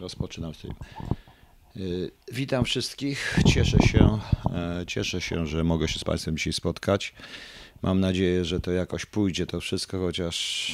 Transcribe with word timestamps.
Rozpoczynam 0.00 0.54
stream. 0.54 0.76
Y, 1.76 2.10
Witam 2.32 2.64
wszystkich. 2.64 3.38
Cieszę 3.46 3.78
się, 3.78 4.18
e, 4.54 4.84
cieszę 4.86 5.20
się, 5.20 5.46
że 5.46 5.64
mogę 5.64 5.88
się 5.88 5.98
z 5.98 6.04
Państwem 6.04 6.36
dzisiaj 6.36 6.52
spotkać. 6.52 7.14
Mam 7.82 8.00
nadzieję, 8.00 8.44
że 8.44 8.60
to 8.60 8.70
jakoś 8.72 9.06
pójdzie 9.06 9.46
to 9.46 9.60
wszystko, 9.60 9.98
chociaż 9.98 10.72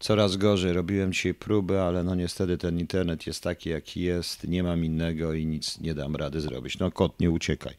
coraz 0.00 0.36
gorzej. 0.36 0.72
Robiłem 0.72 1.12
dzisiaj 1.12 1.34
próby, 1.34 1.80
ale 1.80 2.04
no 2.04 2.14
niestety 2.14 2.58
ten 2.58 2.78
internet 2.78 3.26
jest 3.26 3.42
taki, 3.42 3.70
jaki 3.70 4.00
jest. 4.00 4.48
Nie 4.48 4.62
mam 4.62 4.84
innego 4.84 5.34
i 5.34 5.46
nic 5.46 5.80
nie 5.80 5.94
dam 5.94 6.16
rady 6.16 6.40
zrobić. 6.40 6.78
No 6.78 6.90
kot, 6.90 7.20
nie 7.20 7.30
uciekaj. 7.30 7.74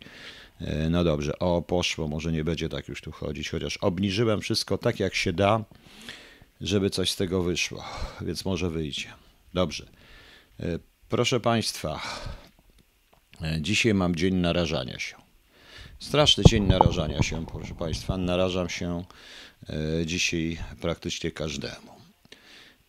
E, 0.61 0.89
No 0.89 1.03
dobrze, 1.03 1.39
o 1.39 1.61
poszło, 1.61 2.07
może 2.07 2.31
nie 2.31 2.43
będzie 2.43 2.69
tak 2.69 2.87
już 2.87 3.01
tu 3.01 3.11
chodzić, 3.11 3.49
chociaż 3.49 3.77
obniżyłem 3.77 4.41
wszystko 4.41 4.77
tak 4.77 4.99
jak 4.99 5.15
się 5.15 5.33
da, 5.33 5.63
żeby 6.61 6.89
coś 6.89 7.11
z 7.11 7.15
tego 7.15 7.43
wyszło, 7.43 7.83
więc 8.21 8.45
może 8.45 8.69
wyjdzie. 8.69 9.07
Dobrze. 9.53 9.85
E, 10.59 10.79
Proszę 11.09 11.39
Państwa, 11.39 12.01
e, 13.41 13.61
dzisiaj 13.61 13.93
mam 13.93 14.15
dzień 14.15 14.35
narażania 14.35 14.99
się. 14.99 15.15
Straszny 15.99 16.43
dzień 16.49 16.63
narażania 16.63 17.23
się, 17.23 17.45
proszę 17.45 17.75
Państwa. 17.75 18.17
Narażam 18.17 18.69
się 18.69 19.03
e, 19.69 20.05
dzisiaj 20.05 20.57
praktycznie 20.81 21.31
każdemu. 21.31 21.95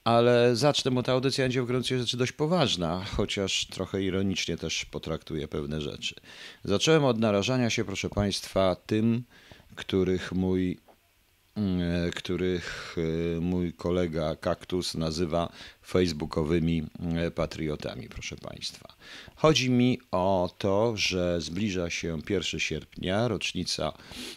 Ale 0.04 0.56
zacznę, 0.56 0.90
bo 0.90 1.02
ta 1.02 1.12
audycja 1.12 1.44
będzie 1.44 1.62
w 1.62 1.66
gruncie 1.66 1.98
rzeczy 1.98 2.16
dość 2.16 2.32
poważna, 2.32 3.04
chociaż 3.04 3.66
trochę 3.66 4.02
ironicznie 4.02 4.56
też 4.56 4.84
potraktuję 4.84 5.48
pewne 5.48 5.80
rzeczy. 5.80 6.14
Zacząłem 6.64 7.04
od 7.04 7.18
narażania 7.18 7.70
się, 7.70 7.84
proszę 7.84 8.08
Państwa, 8.08 8.76
tym, 8.86 9.24
których 9.74 10.32
mój, 10.32 10.78
których 12.14 12.96
e, 13.36 13.40
mój 13.40 13.72
kolega 13.72 14.36
Kaktus 14.36 14.94
nazywa 14.94 15.52
facebookowymi 15.82 16.86
e, 17.16 17.30
patriotami, 17.30 18.08
proszę 18.08 18.36
Państwa. 18.36 18.94
Chodzi 19.36 19.70
mi 19.70 19.98
o 20.12 20.50
to, 20.58 20.96
że 20.96 21.40
zbliża 21.40 21.90
się 21.90 22.18
1 22.28 22.60
sierpnia, 22.60 23.28
rocznica 23.28 23.92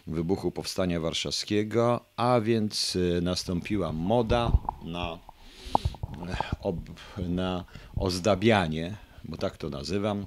wybuchu 0.07 0.51
Powstania 0.51 0.99
Warszawskiego, 0.99 2.05
a 2.15 2.41
więc 2.41 2.97
e, 3.17 3.21
nastąpiła 3.21 3.91
moda 3.91 4.51
na 4.83 5.19
na 7.17 7.65
ozdabianie, 7.95 8.97
bo 9.23 9.37
tak 9.37 9.57
to 9.57 9.69
nazywam, 9.69 10.25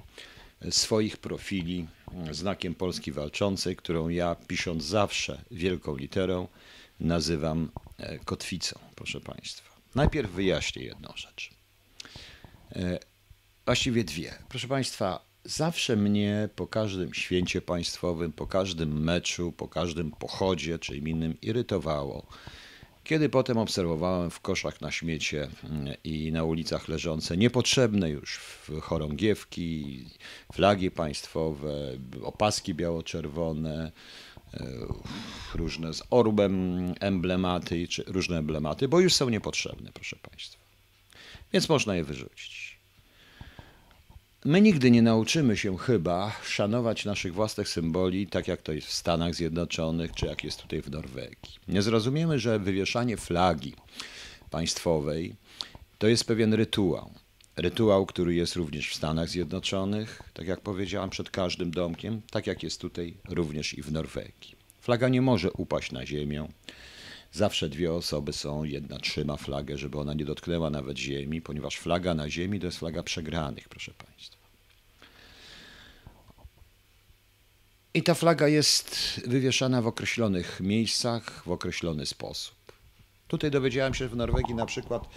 swoich 0.69 1.17
profili 1.17 1.87
znakiem 2.31 2.75
Polski 2.75 3.11
Walczącej, 3.11 3.75
którą 3.75 4.09
ja 4.09 4.35
pisząc 4.47 4.83
zawsze 4.83 5.41
wielką 5.51 5.95
literą 5.95 6.47
nazywam 7.03 7.71
e, 7.97 8.19
kotwicą, 8.19 8.79
proszę 8.95 9.21
Państwa. 9.21 9.69
Najpierw 9.95 10.31
wyjaśnię 10.31 10.83
jedną 10.83 11.13
rzecz. 11.15 11.49
E, 12.75 12.99
Właściwie 13.65 14.03
dwie. 14.03 14.33
Proszę 14.49 14.67
Państwa, 14.67 15.25
zawsze 15.43 15.95
mnie 15.95 16.49
po 16.55 16.67
każdym 16.67 17.13
święcie 17.13 17.61
państwowym, 17.61 18.31
po 18.31 18.47
każdym 18.47 19.03
meczu, 19.03 19.51
po 19.51 19.67
każdym 19.67 20.11
pochodzie 20.11 20.79
czy 20.79 20.97
innym 20.97 21.41
irytowało, 21.41 22.27
kiedy 23.03 23.29
potem 23.29 23.57
obserwowałem 23.57 24.29
w 24.29 24.39
koszach 24.39 24.81
na 24.81 24.91
śmiecie 24.91 25.49
mm, 25.63 25.93
i 26.03 26.31
na 26.31 26.43
ulicach 26.43 26.87
leżące 26.87 27.37
niepotrzebne 27.37 28.09
już 28.09 28.39
chorągiewki, 28.81 30.05
flagi 30.53 30.91
państwowe, 30.91 31.91
opaski 32.23 32.73
biało-czerwone, 32.73 33.91
różne 35.55 35.93
z 35.93 36.03
orbem 36.09 36.93
emblematy, 36.99 37.87
czy 37.87 38.03
różne 38.07 38.37
emblematy, 38.37 38.87
bo 38.87 38.99
już 38.99 39.13
są 39.13 39.29
niepotrzebne, 39.29 39.91
proszę 39.93 40.15
Państwa. 40.29 40.63
Więc 41.53 41.69
można 41.69 41.95
je 41.95 42.03
wyrzucić. 42.03 42.77
My 44.45 44.61
nigdy 44.61 44.91
nie 44.91 45.01
nauczymy 45.01 45.57
się 45.57 45.77
chyba 45.77 46.31
szanować 46.43 47.05
naszych 47.05 47.33
własnych 47.33 47.69
symboli, 47.69 48.27
tak 48.27 48.47
jak 48.47 48.61
to 48.61 48.71
jest 48.71 48.87
w 48.87 48.93
Stanach 48.93 49.35
Zjednoczonych, 49.35 50.11
czy 50.11 50.25
jak 50.25 50.43
jest 50.43 50.61
tutaj 50.61 50.81
w 50.81 50.91
Norwegii. 50.91 51.59
Nie 51.67 51.81
zrozumiemy, 51.81 52.39
że 52.39 52.59
wywieszanie 52.59 53.17
flagi 53.17 53.73
państwowej 54.49 55.35
to 55.97 56.07
jest 56.07 56.25
pewien 56.25 56.53
rytuał. 56.53 57.22
Rytuał, 57.55 58.05
który 58.05 58.35
jest 58.35 58.55
również 58.55 58.89
w 58.89 58.95
Stanach 58.95 59.29
Zjednoczonych, 59.29 60.21
tak 60.33 60.47
jak 60.47 60.61
powiedziałam, 60.61 61.09
przed 61.09 61.29
każdym 61.29 61.71
domkiem, 61.71 62.21
tak 62.31 62.47
jak 62.47 62.63
jest 62.63 62.81
tutaj 62.81 63.17
również 63.29 63.73
i 63.73 63.81
w 63.81 63.91
Norwegii. 63.91 64.55
Flaga 64.81 65.09
nie 65.09 65.21
może 65.21 65.51
upaść 65.51 65.91
na 65.91 66.05
ziemię. 66.05 66.47
Zawsze 67.31 67.69
dwie 67.69 67.93
osoby 67.93 68.33
są, 68.33 68.63
jedna 68.63 68.99
trzyma 68.99 69.37
flagę, 69.37 69.77
żeby 69.77 69.99
ona 69.99 70.13
nie 70.13 70.25
dotknęła 70.25 70.69
nawet 70.69 70.97
ziemi, 70.97 71.41
ponieważ 71.41 71.77
flaga 71.77 72.13
na 72.13 72.29
ziemi 72.29 72.59
to 72.59 72.65
jest 72.65 72.79
flaga 72.79 73.03
przegranych, 73.03 73.69
proszę 73.69 73.93
Państwa. 74.05 74.43
I 77.93 78.03
ta 78.03 78.13
flaga 78.13 78.47
jest 78.47 79.21
wywieszana 79.27 79.81
w 79.81 79.87
określonych 79.87 80.59
miejscach, 80.59 81.43
w 81.45 81.51
określony 81.51 82.05
sposób. 82.05 82.62
Tutaj 83.27 83.51
dowiedziałem 83.51 83.93
się 83.93 84.03
że 84.03 84.09
w 84.09 84.15
Norwegii 84.15 84.55
na 84.55 84.65
przykład 84.65 85.09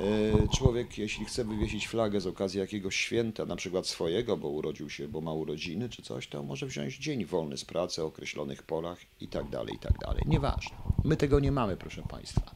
e, 0.00 0.48
człowiek, 0.56 0.98
jeśli 0.98 1.24
chce 1.24 1.44
wywiesić 1.44 1.88
flagę 1.88 2.20
z 2.20 2.26
okazji 2.26 2.60
jakiegoś 2.60 2.96
święta, 2.96 3.46
na 3.46 3.56
przykład 3.56 3.86
swojego, 3.86 4.36
bo 4.36 4.48
urodził 4.48 4.90
się, 4.90 5.08
bo 5.08 5.20
ma 5.20 5.32
urodziny 5.32 5.88
czy 5.88 6.02
coś, 6.02 6.28
to 6.28 6.42
może 6.42 6.66
wziąć 6.66 6.98
dzień 6.98 7.24
wolny 7.24 7.56
z 7.56 7.64
pracy 7.64 8.02
o 8.02 8.06
określonych 8.06 8.62
porach 8.62 8.98
i 9.20 9.28
tak 9.28 9.48
dalej, 9.48 9.74
i 9.74 9.78
tak 9.78 9.98
dalej. 9.98 10.22
Nieważne. 10.26 10.76
My 11.04 11.16
tego 11.16 11.40
nie 11.40 11.52
mamy, 11.52 11.76
proszę 11.76 12.02
Państwa. 12.02 12.54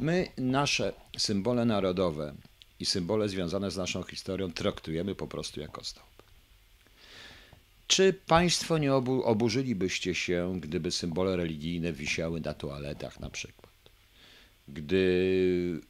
My 0.00 0.28
nasze 0.36 0.92
symbole 1.18 1.64
narodowe 1.64 2.34
i 2.80 2.86
symbole 2.86 3.28
związane 3.28 3.70
z 3.70 3.76
naszą 3.76 4.02
historią 4.02 4.52
traktujemy 4.52 5.14
po 5.14 5.26
prostu 5.26 5.60
jako 5.60 5.84
stałe. 5.84 6.08
Czy 7.86 8.12
Państwo 8.12 8.78
nie 8.78 8.94
obu, 8.94 9.22
oburzylibyście 9.22 10.14
się, 10.14 10.60
gdyby 10.60 10.90
symbole 10.90 11.36
religijne 11.36 11.92
wisiały 11.92 12.40
na 12.40 12.54
toaletach 12.54 13.20
na 13.20 13.30
przykład? 13.30 13.67
Gdy 14.68 15.80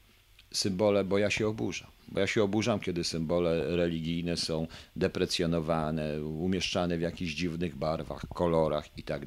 symbole, 0.53 1.05
bo 1.05 1.19
ja 1.19 1.31
się 1.31 1.49
oburzam, 1.49 1.91
bo 2.09 2.21
ja 2.21 2.27
się 2.27 2.43
oburzam, 2.43 2.81
kiedy 2.81 3.05
symbole 3.05 3.77
religijne 3.77 4.37
są 4.37 4.67
deprecjonowane, 4.97 6.23
umieszczane 6.23 6.99
w 6.99 7.01
jakichś 7.01 7.33
dziwnych 7.33 7.77
barwach, 7.77 8.25
kolorach 8.35 8.99
i 8.99 9.03
tak. 9.03 9.23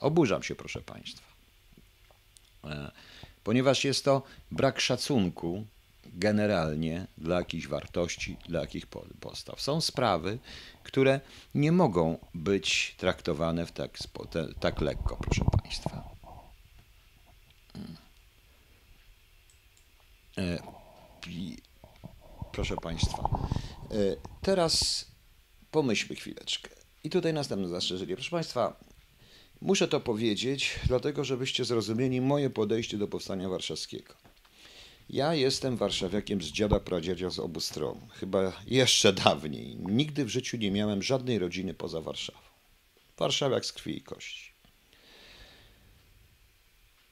Oburzam 0.00 0.42
się, 0.42 0.54
proszę 0.54 0.82
Państwa. 0.82 1.26
E, 2.64 2.90
Ponieważ 3.44 3.84
jest 3.84 4.04
to 4.04 4.22
brak 4.50 4.80
szacunku 4.80 5.64
generalnie 6.06 7.06
dla 7.18 7.36
jakichś 7.36 7.66
wartości, 7.66 8.36
dla 8.48 8.60
jakich 8.60 8.86
po- 8.86 9.06
postaw. 9.20 9.60
Są 9.60 9.80
sprawy, 9.80 10.38
które 10.82 11.20
nie 11.54 11.72
mogą 11.72 12.18
być 12.34 12.94
traktowane 12.98 13.66
w 13.66 13.72
tak, 13.72 13.98
tak 14.60 14.80
lekko, 14.80 15.16
proszę 15.16 15.44
Państwa. 15.62 16.02
E, 20.38 20.58
Proszę 22.52 22.76
Państwa, 22.76 23.22
e, 23.90 23.94
teraz 24.42 25.04
pomyślmy 25.70 26.16
chwileczkę. 26.16 26.70
I 27.04 27.10
tutaj 27.10 27.32
następne 27.32 27.68
zastrzeżenie. 27.68 28.14
Proszę 28.14 28.30
Państwa, 28.30 28.80
muszę 29.60 29.88
to 29.88 30.00
powiedzieć, 30.00 30.80
dlatego 30.86 31.24
żebyście 31.24 31.64
zrozumieli 31.64 32.20
moje 32.20 32.50
podejście 32.50 32.98
do 32.98 33.08
powstania 33.08 33.48
warszawskiego. 33.48 34.14
Ja 35.10 35.34
jestem 35.34 35.76
warszawiakiem 35.76 36.42
z 36.42 36.46
dziada 36.46 36.80
pradziadzia 36.80 37.30
z 37.30 37.38
obu 37.38 37.60
stron. 37.60 38.00
Chyba 38.10 38.52
jeszcze 38.66 39.12
dawniej. 39.12 39.76
Nigdy 39.76 40.24
w 40.24 40.28
życiu 40.28 40.56
nie 40.56 40.70
miałem 40.70 41.02
żadnej 41.02 41.38
rodziny 41.38 41.74
poza 41.74 42.00
Warszawą. 42.00 42.38
Warszawiak 43.18 43.66
z 43.66 43.72
krwi 43.72 43.96
i 43.96 44.00
kości. 44.00 44.47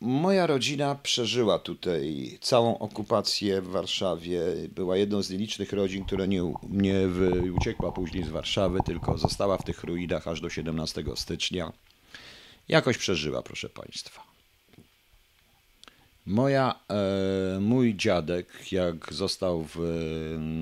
Moja 0.00 0.46
rodzina 0.46 0.94
przeżyła 0.94 1.58
tutaj 1.58 2.38
całą 2.40 2.78
okupację 2.78 3.62
w 3.62 3.68
Warszawie. 3.68 4.40
Była 4.74 4.96
jedną 4.96 5.22
z 5.22 5.30
nielicznych 5.30 5.72
rodzin, 5.72 6.04
która 6.04 6.26
nie, 6.26 6.52
nie 6.70 6.94
uciekła 7.56 7.92
później 7.92 8.24
z 8.24 8.28
Warszawy, 8.28 8.78
tylko 8.84 9.18
została 9.18 9.58
w 9.58 9.64
tych 9.64 9.84
ruinach 9.84 10.28
aż 10.28 10.40
do 10.40 10.50
17 10.50 11.04
stycznia. 11.14 11.72
Jakoś 12.68 12.98
przeżyła, 12.98 13.42
proszę 13.42 13.68
Państwa. 13.68 14.22
Moja, 16.26 16.80
e, 16.90 17.60
mój 17.60 17.94
dziadek, 17.94 18.72
jak 18.72 19.12
został 19.12 19.66
w, 19.74 19.78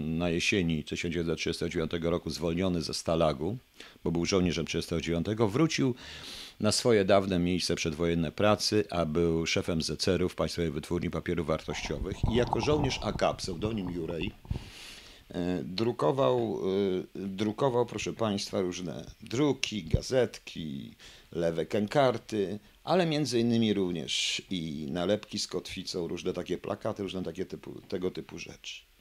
na 0.07 0.29
jesieni 0.29 0.85
1939 0.85 1.91
roku 2.03 2.31
zwolniony 2.31 2.83
ze 2.83 2.95
Stalagu, 2.95 3.57
bo 4.05 4.13
był 4.13 4.27
żołnierzem 4.27 4.67
1939, 4.67 5.53
wrócił 5.53 5.95
na 6.61 6.73
swoje 6.73 7.05
dawne 7.05 7.39
miejsce 7.39 7.75
przedwojenne 7.75 8.33
pracy, 8.33 8.85
a 8.91 9.07
był 9.07 9.47
szefem 9.47 9.83
ZCR-u 9.83 10.29
w 10.29 10.35
Państwowej 10.35 10.71
Wytwórni 10.71 11.11
Papierów 11.11 11.47
Wartościowych 11.47 12.17
i 12.33 12.35
jako 12.35 12.61
żołnierz 12.61 13.01
AK, 13.03 13.37
pseudonim 13.37 13.91
Jurej, 13.91 14.33
e, 15.31 15.63
drukował, 15.63 16.61
e, 17.15 17.29
drukował, 17.29 17.87
proszę 17.87 18.13
Państwa, 18.13 18.61
różne 18.61 19.05
druki, 19.23 19.85
gazetki, 19.85 20.95
lewe 21.33 21.67
kękarty, 21.67 22.59
ale 22.85 23.07
między 23.07 23.41
innymi 23.41 23.75
również 23.75 24.43
i 24.51 24.87
nalepki 24.91 25.39
z 25.39 25.47
kotwicą, 25.47 26.09
różne 26.09 26.33
takie 26.33 26.59
plakaty, 26.59 27.03
różne 27.03 27.23
takie 27.23 27.45
typu, 27.47 27.81
tego 27.89 28.11
typu 28.11 28.39
rzeczy. 28.39 28.94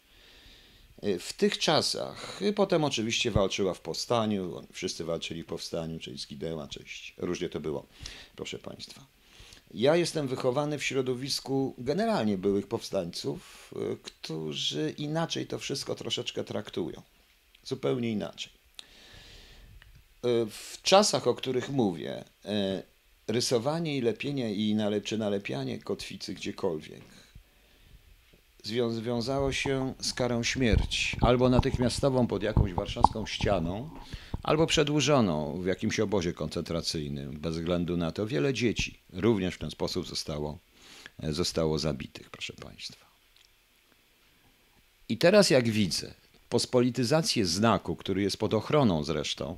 W 1.20 1.34
tych 1.34 1.58
czasach, 1.58 2.40
potem 2.56 2.84
oczywiście 2.84 3.32
walczyła 3.32 3.74
w 3.74 3.82
powstaniu, 3.82 4.68
wszyscy 4.72 5.04
walczyli 5.04 5.44
w 5.44 5.46
powstaniu, 5.46 6.00
część 6.00 6.24
zginęła, 6.24 6.68
część, 6.68 7.14
różnie 7.18 7.50
to 7.50 7.60
było, 7.60 7.86
proszę 8.36 8.60
Państwa. 8.60 9.06
Ja 9.74 9.96
jestem 9.96 10.28
wychowany 10.28 10.80
w 10.80 10.84
środowisku 10.84 11.76
generalnie 11.78 12.38
byłych 12.38 12.68
powstańców, 12.68 13.74
którzy 14.04 14.94
inaczej 14.98 15.48
to 15.48 15.60
wszystko 15.60 15.96
troszeczkę 15.96 16.44
traktują. 16.44 17.02
Zupełnie 17.64 18.12
inaczej. 18.12 18.52
W 20.50 20.82
czasach, 20.84 21.28
o 21.28 21.36
których 21.36 21.70
mówię, 21.70 22.24
rysowanie 23.28 23.98
i 23.98 24.02
lepienie 24.02 24.54
i 24.54 24.76
nalep, 24.76 25.04
czy 25.04 25.18
nalepianie 25.18 25.80
kotwicy 25.80 26.34
gdziekolwiek 26.34 27.23
związało 28.64 29.52
się 29.52 29.94
z 30.00 30.14
karą 30.14 30.44
śmierci, 30.44 31.18
albo 31.22 31.50
natychmiastową 31.50 32.28
pod 32.28 32.44
jakąś 32.44 32.74
warszawską 32.74 33.26
ścianą, 33.26 33.90
albo 34.44 34.68
przedłużoną 34.68 35.62
w 35.62 35.66
jakimś 35.66 36.00
obozie 36.00 36.34
koncentracyjnym. 36.34 37.40
Bez 37.40 37.56
względu 37.56 37.98
na 37.98 38.12
to 38.12 38.28
wiele 38.28 38.54
dzieci 38.54 39.00
również 39.14 39.56
w 39.56 39.60
ten 39.60 39.72
sposób 39.72 40.08
zostało, 40.08 40.58
zostało 41.20 41.80
zabitych, 41.80 42.30
proszę 42.30 42.54
Państwa. 42.54 43.06
I 45.10 45.18
teraz 45.18 45.50
jak 45.50 45.70
widzę 45.70 46.14
pospolityzację 46.50 47.46
znaku, 47.46 47.96
który 47.96 48.22
jest 48.22 48.38
pod 48.38 48.54
ochroną 48.54 49.04
zresztą, 49.04 49.56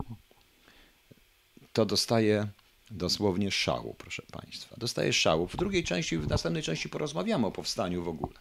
to 1.73 1.85
dostaje 1.85 2.47
dosłownie 2.91 3.51
szału, 3.51 3.95
proszę 3.97 4.23
Państwa. 4.31 4.75
Dostaje 4.77 5.13
szału. 5.13 5.47
W 5.47 5.57
drugiej 5.57 5.83
części, 5.83 6.17
w 6.17 6.27
następnej 6.27 6.63
części 6.63 6.89
porozmawiamy 6.89 7.47
o 7.47 7.51
powstaniu 7.51 8.03
w 8.03 8.07
ogóle. 8.07 8.33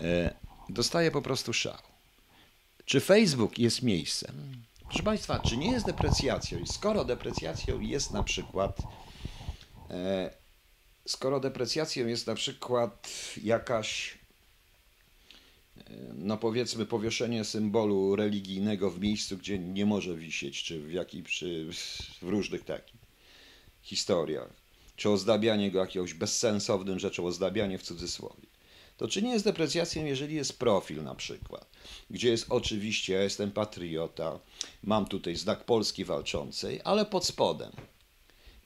E, 0.00 0.34
dostaje 0.68 1.10
po 1.10 1.22
prostu 1.22 1.52
szał. 1.52 1.78
Czy 2.84 3.00
Facebook 3.00 3.58
jest 3.58 3.82
miejscem? 3.82 4.64
Proszę 4.88 5.02
Państwa, 5.02 5.38
czy 5.38 5.56
nie 5.56 5.70
jest 5.70 5.86
deprecjacją? 5.86 6.58
I 6.58 6.66
skoro 6.66 7.04
deprecjacją 7.04 7.80
jest 7.80 8.10
na 8.10 8.22
przykład, 8.22 8.78
e, 9.90 10.30
skoro 11.06 11.40
deprecjacją 11.40 12.06
jest 12.06 12.26
na 12.26 12.34
przykład 12.34 13.08
jakaś, 13.42 14.18
e, 15.78 15.90
no 16.14 16.36
powiedzmy, 16.36 16.86
powieszenie 16.86 17.44
symbolu 17.44 18.16
religijnego 18.16 18.90
w 18.90 19.00
miejscu, 19.00 19.36
gdzie 19.36 19.58
nie 19.58 19.86
może 19.86 20.16
wisieć, 20.16 20.62
czy 20.62 20.80
w 20.80 20.92
jakimś, 20.92 21.38
czy 21.38 21.68
w 22.22 22.28
różnych 22.28 22.64
takich 22.64 23.00
historiach, 23.82 24.50
czy 24.96 25.10
ozdabianie 25.10 25.70
go 25.70 25.80
jakimś 25.80 26.14
bezsensownym 26.14 26.98
rzeczą, 26.98 27.26
ozdabianie 27.26 27.78
w 27.78 27.82
cudzysłowie 27.82 28.53
to 28.96 29.08
czy 29.08 29.22
nie 29.22 29.32
jest 29.32 29.44
deprecjacją, 29.44 30.04
jeżeli 30.04 30.34
jest 30.34 30.58
profil 30.58 31.02
na 31.02 31.14
przykład, 31.14 31.66
gdzie 32.10 32.28
jest 32.28 32.46
oczywiście, 32.48 33.14
ja 33.14 33.22
jestem 33.22 33.50
patriota, 33.50 34.38
mam 34.82 35.06
tutaj 35.06 35.36
znak 35.36 35.64
Polski 35.64 36.04
walczącej, 36.04 36.80
ale 36.84 37.06
pod 37.06 37.26
spodem 37.26 37.72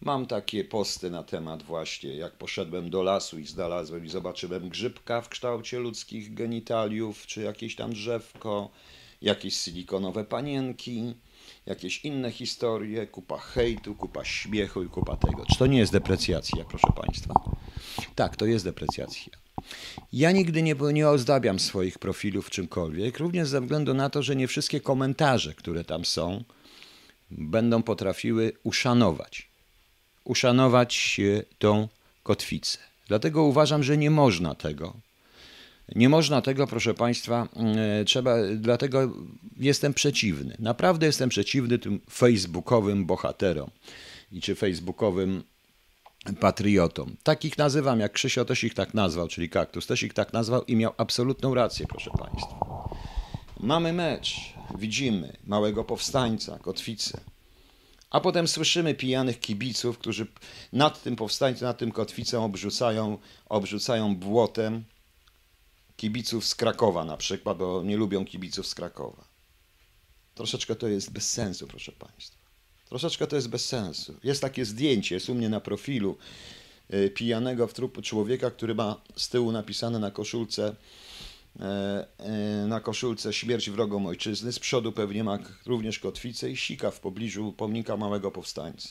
mam 0.01 0.27
takie 0.27 0.65
posty 0.65 1.11
na 1.11 1.23
temat 1.23 1.63
właśnie, 1.63 2.15
jak 2.15 2.33
poszedłem 2.33 2.91
do 2.91 3.03
lasu 3.03 3.39
i 3.39 3.47
znalazłem 3.47 4.05
i 4.05 4.09
zobaczyłem 4.09 4.69
grzybka 4.69 5.21
w 5.21 5.29
kształcie 5.29 5.79
ludzkich 5.79 6.35
genitaliów, 6.35 7.27
czy 7.27 7.43
jakieś 7.43 7.77
tam 7.77 7.93
drzewko, 7.93 8.71
jakieś 9.23 9.57
silikonowe 9.57 10.25
panienki, 10.25 11.15
jakieś 11.67 12.05
inne 12.05 12.33
historie, 12.33 13.07
kupa 13.07 13.39
hejtu, 13.39 13.95
kupa 13.95 14.25
śmiechu 14.25 14.83
i 14.83 14.89
kupa 14.89 15.17
tego. 15.17 15.47
Czy 15.47 15.59
to 15.59 15.67
nie 15.67 15.79
jest 15.79 15.93
deprecjacja, 15.93 16.65
proszę 16.65 16.93
Państwa? 16.97 17.35
Tak, 18.15 18.37
to 18.37 18.47
jest 18.47 18.65
deprecjacja. 18.65 19.48
Ja 20.13 20.33
nigdy 20.33 20.63
nie, 20.63 20.75
nie 20.93 21.09
ozdabiam 21.09 21.59
swoich 21.59 21.99
profilów 21.99 22.51
czymkolwiek, 22.51 23.19
również 23.19 23.49
ze 23.49 23.61
względu 23.61 23.95
na 23.95 24.11
to, 24.11 24.23
że 24.23 24.37
nie 24.37 24.49
wszystkie 24.49 24.81
komentarze, 24.81 25.55
które 25.55 25.85
tam 25.85 26.05
są, 26.05 26.45
będą 27.31 27.83
potrafiły 27.83 28.53
uszanować. 28.63 29.49
Uszanować 30.25 31.21
tą 31.59 31.89
kotwicę. 32.23 32.79
Dlatego 33.09 33.43
uważam, 33.43 33.83
że 33.83 33.99
nie 33.99 34.11
można 34.11 34.55
tego. 34.55 34.95
Nie 35.95 36.09
można 36.09 36.43
tego, 36.43 36.67
proszę 36.67 36.95
Państwa, 36.95 37.49
e, 38.01 38.05
trzeba, 38.05 38.37
dlatego 38.57 39.13
jestem 39.57 39.95
przeciwny. 39.95 40.57
Naprawdę 40.59 41.07
jestem 41.07 41.29
przeciwny 41.29 41.79
tym 41.79 42.01
facebookowym 42.11 43.07
bohaterom 43.07 43.71
i 44.33 44.41
czy 44.41 44.55
facebookowym 44.55 45.45
patriotom. 46.37 47.17
Takich 47.23 47.59
nazywam, 47.59 48.01
jak 48.01 48.13
Krzysio 48.13 48.45
też 48.45 48.65
ich 48.65 48.75
tak 48.75 48.95
nazwał, 48.95 49.29
czyli 49.29 49.49
Kaktus 49.49 49.87
też 49.87 50.03
ich 50.03 50.15
tak 50.15 50.33
nazwał 50.33 50.65
i 50.65 50.77
miał 50.77 50.93
absolutną 50.97 51.55
rację, 51.55 51.87
proszę 51.87 52.11
Państwa. 52.19 52.59
Mamy 53.61 53.93
mecz, 53.93 54.37
widzimy 54.79 55.37
małego 55.47 55.85
powstańca, 55.85 56.59
kotwicę, 56.59 57.21
a 58.11 58.21
potem 58.21 58.49
słyszymy 58.49 58.95
pijanych 58.95 59.41
kibiców, 59.41 59.99
którzy 59.99 60.27
nad 60.73 61.03
tym 61.03 61.17
powstańcem, 61.17 61.69
nad 61.69 61.79
tym 61.79 61.93
kotwicą 61.93 62.45
obrzucają, 62.45 63.19
obrzucają 63.49 64.17
błotem 64.17 64.85
kibiców 65.97 66.47
z 66.47 66.55
Krakowa 66.55 67.05
na 67.05 67.17
przykład, 67.17 67.59
bo 67.59 67.83
nie 67.83 67.97
lubią 67.97 68.25
kibiców 68.25 68.67
z 68.67 68.75
Krakowa. 68.75 69.25
Troszeczkę 70.35 70.77
to 70.77 70.89
jest 70.89 71.13
bez 71.13 71.31
sensu, 71.31 71.67
proszę 71.67 71.93
Państwa. 71.93 72.38
Troszeczkę 72.89 73.27
to 73.27 73.37
jest 73.37 73.49
bez 73.49 73.67
sensu. 73.67 74.15
Jest 74.25 74.41
takie 74.41 74.65
zdjęcie, 74.65 75.15
jest 75.15 75.29
u 75.29 75.35
mnie 75.35 75.49
na 75.49 75.61
profilu 75.61 76.17
e, 76.91 77.11
pijanego 77.11 77.67
w 77.67 77.73
trupu 77.73 78.03
człowieka, 78.03 78.51
który 78.51 78.75
ma 78.75 79.01
z 79.17 79.29
tyłu 79.29 79.53
napisane 79.53 79.99
na 79.99 80.11
koszulce 80.11 80.77
e, 81.61 82.07
e, 82.19 82.67
na 82.67 82.81
koszulce 82.81 83.33
śmierć 83.33 83.71
wrogom 83.71 84.07
ojczyzny. 84.07 84.53
Z 84.53 84.59
przodu 84.59 84.93
pewnie 84.93 85.25
ma 85.25 85.39
również 85.67 85.99
kotwicę 85.99 86.51
i 86.51 86.57
sika 86.57 86.91
w 86.91 87.01
pobliżu 87.01 87.53
pomnika 87.53 87.97
małego 87.97 88.31
powstańca. 88.31 88.89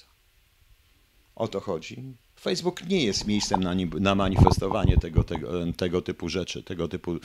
O 1.35 1.47
to 1.47 1.59
chodzi. 1.59 2.03
Facebook 2.39 2.87
nie 2.87 3.05
jest 3.05 3.27
miejscem 3.27 3.63
na, 3.63 3.75
na 3.99 4.15
manifestowanie 4.15 4.97
tego, 4.97 5.23
tego, 5.23 5.73
tego 5.73 6.01
typu 6.01 6.29
rzeczy, 6.29 6.63
tego 6.63 6.87
typu 6.87 7.15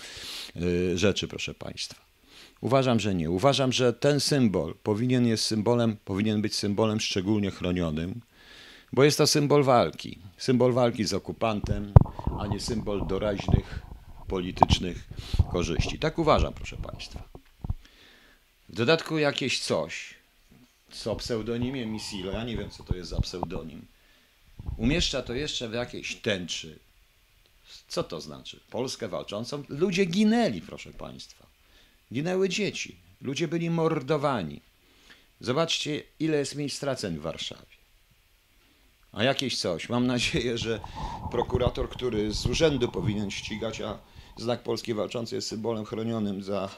rzeczy, 0.94 1.28
proszę 1.28 1.54
Państwa. 1.54 2.11
Uważam, 2.62 3.00
że 3.00 3.14
nie. 3.14 3.30
Uważam, 3.30 3.72
że 3.72 3.92
ten 3.92 4.20
symbol 4.20 4.74
powinien, 4.82 5.26
jest 5.26 5.44
symbolem, 5.44 5.96
powinien 6.04 6.42
być 6.42 6.54
symbolem 6.54 7.00
szczególnie 7.00 7.50
chronionym, 7.50 8.20
bo 8.92 9.04
jest 9.04 9.18
to 9.18 9.26
symbol 9.26 9.64
walki. 9.64 10.18
Symbol 10.36 10.72
walki 10.72 11.04
z 11.04 11.14
okupantem, 11.14 11.92
a 12.40 12.46
nie 12.46 12.60
symbol 12.60 13.06
doraźnych 13.06 13.82
politycznych 14.28 15.08
korzyści. 15.52 15.98
Tak 15.98 16.18
uważam, 16.18 16.54
proszę 16.54 16.76
Państwa. 16.76 17.22
W 18.68 18.74
dodatku 18.74 19.18
jakieś 19.18 19.60
coś, 19.60 20.14
co 20.90 21.16
pseudonimie 21.16 21.86
Misilo, 21.86 22.32
ja 22.32 22.44
nie 22.44 22.56
wiem, 22.56 22.70
co 22.70 22.82
to 22.84 22.96
jest 22.96 23.10
za 23.10 23.20
pseudonim, 23.20 23.86
umieszcza 24.76 25.22
to 25.22 25.34
jeszcze 25.34 25.68
w 25.68 25.72
jakiejś 25.72 26.16
tęczy. 26.16 26.78
Co 27.88 28.04
to 28.04 28.20
znaczy? 28.20 28.60
Polskę 28.70 29.08
walczącą? 29.08 29.64
Ludzie 29.68 30.04
ginęli, 30.04 30.60
proszę 30.60 30.92
Państwa. 30.92 31.51
Ginęły 32.12 32.48
dzieci, 32.48 32.96
ludzie 33.20 33.48
byli 33.48 33.70
mordowani. 33.70 34.60
Zobaczcie, 35.40 36.02
ile 36.20 36.38
jest 36.38 36.56
miejsc 36.56 36.76
straceń 36.76 37.16
w 37.16 37.20
Warszawie. 37.20 37.72
A 39.12 39.24
jakieś 39.24 39.58
coś. 39.58 39.88
Mam 39.88 40.06
nadzieję, 40.06 40.58
że 40.58 40.80
prokurator, 41.30 41.88
który 41.88 42.34
z 42.34 42.46
urzędu 42.46 42.88
powinien 42.88 43.30
ścigać, 43.30 43.80
a 43.80 43.98
znak 44.36 44.62
Polski 44.62 44.94
Walczący 44.94 45.34
jest 45.34 45.48
symbolem 45.48 45.84
chronionym 45.84 46.42
za 46.42 46.70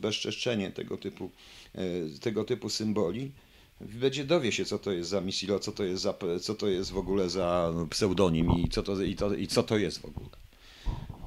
bezczeszczenie 0.00 0.70
tego 0.70 0.96
typu, 0.96 1.30
e, 1.74 1.80
tego 2.20 2.44
typu 2.44 2.68
symboli, 2.68 3.32
będzie 3.80 4.24
dowie 4.24 4.52
się, 4.52 4.64
co 4.64 4.78
to 4.78 4.92
jest 4.92 5.10
za 5.10 5.20
misilo, 5.20 5.58
co 5.58 5.72
to 5.72 5.84
jest, 5.84 6.02
za, 6.02 6.14
co 6.40 6.54
to 6.54 6.68
jest 6.68 6.90
w 6.90 6.98
ogóle 6.98 7.30
za 7.30 7.72
pseudonim 7.90 8.52
i 8.52 8.68
co 8.68 8.82
to, 8.82 9.02
i, 9.02 9.16
to, 9.16 9.34
i 9.34 9.46
co 9.46 9.62
to 9.62 9.78
jest 9.78 9.98
w 9.98 10.04
ogóle 10.04 10.49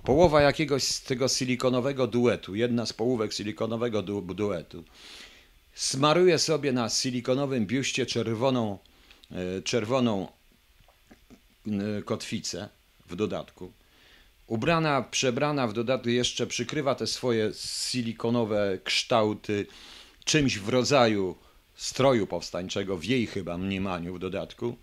połowa 0.03 0.41
jakiegoś 0.41 0.83
z 0.83 1.03
tego 1.03 1.27
silikonowego 1.27 2.07
duetu, 2.07 2.55
jedna 2.55 2.85
z 2.85 2.93
połówek 2.93 3.33
silikonowego 3.33 4.01
du 4.01 4.21
duetu, 4.21 4.83
smaruje 5.73 6.39
sobie 6.39 6.71
na 6.71 6.89
silikonowym 6.89 7.65
biuście 7.65 8.05
czerwoną, 8.05 8.77
e, 9.31 9.61
czerwoną 9.61 10.27
kotwicę 12.05 12.69
w 13.09 13.15
dodatku. 13.15 13.71
Ubrana, 14.47 15.01
przebrana 15.01 15.67
w 15.67 15.73
dodatku 15.73 16.09
jeszcze 16.09 16.47
przykrywa 16.47 16.95
te 16.95 17.07
swoje 17.07 17.51
silikonowe 17.55 18.79
kształty 18.83 19.65
czymś 20.25 20.57
w 20.57 20.69
rodzaju 20.69 21.35
stroju 21.75 22.27
powstańczego, 22.27 22.97
w 22.97 23.05
jej 23.05 23.27
chyba 23.27 23.57
mniemaniu 23.57 24.13
w 24.13 24.19
dodatku 24.19 24.77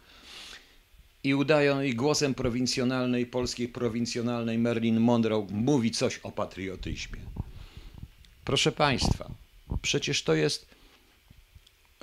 i 1.24 1.34
udają 1.34 1.82
i 1.82 1.94
głosem 1.94 2.34
prowincjonalnej, 2.34 3.26
polskiej 3.26 3.68
prowincjonalnej 3.68 4.58
Merlin 4.58 5.00
Monroe 5.00 5.46
mówi 5.50 5.90
coś 5.90 6.18
o 6.18 6.32
patriotyzmie. 6.32 7.20
Proszę 8.44 8.72
Państwa, 8.72 9.30
przecież 9.82 10.22
to 10.22 10.34
jest 10.34 10.66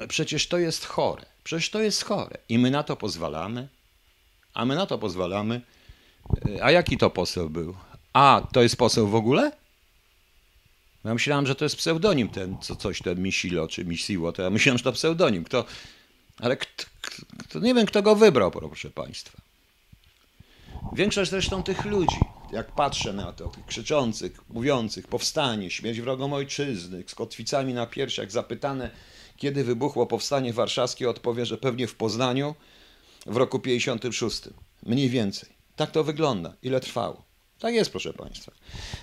przecież 0.08 0.48
to 0.48 0.58
jest 0.58 0.86
chore. 0.86 1.26
Przecież 1.44 1.70
to 1.70 1.82
jest 1.82 2.04
chore. 2.04 2.38
I 2.50 2.58
my 2.58 2.72
na 2.72 2.84
to 2.84 2.96
pozwalamy. 2.96 3.68
A 4.54 4.66
my 4.66 4.76
na 4.76 4.86
to 4.86 4.98
pozwalamy. 4.98 5.62
A 6.62 6.72
jaki 6.72 6.98
to 6.98 7.10
poseł 7.10 7.50
był? 7.50 7.76
A, 8.14 8.48
to 8.54 8.62
jest 8.62 8.76
poseł 8.76 9.08
w 9.08 9.16
ogóle? 9.16 9.52
Ja 11.06 11.14
myślałem, 11.14 11.48
że 11.48 11.56
to 11.56 11.66
jest 11.66 11.76
pseudonim 11.76 12.30
ten, 12.30 12.58
co 12.62 12.76
coś 12.76 13.02
ten 13.02 13.22
Misilo 13.22 13.68
czy 13.68 13.86
Misiło, 13.86 14.32
to 14.32 14.42
ja 14.42 14.50
myślałem, 14.50 14.78
że 14.78 14.84
to 14.84 14.92
pseudonim. 14.92 15.44
Kto, 15.44 15.66
ale 16.40 16.58
kto, 16.58 17.60
nie 17.60 17.74
wiem, 17.74 17.86
kto 17.86 18.02
go 18.02 18.16
wybrał, 18.16 18.52
proszę 18.52 18.90
Państwa. 18.90 19.38
Większość 20.94 21.32
zresztą 21.32 21.64
tych 21.64 21.86
ludzi, 21.86 22.20
jak 22.52 22.72
patrzę 22.72 23.14
na 23.14 23.34
to, 23.34 23.52
krzyczących, 23.68 24.50
mówiących 24.50 25.08
powstanie, 25.08 25.72
śmierć 25.72 26.02
wrogom 26.02 26.34
ojczyzny, 26.34 27.04
z 27.08 27.16
kotwicami 27.16 27.74
na 27.74 27.86
piersiach, 27.86 28.32
zapytane, 28.32 28.90
kiedy 29.38 29.64
wybuchło 29.64 30.08
powstanie 30.08 30.54
warszawskie, 30.54 31.10
odpowie, 31.10 31.46
że 31.46 31.58
pewnie 31.58 31.88
w 31.88 31.96
Poznaniu 31.96 32.56
w 33.26 33.38
roku 33.38 33.60
56. 33.60 34.42
Mniej 34.86 35.10
więcej. 35.10 35.50
Tak 35.76 35.92
to 35.92 36.04
wygląda. 36.04 36.54
Ile 36.64 36.80
trwało? 36.80 37.24
Tak 37.60 37.74
jest, 37.74 37.92
proszę 37.92 38.14
Państwa. 38.14 38.52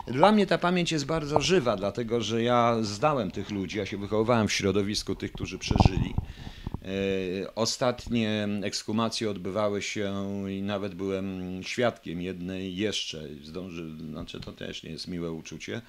Dla 0.07 0.33
mnie 0.33 0.47
ta 0.47 0.59
pamięć 0.59 0.93
jest 0.93 1.07
bardzo 1.07 1.41
żywa, 1.41 1.77
dlatego 1.77 2.21
że 2.21 2.43
ja 2.43 2.77
zdałem 2.83 3.31
tych 3.31 3.51
ludzi, 3.51 3.79
ja 3.79 3.87
się 3.87 3.97
wychowywałem 3.97 4.49
w 4.49 4.53
środowisku 4.53 5.15
tych, 5.15 5.33
którzy 5.33 5.59
przeżyli. 5.59 6.15
E, 6.85 7.55
ostatnie 7.55 8.49
ekshumacje 8.63 9.31
odbywały 9.31 9.83
się 9.83 10.25
i 10.51 10.63
nawet 10.63 10.95
byłem 10.95 11.61
świadkiem 11.63 12.23
jednej 12.23 12.77
jeszcze, 12.77 13.29
zdąży, 13.43 13.97
znaczy 14.11 14.41
to 14.41 14.53
też 14.53 14.83
nie 14.83 14.91
jest 14.91 15.09
miłe 15.09 15.33
uczucie, 15.33 15.83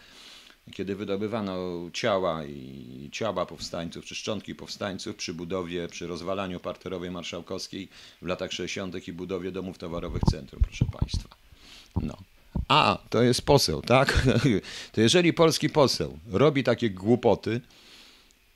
kiedy 0.73 0.95
wydobywano 0.95 1.57
ciała 1.93 2.45
i 2.45 3.09
ciała 3.11 3.45
powstańców, 3.45 4.05
czy 4.05 4.15
szczątki 4.15 4.55
powstańców 4.55 5.15
przy 5.15 5.33
budowie, 5.33 5.87
przy 5.87 6.07
rozwalaniu 6.07 6.59
parterowej 6.59 7.11
marszałkowskiej 7.11 7.89
w 8.21 8.25
latach 8.25 8.51
60. 8.51 9.07
i 9.07 9.13
budowie 9.13 9.51
domów 9.51 9.77
towarowych 9.77 10.21
centrum, 10.31 10.61
proszę 10.63 10.85
Państwa. 10.99 11.29
No. 12.01 12.17
A, 12.67 12.97
to 13.09 13.23
jest 13.23 13.41
poseł, 13.41 13.81
tak? 13.81 14.27
To 14.91 15.01
jeżeli 15.01 15.33
polski 15.33 15.69
poseł 15.69 16.19
robi 16.31 16.63
takie 16.63 16.89
głupoty, 16.89 17.61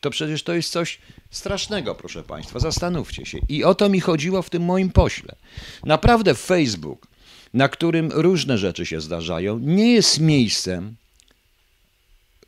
to 0.02 0.10
przecież 0.10 0.44
to 0.44 0.54
jest 0.54 0.72
coś 0.72 1.00
strasznego, 1.32 1.96
proszę 1.96 2.24
Państwa. 2.24 2.60
Zastanówcie 2.60 3.26
się. 3.26 3.38
I 3.50 3.64
o 3.64 3.76
to 3.76 3.90
mi 3.90 4.00
chodziło 4.00 4.42
w 4.42 4.50
tym 4.50 4.64
moim 4.64 4.90
pośle. 4.90 5.36
Naprawdę 5.84 6.36
Facebook, 6.36 7.08
na 7.54 7.70
którym 7.70 8.12
różne 8.14 8.58
rzeczy 8.58 8.86
się 8.86 9.02
zdarzają, 9.02 9.60
nie 9.60 9.94
jest 9.94 10.20
miejscem 10.20 10.96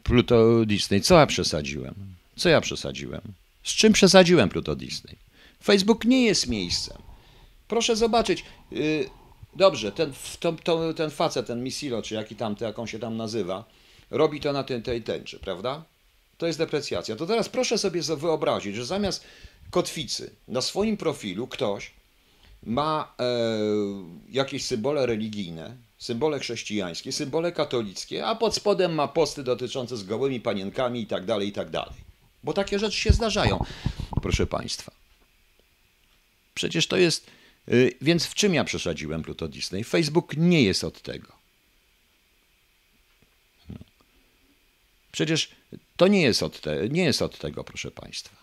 Pluto 0.04 0.66
Disney. 0.66 1.02
Co 1.02 1.20
ja 1.20 1.28
przesadziłem? 1.28 1.96
Co 2.36 2.50
ja 2.50 2.62
przesadziłem? 2.62 3.22
Z 3.64 3.72
czym 3.72 3.94
przesadziłem 3.94 4.50
Pluto 4.50 4.76
Disney? 4.76 5.16
Facebook 5.64 6.06
nie 6.06 6.26
jest 6.26 6.48
miejscem. 6.48 6.98
Proszę 7.68 7.96
zobaczyć. 7.96 8.44
Yy, 8.72 9.10
dobrze, 9.56 9.92
ten, 9.92 10.14
to, 10.40 10.54
to, 10.54 10.94
ten 10.94 11.10
facet, 11.10 11.48
ten 11.48 11.64
Misilo, 11.64 12.02
czy 12.02 12.16
jaki 12.16 12.36
tam, 12.36 12.56
jak 12.60 12.80
on 12.80 12.88
się 12.88 13.00
tam 13.00 13.18
nazywa, 13.18 13.66
robi 14.12 14.40
to 14.42 14.54
na 14.54 14.64
tej 14.64 15.04
tęczy, 15.04 15.40
prawda? 15.40 15.84
To 16.42 16.48
jest 16.48 16.60
deprecjacja. 16.60 17.16
To 17.16 17.26
teraz 17.26 17.50
proszę 17.50 17.78
sobie 17.78 18.02
wyobrazić, 18.02 18.76
że 18.76 18.86
zamiast 18.86 19.24
kotwicy 19.72 20.36
na 20.48 20.62
swoim 20.62 20.98
profilu 20.98 21.48
ktoś 21.48 21.92
ma 22.64 23.16
e, 23.20 23.26
jakieś 24.30 24.66
symbole 24.66 25.06
religijne, 25.06 25.78
symbole 25.98 26.40
chrześcijańskie, 26.40 27.12
symbole 27.12 27.52
katolickie, 27.52 28.26
a 28.26 28.36
pod 28.36 28.56
spodem 28.56 28.94
ma 28.94 29.08
posty 29.08 29.44
dotyczące 29.44 29.98
z 29.98 30.04
gołymi 30.04 30.40
panienkami 30.40 31.02
i 31.02 31.08
tak 31.08 31.26
dalej, 31.26 31.48
i 31.48 31.52
tak 31.52 31.70
dalej. 31.70 31.96
Bo 32.44 32.54
takie 32.54 32.80
rzeczy 32.80 32.98
się 32.98 33.14
zdarzają, 33.14 33.66
proszę 34.22 34.48
Państwa. 34.48 34.92
Przecież 36.54 36.88
to 36.88 36.98
jest... 36.98 37.28
Y, 37.70 37.98
więc 38.02 38.26
w 38.26 38.34
czym 38.34 38.54
ja 38.54 38.64
przesadziłem 38.64 39.24
Pluto 39.24 39.48
Disney? 39.48 39.84
Facebook 39.84 40.38
nie 40.38 40.64
jest 40.64 40.84
od 40.84 41.02
tego. 41.02 41.28
No. 43.70 43.78
Przecież 45.12 45.50
to 46.02 46.08
nie 46.08 46.22
jest 46.22 46.44
od, 46.44 46.62
te, 46.62 46.90
nie 46.90 47.04
jest 47.04 47.22
od 47.22 47.38
tego, 47.38 47.64
proszę 47.64 47.92
Państwa. 47.92 48.36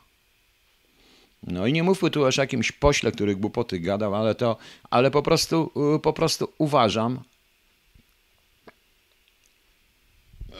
No 1.42 1.66
i 1.66 1.72
nie 1.72 1.82
mówmy 1.82 2.10
tu 2.10 2.24
o 2.24 2.28
jakimś 2.38 2.72
pośle, 2.72 3.12
który 3.12 3.36
głupoty 3.36 3.80
gadał, 3.80 4.14
ale 4.14 4.34
to, 4.34 4.56
ale 4.90 5.10
po 5.10 5.22
prostu, 5.22 5.70
y, 5.96 5.98
po 5.98 6.12
prostu 6.12 6.52
uważam, 6.58 7.22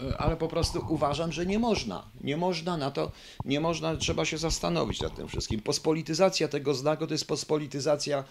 y, 0.03 0.17
ale 0.19 0.37
po 0.37 0.49
prostu 0.49 0.85
uważam, 0.89 1.33
że 1.33 1.47
nie 1.47 1.59
można. 1.59 2.05
Nie 2.21 2.37
można 2.37 2.77
na 2.77 2.91
to, 2.91 3.11
nie 3.45 3.61
można, 3.61 3.97
trzeba 3.97 4.25
się 4.25 4.39
zastanowić 4.39 5.01
nad 5.01 5.17
tym 5.17 5.29
wszystkim. 5.29 5.61
Pospolityzacja 5.61 6.49
tego 6.49 6.75
znaku 6.75 7.07
to 7.07 7.15
jest 7.15 7.29
pospolityzacja, 7.29 8.25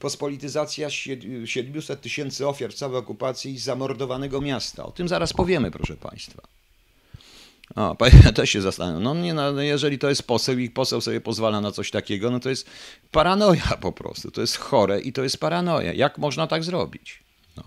pospolityzacja 0.00 0.90
700 1.44 2.00
tysięcy 2.00 2.48
ofiar 2.48 2.74
całej 2.74 2.96
okupacji 2.96 3.52
i 3.52 3.58
zamordowanego 3.58 4.40
miasta. 4.40 4.86
O 4.86 4.92
tym 4.92 5.08
zaraz 5.08 5.32
powiemy, 5.32 5.70
proszę 5.70 5.96
Państwa. 5.96 6.57
O, 7.76 7.96
ja 8.24 8.32
też 8.32 8.50
się 8.50 8.60
zastanawiam. 8.60 9.02
No 9.02 9.14
nie, 9.14 9.34
no, 9.34 9.62
jeżeli 9.62 9.98
to 9.98 10.08
jest 10.08 10.22
poseł 10.22 10.58
i 10.58 10.70
poseł 10.70 11.00
sobie 11.00 11.20
pozwala 11.20 11.60
na 11.60 11.72
coś 11.72 11.90
takiego, 11.90 12.30
no 12.30 12.40
to 12.40 12.48
jest 12.48 12.66
paranoja 13.10 13.76
po 13.80 13.92
prostu. 13.92 14.30
To 14.30 14.40
jest 14.40 14.56
chore 14.56 15.00
i 15.00 15.12
to 15.12 15.22
jest 15.22 15.38
paranoja. 15.38 15.92
Jak 15.92 16.18
można 16.18 16.46
tak 16.46 16.64
zrobić? 16.64 17.22
No. 17.56 17.64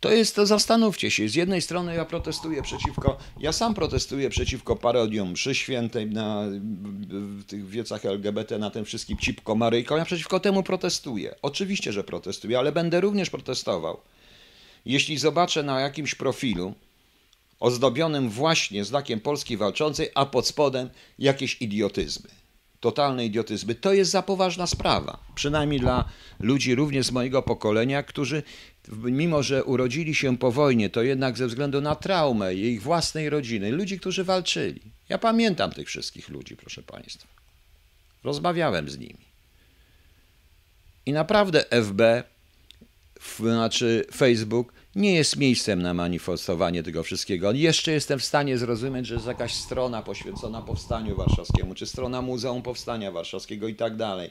To 0.00 0.12
jest, 0.12 0.36
to 0.36 0.46
zastanówcie 0.46 1.10
się. 1.10 1.28
Z 1.28 1.34
jednej 1.34 1.62
strony 1.62 1.94
ja 1.94 2.04
protestuję 2.04 2.62
przeciwko, 2.62 3.16
ja 3.40 3.52
sam 3.52 3.74
protestuję 3.74 4.30
przeciwko 4.30 4.76
parodiom 4.76 5.30
mszy 5.30 5.54
świętej 5.54 6.06
na 6.06 6.42
w 7.10 7.44
tych 7.44 7.68
wiecach 7.68 8.06
LGBT, 8.06 8.58
na 8.58 8.70
tym 8.70 8.84
wszystkim 8.84 9.18
cipko 9.18 9.54
Maryjką. 9.54 9.96
Ja 9.96 10.04
przeciwko 10.04 10.40
temu 10.40 10.62
protestuję. 10.62 11.34
Oczywiście, 11.42 11.92
że 11.92 12.04
protestuję, 12.04 12.58
ale 12.58 12.72
będę 12.72 13.00
również 13.00 13.30
protestował. 13.30 14.00
Jeśli 14.86 15.18
zobaczę 15.18 15.62
na 15.62 15.80
jakimś 15.80 16.14
profilu, 16.14 16.74
ozdobionym 17.64 18.30
właśnie 18.30 18.84
znakiem 18.84 19.20
Polski 19.20 19.56
Walczącej, 19.56 20.08
a 20.14 20.26
pod 20.26 20.46
spodem 20.46 20.90
jakieś 21.18 21.62
idiotyzmy. 21.62 22.30
Totalne 22.80 23.26
idiotyzmy. 23.26 23.74
To 23.74 23.92
jest 23.92 24.10
za 24.10 24.22
poważna 24.22 24.66
sprawa. 24.66 25.18
Przynajmniej 25.34 25.80
dla 25.80 26.04
ludzi 26.40 26.74
również 26.74 27.06
z 27.06 27.10
mojego 27.10 27.42
pokolenia, 27.42 28.02
którzy 28.02 28.42
mimo, 28.92 29.42
że 29.42 29.64
urodzili 29.64 30.14
się 30.14 30.38
po 30.38 30.52
wojnie, 30.52 30.90
to 30.90 31.02
jednak 31.02 31.38
ze 31.38 31.46
względu 31.46 31.80
na 31.80 31.94
traumę 31.94 32.54
ich 32.54 32.82
własnej 32.82 33.30
rodziny, 33.30 33.70
ludzi, 33.70 34.00
którzy 34.00 34.24
walczyli. 34.24 34.80
Ja 35.08 35.18
pamiętam 35.18 35.70
tych 35.72 35.88
wszystkich 35.88 36.28
ludzi, 36.28 36.56
proszę 36.56 36.82
Państwa. 36.82 37.28
Rozmawiałem 38.24 38.90
z 38.90 38.98
nimi. 38.98 39.24
I 41.06 41.12
naprawdę 41.12 41.64
FB, 41.70 42.00
znaczy 43.38 44.04
Facebook, 44.16 44.72
nie 44.96 45.14
jest 45.14 45.36
miejscem 45.36 45.82
na 45.82 45.94
manifestowanie 45.94 46.82
tego 46.82 47.02
wszystkiego. 47.02 47.52
Jeszcze 47.52 47.92
jestem 47.92 48.18
w 48.18 48.24
stanie 48.24 48.58
zrozumieć, 48.58 49.06
że 49.06 49.14
jest 49.14 49.26
jakaś 49.26 49.54
strona 49.54 50.02
poświęcona 50.02 50.62
Powstaniu 50.62 51.16
Warszawskiemu, 51.16 51.74
czy 51.74 51.86
strona 51.86 52.22
Muzeum 52.22 52.62
Powstania 52.62 53.12
Warszawskiego 53.12 53.68
i 53.68 53.74
tak 53.74 53.96
dalej. 53.96 54.30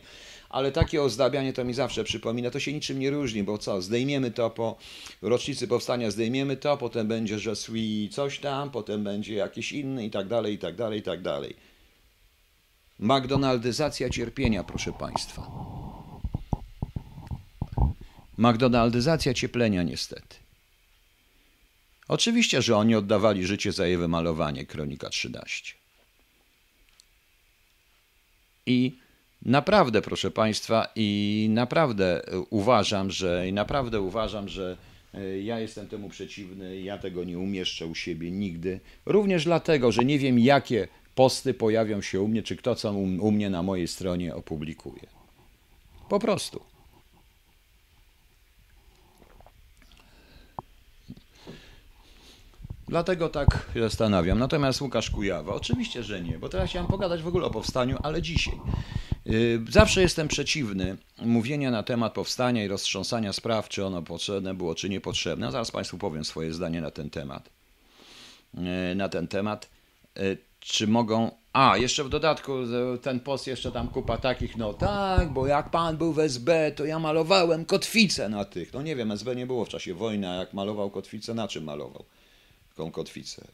Ale 0.49 0.71
takie 0.71 1.01
ozdabianie 1.01 1.53
to 1.53 1.63
mi 1.63 1.73
zawsze 1.73 2.03
przypomina, 2.03 2.51
to 2.51 2.59
się 2.59 2.73
niczym 2.73 2.99
nie 2.99 3.09
różni, 3.09 3.43
bo 3.43 3.57
co, 3.57 3.81
zdejmiemy 3.81 4.31
to 4.31 4.49
po 4.49 4.77
rocznicy 5.21 5.67
Powstania, 5.67 6.11
zdejmiemy 6.11 6.57
to, 6.57 6.77
potem 6.77 7.07
będzie, 7.07 7.39
że 7.39 7.55
sui 7.55 8.09
coś 8.11 8.39
tam, 8.39 8.71
potem 8.71 9.03
będzie 9.03 9.33
jakiś 9.33 9.71
inny 9.71 10.05
i 10.05 10.11
tak 10.11 10.27
dalej, 10.27 10.53
i 10.53 10.57
tak 10.57 10.75
dalej, 10.75 10.99
i 10.99 11.03
tak 11.03 11.21
dalej. 11.21 11.55
McDonaldyzacja 12.99 14.09
cierpienia, 14.09 14.63
proszę 14.63 14.93
Państwa. 14.93 15.47
McDonaldyzacja 18.37 19.33
cieplenia 19.33 19.83
niestety. 19.83 20.42
Oczywiście, 22.07 22.61
że 22.61 22.77
oni 22.77 22.95
oddawali 22.95 23.45
życie 23.45 23.71
za 23.71 23.87
jej 23.87 23.97
wymalowanie, 23.97 24.65
Kronika 24.65 25.09
13. 25.09 25.73
I 28.65 28.91
naprawdę, 29.45 30.01
proszę 30.01 30.31
Państwa, 30.31 30.87
i 30.95 31.47
naprawdę 31.49 32.21
uważam, 32.49 33.11
że 33.11 33.47
i 33.47 33.53
naprawdę 33.53 34.01
uważam, 34.01 34.49
że 34.49 34.77
e, 35.13 35.39
ja 35.39 35.59
jestem 35.59 35.87
temu 35.87 36.09
przeciwny, 36.09 36.81
ja 36.81 36.97
tego 36.97 37.23
nie 37.23 37.39
umieszczę 37.39 37.85
u 37.85 37.95
siebie 37.95 38.31
nigdy. 38.31 38.79
Również 39.05 39.43
dlatego, 39.43 39.91
że 39.91 40.05
nie 40.05 40.19
wiem, 40.19 40.39
jakie 40.39 40.87
posty 41.15 41.53
pojawią 41.53 42.01
się 42.01 42.21
u 42.21 42.27
mnie, 42.27 42.43
czy 42.43 42.55
kto 42.55 42.75
co 42.75 42.91
u 42.91 43.31
mnie 43.31 43.49
na 43.49 43.63
mojej 43.63 43.87
stronie 43.87 44.35
opublikuje. 44.35 45.07
Po 46.09 46.19
prostu. 46.19 46.72
Dlatego 52.93 53.29
tak 53.29 53.69
się 53.73 53.81
zastanawiam. 53.81 54.39
Natomiast 54.39 54.81
Łukasz 54.81 55.09
Kujawa, 55.09 55.53
oczywiście, 55.53 56.03
że 56.03 56.21
nie, 56.21 56.39
bo 56.39 56.49
teraz 56.49 56.69
chciałem 56.69 56.87
pogadać 56.87 57.21
w 57.21 57.27
ogóle 57.27 57.45
o 57.45 57.49
powstaniu, 57.49 57.97
ale 58.03 58.21
dzisiaj. 58.21 58.53
Y, 59.27 59.61
zawsze 59.69 60.01
jestem 60.01 60.27
przeciwny 60.27 60.97
mówienia 61.17 61.71
na 61.71 61.83
temat 61.83 62.13
powstania 62.13 62.63
i 62.63 62.67
roztrząsania 62.67 63.33
spraw, 63.33 63.69
czy 63.69 63.85
ono 63.85 64.01
potrzebne 64.01 64.53
było, 64.53 64.75
czy 64.75 64.89
niepotrzebne. 64.89 65.51
zaraz 65.51 65.71
Państwu 65.71 65.97
powiem 65.97 66.25
swoje 66.25 66.53
zdanie 66.53 66.81
na 66.81 66.91
ten 66.91 67.09
temat. 67.09 67.49
Y, 68.91 68.95
na 68.95 69.09
ten 69.09 69.27
temat. 69.27 69.69
Y, 70.17 70.37
czy 70.59 70.87
mogą. 70.87 71.31
A, 71.53 71.77
jeszcze 71.77 72.03
w 72.03 72.09
dodatku 72.09 72.53
ten 73.01 73.19
post, 73.19 73.47
jeszcze 73.47 73.71
tam 73.71 73.87
kupa 73.87 74.17
takich, 74.17 74.57
no 74.57 74.73
tak, 74.73 75.29
bo 75.29 75.47
jak 75.47 75.71
pan 75.71 75.97
był 75.97 76.13
w 76.13 76.19
SB, 76.19 76.71
to 76.75 76.85
ja 76.85 76.99
malowałem 76.99 77.65
kotwicę 77.65 78.29
na 78.29 78.45
tych. 78.45 78.73
No 78.73 78.81
nie 78.81 78.95
wiem, 78.95 79.11
SB 79.11 79.35
nie 79.35 79.47
było 79.47 79.65
w 79.65 79.69
czasie 79.69 79.93
wojny, 79.93 80.29
a 80.29 80.33
jak 80.33 80.53
malował 80.53 80.89
kotwicę, 80.89 81.33
na 81.33 81.47
czym 81.47 81.63
malował? 81.63 82.05
Taką 82.75 82.91
kotwicę. 82.91 83.47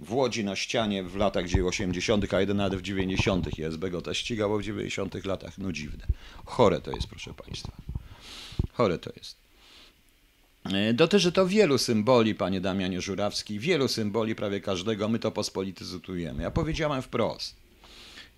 W 0.00 0.12
Łodzi 0.14 0.44
na 0.44 0.56
ścianie 0.56 1.02
w 1.02 1.16
latach 1.16 1.44
80., 1.66 2.34
a 2.34 2.40
jeden 2.40 2.56
nawet 2.56 2.78
w 2.80 2.82
90. 2.82 3.58
ISB 3.58 3.86
go 3.90 4.02
też 4.02 4.18
ścigało 4.18 4.58
w 4.58 4.62
90. 4.62 5.24
latach. 5.24 5.58
No 5.58 5.72
dziwne. 5.72 6.06
Chore 6.44 6.80
to 6.80 6.90
jest, 6.90 7.06
proszę 7.06 7.34
Państwa. 7.34 7.72
Chore 8.72 8.98
to 8.98 9.10
jest. 9.16 9.36
E, 10.64 10.94
Dotyczy 10.94 11.32
to 11.32 11.46
wielu 11.46 11.78
symboli, 11.78 12.34
panie 12.34 12.60
Damianie 12.60 13.00
Żurawski, 13.00 13.58
wielu 13.58 13.88
symboli 13.88 14.34
prawie 14.34 14.60
każdego. 14.60 15.08
My 15.08 15.18
to 15.18 15.30
pospolityzujemy. 15.30 16.42
Ja 16.42 16.50
powiedziałem 16.50 17.02
wprost. 17.02 17.54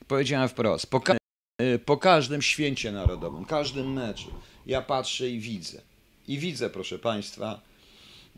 Powiedziałem 0.08 0.48
wprost. 0.48 0.86
Po, 0.86 1.00
ka- 1.00 1.16
e, 1.58 1.78
po 1.78 1.96
każdym 1.96 2.42
święcie 2.42 2.92
narodowym, 2.92 3.44
każdym 3.44 3.92
meczu, 3.92 4.30
ja 4.66 4.82
patrzę 4.82 5.28
i 5.30 5.40
widzę. 5.40 5.80
I 6.28 6.38
widzę, 6.38 6.70
proszę 6.70 6.98
Państwa, 6.98 7.60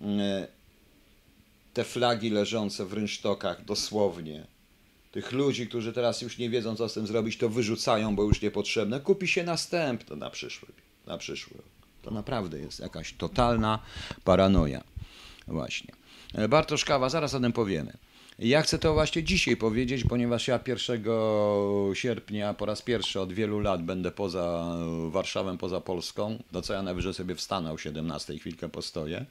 e, 0.03 0.49
te 1.75 1.85
flagi 1.85 2.31
leżące 2.31 2.87
w 2.87 2.93
rynsztokach, 2.93 3.65
dosłownie. 3.65 4.47
Tych 5.13 5.33
ludzi, 5.33 5.69
którzy 5.69 5.93
teraz 5.93 6.23
już 6.23 6.39
nie 6.39 6.51
wiedzą, 6.51 6.77
co 6.77 6.89
z 6.89 6.95
tym 6.95 7.07
zrobić, 7.07 7.39
to 7.39 7.49
wyrzucają, 7.49 8.17
bo 8.17 8.23
już 8.23 8.43
niepotrzebne. 8.43 9.01
Kupi 9.01 9.29
się 9.29 9.45
następne 9.45 10.17
na 10.17 10.31
przyszły. 10.31 10.69
Na 11.07 11.19
przyszły. 11.19 11.59
To 12.03 12.11
naprawdę 12.11 12.59
jest 12.59 12.81
jakaś 12.81 13.13
totalna 13.13 13.79
paranoja. 14.25 14.85
Właśnie. 15.47 15.93
E, 16.35 16.49
Bartosz 16.49 16.85
Kawa, 16.85 17.09
zaraz 17.09 17.35
o 17.35 17.41
tym 17.41 17.53
powiemy. 17.53 17.93
Ja 18.39 18.63
chcę 18.63 18.79
to 18.79 18.95
właśnie 18.95 19.23
dzisiaj 19.23 19.57
powiedzieć, 19.57 20.05
ponieważ 20.09 20.49
ja 20.49 20.61
1 20.67 21.05
sierpnia 21.95 22.55
po 22.55 22.67
raz 22.67 22.83
pierwszy 22.83 23.21
od 23.21 23.33
wielu 23.33 23.61
lat 23.61 23.83
będę 23.83 24.11
poza 24.11 24.77
Warszawą, 25.09 25.59
poza 25.59 25.81
Polską. 25.81 26.43
Do 26.53 26.63
co 26.63 26.73
ja 26.73 26.83
najwyżej 26.83 27.15
sobie 27.15 27.35
wstanę 27.35 27.73
o 27.73 27.79
17 27.79 28.39
chwilkę 28.39 28.69
postoję. 28.69 29.27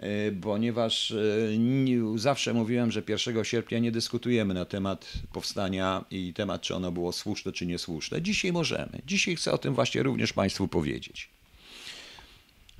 E, 0.00 0.32
Ponieważ 0.42 1.10
e, 1.10 2.18
zawsze 2.18 2.54
mówiłem, 2.54 2.90
że 2.90 3.02
1 3.08 3.44
sierpnia 3.44 3.78
nie 3.78 3.92
dyskutujemy 3.92 4.54
na 4.54 4.64
temat 4.64 5.12
powstania 5.32 6.04
i 6.10 6.34
temat, 6.34 6.62
czy 6.62 6.74
ono 6.74 6.92
było 6.92 7.12
słuszne, 7.12 7.52
czy 7.52 7.66
niesłuszne. 7.66 8.22
Dzisiaj 8.22 8.52
możemy. 8.52 9.02
Dzisiaj 9.06 9.36
chcę 9.36 9.52
o 9.52 9.58
tym 9.58 9.74
właśnie 9.74 10.02
również 10.02 10.32
Państwu 10.32 10.68
powiedzieć. 10.68 11.30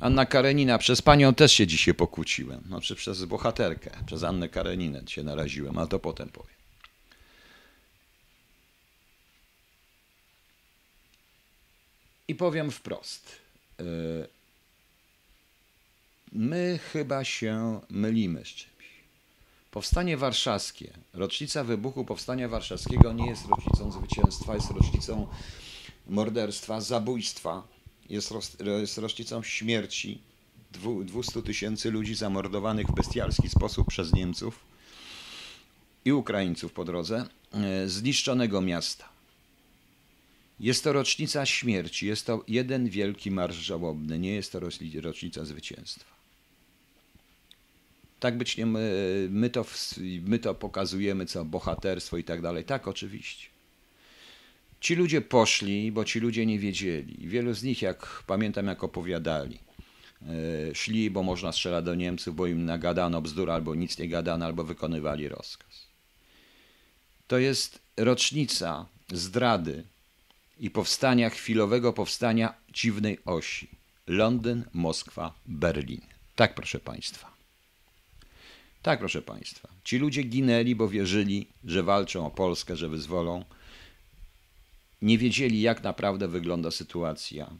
Anna 0.00 0.26
Karenina, 0.26 0.78
przez 0.78 1.02
panią 1.02 1.34
też 1.34 1.52
się 1.52 1.66
dzisiaj 1.66 1.94
pokłóciłem. 1.94 2.60
Znaczy 2.66 2.94
przez 2.94 3.24
bohaterkę, 3.24 3.90
przez 4.06 4.22
Annę 4.22 4.48
Kareninę 4.48 5.02
się 5.06 5.22
naraziłem, 5.22 5.78
ale 5.78 5.88
to 5.88 5.98
potem 5.98 6.28
powiem. 6.28 6.60
I 12.28 12.34
powiem 12.34 12.70
wprost. 12.70 13.36
My 16.32 16.78
chyba 16.92 17.24
się 17.24 17.80
mylimy 17.90 18.44
z 18.44 18.48
czymś. 18.48 18.70
Powstanie 19.70 20.16
warszawskie, 20.16 20.90
rocznica 21.14 21.64
wybuchu 21.64 22.04
Powstania 22.04 22.48
Warszawskiego 22.48 23.12
nie 23.12 23.26
jest 23.26 23.46
rocznicą 23.48 23.92
zwycięstwa, 23.92 24.54
jest 24.54 24.70
rocznicą 24.70 25.26
morderstwa, 26.08 26.80
zabójstwa, 26.80 27.62
jest, 28.10 28.32
jest 28.80 28.98
rocznicą 28.98 29.42
śmierci 29.42 30.20
dwu- 30.72 31.04
200 31.04 31.42
tysięcy 31.42 31.90
ludzi 31.90 32.14
zamordowanych 32.14 32.86
w 32.86 32.94
bestialski 32.94 33.48
sposób 33.48 33.88
przez 33.88 34.12
Niemców 34.12 34.58
i 36.04 36.12
Ukraińców 36.12 36.72
po 36.72 36.84
drodze, 36.84 37.26
e, 37.52 37.88
zniszczonego 37.88 38.60
miasta. 38.60 39.08
Jest 40.60 40.84
to 40.84 40.92
rocznica 40.92 41.46
śmierci, 41.46 42.06
jest 42.06 42.26
to 42.26 42.44
jeden 42.48 42.88
wielki 42.88 43.30
marsz 43.30 43.56
żałobny, 43.56 44.18
nie 44.18 44.32
jest 44.34 44.52
to 44.52 44.60
roczni- 44.60 45.00
rocznica 45.00 45.44
zwycięstwa. 45.44 46.19
Tak 48.20 48.38
być 48.38 48.56
nie, 48.56 48.66
my, 48.66 49.28
my, 49.30 49.50
to, 49.50 49.64
my 50.26 50.38
to 50.38 50.54
pokazujemy, 50.54 51.26
co 51.26 51.44
bohaterstwo 51.44 52.16
i 52.16 52.24
tak 52.24 52.42
dalej. 52.42 52.64
Tak, 52.64 52.88
oczywiście. 52.88 53.48
Ci 54.80 54.94
ludzie 54.94 55.20
poszli, 55.20 55.92
bo 55.92 56.04
ci 56.04 56.20
ludzie 56.20 56.46
nie 56.46 56.58
wiedzieli. 56.58 57.28
Wielu 57.28 57.54
z 57.54 57.62
nich, 57.62 57.82
jak 57.82 58.22
pamiętam, 58.26 58.66
jak 58.66 58.84
opowiadali, 58.84 59.58
e, 60.22 60.74
szli, 60.74 61.10
bo 61.10 61.22
można 61.22 61.52
strzelać 61.52 61.84
do 61.84 61.94
Niemców, 61.94 62.36
bo 62.36 62.46
im 62.46 62.64
nagadano 62.64 63.22
bzdur, 63.22 63.50
albo 63.50 63.74
nic 63.74 63.98
nie 63.98 64.08
gadano, 64.08 64.46
albo 64.46 64.64
wykonywali 64.64 65.28
rozkaz. 65.28 65.86
To 67.26 67.38
jest 67.38 67.78
rocznica 67.96 68.86
zdrady 69.12 69.84
i 70.58 70.70
powstania, 70.70 71.30
chwilowego 71.30 71.92
powstania 71.92 72.54
dziwnej 72.72 73.18
osi. 73.24 73.68
Londyn, 74.06 74.64
Moskwa, 74.72 75.34
Berlin. 75.46 76.00
Tak, 76.36 76.54
proszę 76.54 76.80
Państwa. 76.80 77.29
Tak, 78.82 78.98
proszę 78.98 79.22
Państwa. 79.22 79.68
Ci 79.84 79.98
ludzie 79.98 80.22
ginęli, 80.22 80.74
bo 80.74 80.88
wierzyli, 80.88 81.46
że 81.64 81.82
walczą 81.82 82.26
o 82.26 82.30
Polskę, 82.30 82.76
że 82.76 82.88
wyzwolą. 82.88 83.44
Nie 85.02 85.18
wiedzieli, 85.18 85.60
jak 85.60 85.82
naprawdę 85.82 86.28
wygląda 86.28 86.70
sytuacja. 86.70 87.50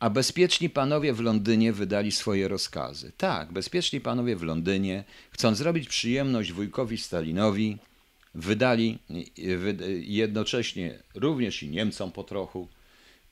A 0.00 0.10
bezpieczni 0.10 0.70
panowie 0.70 1.12
w 1.12 1.20
Londynie 1.20 1.72
wydali 1.72 2.12
swoje 2.12 2.48
rozkazy. 2.48 3.12
Tak, 3.16 3.52
bezpieczni 3.52 4.00
panowie 4.00 4.36
w 4.36 4.42
Londynie, 4.42 5.04
chcąc 5.30 5.58
zrobić 5.58 5.88
przyjemność 5.88 6.52
wujkowi 6.52 6.98
Stalinowi, 6.98 7.78
wydali 8.34 8.98
y, 9.38 9.58
wy- 9.58 10.02
jednocześnie 10.04 11.02
również 11.14 11.62
i 11.62 11.68
Niemcom 11.68 12.12
po 12.12 12.24
trochu, 12.24 12.68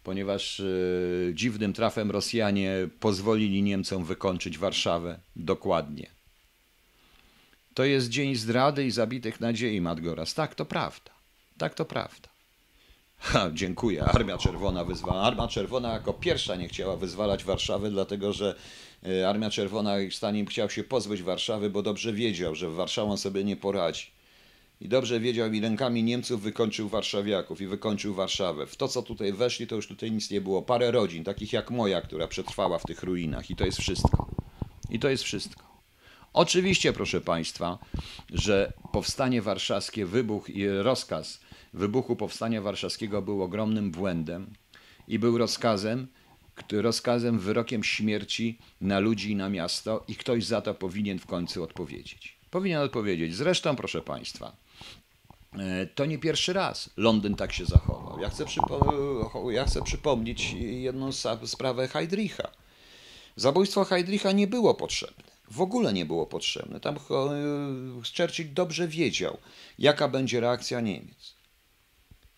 ponieważ 0.02 0.60
y, 0.60 1.32
dziwnym 1.34 1.72
trafem 1.72 2.10
Rosjanie 2.10 2.88
pozwolili 3.00 3.62
Niemcom 3.62 4.04
wykończyć 4.04 4.58
Warszawę 4.58 5.20
dokładnie. 5.36 6.17
To 7.78 7.84
jest 7.84 8.08
dzień 8.08 8.34
zdrady 8.34 8.84
i 8.84 8.90
zabitych 8.90 9.40
nadziei, 9.40 9.80
Madgoras. 9.80 10.34
Tak, 10.34 10.54
to 10.54 10.64
prawda. 10.64 11.10
Tak, 11.58 11.74
to 11.74 11.84
prawda. 11.84 12.28
Ha, 13.18 13.50
dziękuję. 13.54 14.04
Armia 14.04 14.38
Czerwona 14.38 14.84
wyzwala. 14.84 15.22
Armia 15.22 15.48
Czerwona 15.48 15.92
jako 15.92 16.12
pierwsza 16.12 16.56
nie 16.56 16.68
chciała 16.68 16.96
wyzwalać 16.96 17.44
Warszawy, 17.44 17.90
dlatego 17.90 18.32
że 18.32 18.54
e, 19.06 19.28
Armia 19.28 19.50
Czerwona 19.50 20.00
i 20.00 20.10
Stalin 20.10 20.46
chciał 20.46 20.70
się 20.70 20.84
pozbyć 20.84 21.22
Warszawy, 21.22 21.70
bo 21.70 21.82
dobrze 21.82 22.12
wiedział, 22.12 22.54
że 22.54 22.70
Warszawą 22.70 23.16
sobie 23.16 23.44
nie 23.44 23.56
poradzi. 23.56 24.06
I 24.80 24.88
dobrze 24.88 25.20
wiedział 25.20 25.52
i 25.52 25.60
rękami 25.60 26.02
Niemców 26.02 26.42
wykończył 26.42 26.88
warszawiaków 26.88 27.60
i 27.60 27.66
wykończył 27.66 28.14
Warszawę. 28.14 28.66
W 28.66 28.76
to, 28.76 28.88
co 28.88 29.02
tutaj 29.02 29.32
weszli, 29.32 29.66
to 29.66 29.76
już 29.76 29.88
tutaj 29.88 30.12
nic 30.12 30.30
nie 30.30 30.40
było. 30.40 30.62
Parę 30.62 30.90
rodzin, 30.90 31.24
takich 31.24 31.52
jak 31.52 31.70
moja, 31.70 32.00
która 32.00 32.28
przetrwała 32.28 32.78
w 32.78 32.86
tych 32.86 33.02
ruinach. 33.02 33.50
I 33.50 33.56
to 33.56 33.64
jest 33.64 33.78
wszystko. 33.78 34.28
I 34.90 34.98
to 34.98 35.08
jest 35.08 35.24
wszystko. 35.24 35.77
Oczywiście, 36.38 36.92
proszę 36.92 37.20
Państwa, 37.20 37.78
że 38.32 38.72
powstanie 38.92 39.42
warszawskie, 39.42 40.06
wybuch 40.06 40.50
i 40.50 40.68
rozkaz 40.68 41.40
wybuchu 41.72 42.16
powstania 42.16 42.62
warszawskiego 42.62 43.22
był 43.22 43.42
ogromnym 43.42 43.90
błędem 43.90 44.50
i 45.08 45.18
był 45.18 45.38
rozkazem, 45.38 46.06
rozkazem, 46.72 47.38
wyrokiem 47.38 47.84
śmierci 47.84 48.58
na 48.80 48.98
ludzi 48.98 49.30
i 49.30 49.36
na 49.36 49.48
miasto 49.48 50.04
i 50.08 50.16
ktoś 50.16 50.44
za 50.44 50.60
to 50.60 50.74
powinien 50.74 51.18
w 51.18 51.26
końcu 51.26 51.62
odpowiedzieć. 51.62 52.36
Powinien 52.50 52.80
odpowiedzieć. 52.80 53.34
Zresztą, 53.34 53.76
proszę 53.76 54.02
Państwa, 54.02 54.56
e, 55.52 55.86
to 55.86 56.06
nie 56.06 56.18
pierwszy 56.18 56.52
raz 56.52 56.90
Londyn 56.96 57.34
tak 57.34 57.52
się 57.52 57.64
zachował. 57.64 58.20
Ja 58.20 58.30
chcę, 58.30 58.44
przypo- 58.44 59.50
ja 59.50 59.64
chcę 59.64 59.82
przypomnieć 59.82 60.52
jedną 60.60 61.10
sprawę 61.44 61.88
Heydricha. 61.88 62.48
Zabójstwo 63.36 63.84
Heydricha 63.84 64.32
nie 64.32 64.46
było 64.46 64.74
potrzebne. 64.74 65.37
W 65.50 65.60
ogóle 65.60 65.92
nie 65.92 66.06
było 66.06 66.26
potrzebne. 66.26 66.80
Tam 66.80 66.96
cho- 66.96 67.30
Churchill 68.16 68.54
dobrze 68.54 68.88
wiedział, 68.88 69.38
jaka 69.78 70.08
będzie 70.08 70.40
reakcja 70.40 70.80
Niemiec. 70.80 71.34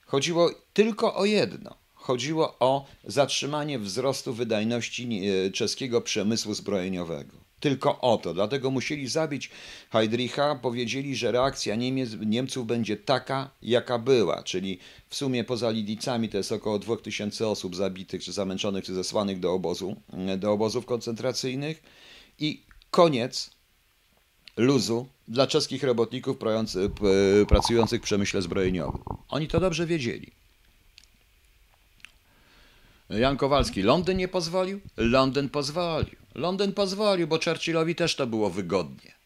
Chodziło 0.06 0.50
tylko 0.72 1.14
o 1.14 1.24
jedno. 1.24 1.74
Chodziło 1.94 2.56
o 2.60 2.86
zatrzymanie 3.04 3.78
wzrostu 3.78 4.34
wydajności 4.34 5.06
nie- 5.06 5.50
czeskiego 5.50 6.00
przemysłu 6.00 6.54
zbrojeniowego. 6.54 7.32
Tylko 7.60 8.00
o 8.00 8.18
to. 8.18 8.34
Dlatego 8.34 8.70
musieli 8.70 9.08
zabić 9.08 9.50
Heydricha. 9.90 10.54
Powiedzieli, 10.62 11.16
że 11.16 11.32
reakcja 11.32 11.74
Niemiec, 11.76 12.10
Niemców 12.26 12.66
będzie 12.66 12.96
taka, 12.96 13.50
jaka 13.62 13.98
była. 13.98 14.42
Czyli 14.42 14.78
w 15.08 15.16
sumie 15.16 15.44
poza 15.44 15.70
Lidicami 15.70 16.28
to 16.28 16.36
jest 16.36 16.52
około 16.52 16.78
2000 16.78 17.48
osób 17.48 17.76
zabitych, 17.76 18.24
czy 18.24 18.32
zamęczonych, 18.32 18.84
czy 18.84 18.94
zesłanych 18.94 19.40
do, 19.40 19.52
obozu, 19.52 19.96
do 20.38 20.52
obozów 20.52 20.86
koncentracyjnych. 20.86 21.82
I 22.38 22.62
koniec 22.90 23.50
luzu 24.56 25.06
dla 25.28 25.46
czeskich 25.46 25.82
robotników 25.82 26.36
pracujących 27.48 28.00
w 28.00 28.04
przemyśle 28.04 28.42
zbrojeniowym. 28.42 29.02
Oni 29.28 29.48
to 29.48 29.60
dobrze 29.60 29.86
wiedzieli. 29.86 30.32
Jan 33.10 33.36
Kowalski, 33.36 33.82
Londyn 33.82 34.16
nie 34.16 34.28
pozwolił? 34.28 34.80
Londyn 34.96 35.48
pozwolił. 35.48 36.16
Londyn 36.34 36.72
pozwolił, 36.72 37.28
bo 37.28 37.38
Churchillowi 37.44 37.94
też 37.94 38.16
to 38.16 38.26
było 38.26 38.50
wygodnie. 38.50 39.19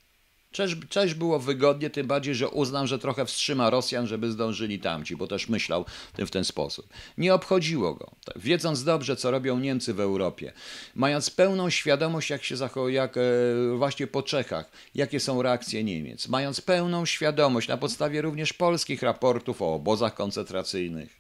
Cześć, 0.55 0.77
cześć 0.89 1.15
było 1.15 1.39
wygodnie, 1.39 1.91
tym 1.91 2.07
bardziej, 2.07 2.35
że 2.35 2.49
uznam, 2.49 2.87
że 2.87 2.99
trochę 2.99 3.27
wstrzyma 3.27 3.71
Rosjan, 3.71 4.07
żeby 4.07 4.31
zdążyli 4.31 4.79
tamci, 4.79 5.17
bo 5.17 5.27
też 5.27 5.49
myślał 5.49 5.85
w 6.19 6.31
ten 6.31 6.45
sposób. 6.45 6.89
Nie 7.19 7.35
obchodziło 7.35 7.95
go. 7.95 8.11
Tak, 8.25 8.39
wiedząc 8.39 8.85
dobrze, 8.85 9.17
co 9.17 9.31
robią 9.31 9.59
Niemcy 9.59 9.95
w 9.95 10.01
Europie, 10.01 10.53
mając 10.95 11.31
pełną 11.31 11.71
świadomość, 11.71 12.31
jak 12.31 12.45
się 12.45 12.57
zachowują, 12.57 12.95
jak 12.95 13.17
e, 13.17 13.21
właśnie 13.77 14.07
po 14.07 14.23
Czechach, 14.23 14.71
jakie 14.95 15.21
są 15.21 15.43
reakcje 15.43 15.85
Niemiec, 15.85 16.29
mając 16.29 16.61
pełną 16.61 17.07
świadomość 17.07 17.69
na 17.69 17.77
podstawie 17.77 18.23
również 18.23 18.53
polskich 18.53 19.03
raportów 19.03 19.63
o 19.63 19.75
obozach 19.75 20.15
koncentracyjnych, 20.15 21.17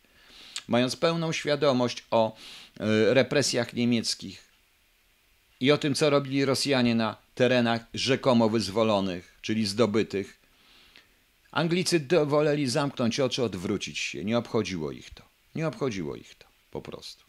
mając 0.68 0.96
pełną 0.96 1.32
świadomość 1.32 2.04
o 2.10 2.36
e, 2.80 3.14
represjach 3.14 3.72
niemieckich 3.72 4.53
i 5.60 5.72
o 5.72 5.78
tym, 5.78 5.94
co 5.94 6.10
robili 6.10 6.44
Rosjanie 6.44 6.94
na 6.94 7.16
terenach 7.34 7.84
rzekomo 7.94 8.48
wyzwolonych, 8.48 9.38
czyli 9.42 9.66
zdobytych, 9.66 10.44
Anglicy 11.54 12.06
woleli 12.26 12.66
zamknąć 12.66 13.20
oczy, 13.20 13.42
odwrócić 13.42 13.98
się. 13.98 14.24
Nie 14.24 14.38
obchodziło 14.38 14.92
ich 14.92 15.10
to. 15.10 15.22
Nie 15.54 15.68
obchodziło 15.68 16.16
ich 16.16 16.34
to. 16.34 16.46
Po 16.70 16.82
prostu. 16.82 17.24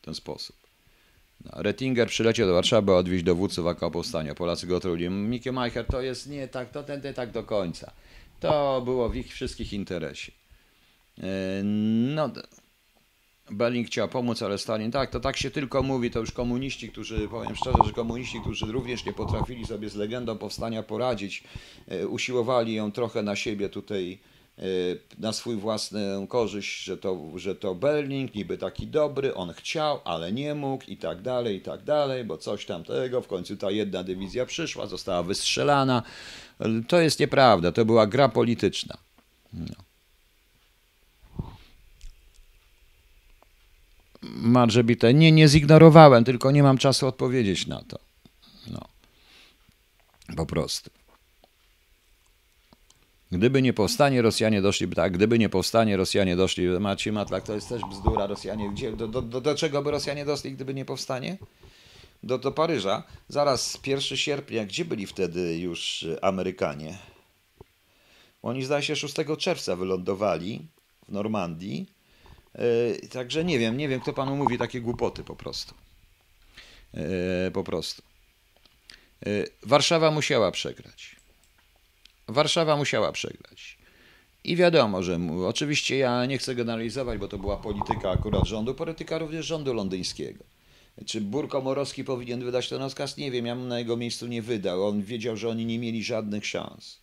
W 0.00 0.04
ten 0.04 0.14
sposób. 0.14 0.56
No, 1.44 1.62
Rettinger 1.62 2.08
przyleciał 2.08 2.46
do 2.46 2.54
Warszawy, 2.54 2.94
odwieźć 2.94 3.24
dowódców 3.24 3.66
AK 3.66 3.80
powstania. 3.92 4.34
Polacy 4.34 4.66
go 4.66 4.80
truli. 4.80 5.10
Mickey 5.10 5.52
Meicher 5.52 5.86
to 5.86 6.00
jest 6.00 6.28
nie 6.28 6.48
tak, 6.48 6.70
to 6.70 6.82
ten 6.82 7.14
tak 7.14 7.30
do 7.30 7.42
końca. 7.42 7.92
To 8.40 8.82
było 8.84 9.08
w 9.08 9.16
ich 9.16 9.32
wszystkich 9.32 9.72
interesie. 9.72 10.32
E, 11.18 11.62
no, 11.62 12.30
Berlin 13.52 13.84
chciał 13.84 14.08
pomóc, 14.08 14.42
ale 14.42 14.58
Stalin, 14.58 14.90
tak, 14.90 15.10
to 15.10 15.20
tak 15.20 15.36
się 15.36 15.50
tylko 15.50 15.82
mówi, 15.82 16.10
to 16.10 16.18
już 16.18 16.32
komuniści, 16.32 16.88
którzy, 16.88 17.28
powiem 17.28 17.56
szczerze, 17.56 17.78
że 17.86 17.92
komuniści, 17.92 18.40
którzy 18.40 18.66
również 18.66 19.04
nie 19.04 19.12
potrafili 19.12 19.66
sobie 19.66 19.88
z 19.88 19.94
legendą 19.94 20.38
powstania 20.38 20.82
poradzić, 20.82 21.44
e, 21.88 22.06
usiłowali 22.06 22.74
ją 22.74 22.92
trochę 22.92 23.22
na 23.22 23.36
siebie 23.36 23.68
tutaj, 23.68 24.18
e, 24.58 24.62
na 25.18 25.32
swój 25.32 25.56
własną 25.56 26.26
korzyść, 26.26 26.84
że 26.84 26.98
to, 26.98 27.30
że 27.36 27.54
to 27.54 27.74
Berling 27.74 28.34
niby 28.34 28.58
taki 28.58 28.86
dobry, 28.86 29.34
on 29.34 29.52
chciał, 29.52 30.00
ale 30.04 30.32
nie 30.32 30.54
mógł 30.54 30.84
i 30.88 30.96
tak 30.96 31.22
dalej, 31.22 31.56
i 31.56 31.60
tak 31.60 31.84
dalej, 31.84 32.24
bo 32.24 32.38
coś 32.38 32.66
tamtego, 32.66 33.20
w 33.20 33.26
końcu 33.26 33.56
ta 33.56 33.70
jedna 33.70 34.04
dywizja 34.04 34.46
przyszła, 34.46 34.86
została 34.86 35.22
wystrzelana. 35.22 36.02
To 36.88 37.00
jest 37.00 37.20
nieprawda, 37.20 37.72
to 37.72 37.84
była 37.84 38.06
gra 38.06 38.28
polityczna. 38.28 38.96
No. 39.52 39.91
Marżebite. 44.34 45.14
Nie, 45.14 45.32
nie 45.32 45.48
zignorowałem, 45.48 46.24
tylko 46.24 46.50
nie 46.50 46.62
mam 46.62 46.78
czasu 46.78 47.06
odpowiedzieć 47.06 47.66
na 47.66 47.82
to. 47.82 47.98
No. 48.70 48.80
Po 50.36 50.46
prostu. 50.46 50.90
Gdyby 53.32 53.62
nie 53.62 53.72
powstanie, 53.72 54.22
Rosjanie 54.22 54.62
doszliby, 54.62 54.94
tak, 54.96 55.12
gdyby 55.12 55.38
nie 55.38 55.48
powstanie, 55.48 55.96
Rosjanie 55.96 56.36
doszli, 56.36 56.66
Maciej 56.66 57.12
Matlak, 57.12 57.44
to 57.44 57.54
jest 57.54 57.68
też 57.68 57.82
bzdura, 57.90 58.26
Rosjanie, 58.26 58.70
gdzie, 58.70 58.92
do, 58.92 59.08
do, 59.08 59.22
do, 59.22 59.40
do 59.40 59.54
czego 59.54 59.82
by 59.82 59.90
Rosjanie 59.90 60.24
doszli, 60.24 60.52
gdyby 60.52 60.74
nie 60.74 60.84
powstanie? 60.84 61.38
Do, 62.22 62.38
do 62.38 62.52
Paryża. 62.52 63.02
Zaraz 63.28 63.78
1 63.86 64.18
sierpnia, 64.18 64.64
gdzie 64.64 64.84
byli 64.84 65.06
wtedy 65.06 65.58
już 65.58 66.06
Amerykanie? 66.22 66.98
Oni 68.42 68.64
zdaje 68.64 68.82
się 68.82 68.96
6 68.96 69.14
czerwca 69.38 69.76
wylądowali 69.76 70.66
w 71.08 71.12
Normandii, 71.12 71.86
E, 71.86 72.01
także 73.10 73.44
nie 73.44 73.58
wiem, 73.58 73.76
nie 73.76 73.88
wiem, 73.88 74.00
kto 74.00 74.12
panu 74.12 74.36
mówi 74.36 74.58
takie 74.58 74.80
głupoty 74.80 75.24
po 75.24 75.36
prostu. 75.36 75.74
E, 76.94 77.50
po 77.50 77.64
prostu. 77.64 78.02
E, 79.26 79.28
Warszawa 79.62 80.10
musiała 80.10 80.50
przegrać. 80.50 81.16
Warszawa 82.28 82.76
musiała 82.76 83.12
przegrać. 83.12 83.78
I 84.44 84.56
wiadomo, 84.56 85.02
że 85.02 85.18
oczywiście 85.46 85.96
ja 85.96 86.26
nie 86.26 86.38
chcę 86.38 86.54
generalizować, 86.54 87.18
bo 87.18 87.28
to 87.28 87.38
była 87.38 87.56
polityka 87.56 88.10
akurat 88.10 88.46
rządu, 88.46 88.74
polityka 88.74 89.18
również 89.18 89.46
rządu 89.46 89.74
londyńskiego. 89.74 90.44
Czy 91.06 91.20
Burkomorowski 91.20 92.04
powinien 92.04 92.44
wydać 92.44 92.68
ten 92.68 92.78
rozkaz? 92.78 93.16
Nie 93.16 93.30
wiem, 93.30 93.46
ja 93.46 93.56
bym 93.56 93.68
na 93.68 93.78
jego 93.78 93.96
miejscu 93.96 94.26
nie 94.26 94.42
wydał. 94.42 94.86
On 94.86 95.02
wiedział, 95.02 95.36
że 95.36 95.48
oni 95.48 95.66
nie 95.66 95.78
mieli 95.78 96.04
żadnych 96.04 96.46
szans. 96.46 97.01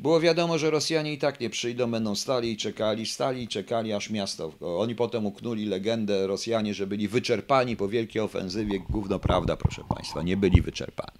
Było 0.00 0.20
wiadomo, 0.20 0.58
że 0.58 0.70
Rosjanie 0.70 1.12
i 1.12 1.18
tak 1.18 1.40
nie 1.40 1.50
przyjdą, 1.50 1.90
będą 1.90 2.14
stali 2.14 2.52
i 2.52 2.56
czekali, 2.56 3.06
stali 3.06 3.42
i 3.42 3.48
czekali 3.48 3.92
aż 3.92 4.10
miasto. 4.10 4.52
Oni 4.60 4.94
potem 4.94 5.26
uknuli 5.26 5.66
legendę 5.66 6.26
Rosjanie, 6.26 6.74
że 6.74 6.86
byli 6.86 7.08
wyczerpani 7.08 7.76
po 7.76 7.88
wielkiej 7.88 8.22
ofensywie. 8.22 8.78
Gówno 8.78 9.18
prawda, 9.18 9.56
proszę 9.56 9.82
Państwa, 9.88 10.22
nie 10.22 10.36
byli 10.36 10.62
wyczerpani. 10.62 11.18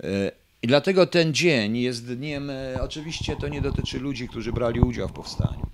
E, 0.00 0.32
I 0.62 0.66
dlatego 0.66 1.06
ten 1.06 1.34
dzień 1.34 1.76
jest 1.76 2.14
dniem, 2.14 2.50
e, 2.50 2.78
oczywiście 2.80 3.36
to 3.36 3.48
nie 3.48 3.60
dotyczy 3.60 3.98
ludzi, 3.98 4.28
którzy 4.28 4.52
brali 4.52 4.80
udział 4.80 5.08
w 5.08 5.12
powstaniu. 5.12 5.66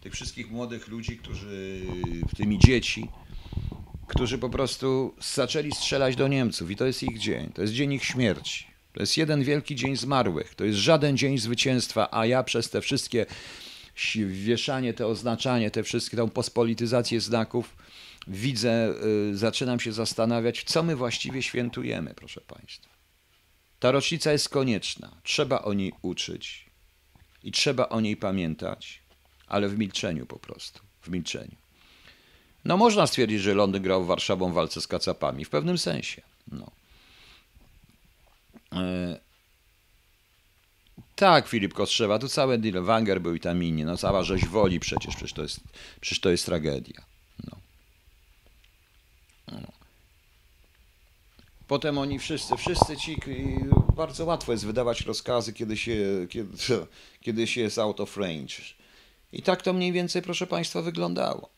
Tych 0.00 0.12
wszystkich 0.12 0.50
młodych 0.50 0.88
ludzi, 0.88 1.18
którzy, 1.18 1.80
w 2.28 2.36
tymi 2.36 2.58
dzieci, 2.58 3.08
którzy 4.06 4.38
po 4.38 4.50
prostu 4.50 5.14
zaczęli 5.34 5.72
strzelać 5.72 6.16
do 6.16 6.28
Niemców 6.28 6.70
i 6.70 6.76
to 6.76 6.86
jest 6.86 7.02
ich 7.02 7.18
dzień, 7.18 7.50
to 7.54 7.62
jest 7.62 7.74
dzień 7.74 7.92
ich 7.92 8.04
śmierci. 8.04 8.73
To 8.94 9.00
jest 9.00 9.16
jeden 9.16 9.44
wielki 9.44 9.76
dzień 9.76 9.96
zmarłych. 9.96 10.54
To 10.54 10.64
jest 10.64 10.78
żaden 10.78 11.16
dzień 11.16 11.38
zwycięstwa, 11.38 12.08
a 12.10 12.26
ja 12.26 12.42
przez 12.42 12.70
te 12.70 12.80
wszystkie 12.80 13.26
wieszanie, 14.26 14.94
te 14.94 15.06
oznaczanie, 15.06 15.70
te 15.70 15.82
wszystkie, 15.82 16.16
tą 16.16 16.30
pospolityzację 16.30 17.20
znaków 17.20 17.76
widzę, 18.26 18.94
y, 19.32 19.36
zaczynam 19.36 19.80
się 19.80 19.92
zastanawiać, 19.92 20.64
co 20.64 20.82
my 20.82 20.96
właściwie 20.96 21.42
świętujemy, 21.42 22.14
proszę 22.14 22.40
Państwa. 22.40 22.94
Ta 23.80 23.90
rocznica 23.90 24.32
jest 24.32 24.48
konieczna. 24.48 25.20
Trzeba 25.22 25.62
o 25.62 25.72
niej 25.72 25.92
uczyć 26.02 26.70
i 27.42 27.52
trzeba 27.52 27.88
o 27.88 28.00
niej 28.00 28.16
pamiętać, 28.16 29.02
ale 29.46 29.68
w 29.68 29.78
milczeniu 29.78 30.26
po 30.26 30.38
prostu. 30.38 30.80
W 31.02 31.08
milczeniu. 31.08 31.56
No 32.64 32.76
można 32.76 33.06
stwierdzić, 33.06 33.40
że 33.40 33.54
Londyn 33.54 33.82
grał 33.82 34.04
Warszawą 34.04 34.50
w 34.50 34.54
walce 34.54 34.80
z 34.80 34.86
kacapami, 34.86 35.44
w 35.44 35.50
pewnym 35.50 35.78
sensie. 35.78 36.22
No. 36.48 36.83
E, 38.74 39.20
tak, 41.16 41.48
Filip 41.48 41.74
Kostrzewa, 41.74 42.18
tu 42.18 42.28
całe 42.28 42.58
deal, 42.58 42.84
Wanger 42.84 43.20
był 43.20 43.34
i 43.34 43.40
tam 43.40 43.64
inni, 43.64 43.84
no 43.84 43.96
cała 43.96 44.22
rzeź 44.22 44.46
woli 44.46 44.80
przecież, 44.80 45.16
przecież 45.16 45.32
to 45.32 45.42
jest, 45.42 45.60
przecież 46.00 46.20
to 46.20 46.30
jest 46.30 46.46
tragedia. 46.46 47.04
No. 47.46 47.56
No. 49.52 49.68
Potem 51.66 51.98
oni 51.98 52.18
wszyscy, 52.18 52.56
wszyscy 52.56 52.96
ci, 52.96 53.16
bardzo 53.96 54.24
łatwo 54.24 54.52
jest 54.52 54.66
wydawać 54.66 55.00
rozkazy, 55.00 55.52
kiedy 55.52 55.76
się, 55.76 55.96
kiedy, 56.30 56.56
kiedy 57.24 57.46
się 57.46 57.60
jest 57.60 57.78
out 57.78 58.00
of 58.00 58.16
range. 58.16 58.54
I 59.32 59.42
tak 59.42 59.62
to 59.62 59.72
mniej 59.72 59.92
więcej, 59.92 60.22
proszę 60.22 60.46
Państwa, 60.46 60.82
wyglądało. 60.82 61.48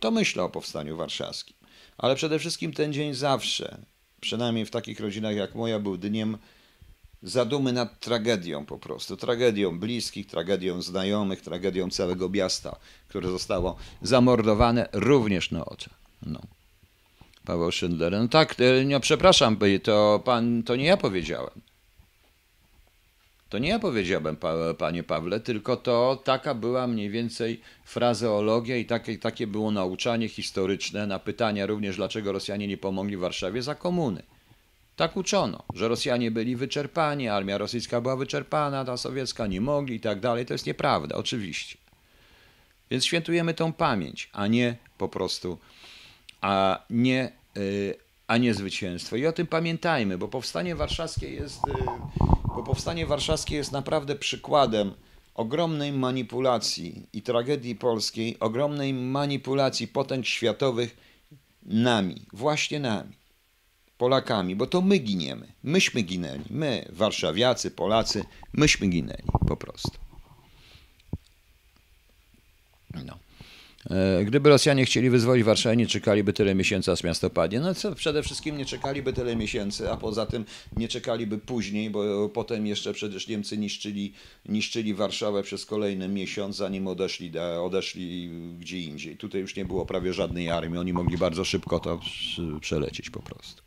To 0.00 0.10
myślę 0.10 0.42
o 0.42 0.48
powstaniu 0.48 0.96
warszawskim. 0.96 1.56
Ale 1.98 2.16
przede 2.16 2.38
wszystkim 2.38 2.72
ten 2.72 2.92
dzień 2.92 3.14
zawsze, 3.14 3.78
przynajmniej 4.20 4.66
w 4.66 4.70
takich 4.70 5.00
rodzinach 5.00 5.36
jak 5.36 5.54
moja, 5.54 5.78
był 5.78 5.96
dniem 5.96 6.38
zadumy 7.22 7.72
nad 7.72 8.00
tragedią 8.00 8.66
po 8.66 8.78
prostu. 8.78 9.16
Tragedią 9.16 9.78
bliskich, 9.78 10.26
tragedią 10.26 10.82
znajomych, 10.82 11.40
tragedią 11.40 11.90
całego 11.90 12.28
miasta, 12.28 12.76
które 13.08 13.28
zostało 13.28 13.76
zamordowane 14.02 14.88
również 14.92 15.50
na 15.50 15.64
oczach. 15.64 15.94
No. 16.26 16.40
Paweł 17.44 17.72
Schindler. 17.72 18.12
No 18.12 18.28
tak, 18.28 18.56
no 18.86 19.00
przepraszam, 19.00 19.58
to 19.82 20.22
pan, 20.24 20.62
to 20.62 20.76
nie 20.76 20.84
ja 20.84 20.96
powiedziałem. 20.96 21.60
To 23.48 23.58
nie 23.58 23.68
ja 23.68 23.78
powiedziałem, 23.78 24.36
panie 24.78 25.02
Pawle, 25.02 25.40
tylko 25.40 25.76
to 25.76 26.22
taka 26.24 26.54
była 26.54 26.86
mniej 26.86 27.10
więcej 27.10 27.60
frazeologia 27.84 28.76
i 28.76 28.84
takie, 28.84 29.18
takie 29.18 29.46
było 29.46 29.70
nauczanie 29.70 30.28
historyczne 30.28 31.06
na 31.06 31.18
pytania 31.18 31.66
również, 31.66 31.96
dlaczego 31.96 32.32
Rosjanie 32.32 32.68
nie 32.68 32.76
pomogli 32.76 33.16
Warszawie 33.16 33.62
za 33.62 33.74
komuny. 33.74 34.22
Tak 34.96 35.16
uczono, 35.16 35.62
że 35.74 35.88
Rosjanie 35.88 36.30
byli 36.30 36.56
wyczerpani, 36.56 37.28
armia 37.28 37.58
rosyjska 37.58 38.00
była 38.00 38.16
wyczerpana, 38.16 38.84
ta 38.84 38.96
sowiecka 38.96 39.46
nie 39.46 39.60
mogli 39.60 39.94
i 39.94 40.00
tak 40.00 40.20
dalej. 40.20 40.46
To 40.46 40.54
jest 40.54 40.66
nieprawda, 40.66 41.16
oczywiście. 41.16 41.78
Więc 42.90 43.04
świętujemy 43.04 43.54
tą 43.54 43.72
pamięć, 43.72 44.30
a 44.32 44.46
nie 44.46 44.76
po 44.98 45.08
prostu, 45.08 45.58
a 46.40 46.78
nie, 46.90 47.32
y, 47.56 47.94
a 48.26 48.36
nie 48.36 48.54
zwycięstwo. 48.54 49.16
I 49.16 49.26
o 49.26 49.32
tym 49.32 49.46
pamiętajmy, 49.46 50.18
bo 50.18 50.28
powstanie 50.28 50.76
warszawskie 50.76 51.30
jest, 51.30 51.68
y, 51.68 51.72
bo 52.54 52.62
powstanie 52.62 53.06
warszawskie 53.06 53.56
jest 53.56 53.72
naprawdę 53.72 54.16
przykładem 54.16 54.92
ogromnej 55.34 55.92
manipulacji 55.92 57.06
i 57.12 57.22
tragedii 57.22 57.74
polskiej, 57.74 58.36
ogromnej 58.40 58.94
manipulacji 58.94 59.88
potęg 59.88 60.26
światowych 60.26 60.96
nami, 61.62 62.22
właśnie 62.32 62.80
nami. 62.80 63.21
Polakami, 64.02 64.56
bo 64.56 64.66
to 64.66 64.80
my 64.80 64.98
giniemy. 64.98 65.46
Myśmy 65.62 66.02
ginęli. 66.02 66.44
My, 66.50 66.88
warszawiacy, 66.90 67.70
Polacy, 67.70 68.24
myśmy 68.52 68.88
ginęli 68.88 69.22
po 69.48 69.56
prostu. 69.56 69.90
No. 73.06 73.18
E, 73.90 74.24
gdyby 74.24 74.48
Rosjanie 74.48 74.84
chcieli 74.84 75.10
wyzwolić 75.10 75.44
Warszawę, 75.44 75.76
nie 75.76 75.86
czekaliby 75.86 76.32
tyle 76.32 76.54
miesięcy, 76.54 76.92
aż 76.92 77.04
miasto 77.04 77.30
padnie. 77.30 77.60
No 77.60 77.74
co, 77.74 77.94
przede 77.94 78.22
wszystkim 78.22 78.58
nie 78.58 78.64
czekaliby 78.64 79.12
tyle 79.12 79.36
miesięcy, 79.36 79.90
a 79.90 79.96
poza 79.96 80.26
tym 80.26 80.44
nie 80.76 80.88
czekaliby 80.88 81.38
później, 81.38 81.90
bo 81.90 82.28
potem 82.28 82.66
jeszcze 82.66 82.92
przecież 82.92 83.28
Niemcy 83.28 83.58
niszczyli, 83.58 84.12
niszczyli 84.48 84.94
Warszawę 84.94 85.42
przez 85.42 85.66
kolejny 85.66 86.08
miesiąc, 86.08 86.56
zanim 86.56 86.86
odeszli, 86.86 87.32
odeszli 87.62 88.30
gdzie 88.60 88.80
indziej. 88.80 89.16
Tutaj 89.16 89.40
już 89.40 89.56
nie 89.56 89.64
było 89.64 89.86
prawie 89.86 90.12
żadnej 90.12 90.50
armii, 90.50 90.78
oni 90.78 90.92
mogli 90.92 91.18
bardzo 91.18 91.44
szybko 91.44 91.80
to 91.80 92.00
przelecieć 92.60 93.10
po 93.10 93.22
prostu. 93.22 93.62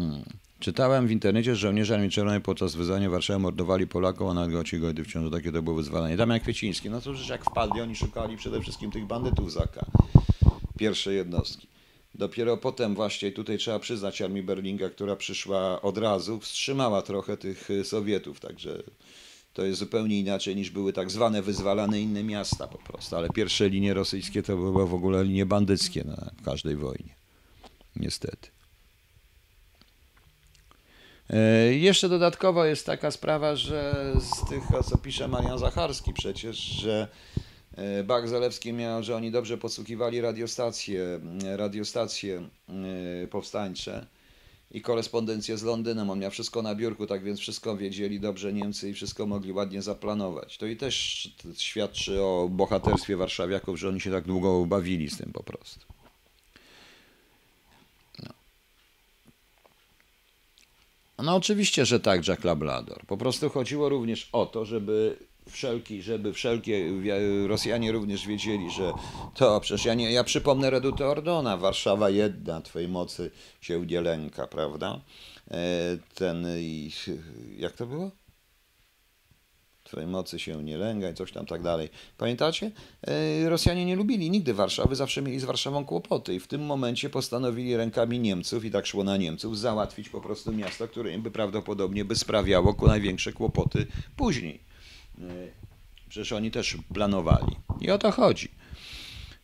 Hmm. 0.00 0.24
Czytałem 0.60 1.06
w 1.06 1.10
internecie, 1.10 1.54
że 1.54 1.60
żołnierze 1.60 1.94
Armii 1.94 2.10
Czerwonej 2.10 2.40
podczas 2.40 2.74
wyzwania 2.74 3.10
Warszawy 3.10 3.38
mordowali 3.38 3.86
Polaków, 3.86 4.30
a 4.30 4.34
nawet 4.34 4.66
ci 4.66 4.80
gojdy 4.80 5.04
wciąż 5.04 5.32
takie 5.32 5.52
to 5.52 5.62
było 5.62 5.76
wyzwalanie. 5.76 6.16
Damian 6.16 6.40
Kwieciński, 6.40 6.90
no 6.90 7.00
to 7.00 7.12
przecież 7.12 7.28
jak 7.28 7.44
wpadli, 7.44 7.80
oni 7.80 7.96
szukali 7.96 8.36
przede 8.36 8.60
wszystkim 8.60 8.90
tych 8.90 9.06
bandytów 9.06 9.52
Zaka, 9.52 9.86
pierwsze 10.78 11.14
jednostki. 11.14 11.68
Dopiero 12.14 12.56
potem 12.56 12.94
właśnie, 12.94 13.32
tutaj 13.32 13.58
trzeba 13.58 13.78
przyznać 13.78 14.22
Armii 14.22 14.42
Berlinga, 14.42 14.90
która 14.90 15.16
przyszła 15.16 15.82
od 15.82 15.98
razu, 15.98 16.40
wstrzymała 16.40 17.02
trochę 17.02 17.36
tych 17.36 17.70
y, 17.70 17.84
Sowietów, 17.84 18.40
także 18.40 18.82
to 19.54 19.64
jest 19.64 19.78
zupełnie 19.78 20.20
inaczej 20.20 20.56
niż 20.56 20.70
były 20.70 20.92
tak 20.92 21.10
zwane 21.10 21.42
wyzwalane 21.42 22.00
inne 22.00 22.24
miasta 22.24 22.66
po 22.66 22.78
prostu, 22.78 23.16
ale 23.16 23.28
pierwsze 23.28 23.68
linie 23.68 23.94
rosyjskie 23.94 24.42
to 24.42 24.56
były 24.56 24.86
w 24.86 24.94
ogóle 24.94 25.24
linie 25.24 25.46
bandyckie 25.46 26.04
na 26.04 26.30
każdej 26.44 26.76
wojnie, 26.76 27.14
niestety. 27.96 28.59
E, 31.32 31.74
jeszcze 31.74 32.08
dodatkowo 32.08 32.64
jest 32.64 32.86
taka 32.86 33.10
sprawa, 33.10 33.56
że 33.56 34.12
z 34.20 34.48
tych, 34.48 34.62
co 34.90 34.98
pisze 34.98 35.28
Marian 35.28 35.58
Zacharski 35.58 36.12
przecież, 36.12 36.56
że 36.56 37.08
e, 37.76 38.04
Bach 38.04 38.28
Zalewski 38.28 38.72
miał, 38.72 39.02
że 39.02 39.16
oni 39.16 39.30
dobrze 39.30 39.58
podsłuchiwali 39.58 40.20
radiostacje, 40.20 41.20
radiostacje 41.56 42.48
e, 43.22 43.26
powstańcze 43.26 44.06
i 44.70 44.80
korespondencję 44.80 45.58
z 45.58 45.62
Londynem. 45.62 46.10
On 46.10 46.18
miał 46.18 46.30
wszystko 46.30 46.62
na 46.62 46.74
biurku, 46.74 47.06
tak 47.06 47.24
więc 47.24 47.40
wszystko 47.40 47.76
wiedzieli 47.76 48.20
dobrze 48.20 48.52
Niemcy 48.52 48.90
i 48.90 48.94
wszystko 48.94 49.26
mogli 49.26 49.52
ładnie 49.52 49.82
zaplanować. 49.82 50.58
To 50.58 50.66
i 50.66 50.76
też 50.76 51.28
świadczy 51.56 52.22
o 52.22 52.48
bohaterstwie 52.50 53.16
warszawiaków, 53.16 53.78
że 53.78 53.88
oni 53.88 54.00
się 54.00 54.10
tak 54.10 54.24
długo 54.24 54.66
bawili 54.66 55.10
z 55.10 55.16
tym 55.16 55.32
po 55.32 55.42
prostu. 55.42 55.99
No 61.22 61.36
oczywiście, 61.36 61.86
że 61.86 62.00
tak, 62.00 62.28
Jack 62.28 62.44
Labrador. 62.44 63.06
Po 63.06 63.16
prostu 63.16 63.50
chodziło 63.50 63.88
również 63.88 64.28
o 64.32 64.46
to, 64.46 64.64
żeby 64.64 65.16
wszelki, 65.48 66.02
żeby 66.02 66.32
wszelkie 66.32 66.92
Rosjanie 67.46 67.92
również 67.92 68.26
wiedzieli, 68.26 68.70
że 68.70 68.92
to 69.34 69.60
przecież 69.60 69.84
ja, 69.84 69.94
nie, 69.94 70.12
ja 70.12 70.24
przypomnę 70.24 70.70
Redutę 70.70 71.06
Ordona, 71.06 71.56
Warszawa 71.56 72.10
jedna, 72.10 72.60
Twojej 72.60 72.88
mocy 72.88 73.30
się 73.60 73.86
nie 73.86 74.00
lęka, 74.00 74.46
prawda? 74.46 75.00
E, 75.50 75.56
ten, 76.14 76.46
jak 77.56 77.72
to 77.72 77.86
było? 77.86 78.10
Twojej 79.90 80.08
mocy 80.08 80.38
się 80.38 80.64
nie 80.64 80.76
lęga 80.76 81.10
i 81.10 81.14
coś 81.14 81.32
tam 81.32 81.46
tak 81.46 81.62
dalej. 81.62 81.88
Pamiętacie? 82.18 82.70
E, 83.06 83.48
Rosjanie 83.48 83.84
nie 83.84 83.96
lubili 83.96 84.30
nigdy 84.30 84.54
Warszawy, 84.54 84.96
zawsze 84.96 85.22
mieli 85.22 85.40
z 85.40 85.44
Warszawą 85.44 85.84
kłopoty 85.84 86.34
i 86.34 86.40
w 86.40 86.46
tym 86.46 86.66
momencie 86.66 87.10
postanowili 87.10 87.76
rękami 87.76 88.18
Niemców, 88.18 88.64
i 88.64 88.70
tak 88.70 88.86
szło 88.86 89.04
na 89.04 89.16
Niemców, 89.16 89.58
załatwić 89.58 90.08
po 90.08 90.20
prostu 90.20 90.52
miasto, 90.52 90.88
które 90.88 91.12
im 91.12 91.22
by 91.22 91.30
prawdopodobnie 91.30 92.04
by 92.04 92.16
sprawiało 92.16 92.76
największe 92.86 93.32
kłopoty 93.32 93.86
później. 94.16 94.60
E, 95.18 95.28
przecież 96.08 96.32
oni 96.32 96.50
też 96.50 96.76
planowali. 96.94 97.56
I 97.80 97.90
o 97.90 97.98
to 97.98 98.12
chodzi. 98.12 98.48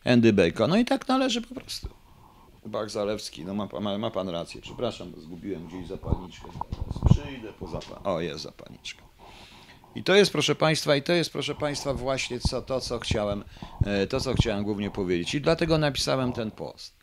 Andy 0.05 0.33
Bacon. 0.33 0.69
No 0.69 0.77
i 0.77 0.85
tak 0.85 1.07
należy 1.07 1.41
po 1.41 1.55
prostu. 1.55 1.89
Bach 2.65 2.89
Zalewski, 2.89 3.45
no 3.45 3.53
ma, 3.53 3.67
ma, 3.81 3.97
ma 3.97 4.11
pan 4.11 4.29
rację. 4.29 4.61
Przepraszam, 4.61 5.11
zgubiłem 5.17 5.67
gdzieś 5.67 5.87
zapalniczkę. 5.87 6.47
Przyjdę 7.09 7.53
po 7.59 7.67
zapalniczkę. 7.67 8.13
O, 8.13 8.21
jest 8.21 8.43
zapalniczka. 8.43 9.06
I 9.97 10.03
to 10.03 10.15
jest, 10.15 10.31
proszę 10.31 10.55
Państwa, 10.55 10.95
i 10.95 11.01
to 11.01 11.13
jest, 11.13 11.31
proszę 11.31 11.55
Państwa, 11.55 11.93
właśnie 11.93 12.39
co, 12.39 12.61
to, 12.61 12.81
co 12.81 12.99
chciałem, 12.99 13.43
e, 13.85 14.07
to, 14.07 14.19
co 14.19 14.33
chciałem 14.33 14.63
głównie 14.63 14.91
powiedzieć. 14.91 15.35
I 15.35 15.41
dlatego 15.41 15.77
napisałem 15.77 16.33
ten 16.33 16.51
post. 16.51 16.93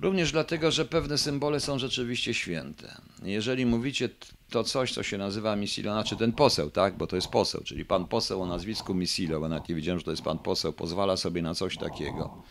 Również 0.00 0.32
dlatego, 0.32 0.70
że 0.70 0.84
pewne 0.84 1.18
symbole 1.18 1.60
są 1.60 1.78
rzeczywiście 1.78 2.34
święte. 2.34 3.00
Jeżeli 3.22 3.66
mówicie 3.66 4.08
to 4.50 4.64
coś, 4.64 4.92
co 4.92 5.02
się 5.02 5.18
nazywa 5.18 5.56
Misilo, 5.56 5.92
znaczy 5.92 6.16
ten 6.16 6.32
poseł, 6.32 6.70
tak, 6.70 6.96
bo 6.96 7.06
to 7.06 7.16
jest 7.16 7.28
poseł, 7.28 7.60
czyli 7.64 7.84
pan 7.84 8.06
poseł 8.06 8.42
o 8.42 8.46
nazwisku 8.46 8.94
Misilo, 8.94 9.40
bo 9.40 9.48
nawet 9.48 9.68
nie 9.68 9.74
wiedziałem, 9.74 9.98
że 9.98 10.04
to 10.04 10.10
jest 10.10 10.22
pan 10.22 10.38
poseł, 10.38 10.72
pozwala 10.72 11.16
sobie 11.16 11.42
na 11.42 11.54
coś 11.54 11.76
takiego. 11.76 12.42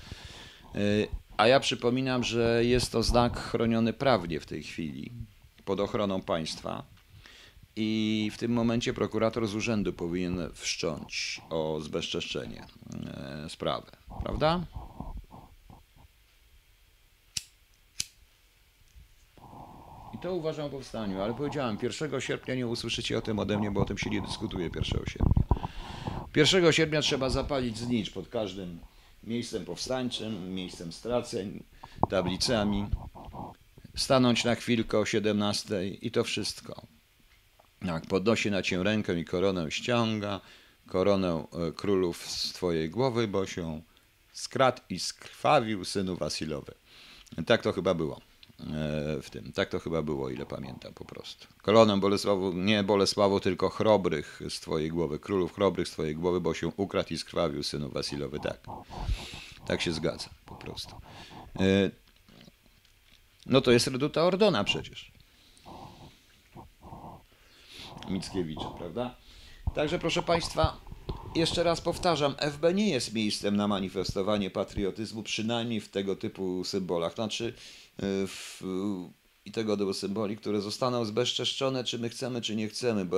E, 0.75 0.79
a 1.37 1.47
ja 1.47 1.59
przypominam, 1.59 2.23
że 2.23 2.65
jest 2.65 2.91
to 2.91 3.03
znak 3.03 3.39
chroniony 3.39 3.93
prawnie 3.93 4.39
w 4.39 4.45
tej 4.45 4.63
chwili, 4.63 5.11
pod 5.65 5.79
ochroną 5.79 6.21
państwa 6.21 7.00
i 7.75 8.31
w 8.33 8.37
tym 8.37 8.51
momencie 8.51 8.93
prokurator 8.93 9.47
z 9.47 9.55
urzędu 9.55 9.93
powinien 9.93 10.49
wszcząć 10.53 11.41
o 11.49 11.79
zbezczeszczenie 11.81 12.65
e, 13.43 13.49
sprawę, 13.49 13.91
prawda? 14.23 14.61
I 20.13 20.17
to 20.17 20.33
uważam 20.33 20.65
o 20.65 20.69
powstaniu, 20.69 21.21
ale 21.21 21.33
powiedziałem, 21.33 21.77
1 21.81 22.21
sierpnia 22.21 22.55
nie 22.55 22.67
usłyszycie 22.67 23.17
o 23.17 23.21
tym 23.21 23.39
ode 23.39 23.57
mnie, 23.57 23.71
bo 23.71 23.81
o 23.81 23.85
tym 23.85 23.97
się 23.97 24.09
nie 24.09 24.21
dyskutuje 24.21 24.65
1 24.65 24.83
sierpnia. 24.83 25.43
1 26.35 26.71
sierpnia 26.71 27.01
trzeba 27.01 27.29
zapalić 27.29 27.77
znicz 27.77 28.11
pod 28.11 28.27
każdym 28.27 28.79
miejscem 29.23 29.65
powstańczym, 29.65 30.53
miejscem 30.53 30.91
straceń, 30.91 31.63
tablicami, 32.09 32.87
stanąć 33.95 34.43
na 34.43 34.55
chwilkę 34.55 34.97
o 34.97 35.05
17 35.05 35.87
i 35.87 36.11
to 36.11 36.23
wszystko. 36.23 36.90
Jak 37.81 38.05
podnosi 38.05 38.51
na 38.51 38.61
cię 38.61 38.83
rękę 38.83 39.19
i 39.19 39.25
koronę 39.25 39.71
ściąga, 39.71 40.41
koronę 40.87 41.45
e, 41.67 41.71
królów 41.71 42.27
z 42.27 42.53
twojej 42.53 42.89
głowy, 42.89 43.27
bo 43.27 43.45
się 43.45 43.81
skradł 44.33 44.81
i 44.89 44.99
skrwawił 44.99 45.85
synu 45.85 46.15
Wasilowy. 46.15 46.73
Tak 47.45 47.61
to 47.61 47.73
chyba 47.73 47.93
było 47.93 48.21
e, 48.59 49.21
w 49.21 49.29
tym. 49.29 49.51
Tak 49.51 49.69
to 49.69 49.79
chyba 49.79 50.01
było, 50.01 50.29
ile 50.29 50.45
pamiętam 50.45 50.93
po 50.93 51.05
prostu. 51.05 51.47
Koronę 51.61 51.99
Bolesławu, 51.99 52.53
nie 52.53 52.83
Bolesławu, 52.83 53.39
tylko 53.39 53.69
chrobrych 53.69 54.41
z 54.49 54.59
twojej 54.59 54.89
głowy, 54.89 55.19
królów 55.19 55.53
chrobrych 55.53 55.87
z 55.87 55.91
twojej 55.91 56.15
głowy, 56.15 56.41
bo 56.41 56.53
się 56.53 56.67
ukradł 56.77 57.13
i 57.13 57.17
skrwawił 57.17 57.63
synu 57.63 57.89
Wasilowy. 57.89 58.39
Tak. 58.39 58.59
Tak 59.65 59.81
się 59.81 59.91
zgadza 59.91 60.29
po 60.45 60.55
prostu. 60.55 60.95
E, 61.59 61.91
no 63.45 63.61
to 63.61 63.71
jest 63.71 63.87
Reduta 63.87 64.23
Ordona 64.23 64.63
przecież. 64.63 65.11
Mickiewicza, 68.09 68.69
prawda? 68.77 69.15
Także 69.75 69.99
proszę 69.99 70.23
Państwa, 70.23 70.81
jeszcze 71.35 71.63
raz 71.63 71.81
powtarzam, 71.81 72.35
FB 72.37 72.73
nie 72.73 72.89
jest 72.89 73.13
miejscem 73.13 73.55
na 73.55 73.67
manifestowanie 73.67 74.49
patriotyzmu, 74.49 75.23
przynajmniej 75.23 75.81
w 75.81 75.89
tego 75.89 76.15
typu 76.15 76.63
symbolach. 76.63 77.13
Znaczy, 77.13 77.53
y, 78.03 78.27
w, 78.27 78.63
i 79.45 79.51
tego 79.51 79.77
typu 79.77 79.93
symboli, 79.93 80.37
które 80.37 80.61
zostaną 80.61 81.05
zbezczeszczone, 81.05 81.83
czy 81.83 81.99
my 81.99 82.09
chcemy, 82.09 82.41
czy 82.41 82.55
nie 82.55 82.67
chcemy, 82.67 83.05
bo 83.05 83.17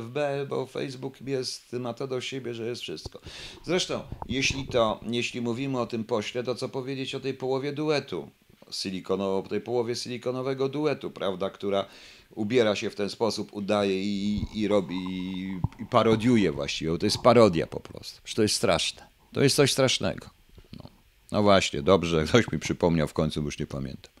FB, 0.00 0.18
bo 0.48 0.66
Facebook 0.66 1.20
jest, 1.20 1.72
ma 1.72 1.94
to 1.94 2.06
do 2.06 2.20
siebie, 2.20 2.54
że 2.54 2.66
jest 2.66 2.82
wszystko. 2.82 3.20
Zresztą, 3.64 4.00
jeśli 4.28 4.66
to, 4.66 5.00
jeśli 5.06 5.40
mówimy 5.40 5.80
o 5.80 5.86
tym 5.86 6.04
pośle, 6.04 6.42
to 6.44 6.54
co 6.54 6.68
powiedzieć 6.68 7.14
o 7.14 7.20
tej 7.20 7.34
połowie 7.34 7.72
duetu, 7.72 8.30
silikonowo, 8.70 9.48
tej 9.48 9.60
połowie 9.60 9.96
silikonowego 9.96 10.68
duetu, 10.68 11.10
prawda, 11.10 11.50
która 11.50 11.86
ubiera 12.30 12.76
się 12.76 12.90
w 12.90 12.94
ten 12.94 13.10
sposób, 13.10 13.52
udaje 13.52 14.02
i, 14.02 14.44
i 14.54 14.68
robi, 14.68 14.96
i, 14.96 15.60
i 15.82 15.86
parodiuje 15.86 16.52
właściwie, 16.52 16.98
to 16.98 17.06
jest 17.06 17.18
parodia 17.18 17.66
po 17.66 17.80
prostu. 17.80 18.20
Przecież 18.22 18.34
to 18.34 18.42
jest 18.42 18.54
straszne. 18.54 19.06
To 19.32 19.42
jest 19.42 19.56
coś 19.56 19.72
strasznego. 19.72 20.30
No, 20.76 20.90
no 21.32 21.42
właśnie, 21.42 21.82
dobrze, 21.82 22.24
ktoś 22.24 22.52
mi 22.52 22.58
przypomniał 22.58 23.08
w 23.08 23.12
końcu, 23.12 23.42
bo 23.42 23.46
już 23.46 23.58
nie 23.58 23.66
pamiętam. 23.66 24.12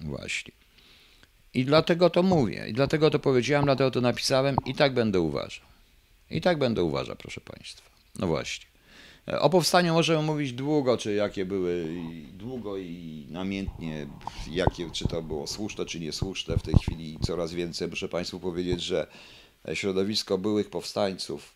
Właśnie. 0.00 0.52
I 1.54 1.64
dlatego 1.64 2.10
to 2.10 2.22
mówię, 2.22 2.68
i 2.68 2.72
dlatego 2.72 3.10
to 3.10 3.18
powiedziałem, 3.18 3.64
dlatego 3.64 3.90
to 3.90 4.00
napisałem 4.00 4.56
i 4.66 4.74
tak 4.74 4.94
będę 4.94 5.20
uważał. 5.20 5.66
I 6.30 6.40
tak 6.40 6.58
będę 6.58 6.82
uważał, 6.82 7.16
proszę 7.16 7.40
Państwa. 7.40 7.90
No 8.18 8.26
właśnie. 8.26 8.71
O 9.26 9.50
powstaniu 9.50 9.94
możemy 9.94 10.22
mówić 10.22 10.52
długo, 10.52 10.96
czy 10.96 11.14
jakie 11.14 11.44
były 11.44 11.88
długo 12.32 12.76
i 12.78 13.26
namiętnie, 13.30 14.06
jakie, 14.50 14.90
czy 14.90 15.08
to 15.08 15.22
było 15.22 15.46
słuszne, 15.46 15.86
czy 15.86 16.00
niesłuszne. 16.00 16.58
W 16.58 16.62
tej 16.62 16.74
chwili 16.74 17.18
coraz 17.26 17.52
więcej 17.52 17.88
muszę 17.88 18.08
Państwu 18.08 18.40
powiedzieć, 18.40 18.82
że 18.82 19.06
środowisko 19.74 20.38
byłych 20.38 20.70
powstańców, 20.70 21.54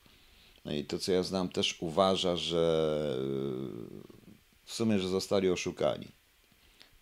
no 0.65 0.73
i 0.73 0.85
to 0.85 0.99
co 0.99 1.13
ja 1.13 1.23
znam, 1.23 1.49
też 1.49 1.77
uważa, 1.81 2.37
że 2.37 3.17
w 4.65 4.73
sumie, 4.73 4.99
że 4.99 5.09
zostali 5.09 5.51
oszukani. 5.51 6.09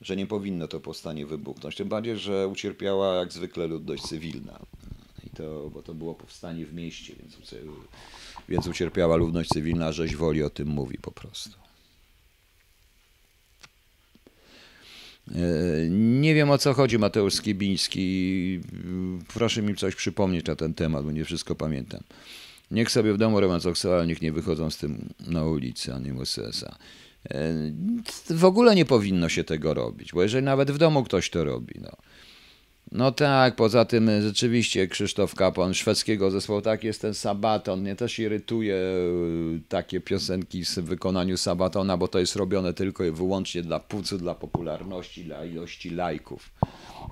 że 0.01 0.17
nie 0.17 0.27
powinno 0.27 0.69
to 0.69 0.81
powstanie 0.81 1.27
wybuchnąć. 1.27 1.77
Tym 1.77 1.89
bardziej, 1.89 2.19
że 2.19 2.49
ucierpiała 2.49 3.15
jak 3.15 3.33
zwykle 3.33 3.67
ludność 3.67 4.03
cywilna. 4.03 4.59
I 5.27 5.31
to, 5.31 5.71
bo 5.71 5.83
to 5.83 5.95
było 5.95 6.15
powstanie 6.15 6.67
w 6.67 6.75
mieście, 6.75 7.15
więc, 7.21 7.37
więc 8.49 8.67
ucierpiała 8.67 9.17
ludność 9.17 9.51
cywilna, 9.51 9.93
żeś 9.93 10.17
woli 10.17 10.43
o 10.43 10.51
tym 10.51 10.69
mówi 10.69 10.99
po 10.99 11.13
prostu. 11.13 11.65
E, 15.31 15.37
nie 15.91 16.35
wiem 16.35 16.51
o 16.51 16.59
co 16.59 16.75
chodzi 16.75 16.99
Mateusz 16.99 17.35
Skibiński. 17.35 18.61
Proszę 19.35 19.63
mi 19.63 19.75
coś 19.75 19.95
przypomnieć 19.95 20.47
na 20.47 20.57
ten 20.57 20.75
temat, 20.75 21.05
bo 21.05 21.13
nie 21.13 21.25
wszystko 21.25 21.55
pamiętam. 21.55 22.01
Niech 22.71 22.91
sobie 22.91 23.13
w 23.13 23.19
domu 23.19 23.41
robią 23.41 23.61
co 23.61 23.73
chcą, 23.73 23.93
ale 23.93 24.07
niech 24.07 24.23
nie 24.23 24.33
wychodzą 24.33 24.71
z 24.71 24.77
tym 24.77 25.09
na 25.27 25.45
ulicę, 25.45 25.95
a 25.95 25.99
nie 25.99 26.15
USA. 26.15 26.77
E, 27.31 27.55
w 28.31 28.45
ogóle 28.45 28.75
nie 28.75 28.85
powinno 28.85 29.29
się 29.29 29.45
tego 29.45 29.75
robić, 29.75 30.13
bo 30.13 30.23
jeżeli 30.23 30.45
nawet 30.45 30.71
w 30.71 30.79
domu 30.79 31.05
ktoś 31.05 31.31
to 31.31 31.45
robi, 31.45 31.75
no. 31.81 31.97
No 32.95 33.13
tak, 33.13 33.57
poza 33.57 33.85
tym 33.85 34.09
e, 34.09 34.23
rzeczywiście 34.23 34.89
Krzysztof 34.89 35.35
Kapłan 35.35 35.75
szwedzkiego 35.75 36.31
zespołu, 36.31 36.63
tak 36.63 36.85
jest 36.85 37.01
ten 37.01 37.15
Sabaton, 37.15 37.81
mnie 37.81 37.97
też 37.97 38.19
irytuje 38.19 38.77
e, 38.77 38.89
takie 39.69 40.01
piosenki 40.01 40.65
w 40.65 40.75
wykonaniu 40.75 41.37
Sabatona, 41.37 41.97
bo 41.97 42.09
to 42.09 42.19
jest 42.19 42.37
robione 42.37 42.75
tylko 42.75 43.05
i 43.05 43.11
wyłącznie 43.11 43.63
dla 43.63 43.81
pucu, 43.81 44.19
dla 44.19 44.35
popularności, 44.35 45.25
dla 45.25 45.45
ilości 45.45 45.91
lajków. 45.91 46.51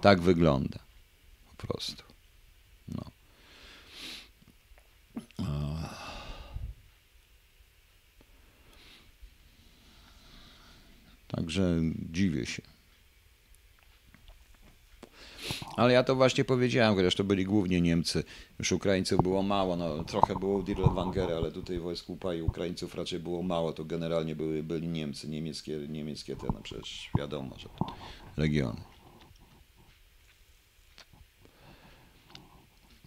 Tak 0.03 0.21
wygląda. 0.21 0.79
Po 1.57 1.67
prostu. 1.67 2.03
No. 2.89 3.05
Także 11.29 11.81
dziwię 12.13 12.47
się. 12.47 12.63
Ale 15.77 15.93
ja 15.93 16.05
to 16.05 16.15
właśnie 16.15 16.45
powiedziałem, 16.45 16.95
chociaż 16.95 17.15
to 17.15 17.25
byli 17.25 17.45
głównie 17.45 17.81
Niemcy. 17.81 18.25
Już 18.59 18.73
Ukraińców 18.73 19.23
było 19.23 19.43
mało, 19.43 19.77
no, 19.77 20.05
trochę 20.05 20.35
było 20.35 20.59
w 20.59 20.65
Dirlewangery, 20.65 21.35
ale 21.35 21.53
tutaj 21.53 21.79
wojsk 21.79 22.11
UPA 22.11 22.35
i 22.35 22.43
Ukraińców 22.43 22.95
raczej 22.95 23.21
było 23.21 23.43
mało. 23.43 23.73
To 23.73 23.85
generalnie 23.85 24.37
były, 24.37 24.63
byli 24.63 24.89
Niemcy, 24.89 25.29
niemieckie, 25.29 25.79
niemieckie 25.89 26.37
te, 26.37 26.47
no 26.47 26.61
przecież 26.63 27.11
wiadomo, 27.19 27.59
że 27.59 27.69
regiony. 28.37 28.81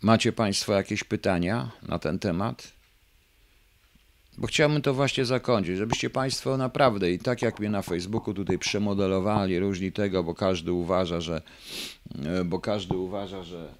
Macie 0.02 0.32
Państwo 0.32 0.74
jakieś 0.74 1.04
pytania 1.04 1.72
na 1.82 2.00
ten 2.00 2.20
temat? 2.20 2.75
Bo 4.38 4.48
chciałbym 4.48 4.82
to 4.82 4.93
właśnie 4.93 5.26
zakończyć, 5.26 5.78
żebyście 5.78 6.10
Państwo 6.10 6.58
naprawdę 6.58 7.12
i 7.12 7.19
tak 7.19 7.41
jak 7.41 7.60
mnie 7.60 7.69
na 7.69 7.82
Facebooku 7.82 8.34
tutaj 8.34 8.60
przemodelowali 8.60 9.60
różni 9.60 9.91
tego, 9.91 10.24
bo 10.24 10.34
każdy 10.34 10.74
uważa, 10.74 11.21
że 11.21 11.41
e, 12.26 12.43
bo 12.43 12.60
każdy 12.60 12.98
uważa, 12.98 13.43
że 13.43 13.74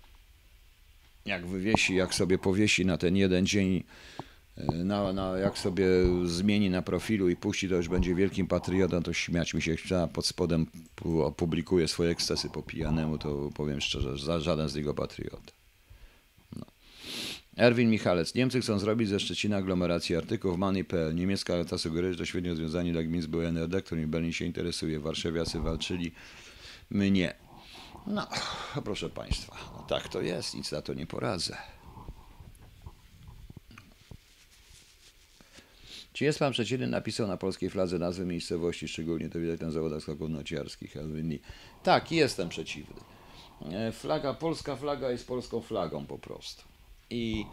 jak 1.26 1.46
wywiesi, 1.46 1.96
jak 1.96 2.14
sobie 2.14 2.38
powiesi 2.38 2.86
na 2.86 2.98
ten 2.98 3.16
jeden 3.16 3.46
dzień, 3.46 3.84
e, 4.58 4.72
na, 4.72 5.14
na, 5.14 5.38
jak 5.38 5.58
sobie 5.58 5.88
zmieni 6.26 6.70
na 6.70 6.82
profilu 6.82 7.30
i 7.30 7.36
puści, 7.36 7.70
to 7.70 7.76
już 7.76 7.88
będzie 7.88 8.16
wielkim 8.16 8.48
patriotą, 8.48 9.04
to 9.04 9.14
śmiać 9.14 9.54
mi 9.54 9.62
się 9.62 9.76
chce, 9.76 10.08
pod 10.14 10.26
spodem 10.26 10.66
opublikuje 11.24 11.88
swoje 11.88 12.10
ekscesy 12.10 12.50
po 12.50 12.64
pijanemu, 12.64 13.18
to 13.18 13.50
powiem 13.56 13.82
szczerze, 13.82 14.42
żaden 14.42 14.70
z 14.70 14.76
niego 14.76 14.94
patriota. 14.94 15.65
Erwin 17.58 17.90
Michalec. 17.90 18.36
Niemcy 18.36 18.62
chcą 18.62 18.80
zrobić 18.80 19.10
ze 19.10 19.20
Szczecina 19.20 19.58
aglomerację 19.58 20.18
artykułów 20.18 20.58
Money.pl. 20.58 21.16
Niemiecka 21.16 21.56
lata 21.56 21.78
sugeruje, 21.78 22.14
że 22.14 22.20
to 22.20 22.26
świetnie 22.26 22.50
rozwiązanie 22.50 22.92
dla 22.92 23.04
gmin 23.04 23.22
z 23.22 23.26
byłej 23.26 23.48
NRD, 23.48 23.82
którymi 23.82 24.08
Berlin 24.08 24.34
się 24.34 24.46
interesuje. 24.46 25.00
Warszawiacy 25.00 25.60
walczyli, 25.60 26.12
my 26.90 27.12
nie. 27.12 27.34
No, 28.08 28.28
proszę 28.84 29.10
Państwa, 29.10 29.56
no 29.78 29.86
tak 29.90 30.08
to 30.08 30.22
jest, 30.22 30.56
nic 30.56 30.72
na 30.72 30.82
to 30.82 30.94
nie 30.94 31.08
poradzę. 31.08 31.58
Czy 36.14 36.24
jest 36.24 36.40
Pan 36.40 36.54
przeciwny? 36.54 36.88
Napisał 36.88 37.28
na 37.28 37.38
polskiej 37.38 37.70
fladze 37.70 38.00
nazwy 38.00 38.26
miejscowości, 38.26 38.88
szczególnie 38.88 39.30
to 39.30 39.40
widać 39.40 39.60
na 39.60 39.72
zawodach 39.72 40.02
skoków 40.02 40.30
nociarskich. 40.30 40.96
Tak, 41.84 42.12
jestem 42.12 42.50
przeciwny. 42.50 42.96
E, 43.72 43.92
flaga, 43.92 44.34
polska 44.34 44.76
flaga 44.76 45.12
jest 45.12 45.28
polską 45.28 45.62
flagą 45.62 46.06
po 46.06 46.20
prostu 46.20 46.75
i 47.10 47.46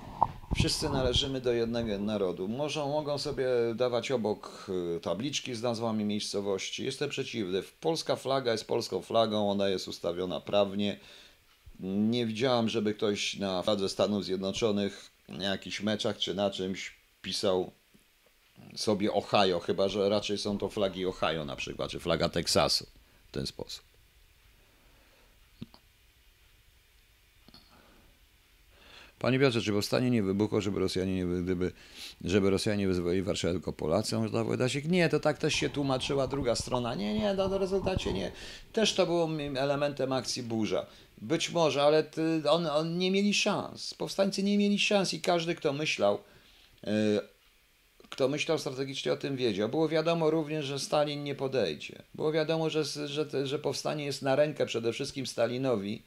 wszyscy 0.57 0.89
należymy 0.89 1.41
do 1.41 1.53
jednego 1.53 1.99
narodu. 1.99 2.49
Może 2.49 2.81
mogą 2.81 3.19
sobie 3.19 3.47
dawać 3.75 4.11
obok 4.11 4.67
y, 4.97 5.01
tabliczki 5.01 5.55
z 5.55 5.63
nazwami 5.63 6.05
miejscowości. 6.05 6.85
Jestem 6.85 7.11
przeciwny. 7.11 7.63
Polska 7.81 8.17
flaga 8.17 8.53
jest 8.53 8.67
polską 8.67 9.03
flagą, 9.03 9.51
ona 9.51 9.69
jest 9.69 9.89
ustawiona 9.89 10.41
prawnie. 10.41 11.01
Nie 11.81 12.27
widziałam, 12.27 12.69
żeby 12.69 12.95
ktoś 12.95 13.37
na 13.37 13.63
fladze 13.63 13.89
Stanów 13.89 14.25
Zjednoczonych 14.25 15.11
na 15.29 15.45
jakichś 15.45 15.81
meczach 15.81 16.19
czy 16.19 16.35
na 16.35 16.51
czymś 16.51 16.97
pisał 17.23 17.73
sobie 18.77 19.13
Ohio, 19.13 19.61
chyba 19.61 19.89
że 19.89 20.09
raczej 20.09 20.39
są 20.39 20.59
to 20.59 20.69
flagi 20.69 21.07
Ohio 21.07 21.45
na 21.45 21.57
przykład, 21.57 21.91
czy 21.91 22.01
flaga 22.01 22.29
Teksasu 22.29 22.87
w 23.29 23.33
ten 23.33 23.47
sposób. 23.47 23.92
Panie 29.23 29.39
Piotrze, 29.39 29.63
czy 29.63 29.73
powstanie 29.73 30.11
nie 30.11 30.23
wybuchło, 30.23 30.61
żeby 30.61 30.81
Rosjanie 30.81 31.15
nie, 31.15 31.43
gdyby, 31.43 31.73
żeby 32.25 32.51
Rosjanie 32.51 32.89
wyzwolili 32.89 33.23
Warszawę 33.23 33.55
tylko 33.55 33.73
Polacy? 33.73 34.17
Można 34.17 34.45
powiedzieć, 34.45 34.85
nie, 34.89 35.09
to 35.09 35.21
tak 35.21 35.39
też 35.39 35.55
się 35.55 35.71
tłumaczyła 35.71 36.27
druga 36.27 36.55
strona. 36.55 36.95
Nie, 36.95 37.15
nie, 37.15 37.35
no, 37.35 37.49
w 37.49 37.53
rezultacie 37.53 38.13
nie. 38.13 38.33
Też 38.73 38.95
to 38.95 39.07
było 39.07 39.29
elementem 39.57 40.13
akcji 40.13 40.43
burza. 40.43 40.87
Być 41.19 41.51
może, 41.51 41.83
ale 41.83 42.05
on, 42.51 42.67
on 42.67 42.99
nie 42.99 43.11
mieli 43.11 43.35
szans. 43.35 43.95
Powstańcy 43.95 44.43
nie 44.43 44.59
mieli 44.59 44.79
szans 44.79 45.15
i 45.15 45.21
każdy, 45.21 45.55
kto 45.55 45.73
myślał, 45.73 46.19
yy, 46.83 46.93
kto 48.09 48.29
myślał 48.29 48.59
strategicznie 48.59 49.13
o 49.13 49.17
tym 49.17 49.37
wiedział. 49.37 49.69
Było 49.69 49.89
wiadomo 49.89 50.31
również, 50.31 50.65
że 50.65 50.79
Stalin 50.79 51.25
nie 51.25 51.35
podejdzie. 51.35 52.03
Było 52.15 52.33
wiadomo, 52.33 52.71
że, 52.71 52.85
że, 52.85 53.47
że 53.47 53.59
powstanie 53.59 54.05
jest 54.05 54.23
na 54.23 54.37
rękę 54.37 54.67
przede 54.67 54.93
wszystkim 54.93 55.27
Stalinowi, 55.27 56.03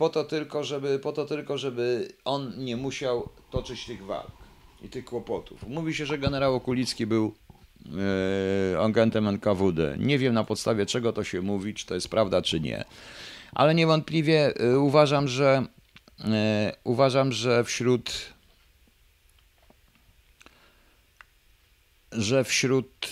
po 0.00 0.08
to 0.08 0.24
tylko, 0.24 0.64
żeby, 0.64 0.98
po 0.98 1.12
to 1.12 1.24
tylko, 1.24 1.58
żeby 1.58 2.08
on 2.24 2.64
nie 2.64 2.76
musiał 2.76 3.28
toczyć 3.50 3.86
tych 3.86 4.04
walk 4.04 4.32
i 4.82 4.88
tych 4.88 5.04
kłopotów. 5.04 5.68
Mówi 5.68 5.94
się, 5.94 6.06
że 6.06 6.18
generał 6.18 6.54
Okulicki 6.54 7.06
był 7.06 7.34
e, 8.74 8.80
agentem 8.80 9.28
NKWD. 9.28 9.96
Nie 9.98 10.18
wiem 10.18 10.34
na 10.34 10.44
podstawie 10.44 10.86
czego 10.86 11.12
to 11.12 11.24
się 11.24 11.42
mówi, 11.42 11.74
czy 11.74 11.86
to 11.86 11.94
jest 11.94 12.08
prawda, 12.08 12.42
czy 12.42 12.60
nie. 12.60 12.84
Ale 13.52 13.74
niewątpliwie 13.74 14.54
e, 14.56 14.78
uważam, 14.78 15.28
że 15.28 15.66
e, 16.24 16.72
uważam, 16.84 17.32
że 17.32 17.64
wśród 17.64 18.34
że 22.12 22.44
wśród 22.44 23.10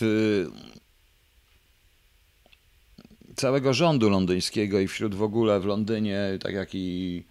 całego 3.38 3.74
rządu 3.74 4.10
londyńskiego 4.10 4.80
i 4.80 4.88
wśród 4.88 5.14
w 5.14 5.22
ogóle 5.22 5.60
w 5.60 5.64
Londynie, 5.64 6.38
tak 6.42 6.54
jak 6.54 6.74
i 6.74 7.24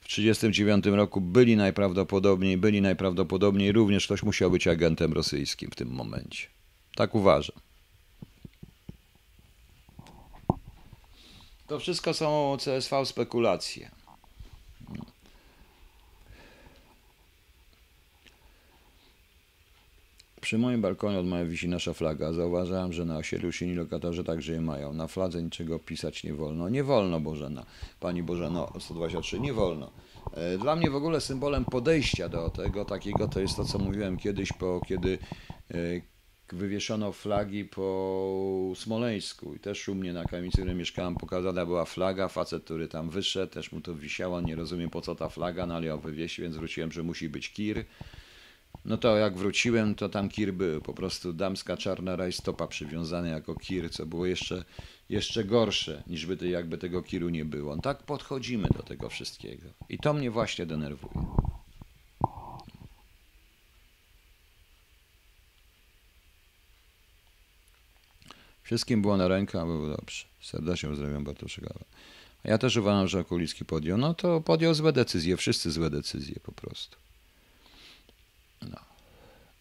w 0.00 0.08
1939 0.08 0.86
roku 0.96 1.20
byli 1.20 1.56
najprawdopodobniej, 1.56 2.58
byli 2.58 2.82
najprawdopodobniej 2.82 3.72
również 3.72 4.06
ktoś 4.06 4.22
musiał 4.22 4.50
być 4.50 4.66
agentem 4.66 5.12
rosyjskim 5.12 5.70
w 5.70 5.74
tym 5.74 5.88
momencie. 5.88 6.46
Tak 6.96 7.14
uważam. 7.14 7.56
To 11.66 11.78
wszystko 11.78 12.14
są 12.14 12.56
CSV 12.64 13.06
spekulacje. 13.06 14.03
Przy 20.44 20.58
moim 20.58 20.80
balkonie 20.80 21.18
od 21.18 21.26
mojej 21.26 21.48
wisi 21.48 21.68
nasza 21.68 21.94
flaga. 21.94 22.32
Zauważałem, 22.32 22.92
że 22.92 23.04
na 23.04 23.16
osiedlu 23.16 23.52
silni 23.52 23.74
lokatorzy 23.74 24.24
także 24.24 24.52
je 24.52 24.60
mają. 24.60 24.92
Na 24.92 25.06
fladze 25.06 25.42
niczego 25.42 25.78
pisać 25.78 26.24
nie 26.24 26.34
wolno. 26.34 26.68
Nie 26.68 26.84
wolno, 26.84 27.20
Bożena. 27.20 27.66
Pani 28.00 28.22
Bożeno, 28.22 28.72
123, 28.80 29.40
nie 29.40 29.52
wolno. 29.52 29.90
E, 30.34 30.58
dla 30.58 30.76
mnie 30.76 30.90
w 30.90 30.94
ogóle 30.94 31.20
symbolem 31.20 31.64
podejścia 31.64 32.28
do 32.28 32.50
tego 32.50 32.84
takiego 32.84 33.28
to 33.28 33.40
jest 33.40 33.56
to, 33.56 33.64
co 33.64 33.78
mówiłem 33.78 34.16
kiedyś, 34.16 34.52
po, 34.52 34.80
kiedy 34.86 35.18
e, 35.70 35.76
wywieszono 36.52 37.12
flagi 37.12 37.64
po 37.64 38.72
Smoleńsku 38.76 39.54
i 39.54 39.58
też 39.58 39.88
u 39.88 39.94
mnie 39.94 40.12
na 40.12 40.24
kamienicy, 40.24 40.56
w 40.56 40.60
której 40.60 40.76
mieszkałem, 40.76 41.16
pokazana 41.16 41.66
była 41.66 41.84
flaga, 41.84 42.28
facet, 42.28 42.64
który 42.64 42.88
tam 42.88 43.10
wyszedł, 43.10 43.52
też 43.52 43.72
mu 43.72 43.80
to 43.80 43.94
wisiało, 43.94 44.40
nie 44.40 44.56
rozumiem 44.56 44.90
po 44.90 45.00
co 45.00 45.14
ta 45.14 45.28
flaga, 45.28 45.66
no 45.66 45.74
ale 45.74 45.86
ją 45.86 45.98
wywiesił, 45.98 46.42
więc 46.42 46.56
wróciłem, 46.56 46.92
że 46.92 47.02
musi 47.02 47.28
być 47.28 47.52
kir. 47.52 47.84
No 48.84 48.96
to 48.96 49.16
jak 49.16 49.36
wróciłem, 49.36 49.94
to 49.94 50.08
tam 50.08 50.28
kir 50.28 50.54
był. 50.54 50.80
Po 50.80 50.94
prostu 50.94 51.32
damska 51.32 51.76
czarna 51.76 52.16
rajstopa 52.16 52.66
przywiązana 52.66 53.28
jako 53.28 53.54
kir, 53.54 53.90
co 53.90 54.06
było 54.06 54.26
jeszcze, 54.26 54.64
jeszcze 55.08 55.44
gorsze, 55.44 56.02
niż 56.06 56.26
by 56.26 56.48
jakby 56.48 56.78
tego 56.78 57.02
kiru 57.02 57.28
nie 57.28 57.44
było. 57.44 57.76
Tak 57.76 58.02
podchodzimy 58.02 58.68
do 58.76 58.82
tego 58.82 59.08
wszystkiego. 59.08 59.68
I 59.88 59.98
to 59.98 60.12
mnie 60.12 60.30
właśnie 60.30 60.66
denerwuje. 60.66 61.26
Wszystkim 68.62 69.02
było 69.02 69.16
na 69.16 69.28
rękę, 69.28 69.60
a 69.60 69.64
było 69.64 69.96
dobrze. 69.96 70.24
Serdecznie 70.40 70.88
pozdrawiam 70.88 71.24
Bartoszyka. 71.24 71.74
Ja 72.44 72.58
też 72.58 72.76
uważam, 72.76 73.08
że 73.08 73.20
Okulicki 73.20 73.64
podjął. 73.64 73.98
No 73.98 74.14
to 74.14 74.40
podjął 74.40 74.74
złe 74.74 74.92
decyzje, 74.92 75.36
wszyscy 75.36 75.70
złe 75.70 75.90
decyzje 75.90 76.40
po 76.42 76.52
prostu. 76.52 77.03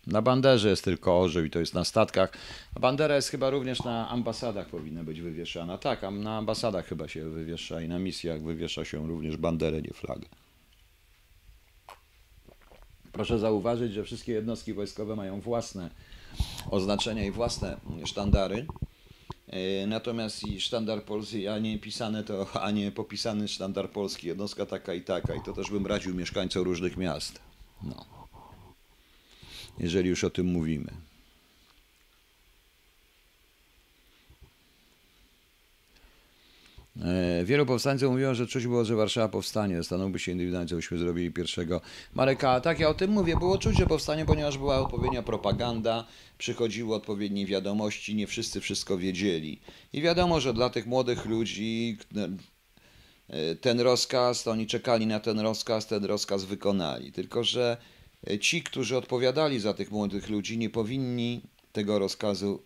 Na 0.08 0.22
banderze 0.22 0.70
jest 0.70 0.84
tylko 0.84 1.20
orzeł 1.20 1.46
i 1.46 1.50
to 1.50 1.60
jest 1.60 1.74
na 1.74 1.84
statkach. 1.84 2.34
Bandera 2.80 3.16
jest 3.16 3.30
chyba 3.30 3.50
również 3.50 3.84
na 3.84 4.10
ambasadach 4.10 4.68
powinna 4.68 5.04
być 5.04 5.22
wywieszana. 5.22 5.78
Tak, 5.78 6.02
na 6.12 6.38
ambasadach 6.38 6.88
chyba 6.88 7.08
się 7.08 7.30
wywiesza 7.30 7.82
i 7.82 7.88
na 7.88 8.00
misjach 8.00 8.44
wywiesza 8.44 8.86
się 8.86 9.08
również 9.08 9.38
banderę, 9.38 9.82
nie 9.82 9.94
flagę. 9.94 10.28
Proszę 13.12 13.40
zauważyć, 13.40 13.94
że 13.94 14.04
wszystkie 14.04 14.32
jednostki 14.32 14.74
wojskowe 14.74 15.16
mają 15.16 15.42
własne 15.42 15.90
oznaczenia 16.70 17.26
i 17.26 17.32
własne 17.32 17.78
sztandary. 18.06 18.66
E, 19.48 19.88
natomiast 19.88 20.48
i 20.48 20.62
sztandar 20.62 21.04
polski, 21.04 21.48
a 21.48 21.60
nie 21.60 21.80
pisane 21.80 22.24
to, 22.24 22.48
a 22.62 22.72
nie 22.72 22.92
popisany 22.92 23.48
sztandar 23.48 23.90
polski, 23.90 24.28
jednostka 24.28 24.66
taka 24.66 24.94
i 24.94 25.02
taka. 25.02 25.36
I 25.36 25.42
to 25.42 25.54
też 25.54 25.72
bym 25.72 25.88
radził 25.88 26.16
mieszkańcom 26.16 26.64
różnych 26.64 26.98
miast. 26.98 27.40
No. 27.84 28.23
Jeżeli 29.80 30.10
już 30.10 30.24
o 30.24 30.30
tym 30.30 30.48
mówimy. 30.48 30.92
E, 37.02 37.44
wielu 37.46 37.66
powstańców 37.66 38.12
mówiło, 38.12 38.36
że 38.36 38.48
czuć 38.48 38.68
było, 38.68 38.86
że 38.86 38.96
Warszawa 38.96 39.30
powstanie. 39.30 39.78
Zastanówmy 39.78 40.20
się 40.20 40.32
indywidualnie, 40.32 40.70
co 40.70 40.76
byśmy 40.76 40.98
zrobili 40.98 41.32
pierwszego. 41.32 41.82
Mareka, 42.14 42.62
tak, 42.62 42.80
ja 42.80 42.90
o 42.90 42.94
tym 42.94 43.12
mówię. 43.12 43.36
Było 43.38 43.58
czuć, 43.58 43.78
że 43.78 43.86
powstanie, 43.86 44.26
ponieważ 44.26 44.58
była 44.58 44.80
odpowiednia 44.80 45.24
propaganda, 45.24 46.08
przychodziły 46.38 46.96
odpowiednie 46.96 47.46
wiadomości, 47.46 48.16
nie 48.16 48.28
wszyscy 48.28 48.62
wszystko 48.62 48.98
wiedzieli. 48.98 49.60
I 49.94 50.02
wiadomo, 50.02 50.40
że 50.40 50.54
dla 50.54 50.70
tych 50.70 50.86
młodych 50.86 51.26
ludzi 51.26 51.98
e, 53.30 53.56
ten 53.56 53.80
rozkaz, 53.80 54.44
to 54.44 54.52
oni 54.52 54.68
czekali 54.68 55.08
na 55.08 55.20
ten 55.20 55.40
rozkaz, 55.40 55.88
ten 55.88 56.06
rozkaz 56.06 56.46
wykonali. 56.46 57.12
Tylko, 57.12 57.44
że 57.44 57.78
ci, 58.42 58.64
którzy 58.64 58.98
odpowiadali 58.98 59.60
za 59.60 59.74
tych 59.74 59.92
młodych 59.92 60.30
ludzi, 60.30 60.58
nie 60.58 60.70
powinni 60.70 61.42
tego 61.72 62.00
rozkazu 62.00 62.64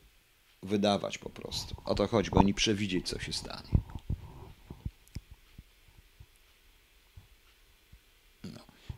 wydawać 0.64 1.18
po 1.18 1.30
prostu. 1.30 1.76
O 1.86 1.95
to 1.95 2.08
chodzi, 2.08 2.30
bo 2.30 2.39
oni 2.39 2.53
przewidzieć, 2.53 3.08
co 3.08 3.20
się 3.20 3.34
stanie. 3.34 3.70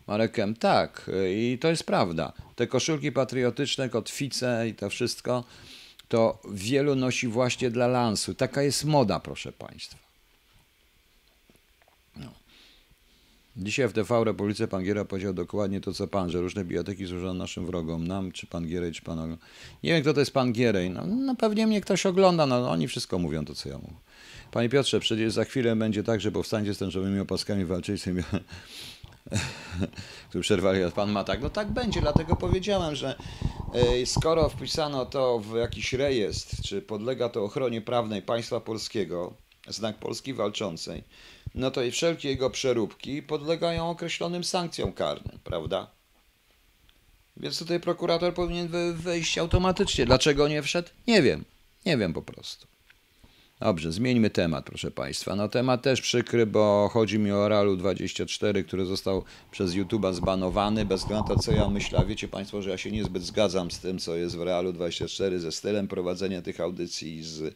Marekiem, 0.08 0.56
tak, 0.56 1.12
i 1.30 1.58
to 1.62 1.68
jest 1.68 1.84
prawda. 1.84 2.34
Te 2.56 2.68
koszulki 2.68 3.12
patriotyczne, 3.12 3.90
kotwice 3.90 4.70
i 4.70 4.74
to 4.74 4.90
wszystko, 4.90 5.44
to 6.08 6.42
wielu 6.52 6.96
nosi 6.96 7.28
właśnie 7.28 7.70
dla 7.70 7.88
lansu. 7.88 8.34
Taka 8.34 8.62
jest 8.62 8.86
moda, 8.86 9.20
proszę 9.20 9.52
Państwa. 9.52 9.98
No. 12.16 12.34
Dzisiaj 13.58 13.88
w 13.88 13.94
TV 13.94 14.24
Republice 14.24 14.68
pan 14.68 14.84
Giera 14.84 15.06
powiedział 15.06 15.34
dokładnie 15.34 15.82
to, 15.82 15.94
co 15.94 16.08
pan, 16.08 16.32
że 16.32 16.42
różne 16.42 16.64
biblioteki 16.64 17.08
służą 17.08 17.34
naszym 17.34 17.66
wrogom, 17.66 18.08
nam, 18.08 18.32
czy 18.32 18.48
pan 18.48 18.68
Gierej, 18.68 18.92
czy 18.92 19.02
pan... 19.02 19.38
Nie 19.84 19.94
wiem, 19.94 20.02
kto 20.02 20.14
to 20.14 20.20
jest 20.20 20.32
pan 20.32 20.54
Gierej. 20.54 20.90
No, 20.90 21.06
no 21.06 21.36
pewnie 21.36 21.68
mnie 21.68 21.82
ktoś 21.82 22.06
ogląda, 22.06 22.46
no 22.46 22.72
oni 22.72 22.88
wszystko 22.88 23.20
mówią 23.20 23.46
to, 23.46 23.56
co 23.56 23.70
ja 23.70 23.78
mówię. 23.78 23.94
Panie 24.52 24.70
Piotrze, 24.70 25.00
przecież 25.00 25.34
za 25.34 25.46
chwilę 25.46 25.76
będzie 25.76 26.04
tak, 26.04 26.22
że 26.22 26.32
powstańcie 26.32 26.74
z 26.74 26.78
tęczowymi 26.78 27.20
opaskami 27.20 27.66
walczyć 27.66 28.02
sobie 28.02 28.24
który 30.30 30.42
przerwali, 30.42 30.80
pan 30.96 31.12
ma 31.12 31.24
tak. 31.24 31.42
No 31.42 31.50
tak 31.50 31.72
będzie, 31.72 32.02
dlatego 32.02 32.36
powiedziałem, 32.36 32.96
że 32.96 33.16
e, 33.74 34.06
skoro 34.06 34.50
wpisano 34.50 35.06
to 35.06 35.40
w 35.40 35.56
jakiś 35.56 35.94
rejestr, 35.94 36.62
czy 36.62 36.82
podlega 36.82 37.30
to 37.30 37.44
ochronie 37.44 37.82
prawnej 37.82 38.22
państwa 38.22 38.60
polskiego, 38.60 39.34
znak 39.68 39.98
Polski 39.98 40.34
walczącej, 40.34 41.04
no 41.56 41.72
to 41.72 41.84
i 41.84 41.92
wszelkie 41.92 42.30
jego 42.30 42.50
przeróbki 42.50 43.24
podlegają 43.24 43.90
określonym 43.90 44.44
sankcjom 44.44 44.94
karnym, 44.94 45.40
prawda? 45.44 45.88
Więc 47.38 47.60
tutaj 47.60 47.80
prokurator 47.80 48.34
powinien 48.34 48.70
wejść 48.94 49.38
automatycznie. 49.38 50.06
Dlaczego 50.06 50.48
nie 50.48 50.62
wszedł? 50.62 50.90
Nie 51.08 51.22
wiem. 51.22 51.46
Nie 51.86 51.98
wiem 51.98 52.14
po 52.14 52.22
prostu. 52.22 52.68
Dobrze, 53.60 53.92
zmieńmy 53.92 54.30
temat, 54.30 54.66
proszę 54.66 54.92
Państwa. 54.92 55.36
No 55.36 55.50
temat 55.50 55.82
też 55.82 56.02
przykry, 56.02 56.46
bo 56.46 56.90
chodzi 56.94 57.20
mi 57.20 57.32
o 57.32 57.50
Realu 57.50 57.78
24, 57.78 58.64
który 58.64 58.86
został 58.86 59.24
przez 59.52 59.72
YouTube'a 59.72 60.14
zbanowany, 60.14 60.86
bez 60.86 61.02
względu 61.02 61.30
na 61.30 61.36
to, 61.36 61.42
co 61.42 61.52
ja 61.52 61.70
myślę. 61.70 62.06
Wiecie 62.08 62.28
Państwo, 62.28 62.62
że 62.62 62.70
ja 62.70 62.78
się 62.78 62.92
niezbyt 62.92 63.24
zgadzam 63.24 63.72
z 63.72 63.80
tym, 63.80 64.00
co 64.00 64.16
jest 64.16 64.38
w 64.38 64.42
Realu 64.42 64.74
24, 64.74 65.40
ze 65.40 65.52
stylem 65.52 65.88
prowadzenia 65.88 66.42
tych 66.42 66.60
audycji 66.60 67.24
z, 67.24 67.56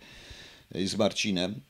z 0.72 0.96
Marcinem. 0.96 1.62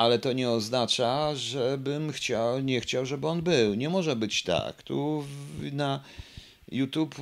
Ale 0.00 0.18
to 0.18 0.32
nie 0.32 0.50
oznacza, 0.50 1.34
żebym 1.34 2.12
chciał, 2.12 2.60
nie 2.60 2.80
chciał, 2.80 3.06
żeby 3.06 3.28
on 3.28 3.42
był. 3.42 3.74
Nie 3.74 3.88
może 3.88 4.16
być 4.16 4.42
tak. 4.42 4.82
Tu 4.82 5.24
na 5.72 6.00
YouTube 6.72 7.14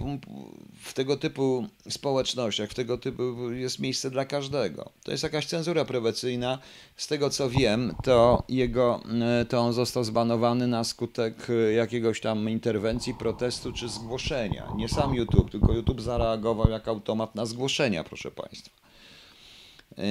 w 0.83 0.95
tego 0.95 1.16
typu 1.16 1.66
społecznościach, 1.89 2.70
w 2.70 2.74
tego 2.74 2.99
typu 2.99 3.51
jest 3.53 3.79
miejsce 3.79 4.11
dla 4.11 4.24
każdego. 4.24 4.91
To 5.05 5.11
jest 5.11 5.22
jakaś 5.22 5.47
cenzura 5.47 5.85
prewencyjna. 5.85 6.59
Z 6.97 7.07
tego 7.07 7.31
co 7.31 7.51
wiem, 7.51 7.95
to 8.03 8.43
jego, 8.49 9.01
to 9.49 9.61
on 9.61 9.72
został 9.72 10.05
zbanowany 10.05 10.66
na 10.66 10.85
skutek 10.85 11.49
jakiegoś 11.76 12.20
tam 12.20 12.51
interwencji, 12.51 13.14
protestu 13.14 13.72
czy 13.72 13.89
zgłoszenia. 13.89 14.72
Nie 14.76 14.89
sam 14.89 15.14
YouTube, 15.14 15.51
tylko 15.51 15.72
YouTube 15.72 16.01
zareagował 16.01 16.70
jak 16.70 16.89
automat 16.89 17.35
na 17.35 17.47
zgłoszenia, 17.47 18.05
proszę 18.05 18.31
Państwa. 18.31 18.70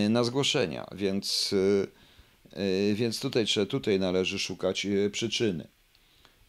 Na 0.09 0.23
zgłoszenia, 0.23 0.87
więc, 0.95 1.55
więc 2.93 3.19
tutaj, 3.19 3.45
tutaj 3.69 3.99
należy 3.99 4.39
szukać 4.39 4.87
przyczyny. 5.11 5.67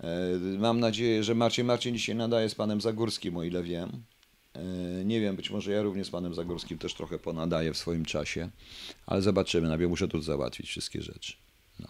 E, 0.01 0.39
mam 0.59 0.81
nadzieję, 0.81 1.25
że 1.25 1.35
Marcin 1.35 1.67
Marcin 1.67 1.95
dzisiaj 1.95 2.17
nadaje 2.17 2.49
z 2.49 2.55
panem 2.55 2.81
Zagórskim, 2.81 3.37
o 3.37 3.43
ile 3.43 3.63
wiem. 3.63 4.03
Nie 5.05 5.21
wiem, 5.21 5.37
być 5.37 5.51
może 5.51 5.73
ja 5.73 5.83
również 5.83 6.07
z 6.07 6.11
panem 6.11 6.35
Zagórskim 6.35 6.79
też 6.79 6.95
trochę 6.95 7.19
ponadaję 7.19 7.73
w 7.73 7.77
swoim 7.77 8.05
czasie, 8.05 8.51
ale 9.07 9.23
zobaczymy. 9.23 9.69
Najpierw 9.69 9.91
muszę 9.91 10.09
tu 10.09 10.23
załatwić 10.23 10.69
wszystkie 10.69 11.03
rzeczy. 11.03 11.33
No. 11.81 11.89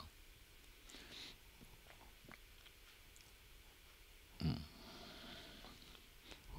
Hmm. 4.41 4.68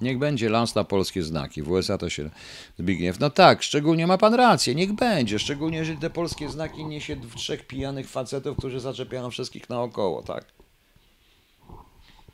Niech 0.00 0.18
będzie 0.18 0.48
lans 0.48 0.74
na 0.74 0.84
polskie 0.84 1.22
znaki. 1.22 1.62
W 1.62 1.70
USA 1.70 1.98
to 1.98 2.10
się 2.10 2.30
Zbigniew. 2.78 3.20
No 3.20 3.30
tak, 3.30 3.62
szczególnie 3.62 4.06
ma 4.06 4.18
pan 4.18 4.34
rację, 4.34 4.74
niech 4.74 4.92
będzie. 4.92 5.38
Szczególnie 5.38 5.78
jeżeli 5.78 5.98
te 5.98 6.10
polskie 6.10 6.48
znaki 6.48 6.84
niesie 6.84 7.16
trzech 7.36 7.66
pijanych 7.66 8.08
facetów, 8.08 8.58
którzy 8.58 8.80
zaczepiają 8.80 9.30
wszystkich 9.30 9.68
naokoło, 9.68 10.22
tak? 10.22 10.44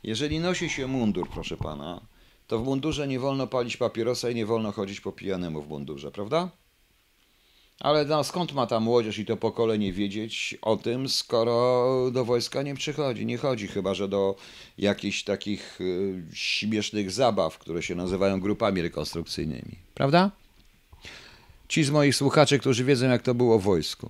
Jeżeli 0.03 0.39
nosi 0.39 0.69
się 0.69 0.87
mundur, 0.87 1.29
proszę 1.29 1.57
pana, 1.57 2.01
to 2.47 2.59
w 2.59 2.63
mundurze 2.63 3.07
nie 3.07 3.19
wolno 3.19 3.47
palić 3.47 3.77
papierosa 3.77 4.29
i 4.29 4.35
nie 4.35 4.45
wolno 4.45 4.71
chodzić 4.71 5.01
po 5.01 5.11
pijanemu 5.11 5.61
w 5.61 5.69
mundurze, 5.69 6.11
prawda? 6.11 6.49
Ale 7.79 8.05
no, 8.05 8.23
skąd 8.23 8.53
ma 8.53 8.67
ta 8.67 8.79
młodzież 8.79 9.19
i 9.19 9.25
to 9.25 9.37
pokolenie 9.37 9.93
wiedzieć 9.93 10.57
o 10.61 10.77
tym, 10.77 11.09
skoro 11.09 12.11
do 12.11 12.25
wojska 12.25 12.61
nie 12.63 12.75
przychodzi? 12.75 13.25
Nie 13.25 13.37
chodzi 13.37 13.67
chyba, 13.67 13.93
że 13.93 14.07
do 14.07 14.35
jakichś 14.77 15.23
takich 15.23 15.81
y, 15.81 16.23
śmiesznych 16.33 17.11
zabaw, 17.11 17.57
które 17.57 17.83
się 17.83 17.95
nazywają 17.95 18.39
grupami 18.39 18.81
rekonstrukcyjnymi, 18.81 19.75
prawda? 19.93 20.31
Ci 21.67 21.83
z 21.83 21.89
moich 21.89 22.15
słuchaczy, 22.15 22.59
którzy 22.59 22.83
wiedzą, 22.83 23.09
jak 23.09 23.21
to 23.21 23.35
było 23.35 23.59
w 23.59 23.63
wojsku, 23.63 24.09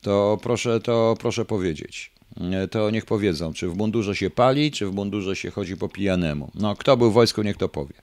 to 0.00 0.38
proszę, 0.42 0.80
to 0.80 1.16
proszę 1.20 1.44
powiedzieć. 1.44 2.14
E, 2.40 2.68
to 2.68 2.90
niech 2.90 3.06
powiedzą, 3.06 3.52
czy 3.52 3.68
w 3.68 3.76
mundurze 3.76 4.16
się 4.16 4.30
pali, 4.30 4.70
czy 4.70 4.86
w 4.86 4.94
mundurze 4.94 5.36
się 5.36 5.50
chodzi 5.50 5.76
po 5.76 5.88
pijanemu. 5.88 6.50
No, 6.54 6.76
kto 6.76 6.96
był 6.96 7.10
w 7.10 7.14
wojsku, 7.14 7.42
niech 7.42 7.56
to 7.56 7.68
powie. 7.68 7.94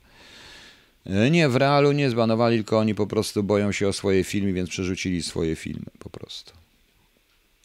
E, 1.06 1.30
nie, 1.30 1.48
w 1.48 1.56
realu 1.56 1.92
nie 1.92 2.10
zbanowali, 2.10 2.56
tylko 2.56 2.78
oni 2.78 2.94
po 2.94 3.06
prostu 3.06 3.42
boją 3.42 3.72
się 3.72 3.88
o 3.88 3.92
swoje 3.92 4.24
filmy, 4.24 4.52
więc 4.52 4.70
przerzucili 4.70 5.22
swoje 5.22 5.56
filmy 5.56 5.86
po 5.98 6.10
prostu. 6.10 6.52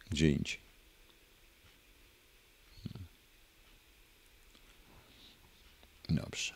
Gdzie 0.10 0.32
indziej. 0.32 0.58
Dobrze. 6.10 6.54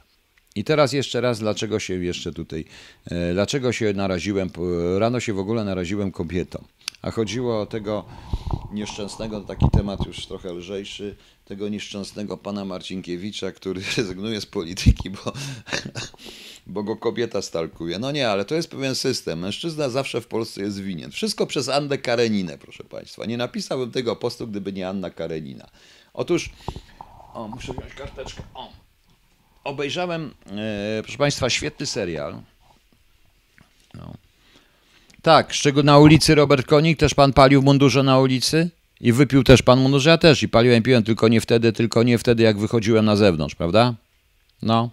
I 0.55 0.63
teraz 0.63 0.93
jeszcze 0.93 1.21
raz, 1.21 1.39
dlaczego 1.39 1.79
się 1.79 2.03
jeszcze 2.03 2.33
tutaj, 2.33 2.65
e, 3.05 3.33
dlaczego 3.33 3.71
się 3.71 3.93
naraziłem, 3.93 4.49
rano 4.97 5.19
się 5.19 5.33
w 5.33 5.39
ogóle 5.39 5.63
naraziłem 5.63 6.11
kobietom. 6.11 6.63
A 7.01 7.11
chodziło 7.11 7.61
o 7.61 7.65
tego 7.65 8.05
nieszczęsnego, 8.71 9.41
taki 9.41 9.69
temat 9.69 10.05
już 10.05 10.25
trochę 10.25 10.53
lżejszy, 10.53 11.15
tego 11.45 11.69
nieszczęsnego 11.69 12.37
pana 12.37 12.65
Marcinkiewicza, 12.65 13.51
który 13.51 13.81
rezygnuje 13.97 14.41
z 14.41 14.45
polityki, 14.45 15.09
bo, 15.09 15.33
bo 16.67 16.83
go 16.83 16.95
kobieta 16.97 17.41
stalkuje. 17.41 17.99
No 17.99 18.11
nie, 18.11 18.29
ale 18.29 18.45
to 18.45 18.55
jest 18.55 18.71
pewien 18.71 18.95
system. 18.95 19.39
Mężczyzna 19.39 19.89
zawsze 19.89 20.21
w 20.21 20.27
Polsce 20.27 20.61
jest 20.61 20.81
winien. 20.81 21.11
Wszystko 21.11 21.47
przez 21.47 21.69
Annę 21.69 21.97
Kareninę, 21.97 22.57
proszę 22.57 22.83
państwa. 22.83 23.25
Nie 23.25 23.37
napisałbym 23.37 23.91
tego 23.91 24.15
postu, 24.15 24.47
gdyby 24.47 24.73
nie 24.73 24.89
Anna 24.89 25.09
Karenina. 25.09 25.67
Otóż, 26.13 26.49
o, 27.33 27.47
muszę 27.47 27.73
wziąć 27.73 27.93
karteczkę. 27.93 28.43
O. 28.53 28.69
Obejrzałem, 29.63 30.33
e, 30.45 31.01
proszę 31.03 31.17
państwa, 31.17 31.49
świetny 31.49 31.85
serial. 31.85 32.41
No 33.93 34.13
Tak, 35.21 35.55
z 35.55 35.57
czego 35.59 35.83
na 35.83 35.99
ulicy 35.99 36.35
Robert 36.35 36.67
Konik, 36.67 36.99
też 36.99 37.13
pan 37.13 37.33
palił 37.33 37.61
mundurze 37.61 38.03
na 38.03 38.19
ulicy? 38.19 38.69
I 39.01 39.11
wypił 39.13 39.43
też 39.43 39.61
pan 39.61 39.79
mundurze? 39.79 40.09
Ja 40.09 40.17
też 40.17 40.43
i 40.43 40.49
paliłem, 40.49 40.83
piłem, 40.83 41.03
tylko 41.03 41.27
nie 41.27 41.41
wtedy, 41.41 41.73
tylko 41.73 42.03
nie 42.03 42.17
wtedy, 42.17 42.43
jak 42.43 42.59
wychodziłem 42.59 43.05
na 43.05 43.15
zewnątrz, 43.15 43.55
prawda? 43.55 43.93
No. 44.61 44.89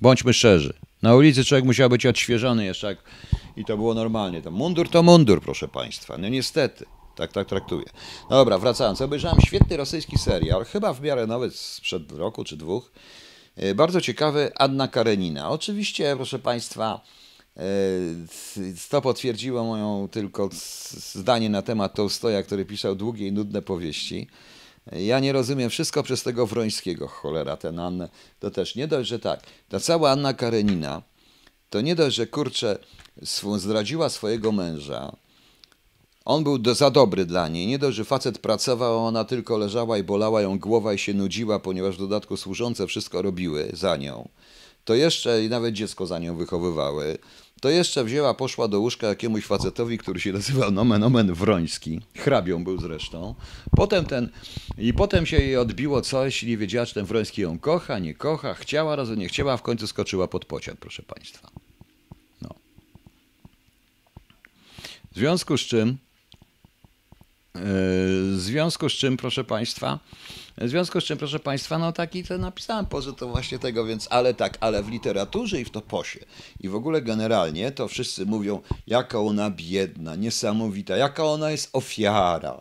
Bądźmy 0.00 0.32
szczerzy. 0.32 0.72
Na 1.02 1.14
ulicy 1.14 1.44
człowiek 1.44 1.64
musiał 1.64 1.88
być 1.90 2.06
odświeżony 2.06 2.64
jeszcze 2.64 2.86
jak... 2.86 2.98
i 3.56 3.64
to 3.64 3.76
było 3.76 3.94
normalnie. 3.94 4.42
To 4.42 4.50
mundur 4.50 4.88
to 4.88 5.02
mundur, 5.02 5.42
proszę 5.42 5.68
państwa. 5.68 6.18
No 6.18 6.28
niestety. 6.28 6.86
Tak, 7.16 7.32
tak 7.32 7.48
traktuję. 7.48 7.86
Dobra, 8.30 8.58
wracając. 8.58 9.00
Obejrzałem 9.00 9.40
świetny 9.40 9.76
rosyjski 9.76 10.18
serial, 10.18 10.64
chyba 10.64 10.92
w 10.92 11.00
miarę 11.00 11.26
nowy 11.26 11.50
sprzed 11.50 12.12
roku 12.12 12.44
czy 12.44 12.56
dwóch. 12.56 12.92
E, 13.56 13.74
Bardzo 13.74 14.00
ciekawy 14.00 14.50
Anna 14.56 14.88
Karenina. 14.88 15.50
Oczywiście, 15.50 16.16
proszę 16.16 16.38
Państwa, 16.38 17.00
to 18.88 19.02
potwierdziło 19.02 19.64
moją 19.64 20.08
tylko 20.08 20.50
zdanie 21.14 21.50
na 21.50 21.62
temat 21.62 21.94
Tołstoja, 21.94 22.42
który 22.42 22.64
pisał 22.64 22.94
długie 22.94 23.26
i 23.26 23.32
nudne 23.32 23.62
powieści. 23.62 24.26
Ja 24.92 25.20
nie 25.20 25.32
rozumiem 25.32 25.70
wszystko 25.70 26.02
przez 26.02 26.22
tego 26.22 26.46
Wrońskiego, 26.46 27.08
cholera, 27.08 27.56
ten 27.56 27.78
Annę. 27.78 28.08
To 28.40 28.50
też 28.50 28.74
nie 28.74 28.88
dość, 28.88 29.08
że 29.08 29.18
tak. 29.18 29.40
Ta 29.68 29.80
cała 29.80 30.10
Anna 30.10 30.34
Karenina, 30.34 31.02
to 31.70 31.80
nie 31.80 31.94
dość, 31.94 32.16
że 32.16 32.26
kurczę, 32.26 32.78
zdradziła 33.56 34.08
swojego 34.08 34.52
męża. 34.52 35.16
On 36.24 36.44
był 36.44 36.58
do, 36.58 36.74
za 36.74 36.90
dobry 36.90 37.24
dla 37.24 37.48
niej. 37.48 37.66
Nie 37.66 37.78
dość, 37.78 37.96
że 37.96 38.04
facet 38.04 38.38
pracował, 38.38 39.06
ona 39.06 39.24
tylko 39.24 39.58
leżała 39.58 39.98
i 39.98 40.02
bolała 40.02 40.42
ją 40.42 40.58
głowa 40.58 40.94
i 40.94 40.98
się 40.98 41.14
nudziła, 41.14 41.58
ponieważ 41.58 41.96
w 41.96 41.98
dodatku 41.98 42.36
służące 42.36 42.86
wszystko 42.86 43.22
robiły 43.22 43.70
za 43.72 43.96
nią. 43.96 44.28
To 44.84 44.94
jeszcze 44.94 45.44
i 45.44 45.48
nawet 45.48 45.74
dziecko 45.74 46.06
za 46.06 46.18
nią 46.18 46.36
wychowywały. 46.36 47.18
To 47.60 47.70
jeszcze 47.70 48.04
wzięła, 48.04 48.34
poszła 48.34 48.68
do 48.68 48.80
łóżka 48.80 49.06
jakiemuś 49.06 49.44
facetowi, 49.44 49.98
który 49.98 50.20
się 50.20 50.32
nazywał 50.32 50.70
nomen 50.70 51.02
omen 51.02 51.34
Wroński. 51.34 52.00
Hrabią 52.14 52.64
był 52.64 52.80
zresztą. 52.80 53.34
Potem 53.76 54.04
ten, 54.04 54.28
I 54.78 54.92
potem 54.92 55.26
się 55.26 55.36
jej 55.36 55.56
odbiło 55.56 56.02
coś 56.02 56.42
nie 56.42 56.56
wiedziała, 56.56 56.86
czy 56.86 56.94
ten 56.94 57.04
Wroński 57.04 57.42
ją 57.42 57.58
kocha, 57.58 57.98
nie 57.98 58.14
kocha, 58.14 58.54
chciała, 58.54 58.96
razu 58.96 59.14
nie 59.14 59.28
chciała, 59.28 59.52
a 59.52 59.56
w 59.56 59.62
końcu 59.62 59.86
skoczyła 59.86 60.28
pod 60.28 60.44
pociąg, 60.44 60.80
proszę 60.80 61.02
Państwa. 61.02 61.50
No. 62.42 62.54
W 65.12 65.18
związku 65.18 65.58
z 65.58 65.60
czym 65.60 65.98
w 67.62 68.34
związku 68.36 68.88
z 68.88 68.92
czym, 68.92 69.16
proszę 69.16 69.44
Państwa, 69.44 69.98
w 70.58 70.68
związku 70.68 71.00
z 71.00 71.04
czym, 71.04 71.18
proszę 71.18 71.38
Państwa, 71.38 71.78
no 71.78 71.92
taki 71.92 72.24
to 72.24 72.38
napisałem 72.38 72.86
poza 72.86 73.12
to 73.12 73.28
właśnie 73.28 73.58
tego, 73.58 73.84
więc 73.84 74.08
ale 74.10 74.34
tak, 74.34 74.58
ale 74.60 74.82
w 74.82 74.88
literaturze 74.88 75.60
i 75.60 75.64
w 75.64 75.70
toposie 75.70 76.20
i 76.60 76.68
w 76.68 76.74
ogóle 76.74 77.02
generalnie 77.02 77.72
to 77.72 77.88
wszyscy 77.88 78.26
mówią, 78.26 78.60
jaka 78.86 79.20
ona 79.20 79.50
biedna, 79.50 80.16
niesamowita, 80.16 80.96
jaka 80.96 81.24
ona 81.24 81.50
jest 81.50 81.70
ofiara. 81.72 82.60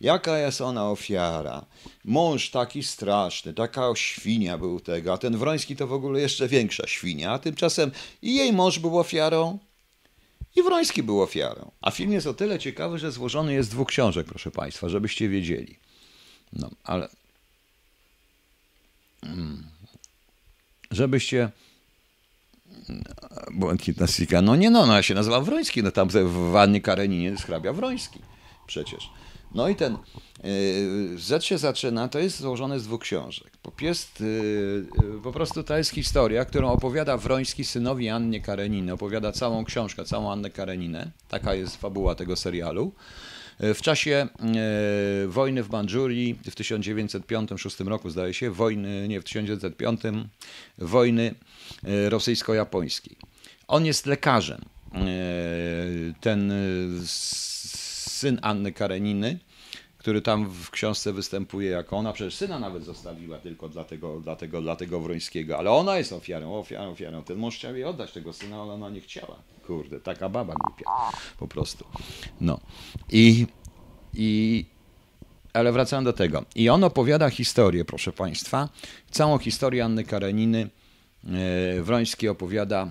Jaka 0.00 0.38
jest 0.38 0.60
ona 0.60 0.90
ofiara? 0.90 1.64
Mąż 2.04 2.50
taki 2.50 2.82
straszny, 2.82 3.54
taka 3.54 3.82
świnia 3.94 4.58
był 4.58 4.80
tego, 4.80 5.12
a 5.12 5.18
ten 5.18 5.36
Wroński 5.36 5.76
to 5.76 5.86
w 5.86 5.92
ogóle 5.92 6.20
jeszcze 6.20 6.48
większa 6.48 6.86
świnia, 6.86 7.32
a 7.32 7.38
tymczasem 7.38 7.90
i 8.22 8.36
jej 8.36 8.52
mąż 8.52 8.78
był 8.78 8.98
ofiarą, 8.98 9.58
i 10.56 10.62
Wroński 10.62 11.02
był 11.02 11.22
ofiarą. 11.22 11.70
A 11.80 11.90
film 11.90 12.12
jest 12.12 12.26
o 12.26 12.34
tyle 12.34 12.58
ciekawy, 12.58 12.98
że 12.98 13.12
złożony 13.12 13.52
jest 13.52 13.68
z 13.68 13.72
dwóch 13.72 13.88
książek, 13.88 14.26
proszę 14.26 14.50
Państwa, 14.50 14.88
żebyście 14.88 15.28
wiedzieli. 15.28 15.78
No, 16.52 16.70
ale. 16.84 17.08
Mm. 19.22 19.66
Żebyście. 20.90 21.50
Błękitna 23.50 24.06
Sika. 24.06 24.42
No 24.42 24.56
nie, 24.56 24.70
no, 24.70 24.80
ona 24.80 25.02
się 25.02 25.14
nazywa 25.14 25.40
Wroński. 25.40 25.82
No 25.82 25.90
tam 25.90 26.08
w 26.08 26.50
Wannie 26.52 26.80
Kareninie 26.80 27.24
jest 27.24 27.44
hrabia 27.44 27.72
Wroński. 27.72 28.20
Przecież. 28.66 29.10
No 29.54 29.68
i 29.68 29.76
ten 29.76 29.92
yy, 30.44 31.18
Z 31.18 31.44
się 31.44 31.58
zaczyna, 31.58 32.08
to 32.08 32.18
jest 32.18 32.40
złożone 32.40 32.80
z 32.80 32.84
dwóch 32.84 33.00
książek. 33.00 33.52
Jest, 33.80 34.20
yy, 34.20 34.86
yy, 35.14 35.20
po 35.22 35.32
prostu 35.32 35.62
to 35.62 35.76
jest 35.76 35.90
historia, 35.90 36.44
którą 36.44 36.70
opowiada 36.70 37.16
Wroński 37.16 37.64
synowi 37.64 38.08
Annie 38.08 38.40
Kareniny. 38.40 38.92
Opowiada 38.92 39.32
całą 39.32 39.64
książkę, 39.64 40.04
całą 40.04 40.32
Annę 40.32 40.50
Kareninę. 40.50 41.10
Taka 41.28 41.54
jest 41.54 41.76
fabuła 41.76 42.14
tego 42.14 42.36
serialu. 42.36 42.92
W 43.60 43.82
czasie 43.82 44.28
wojny 45.28 45.62
w 45.62 45.70
Mandżurii 45.70 46.34
w 46.34 46.54
1905-1906 46.54 47.88
roku, 47.88 48.10
zdaje 48.10 48.34
się, 48.34 48.50
wojny, 48.50 49.08
nie, 49.08 49.20
w 49.20 49.24
1905, 49.24 50.00
wojny 50.78 51.34
rosyjsko-japońskiej. 52.08 53.16
On 53.68 53.86
jest 53.86 54.06
lekarzem. 54.06 54.60
Ten 56.20 56.52
syn 58.22 58.38
Anny 58.42 58.72
Kareniny, 58.72 59.38
który 59.98 60.22
tam 60.22 60.50
w 60.50 60.70
książce 60.70 61.12
występuje 61.12 61.70
jako 61.70 61.96
ona, 61.96 62.12
przecież 62.12 62.34
syna 62.34 62.58
nawet 62.58 62.84
zostawiła 62.84 63.38
tylko 63.38 63.68
dla 63.68 63.84
tego, 63.84 64.20
dla 64.20 64.36
tego, 64.36 64.60
dla 64.62 64.76
tego 64.76 65.00
Wrońskiego, 65.00 65.58
ale 65.58 65.70
ona 65.70 65.98
jest 65.98 66.12
ofiarą, 66.12 66.58
ofiarą, 66.58 66.90
ofiarą. 66.90 67.22
Ten 67.22 67.36
mąż 67.36 67.56
chciał 67.56 67.74
jej 67.74 67.84
oddać 67.84 68.12
tego 68.12 68.32
syna, 68.32 68.62
ale 68.62 68.72
ona 68.72 68.90
nie 68.90 69.00
chciała. 69.00 69.36
Kurde, 69.66 70.00
taka 70.00 70.28
baba 70.28 70.54
głupia, 70.54 70.84
po 71.38 71.48
prostu. 71.48 71.84
No 72.40 72.60
i, 73.12 73.46
i 74.14 74.64
ale 75.52 75.72
wracając 75.72 76.04
do 76.04 76.12
tego. 76.12 76.44
I 76.54 76.68
on 76.68 76.84
opowiada 76.84 77.30
historię, 77.30 77.84
proszę 77.84 78.12
Państwa, 78.12 78.68
całą 79.10 79.38
historię 79.38 79.84
Anny 79.84 80.04
Kareniny. 80.04 80.70
E, 81.24 81.82
Wroński 81.82 82.28
opowiada 82.28 82.90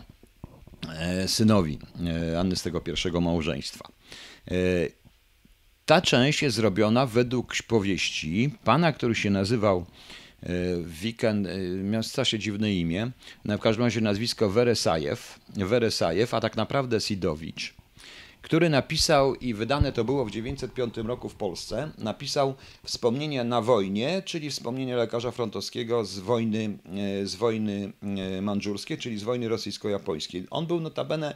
e, 0.90 1.28
synowi 1.28 1.80
e, 2.34 2.40
Anny 2.40 2.56
z 2.56 2.64
tego 2.64 2.82
pierwszego 2.82 3.22
małżeństwa. 3.22 3.88
Ta 5.92 6.02
część 6.02 6.42
jest 6.42 6.56
zrobiona 6.56 7.06
według 7.06 7.54
powieści 7.68 8.52
pana, 8.64 8.94
który 8.94 9.16
się 9.16 9.30
nazywał 9.30 9.86
e, 10.44 10.48
Wiken, 10.84 11.48
e, 11.48 11.58
miał 11.84 12.04
strasznie 12.04 12.40
dziwne 12.40 12.74
imię, 12.74 13.12
no 13.46 13.58
w 13.58 13.62
każdym 13.62 13.86
razie 13.86 14.02
nazwisko 14.02 14.50
Weresajew, 14.50 15.40
Weresajew, 15.50 16.34
a 16.34 16.40
tak 16.40 16.58
naprawdę 16.58 17.02
Sidowicz, 17.02 17.74
który 18.42 18.70
napisał, 18.70 19.36
i 19.36 19.54
wydane 19.54 19.92
to 19.92 20.04
było 20.04 20.26
w 20.26 20.32
905 20.32 20.98
roku 20.98 21.30
w 21.30 21.36
Polsce, 21.36 21.92
napisał 21.98 22.56
wspomnienie 22.84 23.44
na 23.44 23.62
wojnie, 23.62 24.22
czyli 24.26 24.50
wspomnienie 24.50 24.96
lekarza 24.96 25.32
frontowskiego 25.32 26.06
z 26.06 26.20
wojny, 26.20 26.78
e, 27.22 27.26
z 27.26 27.36
wojny 27.36 27.94
mandżurskiej, 28.42 28.98
czyli 28.98 29.18
z 29.18 29.24
wojny 29.24 29.50
rosyjsko-japońskiej. 29.50 30.48
On 30.50 30.66
był 30.68 30.80
notabene 30.80 31.36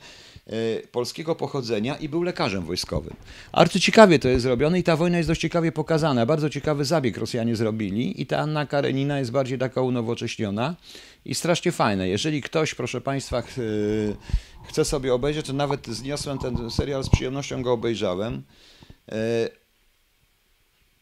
polskiego 0.92 1.36
pochodzenia 1.36 1.96
i 1.96 2.10
był 2.10 2.24
lekarzem 2.24 2.66
wojskowym. 2.66 3.14
Arcyciekawie 3.52 4.20
to 4.20 4.28
jest 4.30 4.44
zrobione 4.44 4.80
i 4.80 4.84
ta 4.84 4.96
wojna 4.96 5.18
jest 5.18 5.30
dość 5.30 5.42
ciekawie 5.42 5.72
pokazana. 5.72 6.26
Bardzo 6.26 6.50
ciekawy 6.50 6.86
zabieg 6.86 7.18
Rosjanie 7.18 7.56
zrobili 7.56 8.22
i 8.22 8.26
ta 8.26 8.38
Anna 8.38 8.66
Karenina 8.66 9.20
jest 9.20 9.32
bardziej 9.32 9.58
taka 9.58 9.82
unowocześniona 9.82 10.76
i 11.26 11.36
strasznie 11.36 11.72
fajne. 11.72 12.08
Jeżeli 12.08 12.42
ktoś, 12.42 12.76
proszę 12.76 13.02
Państwa, 13.02 13.42
ch- 13.42 13.56
chce 14.68 14.86
sobie 14.86 15.14
obejrzeć, 15.14 15.46
to 15.46 15.54
nawet 15.54 15.88
zniosłem 15.88 16.38
ten 16.38 16.72
serial 16.72 17.04
z 17.04 17.10
przyjemnością 17.10 17.62
go 17.62 17.74
obejrzałem. 17.74 18.44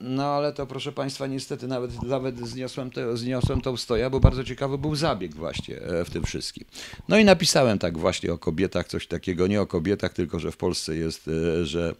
No 0.06 0.26
ale 0.26 0.54
to 0.54 0.68
proszę 0.68 0.92
Państwa, 0.92 1.28
niestety 1.28 1.68
nawet, 1.68 2.04
nawet 2.04 2.48
zniosłem, 2.48 2.92
te, 2.92 3.18
zniosłem 3.18 3.62
tą 3.62 3.78
stoja, 3.78 4.10
bo 4.10 4.20
bardzo 4.20 4.44
ciekawy 4.44 4.78
był 4.78 4.96
zabieg 4.96 5.36
właśnie 5.36 5.82
e, 5.82 6.06
w 6.06 6.10
tym 6.10 6.24
wszystkim. 6.24 6.66
No 7.10 7.18
i 7.18 7.26
napisałem 7.26 7.80
tak 7.80 7.98
właśnie 7.98 8.34
o 8.34 8.38
kobietach, 8.38 8.88
coś 8.88 9.08
takiego, 9.08 9.48
nie 9.48 9.62
o 9.62 9.68
kobietach, 9.68 10.14
tylko 10.14 10.40
że 10.40 10.52
w 10.52 10.58
Polsce 10.58 10.96
jest, 10.96 11.28
e, 11.28 11.66
że 11.66 11.96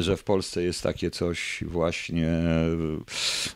że 0.00 0.16
w 0.16 0.24
Polsce 0.24 0.62
jest 0.62 0.82
takie 0.82 1.10
coś 1.10 1.64
właśnie, 1.66 2.28
e, 2.28 2.76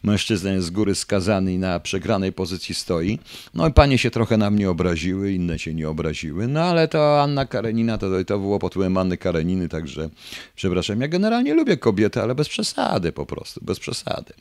mężczyzna 0.02 0.52
jest 0.52 0.66
z 0.66 0.70
góry 0.70 0.94
skazany 0.94 1.52
i 1.52 1.58
na 1.58 1.80
przegranej 1.80 2.32
pozycji 2.32 2.74
stoi. 2.74 3.18
No 3.54 3.68
i 3.68 3.72
panie 3.72 3.98
się 3.98 4.10
trochę 4.10 4.36
na 4.36 4.50
mnie 4.50 4.70
obraziły, 4.70 5.32
inne 5.32 5.58
się 5.58 5.74
nie 5.74 5.88
obraziły, 5.88 6.48
no 6.48 6.60
ale 6.60 6.88
to 6.88 7.22
Anna 7.22 7.46
Karenina, 7.46 7.98
to, 7.98 8.24
to 8.24 8.38
było 8.38 8.58
pod 8.58 8.72
wpływem 8.72 8.96
Anny 8.96 9.16
Kareniny, 9.16 9.68
także 9.68 10.10
przepraszam, 10.54 11.00
ja 11.00 11.08
generalnie 11.08 11.54
lubię 11.54 11.76
kobiety, 11.76 12.22
ale 12.22 12.34
bez 12.34 12.48
przesady 12.48 13.12
po 13.12 13.26
prostu, 13.26 13.60
bez 13.64 13.80
przesady. 13.80 14.34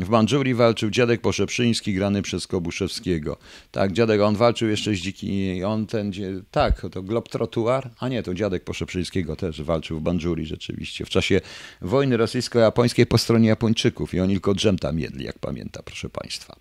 W 0.00 0.08
Mandżurii 0.08 0.54
walczył 0.54 0.90
dziadek 0.90 1.20
Poszeprzyński, 1.20 1.94
grany 1.94 2.22
przez 2.22 2.46
Kobuszewskiego. 2.46 3.36
Tak, 3.70 3.92
dziadek, 3.92 4.20
on 4.20 4.36
walczył 4.36 4.68
jeszcze 4.68 4.94
z 4.94 4.98
dziki, 4.98 5.64
on 5.64 5.86
ten, 5.86 6.12
tak, 6.50 6.86
to 6.92 7.02
Globtrotuar, 7.02 7.90
a 7.98 8.08
nie, 8.08 8.22
to 8.22 8.34
dziadek 8.34 8.64
Poszeprzyńskiego 8.64 9.36
też 9.36 9.62
walczył 9.62 10.00
w 10.00 10.02
Mandżurii 10.02 10.46
rzeczywiście, 10.46 11.04
w 11.04 11.08
czasie 11.08 11.40
wojny 11.80 12.16
rosyjsko-japońskiej 12.16 13.06
po 13.06 13.18
stronie 13.18 13.48
Japończyków 13.48 14.14
i 14.14 14.20
oni 14.20 14.34
tylko 14.34 14.54
drzem 14.54 14.78
tam 14.78 14.98
jedli, 14.98 15.24
jak 15.24 15.38
pamięta, 15.38 15.82
proszę 15.82 16.08
Państwa. 16.08 16.56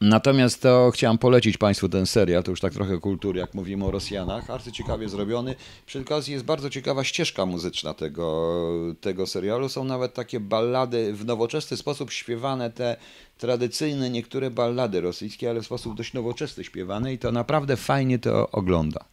Natomiast 0.00 0.62
to 0.62 0.90
chciałem 0.94 1.18
polecić 1.18 1.58
Państwu 1.58 1.88
ten 1.88 2.06
serial, 2.06 2.42
to 2.42 2.50
już 2.50 2.60
tak 2.60 2.72
trochę 2.72 2.98
kultury, 2.98 3.40
jak 3.40 3.54
mówimy 3.54 3.84
o 3.84 3.90
Rosjanach. 3.90 4.50
Arcy 4.50 4.72
ciekawie 4.72 5.08
zrobiony. 5.08 5.54
Przy 5.86 6.00
okazji 6.00 6.32
jest 6.32 6.44
bardzo 6.44 6.70
ciekawa 6.70 7.04
ścieżka 7.04 7.46
muzyczna 7.46 7.94
tego, 7.94 8.64
tego 9.00 9.26
serialu. 9.26 9.68
Są 9.68 9.84
nawet 9.84 10.14
takie 10.14 10.40
ballady 10.40 11.12
w 11.12 11.24
nowoczesny 11.24 11.76
sposób 11.76 12.10
śpiewane, 12.10 12.70
te 12.70 12.96
tradycyjne 13.38 14.10
niektóre 14.10 14.50
ballady 14.50 15.00
rosyjskie, 15.00 15.50
ale 15.50 15.60
w 15.60 15.66
sposób 15.66 15.96
dość 15.96 16.12
nowoczesny 16.12 16.64
śpiewane 16.64 17.12
i 17.12 17.18
to 17.18 17.32
naprawdę 17.32 17.76
fajnie 17.76 18.18
to 18.18 18.50
ogląda. 18.50 19.04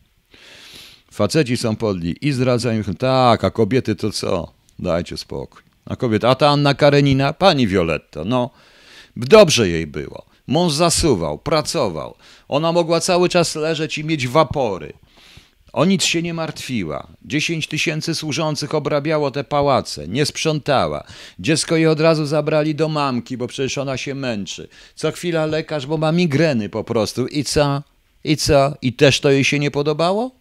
Faceci 1.12 1.58
są 1.58 1.76
podli 1.76 2.16
i 2.22 2.32
zdradzają. 2.32 2.84
Tak, 2.84 3.44
a 3.44 3.52
kobiety 3.52 3.96
to 3.96 4.12
co? 4.12 4.52
Dajcie 4.80 5.18
spokój. 5.18 5.62
A 5.86 5.96
kobieta, 5.96 6.30
a 6.30 6.36
ta 6.36 6.50
Anna 6.50 6.74
Karenina? 6.74 7.34
Pani 7.34 7.68
Violetta, 7.68 8.24
no 8.26 8.50
dobrze 9.16 9.70
jej 9.70 9.88
było. 9.88 10.27
Mąż 10.48 10.74
zasuwał, 10.74 11.38
pracował. 11.38 12.16
Ona 12.48 12.72
mogła 12.72 13.00
cały 13.00 13.30
czas 13.30 13.56
leżeć 13.56 13.98
i 13.98 14.04
mieć 14.04 14.28
wapory. 14.28 14.94
O 15.74 15.86
nic 15.86 16.04
się 16.04 16.22
nie 16.22 16.34
martwiła. 16.34 17.08
Dziesięć 17.26 17.68
tysięcy 17.68 18.16
służących 18.16 18.76
obrabiało 18.76 19.32
te 19.32 19.44
pałace, 19.44 20.08
nie 20.08 20.26
sprzątała. 20.26 21.04
Dziecko 21.40 21.76
jej 21.76 21.88
od 21.88 22.00
razu 22.00 22.26
zabrali 22.26 22.76
do 22.76 22.90
mamki, 22.90 23.38
bo 23.38 23.48
przecież 23.48 23.78
ona 23.78 23.98
się 23.98 24.16
męczy. 24.16 24.68
Co 24.96 25.12
chwila 25.12 25.46
lekarz, 25.46 25.86
bo 25.86 25.98
ma 25.98 26.12
migreny 26.12 26.70
po 26.70 26.84
prostu. 26.84 27.28
I 27.28 27.44
co? 27.44 27.82
I 28.24 28.38
co? 28.38 28.74
I 28.82 28.94
też 28.94 29.20
to 29.20 29.32
jej 29.32 29.44
się 29.44 29.60
nie 29.60 29.72
podobało? 29.72 30.32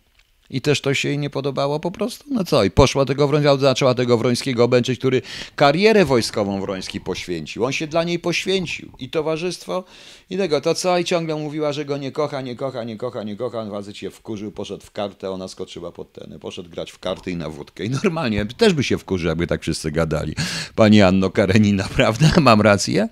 I 0.50 0.60
też 0.60 0.80
to 0.80 0.94
się 0.94 1.08
jej 1.08 1.18
nie 1.18 1.30
podobało 1.30 1.80
po 1.80 1.90
prostu? 1.90 2.24
No 2.30 2.44
co? 2.44 2.64
I 2.64 2.70
poszła 2.70 3.04
tego 3.04 3.28
Wrońskiego, 3.28 3.58
zaczęła 3.58 3.94
tego 3.94 4.18
Wrońskiego 4.18 4.64
obęczyć, 4.64 4.98
który 4.98 5.22
karierę 5.56 6.04
wojskową 6.04 6.60
Wroński 6.60 7.00
poświęcił. 7.00 7.64
On 7.64 7.72
się 7.72 7.86
dla 7.86 8.04
niej 8.04 8.18
poświęcił. 8.18 8.92
I 8.98 9.10
towarzystwo, 9.10 9.84
i 10.30 10.36
tego. 10.36 10.60
To 10.60 10.74
co? 10.74 10.98
I 10.98 11.04
ciągle 11.04 11.36
mówiła, 11.36 11.72
że 11.72 11.84
go 11.84 11.96
nie 11.96 12.12
kocha, 12.12 12.40
nie 12.40 12.56
kocha, 12.56 12.84
nie 12.84 12.96
kocha, 12.96 13.22
nie 13.22 13.36
kocha. 13.36 13.70
Facet 13.70 13.96
się 13.96 14.10
wkurzył, 14.10 14.52
poszedł 14.52 14.86
w 14.86 14.90
kartę, 14.90 15.30
ona 15.30 15.48
skoczyła 15.48 15.92
pod 15.92 16.12
ten. 16.12 16.38
Poszedł 16.38 16.70
grać 16.70 16.90
w 16.90 16.98
karty 16.98 17.30
i 17.30 17.36
na 17.36 17.48
wódkę. 17.48 17.84
I 17.84 17.90
normalnie, 17.90 18.46
też 18.46 18.72
by 18.72 18.84
się 18.84 18.98
wkurzył, 18.98 19.28
jakby 19.28 19.46
tak 19.46 19.62
wszyscy 19.62 19.90
gadali. 19.90 20.34
Pani 20.74 21.02
Anno 21.02 21.30
Karenina, 21.30 21.88
prawda? 21.96 22.30
Mam 22.40 22.60
rację? 22.60 23.08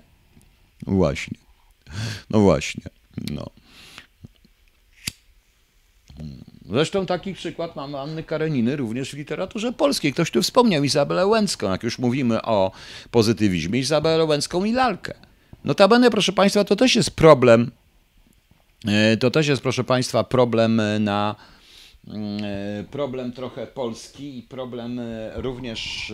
Właśnie. 0.87 1.37
No 2.29 2.39
właśnie. 2.39 2.83
No. 3.31 3.49
Zresztą 6.69 7.05
taki 7.05 7.33
przykład 7.33 7.75
mamy 7.75 7.99
Anny 7.99 8.23
Kareniny 8.23 8.75
również 8.75 9.11
w 9.11 9.17
literaturze 9.17 9.73
polskiej. 9.73 10.13
Ktoś 10.13 10.31
tu 10.31 10.41
wspomniał 10.41 10.83
Izabelę 10.83 11.27
Łęcką, 11.27 11.71
jak 11.71 11.83
już 11.83 11.99
mówimy 11.99 12.41
o 12.41 12.71
pozytywizmie, 13.11 13.79
Izabelę 13.79 14.25
Łęcką 14.25 14.65
i 14.65 14.71
lalkę. 14.71 15.13
Notabene, 15.63 16.11
proszę 16.11 16.31
Państwa, 16.31 16.63
to 16.63 16.75
też 16.75 16.95
jest 16.95 17.11
problem, 17.11 17.71
e, 18.87 19.17
to 19.17 19.31
też 19.31 19.47
jest, 19.47 19.61
proszę 19.61 19.83
Państwa, 19.83 20.23
problem 20.23 20.81
na 20.99 21.35
e, 22.07 22.83
problem 22.91 23.31
trochę 23.31 23.67
polski 23.67 24.37
i 24.37 24.41
problem 24.41 24.99
e, 24.99 25.31
również 25.41 26.13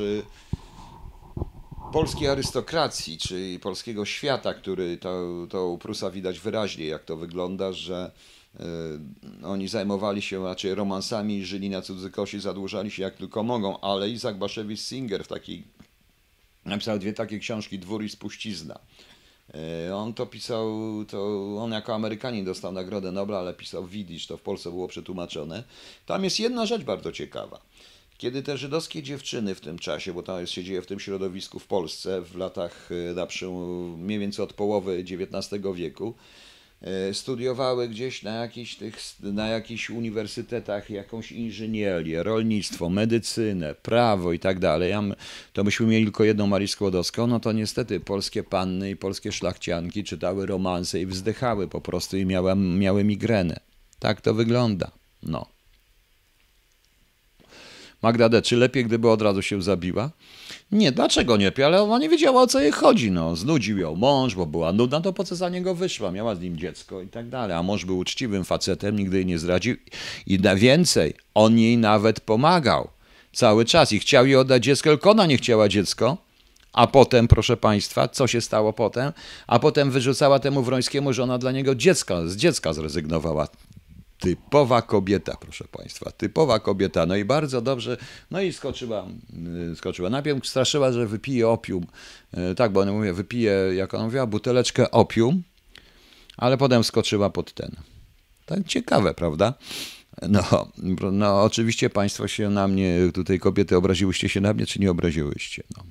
polskiej 1.94 2.28
arystokracji, 2.28 3.18
czy 3.18 3.60
polskiego 3.62 4.06
świata, 4.06 4.54
który 4.54 4.98
to, 4.98 5.22
to 5.50 5.68
u 5.68 5.78
Prusa 5.78 6.12
widać 6.12 6.40
wyraźnie, 6.40 6.86
jak 6.86 7.04
to 7.04 7.18
wygląda, 7.18 7.74
że 7.74 8.12
oni 9.44 9.68
zajmowali 9.68 10.22
się 10.22 10.44
raczej 10.44 10.76
romansami, 10.76 11.46
żyli 11.46 11.70
na 11.70 11.82
cudzykosi, 11.82 12.40
zadłużali 12.40 12.92
się 12.92 13.04
jak 13.04 13.16
tylko 13.16 13.44
mogą, 13.44 13.80
ale 13.80 14.10
Izak 14.10 14.38
Baszewicz-Singer 14.38 15.24
w 15.24 15.28
takiej, 15.28 15.64
napisał 16.66 17.00
dwie 17.00 17.14
takie 17.14 17.40
książki, 17.40 17.80
Dwór 17.80 18.04
i 18.04 18.10
Spuścizna. 18.10 18.80
E, 19.54 19.96
on 19.96 20.14
to 20.14 20.26
pisał, 20.26 20.70
to 21.08 21.46
on 21.60 21.72
jako 21.72 21.96
Amerykanin 21.96 22.46
dostał 22.46 22.72
Nagrodę 22.72 23.12
Nobla, 23.12 23.40
ale 23.40 23.54
pisał 23.54 23.86
Widzisz, 23.88 24.28
to 24.28 24.38
w 24.38 24.42
Polsce 24.42 24.70
było 24.70 24.88
przetłumaczone. 24.88 25.64
Tam 26.06 26.24
jest 26.24 26.40
jedna 26.40 26.66
rzecz 26.66 26.84
bardzo 26.84 27.12
ciekawa. 27.12 27.62
Kiedy 28.18 28.44
te 28.44 28.58
żydowskie 28.58 29.04
dziewczyny 29.04 29.56
w 29.56 29.62
tym 29.62 29.80
czasie, 29.80 30.14
bo 30.14 30.24
tam 30.24 30.48
się 30.48 30.64
dzieje 30.64 30.82
w 30.82 30.88
tym 30.88 31.00
środowisku 31.00 31.60
w 31.60 31.68
Polsce 31.68 32.22
w 32.22 32.36
latach 32.36 32.90
e, 32.92 33.14
na 33.14 33.28
mniej 33.98 34.20
więcej 34.20 34.44
od 34.44 34.54
połowy 34.54 34.98
XIX 34.98 35.64
wieku, 35.76 36.14
E, 36.14 36.51
studiowały 37.14 37.90
gdzieś 37.90 38.24
na 38.24 38.36
jakichś, 38.36 38.76
tych, 38.76 38.96
na 39.20 39.48
jakichś 39.48 39.90
uniwersytetach 39.90 40.90
jakąś 40.90 41.32
inżynierię, 41.32 42.24
rolnictwo, 42.24 42.90
medycynę, 42.90 43.76
prawo 43.76 44.34
i 44.34 44.40
tak 44.40 44.60
dalej, 44.60 44.94
to 45.54 45.64
myśmy 45.64 45.86
mieli 45.86 46.06
tylko 46.06 46.24
jedną 46.24 46.48
Marię 46.48 46.68
Skłodowską, 46.68 47.28
no 47.28 47.40
to 47.40 47.52
niestety 47.52 48.00
polskie 48.00 48.44
panny 48.44 48.90
i 48.90 48.96
polskie 48.96 49.32
szlachcianki 49.32 50.04
czytały 50.04 50.46
romanse 50.46 51.02
i 51.02 51.06
wzdychały 51.06 51.68
po 51.68 51.82
prostu 51.82 52.18
i 52.18 52.26
miały, 52.26 52.56
miały 52.56 53.04
migrenę. 53.04 53.60
Tak 54.00 54.22
to 54.22 54.34
wygląda. 54.34 54.92
No. 55.24 55.51
Magda 58.02 58.30
D., 58.30 58.42
czy 58.42 58.58
lepiej, 58.58 58.86
gdyby 58.86 59.10
od 59.10 59.22
razu 59.22 59.42
się 59.42 59.62
zabiła? 59.62 60.10
Nie, 60.72 60.92
dlaczego 60.92 61.38
nie? 61.38 61.52
Ale 61.66 61.82
ona 61.82 62.00
nie 62.00 62.10
wiedziała, 62.10 62.42
o 62.42 62.48
co 62.48 62.60
jej 62.60 62.72
chodzi. 62.72 63.12
No, 63.12 63.36
znudził 63.36 63.78
ją 63.78 63.96
mąż, 63.96 64.36
bo 64.36 64.46
była 64.46 64.74
nudna, 64.74 65.02
to 65.02 65.14
po 65.14 65.24
co 65.24 65.36
za 65.36 65.50
niego 65.50 65.76
wyszła? 65.76 66.12
Miała 66.12 66.36
z 66.36 66.42
nim 66.42 66.58
dziecko 66.58 67.02
i 67.02 67.08
tak 67.08 67.30
dalej. 67.30 67.58
A 67.58 67.64
mąż 67.64 67.86
był 67.86 67.98
uczciwym 67.98 68.44
facetem, 68.44 68.96
nigdy 68.96 69.18
jej 69.18 69.26
nie 69.26 69.40
zdradził. 69.40 69.76
I 70.28 70.40
na 70.40 70.56
więcej, 70.56 71.14
on 71.34 71.60
jej 71.60 71.78
nawet 71.78 72.20
pomagał 72.20 72.88
cały 73.34 73.66
czas 73.66 73.92
i 73.92 74.00
chciał 74.00 74.26
jej 74.26 74.36
oddać 74.36 74.64
dziecko, 74.64 74.90
tylko 74.90 75.12
ona 75.12 75.26
nie 75.26 75.38
chciała 75.38 75.70
dziecko. 75.70 76.18
A 76.74 76.88
potem, 76.88 77.28
proszę 77.28 77.58
Państwa, 77.58 78.08
co 78.08 78.28
się 78.28 78.42
stało 78.42 78.74
potem? 78.74 79.12
A 79.48 79.60
potem 79.60 79.92
wyrzucała 79.92 80.40
temu 80.40 80.64
Wrońskiemu, 80.64 81.14
że 81.14 81.24
ona 81.24 81.38
dla 81.38 81.52
niego 81.52 81.76
dziecka, 81.76 82.28
z 82.28 82.36
dziecka 82.36 82.74
zrezygnowała. 82.74 83.48
Typowa 84.22 84.82
kobieta, 84.82 85.38
proszę 85.38 85.66
Państwa, 85.72 86.12
typowa 86.12 86.60
kobieta. 86.60 87.06
No 87.06 87.16
i 87.16 87.26
bardzo 87.26 87.62
dobrze, 87.62 87.98
no 88.32 88.42
i 88.42 88.54
skoczyła, 88.54 89.08
y, 89.72 89.76
skoczyła. 89.76 90.10
Najpierw 90.10 90.48
straszyła, 90.48 90.92
że 90.92 91.08
wypije 91.08 91.48
opium. 91.50 91.86
Y, 92.52 92.56
tak, 92.56 92.72
bo 92.72 92.80
ona 92.80 92.92
mówi, 92.92 93.12
wypije, 93.12 93.54
jak 93.76 93.94
ona 93.94 94.04
mówiła, 94.04 94.28
buteleczkę 94.28 94.92
opium, 94.92 95.44
ale 96.38 96.58
potem 96.58 96.84
skoczyła 96.84 97.30
pod 97.30 97.54
ten. 97.54 97.76
Tak 98.46 98.68
ciekawe, 98.68 99.14
prawda? 99.14 99.54
No, 100.30 100.72
no 101.12 101.44
oczywiście 101.44 101.90
Państwo 101.90 102.28
się 102.28 102.50
na 102.50 102.68
mnie, 102.68 102.98
tutaj 103.14 103.40
kobiety, 103.40 103.78
obraziłyście 103.78 104.30
się 104.30 104.42
na 104.42 104.54
mnie, 104.54 104.66
czy 104.66 104.80
nie 104.80 104.92
obraziłyście? 104.92 105.64
No. 105.78 105.84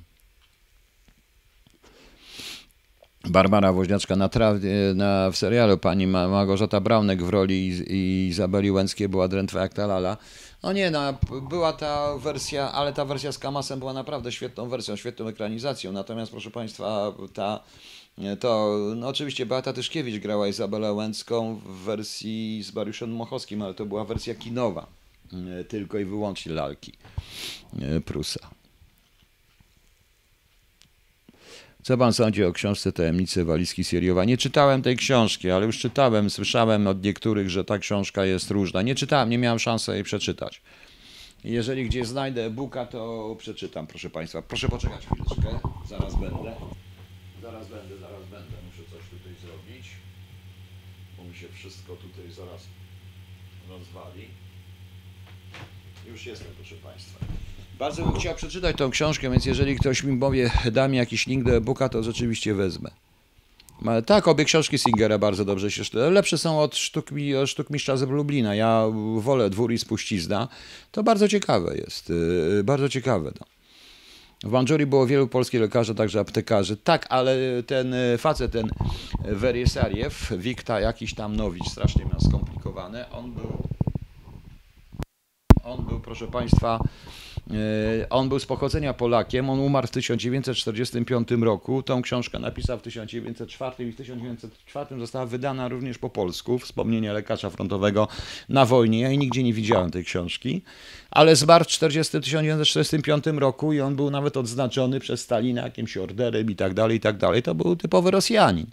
Barbara 3.29 3.73
Woźniaczka 3.73 4.15
na, 4.15 4.29
na, 4.95 5.31
w 5.31 5.37
serialu 5.37 5.77
pani 5.77 6.07
Małgorzata 6.07 6.79
Braunek 6.79 7.23
w 7.23 7.29
roli 7.29 7.71
Izabeli 8.27 8.71
Łęckiej 8.71 9.09
była 9.09 9.27
drętwa 9.27 9.61
jak 9.61 9.73
ta 9.73 9.87
lala. 9.87 10.17
No 10.63 10.73
nie, 10.73 10.91
no, 10.91 11.13
była 11.49 11.73
ta 11.73 12.17
wersja, 12.17 12.71
ale 12.71 12.93
ta 12.93 13.05
wersja 13.05 13.31
z 13.31 13.37
Kamasem 13.37 13.79
była 13.79 13.93
naprawdę 13.93 14.31
świetną 14.31 14.69
wersją, 14.69 14.95
świetną 14.95 15.27
ekranizacją. 15.27 15.91
Natomiast 15.91 16.31
proszę 16.31 16.51
Państwa, 16.51 17.13
ta, 17.33 17.59
to 18.39 18.77
no 18.95 19.07
oczywiście 19.07 19.45
Beata 19.45 19.73
Tyszkiewicz 19.73 20.21
grała 20.21 20.47
Izabelę 20.47 20.93
Łęcką 20.93 21.55
w 21.55 21.83
wersji 21.83 22.63
z 22.63 22.71
Bariuszem 22.71 23.15
Mochowskim, 23.15 23.61
ale 23.61 23.73
to 23.73 23.85
była 23.85 24.05
wersja 24.05 24.35
kinowa, 24.35 24.87
tylko 25.67 25.97
i 25.97 26.05
wyłącznie 26.05 26.51
lalki 26.51 26.93
Prusa. 28.05 28.60
Co 31.83 31.97
pan 31.97 32.13
sądzi 32.13 32.43
o 32.43 32.53
książce 32.53 32.91
Tajemnice 32.91 33.45
walizki 33.45 33.83
Seriowa? 33.83 34.25
Nie 34.25 34.37
czytałem 34.37 34.81
tej 34.81 34.97
książki, 34.97 35.51
ale 35.51 35.65
już 35.65 35.79
czytałem, 35.79 36.29
słyszałem 36.29 36.87
od 36.87 37.03
niektórych, 37.03 37.49
że 37.49 37.63
ta 37.63 37.77
książka 37.77 38.25
jest 38.25 38.51
różna. 38.51 38.81
Nie 38.81 38.95
czytałem, 38.95 39.29
nie 39.29 39.37
miałem 39.37 39.59
szansy 39.59 39.91
jej 39.93 40.03
przeczytać. 40.03 40.61
Jeżeli 41.43 41.85
gdzieś 41.85 42.07
znajdę 42.07 42.45
e-booka, 42.45 42.85
to 42.85 43.35
przeczytam, 43.39 43.87
proszę 43.87 44.09
Państwa. 44.09 44.41
Proszę 44.41 44.69
poczekać 44.69 45.05
chwileczkę, 45.05 45.59
zaraz 45.89 46.15
będę. 46.15 46.55
Zaraz 47.41 47.67
będę, 47.67 47.97
zaraz 47.97 48.21
będę. 48.31 48.55
Muszę 48.69 48.83
coś 48.91 49.09
tutaj 49.09 49.33
zrobić, 49.41 49.87
bo 51.17 51.23
mi 51.23 51.35
się 51.35 51.47
wszystko 51.49 51.95
tutaj 51.95 52.31
zaraz 52.31 52.67
rozwali. 53.69 54.27
Już 56.07 56.25
jestem, 56.25 56.47
proszę 56.57 56.75
Państwa. 56.75 57.25
Bardzo 57.81 58.05
bym 58.05 58.19
chciał 58.19 58.35
przeczytać 58.35 58.77
tą 58.77 58.89
książkę, 58.89 59.29
więc 59.29 59.45
jeżeli 59.45 59.75
ktoś 59.75 60.03
mi 60.03 60.19
powie, 60.19 60.51
da 60.71 60.87
mi 60.87 60.97
jakiś 60.97 61.27
link 61.27 61.43
do 61.43 61.55
e-booka, 61.55 61.89
to 61.89 62.03
rzeczywiście 62.03 62.53
wezmę. 62.53 62.91
Tak, 64.05 64.27
obie 64.27 64.45
książki 64.45 64.77
Singera 64.77 65.17
bardzo 65.17 65.45
dobrze 65.45 65.71
się 65.71 65.83
Lepsze 65.93 66.37
są 66.37 66.59
od 66.59 66.75
sztuk, 66.75 67.09
sztuk 67.45 67.69
mistrza 67.69 67.97
z 67.97 68.01
Lublina. 68.01 68.55
Ja 68.55 68.85
wolę 69.17 69.49
Dwór 69.49 69.71
i 69.71 69.77
Spuścizna. 69.77 70.47
To 70.91 71.03
bardzo 71.03 71.27
ciekawe 71.27 71.77
jest. 71.77 72.09
Y, 72.09 72.63
bardzo 72.63 72.89
ciekawe. 72.89 73.31
No. 73.39 73.45
W 74.49 74.51
Mandżurii 74.51 74.87
było 74.87 75.07
wielu 75.07 75.27
polskich 75.27 75.61
lekarzy, 75.61 75.95
także 75.95 76.19
aptekarzy. 76.19 76.77
Tak, 76.77 77.05
ale 77.09 77.35
ten 77.67 77.95
facet, 78.17 78.51
ten 78.51 78.69
Veriesariew, 79.25 80.33
Wikta, 80.37 80.79
jakiś 80.79 81.13
tam 81.13 81.35
Nowicz, 81.35 81.69
strasznie 81.69 82.05
miał 82.05 82.21
skomplikowane. 82.21 83.11
On 83.11 83.31
był, 83.31 83.57
on 85.63 85.85
był, 85.85 85.99
proszę 85.99 86.27
Państwa, 86.27 86.79
on 88.09 88.29
był 88.29 88.39
z 88.39 88.45
pochodzenia 88.45 88.93
Polakiem, 88.93 89.49
on 89.49 89.59
umarł 89.59 89.87
w 89.87 89.91
1945 89.91 91.31
roku. 91.31 91.83
Tą 91.83 92.01
książkę 92.01 92.39
napisał 92.39 92.77
w 92.77 92.81
1904 92.81 93.89
i 93.89 93.91
w 93.91 93.95
1904 93.95 94.99
została 94.99 95.25
wydana 95.25 95.67
również 95.67 95.97
po 95.97 96.09
polsku. 96.09 96.59
Wspomnienia 96.59 97.13
lekarza 97.13 97.49
frontowego 97.49 98.07
na 98.49 98.65
wojnie. 98.65 98.99
Ja 98.99 99.09
jej 99.09 99.17
nigdzie 99.17 99.43
nie 99.43 99.53
widziałem 99.53 99.91
tej 99.91 100.03
książki, 100.03 100.61
ale 101.11 101.35
zmarł 101.35 101.63
w 101.63 101.67
1945 101.67 103.25
roku 103.25 103.73
i 103.73 103.81
on 103.81 103.95
był 103.95 104.09
nawet 104.09 104.37
odznaczony 104.37 104.99
przez 104.99 105.21
Stalina 105.21 105.61
jakimś 105.61 105.97
orderem 105.97 106.51
i 106.51 106.55
tak 106.55 106.73
dalej, 106.73 106.97
i 106.97 106.99
tak 106.99 107.17
dalej. 107.17 107.43
To 107.43 107.55
był 107.55 107.75
typowy 107.75 108.11
Rosjanin. 108.11 108.65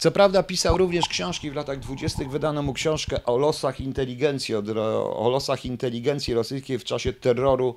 Co 0.00 0.10
prawda 0.10 0.42
pisał 0.42 0.76
również 0.76 1.08
książki 1.08 1.50
w 1.50 1.54
latach 1.54 1.78
dwudziestych, 1.78 2.30
wydano 2.30 2.62
mu 2.62 2.72
książkę 2.72 3.24
o 3.24 3.38
losach 3.38 3.80
inteligencji, 3.80 4.54
o 5.14 5.28
losach 5.32 5.64
inteligencji 5.64 6.34
rosyjskiej 6.34 6.78
w 6.78 6.84
czasie 6.84 7.12
terroru 7.12 7.74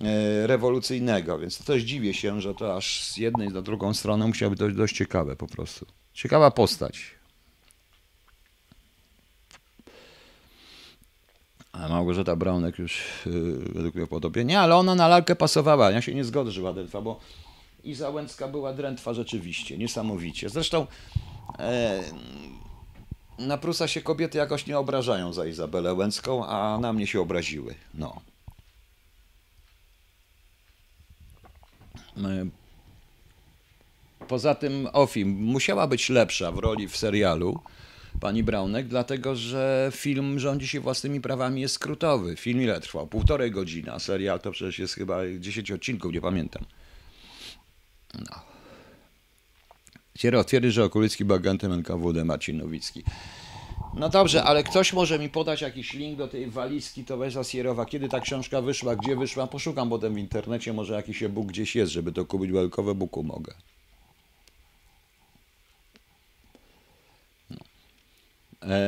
e, 0.00 0.46
rewolucyjnego, 0.46 1.38
więc 1.38 1.58
to 1.58 1.64
też 1.64 1.82
dziwię 1.82 2.14
się, 2.14 2.40
że 2.40 2.54
to 2.54 2.76
aż 2.76 3.04
z 3.04 3.16
jednej 3.16 3.48
na 3.48 3.62
drugą 3.62 3.94
stronę 3.94 4.26
musiało 4.26 4.50
być 4.50 4.58
dość, 4.58 4.76
dość 4.76 4.96
ciekawe 4.96 5.36
po 5.36 5.46
prostu. 5.46 5.86
Ciekawa 6.14 6.50
postać. 6.50 7.10
A 11.72 11.88
Małgorzata 11.88 12.36
Braunek 12.36 12.78
już 12.78 13.02
yy, 13.26 13.58
według 13.74 13.94
mnie 13.94 14.06
podobie. 14.06 14.44
Nie, 14.44 14.60
ale 14.60 14.76
ona 14.76 14.94
na 14.94 15.08
lalkę 15.08 15.36
pasowała. 15.36 15.90
Ja 15.90 16.02
się 16.02 16.14
nie 16.14 16.24
zgodzę, 16.24 16.50
że 16.50 16.62
Ładelfa, 16.62 17.00
bo 17.00 17.20
i 17.84 17.94
Załęcka 17.94 18.48
była 18.48 18.72
drętwa 18.72 19.14
rzeczywiście, 19.14 19.78
niesamowicie. 19.78 20.48
Zresztą 20.48 20.86
na 23.38 23.58
Prusa 23.58 23.88
się 23.88 24.02
kobiety 24.02 24.38
jakoś 24.38 24.66
nie 24.66 24.78
obrażają 24.78 25.32
za 25.32 25.46
Izabelę 25.46 25.94
Łęcką, 25.94 26.46
a 26.46 26.78
na 26.78 26.92
mnie 26.92 27.06
się 27.06 27.20
obraziły. 27.20 27.74
No. 27.94 28.20
E, 32.16 32.46
poza 34.28 34.54
tym 34.54 34.88
Ofi 34.92 35.24
musiała 35.24 35.86
być 35.86 36.08
lepsza 36.08 36.52
w 36.52 36.58
roli 36.58 36.88
w 36.88 36.96
serialu 36.96 37.60
pani 38.20 38.42
Braunek, 38.42 38.88
dlatego 38.88 39.36
że 39.36 39.90
film 39.94 40.38
rządzi 40.38 40.68
się 40.68 40.80
własnymi 40.80 41.20
prawami, 41.20 41.60
jest 41.60 41.74
skrótowy. 41.74 42.36
Film 42.36 42.62
ile 42.62 42.80
trwał? 42.80 43.06
Półtorej 43.06 43.50
godziny, 43.50 43.92
a 43.92 43.98
serial 43.98 44.40
to 44.40 44.50
przecież 44.50 44.78
jest 44.78 44.94
chyba 44.94 45.20
10 45.38 45.70
odcinków, 45.70 46.12
nie 46.12 46.20
pamiętam. 46.20 46.64
No. 48.14 48.57
Sierot 50.18 50.46
twierdzi, 50.46 50.70
że 50.70 50.84
Okulicki 50.84 51.24
był 51.24 51.36
agentem 51.36 51.72
NKWD 51.72 52.24
Marcin 52.24 52.56
Nowicki. 52.56 53.02
No 53.94 54.08
dobrze, 54.08 54.44
ale 54.44 54.64
ktoś 54.64 54.92
może 54.92 55.18
mi 55.18 55.28
podać 55.28 55.60
jakiś 55.60 55.92
link 55.92 56.18
do 56.18 56.28
tej 56.28 56.50
walizki 56.50 57.04
Towesa 57.04 57.44
Sierowa. 57.44 57.86
Kiedy 57.86 58.08
ta 58.08 58.20
książka 58.20 58.62
wyszła, 58.62 58.96
gdzie 58.96 59.16
wyszła? 59.16 59.46
Poszukam 59.46 59.88
potem 59.88 60.14
w 60.14 60.18
internecie, 60.18 60.72
może 60.72 60.94
jakiś 60.94 61.22
e-book 61.22 61.46
gdzieś 61.46 61.76
jest, 61.76 61.92
żeby 61.92 62.12
to 62.12 62.24
kupić, 62.24 62.50
wielkowe 62.52 62.94
buku 62.94 63.22
mogę. 63.22 63.54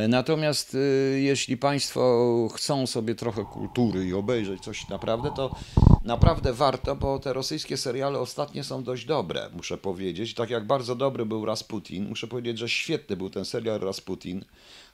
Natomiast 0.09 0.75
y, 0.75 1.21
jeśli 1.23 1.57
Państwo 1.57 2.49
chcą 2.55 2.87
sobie 2.87 3.15
trochę 3.15 3.45
kultury 3.45 4.07
i 4.07 4.15
obejrzeć 4.15 4.63
coś 4.63 4.89
naprawdę, 4.89 5.31
to 5.37 5.57
naprawdę 6.05 6.53
warto, 6.53 6.97
bo 6.97 7.19
te 7.19 7.33
rosyjskie 7.33 7.77
seriale 7.77 8.19
ostatnie 8.19 8.65
są 8.65 8.83
dość 8.83 9.05
dobre, 9.05 9.51
muszę 9.57 9.79
powiedzieć. 9.79 10.35
Tak 10.35 10.51
jak 10.51 10.67
bardzo 10.67 10.95
dobry 10.95 11.27
był 11.27 11.45
Rasputin, 11.45 12.09
muszę 12.09 12.27
powiedzieć, 12.27 12.59
że 12.59 12.69
świetny 12.69 13.17
był 13.17 13.31
ten 13.31 13.45
serial 13.45 13.81
Rasputin 13.81 14.45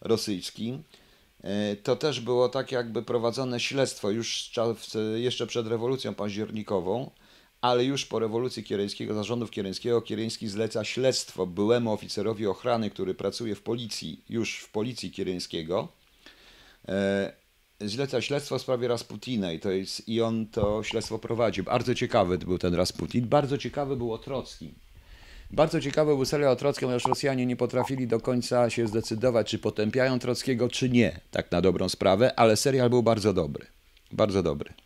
rosyjski. 0.00 0.78
E, 1.42 1.76
to 1.76 1.96
też 1.96 2.20
było 2.20 2.48
tak 2.48 2.72
jakby 2.72 3.02
prowadzone 3.02 3.60
śledztwo 3.60 4.10
już 4.10 4.50
jeszcze 5.16 5.46
przed 5.46 5.66
rewolucją 5.66 6.14
październikową 6.14 7.10
ale 7.66 7.84
już 7.84 8.06
po 8.06 8.18
rewolucji 8.18 8.64
kiereńskiego, 8.64 9.14
zarządów 9.14 9.50
kiereńskiego, 9.50 10.02
Kiereński 10.02 10.48
zleca 10.48 10.84
śledztwo 10.84 11.46
byłemu 11.46 11.92
oficerowi 11.92 12.46
ochrany, 12.46 12.90
który 12.90 13.14
pracuje 13.14 13.54
w 13.54 13.62
policji, 13.62 14.24
już 14.28 14.58
w 14.58 14.68
policji 14.68 15.10
kiereńskiego, 15.10 15.88
e, 16.88 17.32
zleca 17.80 18.20
śledztwo 18.20 18.58
w 18.58 18.62
sprawie 18.62 18.88
Rasputina 18.88 19.52
i, 19.52 19.60
to 19.60 19.70
jest, 19.70 20.08
i 20.08 20.22
on 20.22 20.46
to 20.46 20.82
śledztwo 20.82 21.18
prowadzi. 21.18 21.62
Bardzo 21.62 21.94
ciekawy 21.94 22.38
był 22.38 22.58
ten 22.58 22.74
Rasputin, 22.74 23.28
bardzo 23.28 23.58
ciekawy 23.58 23.96
był 23.96 24.12
o 24.12 24.18
Trockim. 24.18 24.74
Bardzo 25.50 25.80
ciekawy 25.80 26.14
był 26.14 26.24
serial 26.24 26.52
o 26.52 26.56
Trockim, 26.56 26.86
ponieważ 26.88 27.04
Rosjanie 27.04 27.46
nie 27.46 27.56
potrafili 27.56 28.06
do 28.06 28.20
końca 28.20 28.70
się 28.70 28.86
zdecydować, 28.86 29.50
czy 29.50 29.58
potępiają 29.58 30.18
Trockiego, 30.18 30.68
czy 30.68 30.88
nie, 30.90 31.20
tak 31.30 31.50
na 31.52 31.60
dobrą 31.60 31.88
sprawę, 31.88 32.38
ale 32.38 32.56
serial 32.56 32.90
był 32.90 33.02
bardzo 33.02 33.32
dobry. 33.32 33.66
Bardzo 34.12 34.42
dobry. 34.42 34.85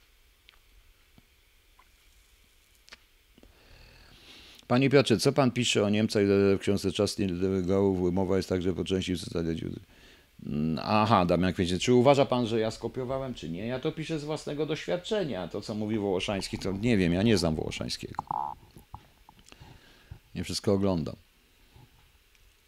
Panie 4.71 4.91
Piotrze, 4.91 5.19
co 5.19 5.33
pan 5.33 5.51
pisze 5.51 5.85
o 5.85 5.91
Niemcach 5.91 6.23
w 6.27 6.59
książce 6.61 6.93
Czas 6.93 7.19
Nielegalów? 7.19 8.13
Mowa 8.13 8.37
jest 8.37 8.49
także 8.49 8.73
po 8.73 8.85
części 8.85 9.15
w 9.15 9.19
zasadzie... 9.19 9.67
Mm, 10.47 10.79
aha, 10.83 11.27
Damian 11.27 11.53
Kwiecie, 11.53 11.79
czy 11.79 11.95
uważa 11.95 12.27
pan, 12.27 12.47
że 12.47 12.61
ja 12.61 12.71
skopiowałem, 12.71 13.35
czy 13.35 13.51
nie? 13.51 13.67
Ja 13.67 13.81
to 13.81 13.93
piszę 13.93 14.19
z 14.19 14.25
własnego 14.25 14.67
doświadczenia. 14.67 15.49
To, 15.49 15.61
co 15.61 15.75
mówi 15.75 15.99
Wołoszański, 15.99 16.59
to 16.59 16.73
nie 16.73 16.97
wiem, 16.97 17.13
ja 17.13 17.23
nie 17.23 17.39
znam 17.39 17.55
Wołoszańskiego. 17.55 18.23
Nie 20.35 20.45
wszystko 20.45 20.73
oglądam. 20.73 21.17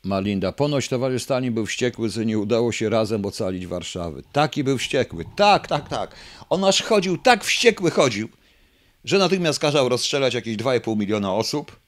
Malinda, 0.05 0.53
ponoć 0.53 0.89
towarzysz 0.89 1.23
Stalin 1.23 1.55
był 1.55 1.67
wściekły, 1.67 2.09
że 2.09 2.27
nie 2.27 2.39
udało 2.39 2.73
się 2.73 2.89
razem 2.89 3.27
ocalić 3.27 3.67
Warszawy. 3.67 4.23
Taki 4.33 4.65
był 4.65 4.79
wściekły. 4.79 5.25
Tak, 5.37 5.67
tak, 5.67 5.89
tak. 5.89 6.15
On 6.51 6.65
aż 6.65 6.83
chodził, 6.83 7.19
tak 7.19 7.45
wściekły 7.45 7.91
chodził, 7.91 8.29
że 9.05 9.19
natychmiast 9.19 9.59
kazał 9.59 9.89
rozstrzelać 9.89 10.35
jakieś 10.35 10.57
2,5 10.57 10.97
miliona 10.97 11.35
osób 11.35 11.83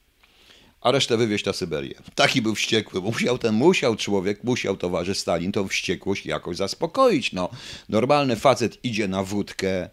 a 0.85 0.91
resztę 0.91 1.17
wywieźć 1.17 1.45
na 1.45 1.53
Syberię. 1.53 1.95
Taki 2.15 2.41
był 2.41 2.55
wściekły, 2.55 3.01
bo 3.01 3.11
musiał 3.11 3.37
ten, 3.37 3.55
musiał 3.55 3.95
człowiek, 3.95 4.43
musiał 4.43 4.77
towarzysz 4.77 5.17
Stalin 5.17 5.51
tą 5.51 5.67
wściekłość 5.67 6.25
jakoś 6.25 6.57
zaspokoić. 6.57 7.33
No, 7.33 7.49
normalny 7.89 8.35
facet 8.35 8.77
idzie 8.83 9.07
na 9.07 9.23
wódkę, 9.23 9.89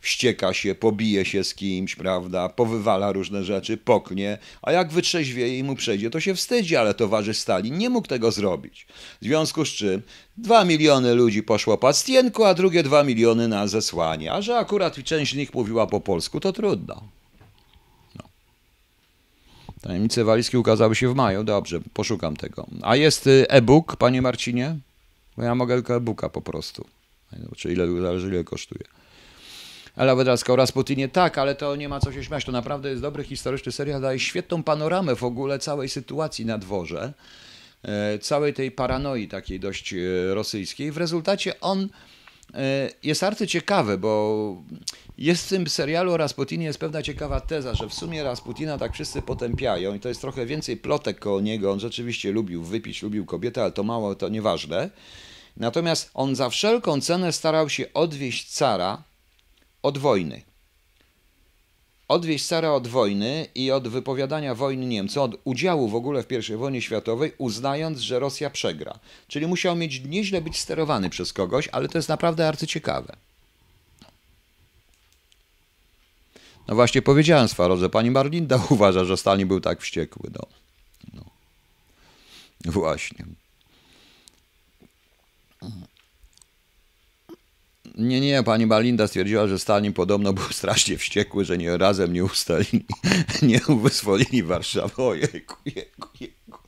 wścieka 0.00 0.54
się, 0.54 0.74
pobije 0.74 1.24
się 1.24 1.44
z 1.44 1.54
kimś, 1.54 1.96
prawda, 1.96 2.48
powywala 2.48 3.12
różne 3.12 3.44
rzeczy, 3.44 3.76
poknie, 3.76 4.38
a 4.62 4.72
jak 4.72 4.92
wytrzeźwieje 4.92 5.58
i 5.58 5.64
mu 5.64 5.74
przejdzie, 5.76 6.10
to 6.10 6.20
się 6.20 6.34
wstydzi, 6.34 6.76
ale 6.76 6.94
towarzysz 6.94 7.38
Stalin 7.38 7.78
nie 7.78 7.90
mógł 7.90 8.08
tego 8.08 8.32
zrobić. 8.32 8.86
W 9.20 9.24
związku 9.24 9.64
z 9.64 9.68
czym 9.68 10.02
dwa 10.36 10.64
miliony 10.64 11.14
ludzi 11.14 11.42
poszło 11.42 11.78
pastienku, 11.78 12.44
a 12.44 12.54
drugie 12.54 12.82
dwa 12.82 13.04
miliony 13.04 13.48
na 13.48 13.66
zesłanie, 13.66 14.32
a 14.32 14.42
że 14.42 14.56
akurat 14.56 15.04
część 15.04 15.32
z 15.32 15.36
nich 15.36 15.54
mówiła 15.54 15.86
po 15.86 16.00
polsku, 16.00 16.40
to 16.40 16.52
trudno. 16.52 17.21
Tajemnice 19.82 20.24
walizki 20.24 20.56
ukazały 20.56 20.94
się 20.94 21.08
w 21.08 21.14
maju. 21.14 21.44
Dobrze, 21.44 21.80
poszukam 21.92 22.36
tego. 22.36 22.66
A 22.82 22.96
jest 22.96 23.26
y, 23.26 23.46
e-book, 23.48 23.96
panie 23.96 24.22
Marcinie? 24.22 24.76
Bo 25.36 25.42
ja 25.42 25.54
mogę 25.54 25.74
tylko 25.74 25.96
e-booka 25.96 26.28
po 26.28 26.42
prostu. 26.42 26.86
Czy 27.56 27.72
ile, 27.72 28.00
zależy 28.02 28.28
ile 28.28 28.44
kosztuje. 28.44 28.84
Ela 29.96 30.14
Wydraska 30.14 30.52
o 30.52 30.56
Rasputinie, 30.56 31.08
tak, 31.08 31.38
ale 31.38 31.54
to 31.54 31.76
nie 31.76 31.88
ma 31.88 32.00
co 32.00 32.12
się 32.12 32.24
śmiać. 32.24 32.44
To 32.44 32.52
naprawdę 32.52 32.90
jest 32.90 33.02
dobry 33.02 33.24
historyczny 33.24 33.72
serial. 33.72 34.00
Daje 34.00 34.18
świetną 34.18 34.62
panoramę 34.62 35.16
w 35.16 35.24
ogóle 35.24 35.58
całej 35.58 35.88
sytuacji 35.88 36.46
na 36.46 36.58
dworze. 36.58 37.12
E, 37.82 38.18
całej 38.18 38.54
tej 38.54 38.70
paranoi 38.70 39.28
takiej 39.28 39.60
dość 39.60 39.94
e, 39.94 39.98
rosyjskiej. 40.34 40.92
W 40.92 40.96
rezultacie 40.96 41.60
on 41.60 41.88
e, 42.54 42.90
jest 43.02 43.22
arcyciekawy, 43.22 43.98
bo 43.98 44.56
jest 45.18 45.46
w 45.46 45.48
tym 45.48 45.66
serialu 45.66 46.16
Rasputinie 46.16 46.64
jest 46.64 46.78
pewna 46.78 47.02
ciekawa 47.02 47.40
teza, 47.40 47.74
że 47.74 47.88
w 47.88 47.94
sumie 47.94 48.24
Rasputina 48.24 48.78
tak 48.78 48.92
wszyscy 48.92 49.22
potępiają 49.22 49.94
i 49.94 50.00
to 50.00 50.08
jest 50.08 50.20
trochę 50.20 50.46
więcej 50.46 50.76
plotek 50.76 51.18
koło 51.18 51.40
niego. 51.40 51.72
On 51.72 51.80
rzeczywiście 51.80 52.32
lubił 52.32 52.62
wypić, 52.62 53.02
lubił 53.02 53.26
kobietę, 53.26 53.62
ale 53.62 53.72
to 53.72 53.82
mało, 53.82 54.14
to 54.14 54.28
nieważne. 54.28 54.90
Natomiast 55.56 56.10
on 56.14 56.36
za 56.36 56.50
wszelką 56.50 57.00
cenę 57.00 57.32
starał 57.32 57.68
się 57.68 57.92
odwieść 57.92 58.50
cara 58.50 59.02
od 59.82 59.98
wojny. 59.98 60.42
Odwieść 62.12 62.46
cara 62.46 62.72
od 62.72 62.88
wojny 62.88 63.46
i 63.54 63.70
od 63.70 63.88
wypowiadania 63.88 64.54
wojny 64.54 64.86
Niemcom, 64.86 65.22
od 65.22 65.40
udziału 65.44 65.88
w 65.88 65.94
ogóle 65.94 66.22
w 66.22 66.50
I 66.50 66.56
wojnie 66.56 66.82
światowej, 66.82 67.32
uznając, 67.38 67.98
że 67.98 68.18
Rosja 68.18 68.50
przegra. 68.50 68.98
Czyli 69.28 69.46
musiał 69.46 69.76
mieć 69.76 70.00
nieźle 70.04 70.40
być 70.40 70.60
sterowany 70.60 71.10
przez 71.10 71.32
kogoś, 71.32 71.68
ale 71.72 71.88
to 71.88 71.98
jest 71.98 72.08
naprawdę 72.08 72.48
arcyciekawe. 72.48 73.16
No 76.68 76.74
właśnie 76.74 77.02
powiedziałem 77.02 77.48
Sfaro, 77.48 77.76
że 77.76 77.90
pani 77.90 78.10
Marlinda 78.10 78.62
uważa, 78.70 79.04
że 79.04 79.16
Stalin 79.16 79.48
był 79.48 79.60
tak 79.60 79.80
wściekły. 79.80 80.30
No. 80.34 80.46
no. 81.14 81.24
Właśnie. 82.72 83.24
Nie, 87.94 88.20
nie, 88.20 88.42
pani 88.42 88.66
Malinda 88.66 89.06
stwierdziła, 89.06 89.48
że 89.48 89.58
Stalin 89.58 89.92
podobno 89.92 90.32
był 90.32 90.44
strasznie 90.60 90.98
wściekły, 90.98 91.44
że 91.44 91.58
nie 91.58 91.78
razem 91.78 92.12
nie 92.12 92.24
ustalili, 92.24 92.84
nie 93.42 93.60
wyzwolili 93.82 94.42
Warszawy. 94.42 95.02
Ojejku, 95.02 95.56
jejku, 95.64 96.08
jejku. 96.20 96.58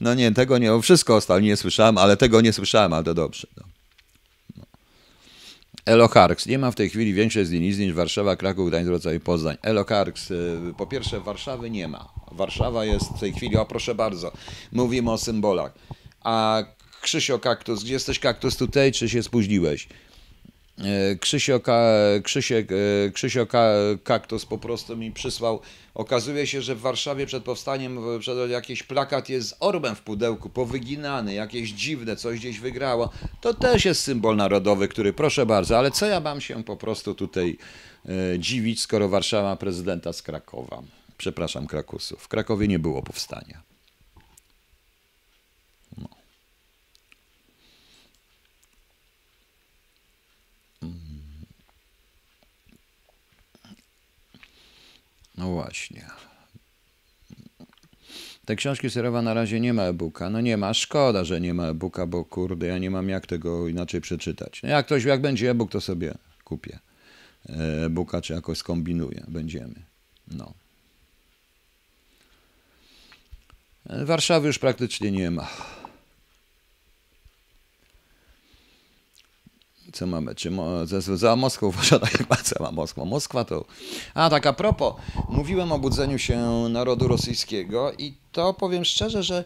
No 0.00 0.14
nie, 0.14 0.32
tego 0.32 0.58
nie, 0.58 0.80
wszystko 0.82 1.16
o 1.16 1.20
Stalinie 1.20 1.56
słyszałem, 1.56 1.98
ale 1.98 2.16
tego 2.16 2.40
nie 2.40 2.52
słyszałem, 2.52 2.92
ale 2.92 3.04
to 3.04 3.14
dobrze. 3.14 3.46
No. 3.56 3.62
Eloharks. 5.86 6.46
Nie 6.46 6.58
ma 6.58 6.70
w 6.70 6.74
tej 6.74 6.90
chwili 6.90 7.14
większej 7.14 7.46
z 7.46 7.78
niż 7.78 7.92
Warszawa, 7.92 8.36
Kraków, 8.36 8.68
Gdańsk, 8.68 8.86
Wrocław 8.86 9.14
i 9.14 9.20
Poznań. 9.20 9.56
Eloharks. 9.62 10.30
Y, 10.30 10.58
po 10.76 10.86
pierwsze 10.86 11.20
Warszawy 11.20 11.70
nie 11.70 11.88
ma. 11.88 12.08
Warszawa 12.32 12.84
jest 12.84 13.06
w 13.16 13.20
tej 13.20 13.32
chwili, 13.32 13.56
o 13.56 13.66
proszę 13.66 13.94
bardzo, 13.94 14.32
mówimy 14.72 15.10
o 15.10 15.18
symbolach. 15.18 15.72
A 16.20 16.62
Krzysio 17.00 17.38
Kaktus, 17.38 17.84
gdzie 17.84 17.92
jesteś 17.92 18.18
Kaktus 18.18 18.56
tutaj, 18.56 18.92
czy 18.92 19.08
się 19.08 19.22
spóźniłeś? 19.22 19.88
E, 20.84 21.16
Krzysio, 21.16 21.60
Krzysiek, 22.22 22.72
e, 22.72 23.10
Krzysio 23.10 23.46
Kaktus 24.04 24.46
po 24.46 24.58
prostu 24.58 24.96
mi 24.96 25.12
przysłał. 25.12 25.60
Okazuje 25.94 26.46
się, 26.46 26.62
że 26.62 26.74
w 26.74 26.80
Warszawie 26.80 27.26
przed 27.26 27.44
powstaniem 27.44 27.98
przed 28.20 28.50
jakiś 28.50 28.82
plakat 28.82 29.28
jest 29.28 29.48
z 29.48 29.54
orbem 29.60 29.94
w 29.94 30.00
pudełku, 30.00 30.48
powyginany, 30.48 31.34
jakieś 31.34 31.70
dziwne, 31.70 32.16
coś 32.16 32.38
gdzieś 32.38 32.60
wygrało. 32.60 33.10
To 33.40 33.54
też 33.54 33.84
jest 33.84 34.02
symbol 34.02 34.36
narodowy, 34.36 34.88
który 34.88 35.12
proszę 35.12 35.46
bardzo, 35.46 35.78
ale 35.78 35.90
co 35.90 36.06
ja 36.06 36.20
mam 36.20 36.40
się 36.40 36.64
po 36.64 36.76
prostu 36.76 37.14
tutaj 37.14 37.58
e, 38.08 38.38
dziwić, 38.38 38.80
skoro 38.80 39.08
Warszawa 39.08 39.48
ma 39.48 39.56
prezydenta 39.56 40.12
z 40.12 40.22
Krakowa? 40.22 40.82
Przepraszam, 41.18 41.66
Krakusów. 41.66 42.22
W 42.22 42.28
Krakowie 42.28 42.68
nie 42.68 42.78
było 42.78 43.02
powstania. 43.02 43.71
No 55.38 55.50
właśnie. 55.50 56.06
Te 58.44 58.56
książki 58.56 58.90
serowa 58.90 59.22
na 59.22 59.34
razie 59.34 59.60
nie 59.60 59.74
ma 59.74 59.82
e-booka. 59.82 60.30
No 60.30 60.40
nie 60.40 60.56
ma, 60.56 60.74
szkoda, 60.74 61.24
że 61.24 61.40
nie 61.40 61.54
ma 61.54 61.66
e-booka, 61.66 62.06
bo 62.06 62.24
kurde, 62.24 62.66
ja 62.66 62.78
nie 62.78 62.90
mam 62.90 63.08
jak 63.08 63.26
tego 63.26 63.68
inaczej 63.68 64.00
przeczytać. 64.00 64.62
No 64.62 64.68
jak 64.68 64.86
ktoś, 64.86 65.04
jak 65.04 65.20
będzie 65.20 65.50
e-book, 65.50 65.70
to 65.70 65.80
sobie 65.80 66.14
kupię 66.44 66.78
e-booka, 67.48 68.22
czy 68.22 68.32
jakoś 68.32 68.58
skombinuję. 68.58 69.24
Będziemy. 69.28 69.74
No. 70.28 70.54
Warszawy 73.86 74.46
już 74.46 74.58
praktycznie 74.58 75.10
nie 75.10 75.30
ma. 75.30 75.48
Co 79.92 80.06
mamy? 80.06 80.34
Czy 80.34 80.50
za, 80.84 81.16
za 81.16 81.36
Moskwą 81.36 81.66
uważana 81.74 82.06
chyba 82.06 82.36
cała 82.36 82.72
Moskwa? 82.72 83.04
Moskwa 83.04 83.44
to... 83.44 83.64
A 84.14 84.30
tak 84.30 84.46
a 84.46 84.52
propos, 84.52 84.94
mówiłem 85.28 85.72
o 85.72 85.78
budzeniu 85.78 86.18
się 86.18 86.38
narodu 86.68 87.08
rosyjskiego 87.08 87.92
i 87.98 88.21
to 88.32 88.54
powiem 88.54 88.84
szczerze, 88.84 89.22
że 89.22 89.44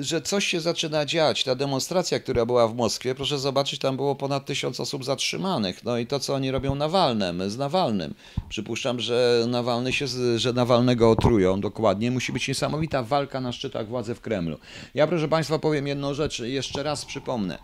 że 0.00 0.22
coś 0.22 0.46
się 0.46 0.60
zaczyna 0.60 1.06
dziać. 1.06 1.44
Ta 1.44 1.54
demonstracja, 1.54 2.20
która 2.20 2.46
była 2.46 2.68
w 2.68 2.74
Moskwie, 2.74 3.14
proszę 3.14 3.38
zobaczyć, 3.38 3.80
tam 3.80 3.96
było 3.96 4.14
ponad 4.14 4.46
tysiąc 4.46 4.80
osób 4.80 5.04
zatrzymanych. 5.04 5.84
No 5.84 5.98
i 5.98 6.06
to, 6.06 6.20
co 6.20 6.34
oni 6.34 6.50
robią 6.50 6.74
Nawalnym, 6.74 7.50
z 7.50 7.56
Nawalnym. 7.58 8.14
Przypuszczam, 8.48 9.00
że 9.00 9.44
Nawalny 9.48 9.92
się, 9.92 10.06
że 10.36 10.52
Nawalnego 10.52 11.10
otrują 11.10 11.60
dokładnie. 11.60 12.10
Musi 12.10 12.32
być 12.32 12.48
niesamowita 12.48 13.02
walka 13.02 13.40
na 13.40 13.52
szczytach 13.52 13.88
władzy 13.88 14.14
w 14.14 14.20
Kremlu. 14.20 14.58
Ja, 14.94 15.06
proszę 15.06 15.28
Państwa, 15.28 15.58
powiem 15.58 15.86
jedną 15.86 16.14
rzecz, 16.14 16.38
jeszcze 16.38 16.82
raz 16.82 17.04
przypomnę. 17.04 17.58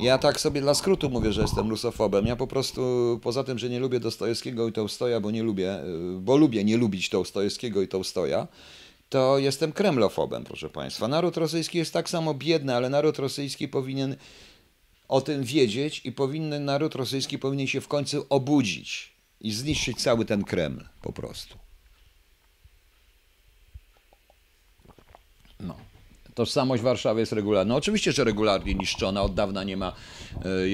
Ja 0.00 0.18
tak 0.18 0.40
sobie 0.40 0.60
dla 0.60 0.74
skrótu 0.74 1.10
mówię, 1.10 1.32
że 1.32 1.42
jestem 1.42 1.70
rusofobem. 1.70 2.26
Ja 2.26 2.36
po 2.36 2.46
prostu, 2.46 2.80
poza 3.22 3.44
tym, 3.44 3.58
że 3.58 3.68
nie 3.68 3.80
lubię 3.80 4.00
Dostojewskiego 4.00 4.68
i 4.68 4.72
Tołstoja, 4.72 5.20
bo 5.20 5.30
nie 5.30 5.42
lubię, 5.42 5.78
bo 6.20 6.36
lubię 6.36 6.64
nie 6.64 6.76
lubić 6.76 7.08
Tołstojewskiego 7.08 7.82
i 7.82 7.88
Tołstoja, 7.88 8.46
to 9.08 9.38
jestem 9.38 9.72
kremlofobem, 9.72 10.44
proszę 10.44 10.70
Państwa. 10.70 11.08
Naród 11.08 11.36
rosyjski 11.36 11.78
jest 11.78 11.92
tak 11.92 12.08
samo 12.10 12.34
biedny, 12.34 12.74
ale 12.74 12.90
naród 12.90 13.18
rosyjski 13.18 13.68
powinien 13.68 14.16
o 15.08 15.20
tym 15.20 15.44
wiedzieć 15.44 16.00
i 16.04 16.12
powinien, 16.12 16.64
naród 16.64 16.94
rosyjski 16.94 17.38
powinien 17.38 17.66
się 17.66 17.80
w 17.80 17.88
końcu 17.88 18.26
obudzić 18.28 19.16
i 19.40 19.52
zniszczyć 19.52 20.02
cały 20.02 20.24
ten 20.24 20.44
Kreml 20.44 20.84
po 21.02 21.12
prostu. 21.12 21.58
No. 25.60 25.76
Tożsamość 26.36 26.82
Warszawy 26.82 27.20
jest 27.20 27.32
regularna. 27.32 27.68
No 27.68 27.76
oczywiście, 27.76 28.12
że 28.12 28.24
regularnie 28.24 28.74
niszczona. 28.74 29.22
Od 29.22 29.34
dawna 29.34 29.64
nie 29.64 29.76
ma. 29.76 29.92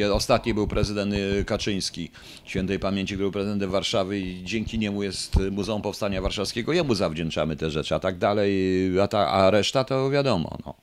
E, 0.01 0.15
ostatni 0.15 0.55
był 0.55 0.67
prezydent 0.67 1.15
e, 1.15 1.45
Kaczyński, 1.45 2.11
świętej 2.45 2.79
pamięci, 2.79 3.17
był 3.17 3.33
prezydentem 3.33 3.71
Warszawy 3.71 4.21
i 4.21 4.45
dzięki 4.45 4.79
niemu 4.79 5.03
jest 5.03 5.37
Muzeum 5.51 5.83
Powstania 5.83 6.23
Warszawskiego. 6.23 6.73
Jemu 6.73 6.95
zawdzięczamy 6.95 7.57
te 7.57 7.71
rzeczy, 7.71 7.95
a 7.95 7.99
tak 7.99 8.19
dalej, 8.19 8.53
a, 9.01 9.09
ta, 9.09 9.29
a 9.29 9.51
reszta 9.51 9.85
to 9.85 10.11
wiadomo. 10.11 10.59
No. 10.67 10.75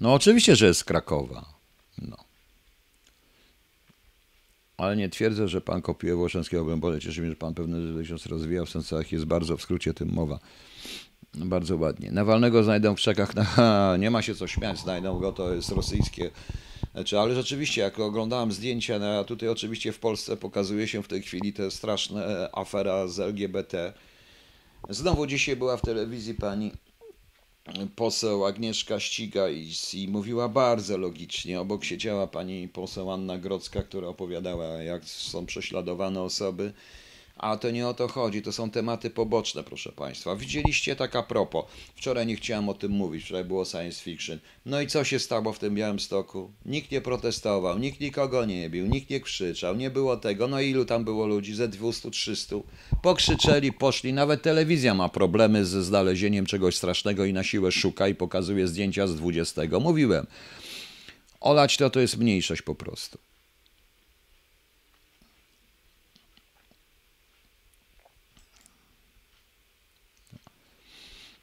No 0.00 0.14
oczywiście, 0.14 0.56
że 0.56 0.66
jest 0.66 0.84
Krakowa. 0.84 1.44
No. 1.98 2.16
Ale 4.76 4.96
nie 4.96 5.08
twierdzę, 5.08 5.48
że 5.48 5.60
pan 5.60 5.82
kopiuje 5.82 6.14
Włoszeńskiego 6.14 6.62
Obrębole. 6.62 7.00
Cieszy 7.00 7.20
mnie, 7.20 7.30
że 7.30 7.36
pan 7.36 7.54
pewne 7.54 8.04
rzeczy 8.04 8.24
się 8.24 8.30
rozwijał 8.30 8.66
w 8.66 8.70
sensach, 8.70 9.12
jest 9.12 9.24
bardzo 9.24 9.56
w 9.56 9.62
skrócie 9.62 9.94
tym 9.94 10.12
mowa. 10.12 10.38
Bardzo 11.34 11.76
ładnie. 11.76 12.10
Nawalnego 12.10 12.64
znajdą 12.64 12.94
w 12.94 12.96
krzakach. 12.96 13.34
Na... 13.56 13.96
Nie 13.96 14.10
ma 14.10 14.22
się 14.22 14.34
co 14.34 14.46
śmiać, 14.46 14.78
znajdą 14.78 15.18
go, 15.18 15.32
to 15.32 15.54
jest 15.54 15.70
rosyjskie. 15.70 16.30
Znaczy, 16.94 17.18
ale 17.18 17.34
rzeczywiście, 17.34 17.80
jak 17.80 17.98
oglądałem 17.98 18.52
zdjęcia, 18.52 18.98
no, 18.98 19.18
a 19.18 19.24
tutaj 19.24 19.48
oczywiście 19.48 19.92
w 19.92 19.98
Polsce 19.98 20.36
pokazuje 20.36 20.88
się 20.88 21.02
w 21.02 21.08
tej 21.08 21.22
chwili 21.22 21.52
te 21.52 21.70
straszne 21.70 22.48
afera 22.52 23.08
z 23.08 23.20
LGBT. 23.20 23.92
Znowu 24.90 25.26
dzisiaj 25.26 25.56
była 25.56 25.76
w 25.76 25.82
telewizji 25.82 26.34
pani 26.34 26.72
poseł 27.96 28.44
Agnieszka 28.44 29.00
Ściga 29.00 29.48
i, 29.48 29.72
i, 29.94 30.08
mówiła 30.08 30.48
bardzo 30.48 30.98
logicznie. 30.98 31.60
Obok 31.60 31.84
siedziała 31.84 32.26
pani 32.26 32.68
poseł 32.68 33.10
Anna 33.10 33.38
Grodzka, 33.38 33.82
która 33.82 34.08
opowiadała, 34.08 34.66
jak 34.66 35.04
są 35.04 35.46
prześladowane 35.46 36.22
osoby 36.22 36.72
a 37.36 37.56
to 37.56 37.70
nie 37.70 37.88
o 37.88 37.94
to 37.94 38.08
chodzi, 38.08 38.42
to 38.42 38.52
są 38.52 38.70
tematy 38.70 39.10
poboczne, 39.10 39.64
proszę 39.64 39.92
Państwa. 39.92 40.36
Widzieliście 40.36 40.96
tak 40.96 41.16
a 41.16 41.22
propos. 41.22 41.64
Wczoraj 41.94 42.26
nie 42.26 42.36
chciałem 42.36 42.68
o 42.68 42.74
tym 42.74 42.92
mówić, 42.92 43.24
wczoraj 43.24 43.44
było 43.44 43.64
science 43.64 44.02
fiction. 44.02 44.38
No 44.66 44.80
i 44.80 44.86
co 44.86 45.04
się 45.04 45.18
stało 45.18 45.52
w 45.52 45.58
tym 45.58 45.74
Białym 45.74 46.00
Stoku? 46.00 46.50
Nikt 46.64 46.90
nie 46.90 47.00
protestował, 47.00 47.78
nikt 47.78 48.00
nikogo 48.00 48.44
nie 48.44 48.70
bił, 48.70 48.86
nikt 48.86 49.10
nie 49.10 49.20
krzyczał, 49.20 49.76
nie 49.76 49.90
było 49.90 50.16
tego. 50.16 50.48
No 50.48 50.60
ilu 50.60 50.84
tam 50.84 51.04
było 51.04 51.26
ludzi? 51.26 51.54
Ze 51.54 51.68
200-300. 51.68 52.62
Pokrzyczeli, 53.02 53.72
poszli. 53.72 54.12
Nawet 54.12 54.42
telewizja 54.42 54.94
ma 54.94 55.08
problemy 55.08 55.64
ze 55.64 55.82
znalezieniem 55.82 56.46
czegoś 56.46 56.76
strasznego 56.76 57.24
i 57.24 57.32
na 57.32 57.44
siłę 57.44 57.72
szuka 57.72 58.08
i 58.08 58.14
pokazuje 58.14 58.68
zdjęcia 58.68 59.06
z 59.06 59.16
20. 59.16 59.62
Mówiłem. 59.80 60.26
Olać 61.40 61.76
to 61.76 61.90
to 61.90 62.00
jest 62.00 62.16
mniejszość 62.18 62.62
po 62.62 62.74
prostu. 62.74 63.18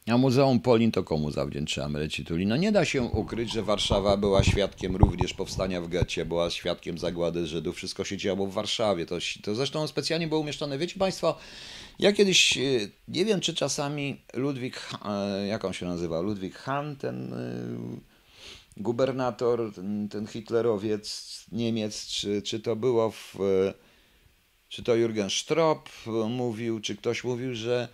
A 0.08 0.18
Muzeum 0.18 0.60
Polin 0.60 0.92
to 0.92 1.04
komu 1.04 1.32
zawdzięczamy 1.32 2.00
Recituli? 2.00 2.46
No 2.46 2.58
nie 2.58 2.72
da 2.72 2.86
się 2.86 3.04
ukryć, 3.04 3.54
że 3.54 3.64
Warszawa 3.64 4.18
była 4.18 4.44
świadkiem 4.44 4.96
również 4.96 5.34
powstania 5.34 5.82
w 5.82 5.88
getcie, 5.88 6.26
była 6.26 6.50
świadkiem 6.50 6.98
zagłady 6.98 7.48
Żydów, 7.48 7.76
wszystko 7.76 8.04
się 8.04 8.18
działo 8.18 8.48
w 8.48 8.54
Warszawie. 8.54 9.06
To, 9.06 9.16
to 9.44 9.56
zresztą 9.56 9.88
specjalnie 9.88 10.28
było 10.28 10.40
umieszczone. 10.40 10.78
Wiecie 10.78 11.00
Państwo, 11.00 11.38
ja 12.00 12.14
kiedyś, 12.14 12.58
e, 12.58 12.62
nie 13.08 13.26
wiem 13.26 13.40
czy 13.40 13.54
czasami 13.54 14.22
Ludwik, 14.34 14.90
e, 15.06 15.48
jak 15.48 15.66
on 15.66 15.74
się 15.74 15.86
nazywa, 15.86 16.22
Ludwik 16.22 16.56
Hahn, 16.56 16.96
ten 16.96 17.34
e, 17.34 17.38
gubernator, 18.78 19.74
ten, 20.10 20.28
hitlerowiec 20.28 21.46
Niemiec, 21.52 22.08
czy, 22.08 22.42
czy 22.42 22.60
to 22.60 22.76
było 22.76 23.12
w, 23.12 23.36
czy 24.70 24.84
to 24.84 24.92
Jürgen 24.92 25.30
Stropp 25.30 25.90
mówił, 26.30 26.80
czy 26.80 26.96
ktoś 26.96 27.24
mówił, 27.24 27.56
że 27.56 27.88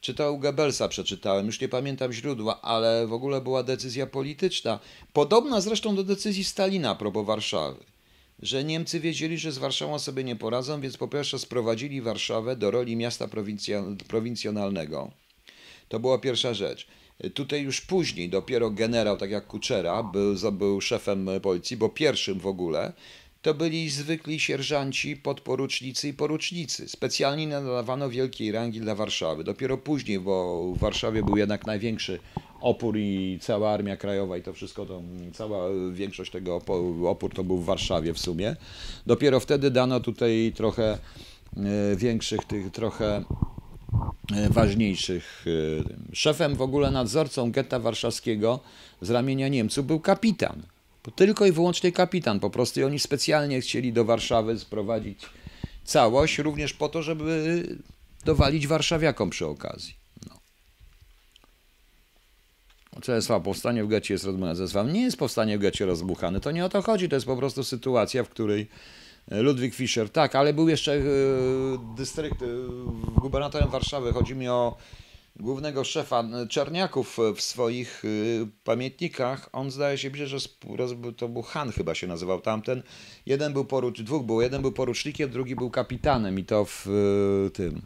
czy 0.00 0.14
to 0.14 0.32
u 0.32 0.38
Goebbelsa 0.38 0.88
przeczytałem, 0.88 1.46
już 1.46 1.60
nie 1.60 1.68
pamiętam 1.68 2.12
źródła, 2.12 2.62
ale 2.62 3.06
w 3.06 3.12
ogóle 3.12 3.40
była 3.40 3.62
decyzja 3.62 4.06
polityczna. 4.06 4.78
Podobna 5.12 5.60
zresztą 5.60 5.96
do 5.96 6.04
decyzji 6.04 6.44
Stalina 6.44 6.94
propos 6.94 7.26
Warszawy. 7.26 7.84
Że 8.42 8.64
Niemcy 8.64 9.00
wiedzieli, 9.00 9.38
że 9.38 9.52
z 9.52 9.58
Warszawą 9.58 9.98
sobie 9.98 10.24
nie 10.24 10.36
poradzą, 10.36 10.80
więc 10.80 10.96
po 10.96 11.08
pierwsze 11.08 11.38
sprowadzili 11.38 12.02
Warszawę 12.02 12.56
do 12.56 12.70
roli 12.70 12.96
miasta 12.96 13.28
prowincjonalnego. 14.08 15.10
To 15.88 16.00
była 16.00 16.18
pierwsza 16.18 16.54
rzecz. 16.54 16.86
Tutaj 17.34 17.62
już 17.62 17.80
później, 17.80 18.28
dopiero 18.28 18.70
generał, 18.70 19.16
tak 19.16 19.30
jak 19.30 19.46
Kuczera, 19.46 20.02
był, 20.02 20.52
był 20.52 20.80
szefem 20.80 21.28
policji, 21.42 21.76
bo 21.76 21.88
pierwszym 21.88 22.40
w 22.40 22.46
ogóle, 22.46 22.92
to 23.42 23.54
byli 23.54 23.90
zwykli 23.90 24.40
sierżanci, 24.40 25.16
podporucznicy 25.16 26.08
i 26.08 26.12
porucznicy. 26.12 26.88
Specjalnie 26.88 27.46
nadawano 27.46 28.10
wielkiej 28.10 28.52
rangi 28.52 28.80
dla 28.80 28.94
Warszawy. 28.94 29.44
Dopiero 29.44 29.78
później, 29.78 30.20
bo 30.20 30.64
w 30.72 30.78
Warszawie 30.78 31.22
był 31.22 31.36
jednak 31.36 31.66
największy 31.66 32.18
opór 32.60 32.98
i 32.98 33.38
cała 33.42 33.70
Armia 33.70 33.96
Krajowa 33.96 34.36
i 34.36 34.42
to 34.42 34.52
wszystko, 34.52 34.86
to, 34.86 35.02
cała 35.32 35.68
większość 35.92 36.30
tego 36.30 36.62
opór 37.06 37.34
to 37.34 37.44
był 37.44 37.58
w 37.58 37.64
Warszawie 37.64 38.14
w 38.14 38.18
sumie. 38.18 38.56
Dopiero 39.06 39.40
wtedy 39.40 39.70
dano 39.70 40.00
tutaj 40.00 40.52
trochę 40.56 40.98
e, 41.56 41.96
większych 41.96 42.44
tych, 42.44 42.70
trochę 42.72 43.24
ważniejszych. 44.50 45.44
Szefem 46.12 46.56
w 46.56 46.62
ogóle 46.62 46.90
nadzorcą 46.90 47.52
getta 47.52 47.78
warszawskiego 47.78 48.60
z 49.00 49.10
ramienia 49.10 49.48
Niemców 49.48 49.86
był 49.86 50.00
kapitan. 50.00 50.62
Tylko 51.16 51.46
i 51.46 51.52
wyłącznie 51.52 51.92
kapitan. 51.92 52.40
Po 52.40 52.50
prostu 52.50 52.86
oni 52.86 52.98
specjalnie 52.98 53.60
chcieli 53.60 53.92
do 53.92 54.04
Warszawy 54.04 54.58
sprowadzić 54.58 55.20
całość, 55.84 56.38
również 56.38 56.72
po 56.72 56.88
to, 56.88 57.02
żeby 57.02 57.66
dowalić 58.24 58.66
warszawiakom 58.66 59.30
przy 59.30 59.46
okazji. 59.46 59.94
No. 60.28 60.40
Czesław, 63.00 63.42
powstanie 63.42 63.84
w 63.84 63.88
getcie 63.88 64.14
jest 64.14 64.24
rozbuchane. 64.24 64.56
Czesław, 64.56 64.86
nie 64.92 65.02
jest 65.02 65.16
powstanie 65.16 65.58
w 65.58 65.60
getcie 65.60 65.86
rozbuchane. 65.86 66.40
To 66.40 66.50
nie 66.50 66.64
o 66.64 66.68
to 66.68 66.82
chodzi. 66.82 67.08
To 67.08 67.16
jest 67.16 67.26
po 67.26 67.36
prostu 67.36 67.64
sytuacja, 67.64 68.24
w 68.24 68.28
której 68.28 68.68
Ludwik 69.30 69.74
Fischer, 69.74 70.10
tak, 70.10 70.34
ale 70.34 70.54
był 70.54 70.68
jeszcze 70.68 70.94
e, 70.94 71.00
dystrykt, 71.96 72.42
e, 72.42 72.46
gubernatorem 73.20 73.70
Warszawy. 73.70 74.12
Chodzi 74.12 74.34
mi 74.34 74.48
o 74.48 74.76
głównego 75.36 75.84
szefa 75.84 76.24
Czerniaków 76.48 77.18
w 77.36 77.40
swoich 77.40 78.04
y, 78.04 78.46
pamiętnikach, 78.64 79.48
on 79.52 79.70
zdaje 79.70 79.98
się, 79.98 80.10
że 80.26 80.38
to 81.16 81.28
był 81.28 81.42
Han 81.42 81.72
chyba 81.72 81.94
się 81.94 82.06
nazywał 82.06 82.40
tamten. 82.40 82.82
Jeden 83.26 83.52
był 83.52 83.64
porucz, 83.64 84.00
dwóch 84.02 84.26
było, 84.26 84.42
jeden 84.42 84.62
był 84.62 84.72
porucznikiem, 84.72 85.30
drugi 85.30 85.56
był 85.56 85.70
kapitanem 85.70 86.38
i 86.38 86.44
to 86.44 86.64
w 86.64 86.86
tym 87.54 87.82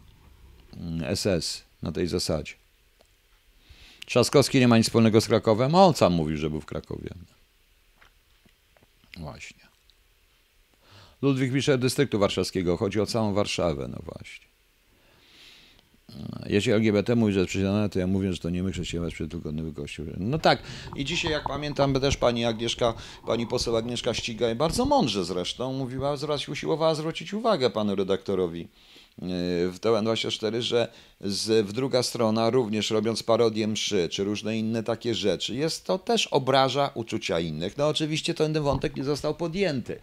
SS 1.15 1.25
mm, 1.25 1.81
na 1.81 1.91
tej 1.91 2.07
zasadzie. 2.07 2.53
Trzaskowski 4.05 4.59
nie 4.59 4.67
ma 4.67 4.77
nic 4.77 4.87
wspólnego 4.87 5.21
z 5.21 5.27
Krakowem, 5.27 5.75
a 5.75 5.85
on 5.85 5.93
sam 5.93 6.13
mówił, 6.13 6.37
że 6.37 6.49
był 6.49 6.61
w 6.61 6.65
Krakowie. 6.65 7.09
Właśnie. 9.17 9.59
Ludwik 11.21 11.53
Fischer 11.53 11.79
dystryktu 11.79 12.19
warszawskiego, 12.19 12.77
chodzi 12.77 13.01
o 13.01 13.05
całą 13.05 13.33
Warszawę, 13.33 13.87
no 13.87 13.99
właśnie. 14.03 14.54
Jeśli 16.45 16.71
LGBT 16.71 17.15
mówi, 17.15 17.33
że 17.33 17.39
jest 17.39 17.49
prześladowana, 17.49 17.89
to 17.89 17.99
ja 17.99 18.07
mówię, 18.07 18.33
że 18.33 18.39
to 18.39 18.49
nie 18.49 18.63
my 18.63 18.71
chrześcijanie 18.71 19.11
tylko 19.29 19.51
nowy 19.51 19.73
kościół. 19.73 20.05
No 20.17 20.39
tak, 20.39 20.63
i 20.95 21.05
dzisiaj 21.05 21.31
jak 21.31 21.47
pamiętam, 21.47 21.93
też 21.93 22.17
pani 22.17 22.45
Agnieszka, 22.45 22.93
pani 23.25 23.47
poseł 23.47 23.77
Agnieszka 23.77 24.13
Ścigaj, 24.13 24.55
bardzo 24.55 24.85
mądrze 24.85 25.25
zresztą, 25.25 25.73
mówiła, 25.73 26.17
usiłowała 26.49 26.95
zwrócić 26.95 27.33
uwagę 27.33 27.69
panu 27.69 27.95
redaktorowi 27.95 28.67
w 29.17 29.77
TVN24, 29.81 30.61
że 30.61 30.87
z, 31.21 31.67
w 31.67 31.73
druga 31.73 32.03
strona, 32.03 32.49
również 32.49 32.89
robiąc 32.89 33.23
parodię 33.23 33.67
mszy, 33.67 34.09
czy 34.09 34.23
różne 34.23 34.57
inne 34.57 34.83
takie 34.83 35.15
rzeczy, 35.15 35.55
jest 35.55 35.85
to 35.85 35.97
też 35.97 36.27
obraża 36.27 36.91
uczucia 36.93 37.39
innych. 37.39 37.77
No 37.77 37.87
oczywiście 37.87 38.33
ten 38.33 38.53
wątek 38.53 38.95
nie 38.95 39.03
został 39.03 39.35
podjęty. 39.35 39.99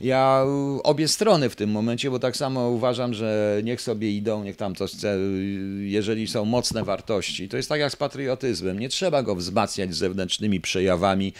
Ja 0.00 0.44
obie 0.82 1.08
strony 1.08 1.50
w 1.50 1.56
tym 1.56 1.70
momencie, 1.70 2.10
bo 2.10 2.18
tak 2.18 2.36
samo 2.36 2.68
uważam, 2.68 3.14
że 3.14 3.60
niech 3.64 3.80
sobie 3.80 4.10
idą, 4.10 4.44
niech 4.44 4.56
tam 4.56 4.74
coś 4.74 4.92
chce, 4.92 5.18
jeżeli 5.80 6.28
są 6.28 6.44
mocne 6.44 6.84
wartości. 6.84 7.48
To 7.48 7.56
jest 7.56 7.68
tak 7.68 7.80
jak 7.80 7.92
z 7.92 7.96
patriotyzmem. 7.96 8.78
Nie 8.78 8.88
trzeba 8.88 9.22
go 9.22 9.36
wzmacniać 9.36 9.94
zewnętrznymi 9.94 10.60
przejawami, 10.60 11.32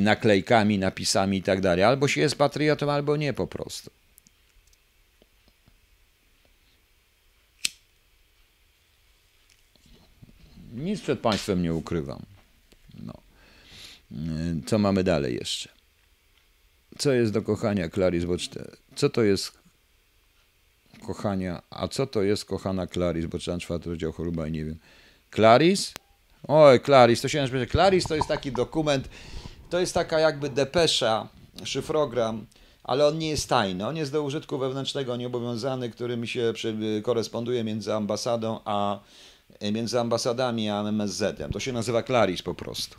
naklejkami, 0.00 0.78
napisami 0.78 1.36
i 1.36 1.42
tak. 1.42 1.64
Albo 1.66 2.08
się 2.08 2.20
jest 2.20 2.36
patriotą, 2.36 2.92
albo 2.92 3.16
nie 3.16 3.32
po 3.32 3.46
prostu. 3.46 3.99
Nic 10.74 11.00
przed 11.00 11.20
Państwem 11.20 11.62
nie 11.62 11.74
ukrywam. 11.74 12.22
No. 13.02 13.12
Co 14.66 14.78
mamy 14.78 15.04
dalej 15.04 15.34
jeszcze? 15.34 15.68
Co 16.98 17.12
jest 17.12 17.32
do 17.32 17.42
kochania 17.42 17.88
Clarice 17.88 18.26
Boczte? 18.26 18.70
Co 18.96 19.10
to 19.10 19.22
jest 19.22 19.52
kochania? 21.06 21.62
A 21.70 21.88
co 21.88 22.06
to 22.06 22.22
jest 22.22 22.44
kochana 22.44 22.86
Clarice? 22.86 23.28
Bo 23.28 23.38
czytam 23.38 23.60
czwarty 23.60 23.90
rozdział 23.90 24.12
choroba 24.12 24.46
i 24.46 24.52
nie 24.52 24.64
wiem. 24.64 24.78
Clarice? 25.34 25.92
Oj, 26.48 26.80
Clarice, 26.80 27.22
to 27.22 27.28
się 27.28 27.40
nazywa. 27.40 27.66
Clarice 27.66 28.08
to 28.08 28.14
jest 28.16 28.28
taki 28.28 28.52
dokument, 28.52 29.08
to 29.70 29.80
jest 29.80 29.94
taka 29.94 30.18
jakby 30.18 30.48
depesza, 30.48 31.28
szyfrogram, 31.64 32.46
ale 32.84 33.06
on 33.06 33.18
nie 33.18 33.28
jest 33.28 33.48
tajny. 33.48 33.86
On 33.86 33.96
jest 33.96 34.12
do 34.12 34.22
użytku 34.22 34.58
wewnętrznego 34.58 35.16
nieobowiązany, 35.16 35.90
którym 35.90 36.26
się 36.26 36.52
koresponduje 37.02 37.64
między 37.64 37.94
ambasadą 37.94 38.60
a 38.64 39.00
między 39.72 40.00
ambasadami 40.00 40.68
a 40.68 40.80
MSZ-em. 40.80 41.52
To 41.52 41.60
się 41.60 41.72
nazywa 41.72 42.02
Claris 42.02 42.42
po 42.42 42.54
prostu. 42.54 42.96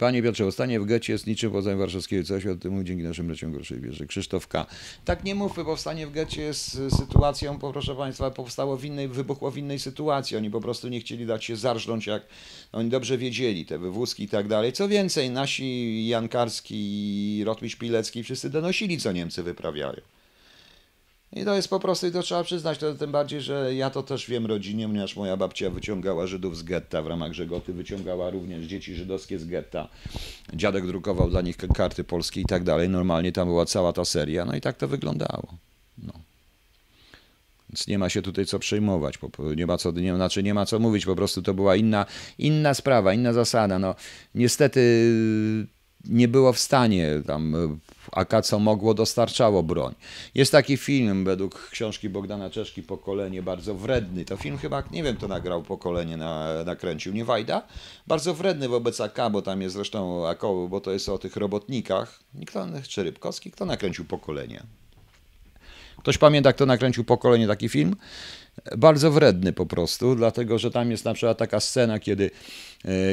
Panie 0.00 0.22
Piotrze, 0.22 0.46
ostanie 0.46 0.80
w 0.80 0.84
getcie 0.84 1.12
jest 1.12 1.26
niczym 1.26 1.52
poza 1.52 1.76
warszawskiego, 1.76 2.24
coś 2.24 2.46
o 2.46 2.56
tym 2.56 2.86
dzięki 2.86 3.02
naszym 3.02 3.26
braciom 3.26 3.52
Groszej 3.52 3.78
bierze. 3.78 4.06
Krzysztof 4.06 4.48
K. 4.48 4.66
Tak 5.04 5.24
nie 5.24 5.34
mówmy, 5.34 5.64
powstanie 5.64 6.06
w 6.06 6.12
getcie 6.12 6.42
jest 6.42 6.80
sytuacją, 6.98 7.58
proszę 7.58 7.94
Państwa, 7.94 8.30
powstało 8.30 8.76
w 8.76 8.84
innej, 8.84 9.08
wybuchło 9.08 9.50
w 9.50 9.58
innej 9.58 9.78
sytuacji. 9.78 10.36
Oni 10.36 10.50
po 10.50 10.60
prostu 10.60 10.88
nie 10.88 11.00
chcieli 11.00 11.26
dać 11.26 11.44
się 11.44 11.56
zarżnąć, 11.56 12.06
jak 12.06 12.22
oni 12.72 12.90
dobrze 12.90 13.18
wiedzieli, 13.18 13.66
te 13.66 13.78
wywózki 13.78 14.22
i 14.22 14.28
tak 14.28 14.48
dalej. 14.48 14.72
Co 14.72 14.88
więcej, 14.88 15.30
nasi 15.30 16.08
Jankarski, 16.08 17.42
Rotmistrz 17.44 17.78
Pilecki 17.78 18.22
wszyscy 18.22 18.50
donosili, 18.50 18.98
co 18.98 19.12
Niemcy 19.12 19.42
wyprawiają. 19.42 20.00
I 21.32 21.44
to 21.44 21.54
jest 21.54 21.68
po 21.68 21.80
prostu, 21.80 22.06
i 22.06 22.12
to 22.12 22.22
trzeba 22.22 22.44
przyznać, 22.44 22.78
to 22.78 22.94
tym 22.94 23.12
bardziej, 23.12 23.40
że 23.40 23.74
ja 23.74 23.90
to 23.90 24.02
też 24.02 24.30
wiem 24.30 24.46
rodzinie, 24.46 24.86
ponieważ 24.86 25.16
moja 25.16 25.36
babcia 25.36 25.70
wyciągała 25.70 26.26
Żydów 26.26 26.56
z 26.56 26.62
getta 26.62 27.02
w 27.02 27.06
ramach 27.06 27.32
Żegoty, 27.32 27.72
wyciągała 27.72 28.30
również 28.30 28.64
dzieci 28.64 28.94
żydowskie 28.94 29.38
z 29.38 29.44
getta. 29.44 29.88
Dziadek 30.54 30.86
drukował 30.86 31.30
dla 31.30 31.40
nich 31.40 31.56
karty 31.56 32.04
polskie 32.04 32.40
i 32.40 32.44
tak 32.44 32.64
dalej. 32.64 32.88
Normalnie 32.88 33.32
tam 33.32 33.48
była 33.48 33.66
cała 33.66 33.92
ta 33.92 34.04
seria, 34.04 34.44
no 34.44 34.56
i 34.56 34.60
tak 34.60 34.76
to 34.76 34.88
wyglądało. 34.88 35.54
No. 35.98 36.12
Więc 37.68 37.86
nie 37.86 37.98
ma 37.98 38.08
się 38.08 38.22
tutaj 38.22 38.46
co 38.46 38.58
przejmować, 38.58 39.18
nie 39.56 39.66
ma 39.66 39.78
co, 39.78 39.90
nie, 39.90 40.14
znaczy 40.14 40.42
nie 40.42 40.54
ma 40.54 40.66
co 40.66 40.78
mówić, 40.78 41.06
po 41.06 41.16
prostu 41.16 41.42
to 41.42 41.54
była 41.54 41.76
inna, 41.76 42.06
inna 42.38 42.74
sprawa, 42.74 43.14
inna 43.14 43.32
zasada. 43.32 43.78
No, 43.78 43.94
niestety 44.34 44.80
nie 46.04 46.28
było 46.28 46.52
w 46.52 46.58
stanie 46.58 47.22
tam 47.26 47.56
a 48.12 48.42
co 48.42 48.58
mogło 48.58 48.94
dostarczało 48.94 49.62
broń. 49.62 49.94
Jest 50.34 50.52
taki 50.52 50.76
film 50.76 51.24
według 51.24 51.68
książki 51.70 52.08
Bogdana 52.08 52.50
Czeszki 52.50 52.82
Pokolenie, 52.82 53.42
bardzo 53.42 53.74
wredny. 53.74 54.24
To 54.24 54.36
film 54.36 54.58
chyba, 54.58 54.82
nie 54.90 55.02
wiem 55.02 55.16
kto 55.16 55.28
nagrał 55.28 55.62
Pokolenie, 55.62 56.16
na, 56.16 56.64
nakręcił, 56.66 57.12
nie 57.12 57.24
Wajda? 57.24 57.62
Bardzo 58.06 58.34
wredny 58.34 58.68
wobec 58.68 59.00
AK, 59.00 59.18
bo 59.32 59.42
tam 59.42 59.62
jest 59.62 59.74
zresztą 59.74 60.28
AK, 60.28 60.42
bo 60.68 60.80
to 60.80 60.90
jest 60.90 61.08
o 61.08 61.18
tych 61.18 61.36
robotnikach. 61.36 62.20
Kto, 62.46 62.66
czy 62.88 63.02
Rybkowski, 63.02 63.50
kto 63.50 63.66
nakręcił 63.66 64.04
Pokolenie? 64.04 64.62
Ktoś 65.98 66.18
pamięta, 66.18 66.52
kto 66.52 66.66
nakręcił 66.66 67.04
Pokolenie 67.04 67.46
taki 67.46 67.68
film? 67.68 67.96
bardzo 68.76 69.10
wredny 69.10 69.52
po 69.52 69.66
prostu, 69.66 70.14
dlatego 70.14 70.58
że 70.58 70.70
tam 70.70 70.90
jest 70.90 71.04
na 71.04 71.14
przykład 71.14 71.38
taka 71.38 71.60
scena, 71.60 71.98
kiedy 71.98 72.30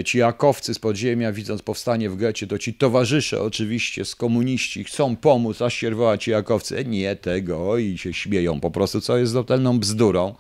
ci 0.05 0.17
jakowcy 0.17 0.73
z 0.73 0.79
podziemia, 0.79 1.31
widząc 1.31 1.61
powstanie 1.61 2.09
w 2.09 2.15
getcie, 2.15 2.47
to 2.47 2.57
ci 2.57 2.73
towarzysze 2.73 3.41
oczywiście 3.41 4.05
z 4.05 4.15
komuniści 4.15 4.83
chcą 4.83 5.15
pomóc, 5.15 5.61
aż 5.61 5.73
się 5.73 5.89
rwoła 5.89 6.17
ci 6.17 6.31
jakowcy, 6.31 6.77
e, 6.77 6.85
nie 6.85 7.15
tego 7.15 7.77
i 7.77 7.97
się 7.97 8.13
śmieją 8.13 8.59
po 8.59 8.71
prostu, 8.71 9.01
co 9.01 9.17
jest 9.17 9.33
totalną 9.33 9.79
bzdurą 9.79 10.35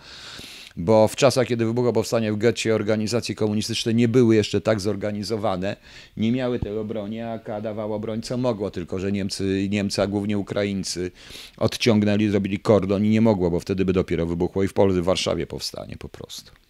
bo 0.79 1.07
w 1.07 1.15
czasach, 1.15 1.47
kiedy 1.47 1.65
wybuchło 1.65 1.93
powstanie 1.93 2.31
w 2.31 2.37
getcie, 2.37 2.75
organizacje 2.75 3.35
komunistyczne 3.35 3.93
nie 3.93 4.07
były 4.07 4.35
jeszcze 4.35 4.61
tak 4.61 4.79
zorganizowane, 4.79 5.75
nie 6.17 6.31
miały 6.31 6.59
tego 6.59 6.85
broni, 6.85 7.21
a 7.21 7.33
AK 7.33 7.61
dawało 7.61 7.99
broń 7.99 8.21
co 8.21 8.37
mogło, 8.37 8.71
tylko 8.71 8.99
że 8.99 9.11
Niemcy, 9.11 9.67
Niemcy, 9.69 10.01
a 10.01 10.07
głównie 10.07 10.37
Ukraińcy 10.37 11.11
odciągnęli, 11.57 12.29
zrobili 12.29 12.59
kordon 12.59 13.05
i 13.05 13.09
nie 13.09 13.21
mogło, 13.21 13.51
bo 13.51 13.59
wtedy 13.59 13.85
by 13.85 13.93
dopiero 13.93 14.25
wybuchło 14.25 14.63
i 14.63 14.67
w 14.67 14.73
Polsce, 14.73 15.01
w 15.01 15.05
Warszawie 15.05 15.47
powstanie 15.47 15.95
po 15.99 16.09
prostu. 16.09 16.66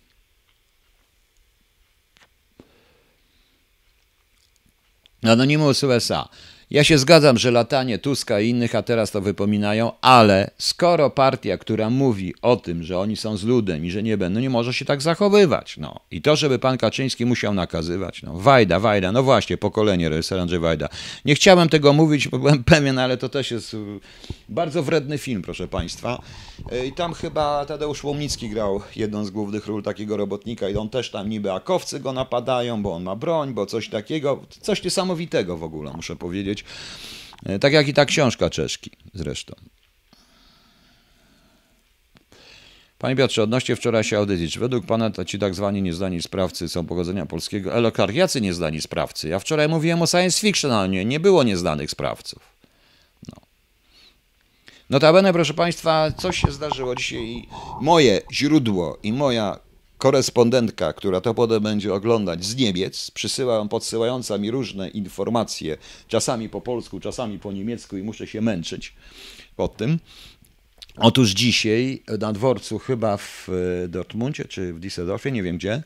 Anonymous 5.23 5.81
USA. 5.83 6.25
Ja 6.71 6.83
się 6.83 6.97
zgadzam, 6.97 7.37
że 7.37 7.51
latanie 7.51 7.97
Tuska 7.97 8.39
i 8.39 8.49
innych, 8.49 8.75
a 8.75 8.83
teraz 8.83 9.11
to 9.11 9.21
wypominają, 9.21 9.91
ale 10.01 10.51
skoro 10.57 11.09
partia, 11.09 11.57
która 11.57 11.89
mówi 11.89 12.33
o 12.41 12.55
tym, 12.55 12.83
że 12.83 12.99
oni 12.99 13.17
są 13.17 13.37
z 13.37 13.43
ludem 13.43 13.85
i 13.85 13.91
że 13.91 14.03
nie 14.03 14.17
będą, 14.17 14.39
nie 14.39 14.49
może 14.49 14.73
się 14.73 14.85
tak 14.85 15.01
zachowywać. 15.01 15.77
No. 15.77 15.99
I 16.11 16.21
to, 16.21 16.35
żeby 16.35 16.59
pan 16.59 16.77
Kaczyński 16.77 17.25
musiał 17.25 17.53
nakazywać. 17.53 18.23
No. 18.23 18.33
Wajda, 18.33 18.79
Wajda, 18.79 19.11
no 19.11 19.23
właśnie, 19.23 19.57
pokolenie, 19.57 20.09
reżyser 20.09 20.39
Andrzej 20.39 20.59
Wajda. 20.59 20.89
Nie 21.25 21.35
chciałem 21.35 21.69
tego 21.69 21.93
mówić, 21.93 22.27
bo 22.27 22.39
byłem 22.39 22.63
pewien, 22.63 22.99
ale 22.99 23.17
to 23.17 23.29
też 23.29 23.51
jest 23.51 23.73
y, 23.73 23.77
bardzo 24.49 24.83
wredny 24.83 25.17
film, 25.17 25.41
proszę 25.41 25.67
państwa. 25.67 26.21
Y, 26.73 26.85
I 26.85 26.93
tam 26.93 27.13
chyba 27.13 27.65
Tadeusz 27.65 28.03
Łomnicki 28.03 28.49
grał 28.49 28.81
jedną 28.95 29.25
z 29.25 29.29
głównych 29.29 29.67
ról 29.67 29.83
takiego 29.83 30.17
robotnika 30.17 30.69
i 30.69 30.75
on 30.75 30.89
też 30.89 31.11
tam 31.11 31.29
niby 31.29 31.51
akowcy 31.51 31.99
go 31.99 32.13
napadają, 32.13 32.83
bo 32.83 32.93
on 32.93 33.03
ma 33.03 33.15
broń, 33.15 33.53
bo 33.53 33.65
coś 33.65 33.89
takiego, 33.89 34.39
coś 34.61 34.83
niesamowitego 34.83 35.57
w 35.57 35.63
ogóle, 35.63 35.91
muszę 35.95 36.15
powiedzieć 36.15 36.56
powiedzieć. 36.63 36.65
E, 37.45 37.59
tak 37.59 37.73
jak 37.73 37.87
i 37.87 37.93
ta 37.93 38.05
książka 38.05 38.49
czeszki 38.49 38.91
zresztą. 39.13 39.55
Panie 42.99 43.15
Piotrze, 43.15 43.43
odnośnie 43.43 43.75
wczorajszej 43.75 44.17
audycji, 44.17 44.49
czy 44.49 44.59
według 44.59 44.85
Pana 44.85 45.09
to 45.09 45.25
ci 45.25 45.39
tak 45.39 45.55
zwani 45.55 45.81
niezdani 45.81 46.21
sprawcy 46.21 46.69
są 46.69 46.85
pochodzenia 46.85 47.25
polskiego? 47.25 47.73
Elokar, 47.73 48.13
jacy 48.13 48.41
niezdani 48.41 48.81
sprawcy? 48.81 49.29
Ja 49.29 49.39
wczoraj 49.39 49.69
mówiłem 49.69 50.01
o 50.01 50.07
science 50.07 50.39
fiction, 50.39 50.71
ale 50.71 50.89
nie, 50.89 51.05
nie 51.05 51.19
było 51.19 51.43
nieznanych 51.43 51.91
sprawców. 51.91 52.39
No. 53.27 53.41
Notabene, 54.89 55.33
proszę 55.33 55.53
Państwa, 55.53 56.11
coś 56.11 56.37
się 56.41 56.51
zdarzyło 56.51 56.95
dzisiaj. 56.95 57.47
Moje 57.81 58.21
źródło 58.31 58.97
i 59.03 59.13
moja 59.13 59.59
korespondentka, 59.97 60.93
która 60.93 61.21
to 61.21 61.33
potem 61.33 61.63
będzie 61.63 61.93
oglądać 61.93 62.45
z 62.45 62.55
Niemiec, 62.55 63.11
przysyła, 63.11 63.65
podsyłająca 63.65 64.37
mi 64.37 64.51
różne 64.51 64.89
informacje, 64.89 65.77
czasami 66.07 66.49
po 66.49 66.61
polsku, 66.61 66.99
czasami 66.99 67.39
po 67.39 67.51
niemiecku 67.51 67.97
i 67.97 68.03
muszę 68.03 68.27
się 68.27 68.41
męczyć 68.41 68.93
pod 69.55 69.77
tym. 69.77 69.99
Otóż 70.97 71.29
dzisiaj 71.29 72.03
na 72.19 72.33
dworcu 72.33 72.79
chyba 72.79 73.17
w 73.17 73.49
e, 73.83 73.87
Dortmundzie 73.87 74.45
czy 74.45 74.73
w 74.73 74.79
Düsseldorfie, 74.79 75.31
nie 75.31 75.43
wiem 75.43 75.57
gdzie, 75.57 75.73
e, 75.73 75.83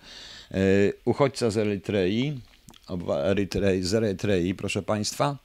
uchodźca 1.05 1.49
z 1.49 1.57
Erytrei, 1.57 2.39
Erytrei, 3.24 3.84
z 3.84 3.93
Erytrei, 3.93 4.55
proszę 4.55 4.82
Państwa, 4.82 5.38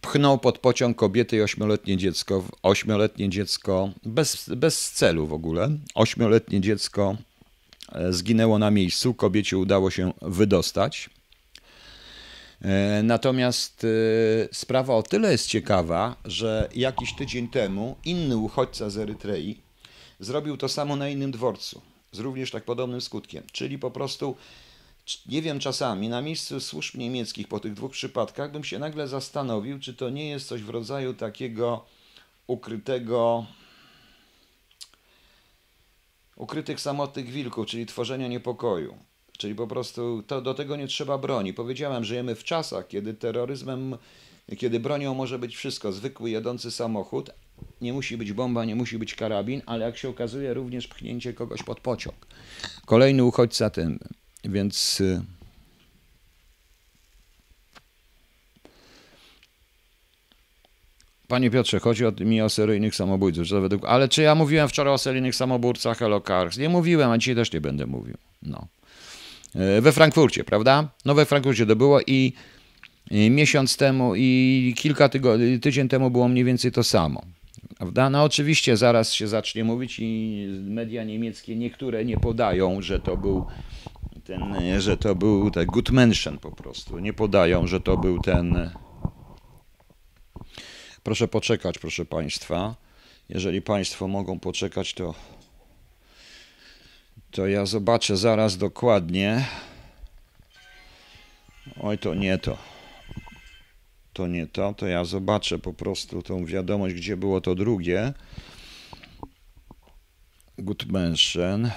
pchnął 0.00 0.38
pod 0.38 0.58
pociąg 0.58 0.96
kobiety 0.96 1.36
i 1.36 1.42
ośmioletnie 1.42 1.96
dziecko. 1.96 2.44
Ośmioletnie 2.62 3.28
dziecko 3.28 3.90
bez, 4.04 4.48
bez 4.48 4.90
celu 4.90 5.26
w 5.26 5.32
ogóle. 5.32 5.70
Ośmioletnie 5.94 6.60
dziecko 6.60 7.16
zginęło 8.10 8.58
na 8.58 8.70
miejscu. 8.70 9.14
Kobiecie 9.14 9.58
udało 9.58 9.90
się 9.90 10.12
wydostać. 10.22 11.10
E, 12.62 13.02
natomiast 13.02 13.84
e, 13.84 13.88
sprawa 14.52 14.94
o 14.94 15.02
tyle 15.02 15.32
jest 15.32 15.46
ciekawa, 15.46 16.16
że 16.24 16.68
jakiś 16.74 17.14
tydzień 17.14 17.48
temu 17.48 17.96
inny 18.04 18.36
uchodźca 18.36 18.90
z 18.90 18.98
Erytrei 18.98 19.60
zrobił 20.20 20.56
to 20.56 20.68
samo 20.68 20.96
na 20.96 21.08
innym 21.08 21.30
dworcu, 21.30 21.80
z 22.12 22.18
również 22.18 22.50
tak 22.50 22.64
podobnym 22.64 23.00
skutkiem. 23.00 23.42
Czyli 23.52 23.78
po 23.78 23.90
prostu 23.90 24.36
nie 25.28 25.42
wiem, 25.42 25.58
czasami 25.58 26.08
na 26.08 26.22
miejscu 26.22 26.60
służb 26.60 26.94
niemieckich 26.94 27.48
po 27.48 27.60
tych 27.60 27.74
dwóch 27.74 27.92
przypadkach 27.92 28.52
bym 28.52 28.64
się 28.64 28.78
nagle 28.78 29.08
zastanowił, 29.08 29.78
czy 29.78 29.94
to 29.94 30.10
nie 30.10 30.28
jest 30.28 30.48
coś 30.48 30.62
w 30.62 30.68
rodzaju 30.68 31.14
takiego 31.14 31.84
ukrytego, 32.46 33.46
ukrytych 36.36 36.80
samotnych 36.80 37.26
wilków, 37.26 37.66
czyli 37.66 37.86
tworzenia 37.86 38.28
niepokoju. 38.28 38.94
Czyli 39.38 39.54
po 39.54 39.66
prostu 39.66 40.22
to, 40.26 40.42
do 40.42 40.54
tego 40.54 40.76
nie 40.76 40.86
trzeba 40.86 41.18
broni. 41.18 41.54
Powiedziałem, 41.54 42.04
żyjemy 42.04 42.34
w 42.34 42.44
czasach, 42.44 42.88
kiedy 42.88 43.14
terroryzmem, 43.14 43.96
kiedy 44.56 44.80
bronią 44.80 45.14
może 45.14 45.38
być 45.38 45.56
wszystko. 45.56 45.92
Zwykły 45.92 46.30
jadący 46.30 46.70
samochód, 46.70 47.30
nie 47.80 47.92
musi 47.92 48.16
być 48.16 48.32
bomba, 48.32 48.64
nie 48.64 48.74
musi 48.74 48.98
być 48.98 49.14
karabin, 49.14 49.62
ale 49.66 49.84
jak 49.84 49.96
się 49.96 50.08
okazuje, 50.08 50.54
również 50.54 50.88
pchnięcie 50.88 51.32
kogoś 51.32 51.62
pod 51.62 51.80
pociąg. 51.80 52.16
Kolejny 52.86 53.24
uchodźca 53.24 53.70
tym. 53.70 53.98
Więc 54.44 55.02
Panie 61.28 61.50
Piotrze, 61.50 61.80
chodzi 61.80 62.06
o, 62.06 62.12
mi 62.20 62.42
o 62.42 62.48
seryjnych 62.48 62.94
samobójców. 62.94 63.48
Według, 63.48 63.84
ale 63.84 64.08
czy 64.08 64.22
ja 64.22 64.34
mówiłem 64.34 64.68
wczoraj 64.68 64.94
o 64.94 64.98
seryjnych 64.98 65.34
samobójcach 65.34 65.98
Hello 65.98 66.20
Cars? 66.20 66.58
Nie 66.58 66.68
mówiłem, 66.68 67.10
a 67.10 67.18
dzisiaj 67.18 67.34
też 67.34 67.52
nie 67.52 67.60
będę 67.60 67.86
mówił. 67.86 68.16
No. 68.42 68.66
Y, 69.78 69.80
we 69.80 69.92
Frankfurcie, 69.92 70.44
prawda? 70.44 70.88
No 71.04 71.14
we 71.14 71.24
Frankfurcie 71.24 71.66
to 71.66 71.76
było 71.76 72.00
i, 72.06 72.32
i 73.10 73.30
miesiąc 73.30 73.76
temu 73.76 74.12
i 74.16 74.74
kilka 74.76 75.08
tygodni, 75.08 75.60
tydzień 75.60 75.88
temu 75.88 76.10
było 76.10 76.28
mniej 76.28 76.44
więcej 76.44 76.72
to 76.72 76.84
samo. 76.84 77.22
Prawda? 77.78 78.10
No 78.10 78.22
oczywiście 78.22 78.76
zaraz 78.76 79.12
się 79.12 79.28
zacznie 79.28 79.64
mówić 79.64 79.96
i 79.98 80.46
media 80.62 81.04
niemieckie 81.04 81.56
niektóre 81.56 82.04
nie 82.04 82.16
podają, 82.16 82.82
że 82.82 83.00
to 83.00 83.16
był 83.16 83.46
ten, 84.24 84.80
że 84.80 84.96
to 84.96 85.14
był 85.14 85.50
ten 85.50 85.66
Gutmenschen 85.66 86.38
po 86.38 86.52
prostu. 86.52 86.98
Nie 86.98 87.12
podają, 87.12 87.66
że 87.66 87.80
to 87.80 87.96
był 87.96 88.18
ten. 88.18 88.70
Proszę 91.06 91.28
poczekać, 91.28 91.78
proszę 91.78 92.04
Państwa. 92.04 92.74
Jeżeli 93.28 93.62
Państwo 93.62 94.08
mogą 94.08 94.38
poczekać, 94.38 94.94
to, 94.94 95.14
to 97.30 97.46
ja 97.46 97.66
zobaczę 97.66 98.16
zaraz 98.16 98.56
dokładnie. 98.56 99.46
Oj, 101.80 101.98
to 101.98 102.14
nie 102.14 102.38
to. 102.38 102.58
To 104.12 104.26
nie 104.26 104.46
to, 104.46 104.74
to 104.74 104.86
ja 104.86 105.04
zobaczę 105.04 105.58
po 105.58 105.72
prostu 105.72 106.22
tą 106.22 106.44
wiadomość, 106.44 106.94
gdzie 106.94 107.16
było 107.16 107.40
to 107.40 107.54
drugie. 107.54 108.12
Gutmenschen. 110.58 111.70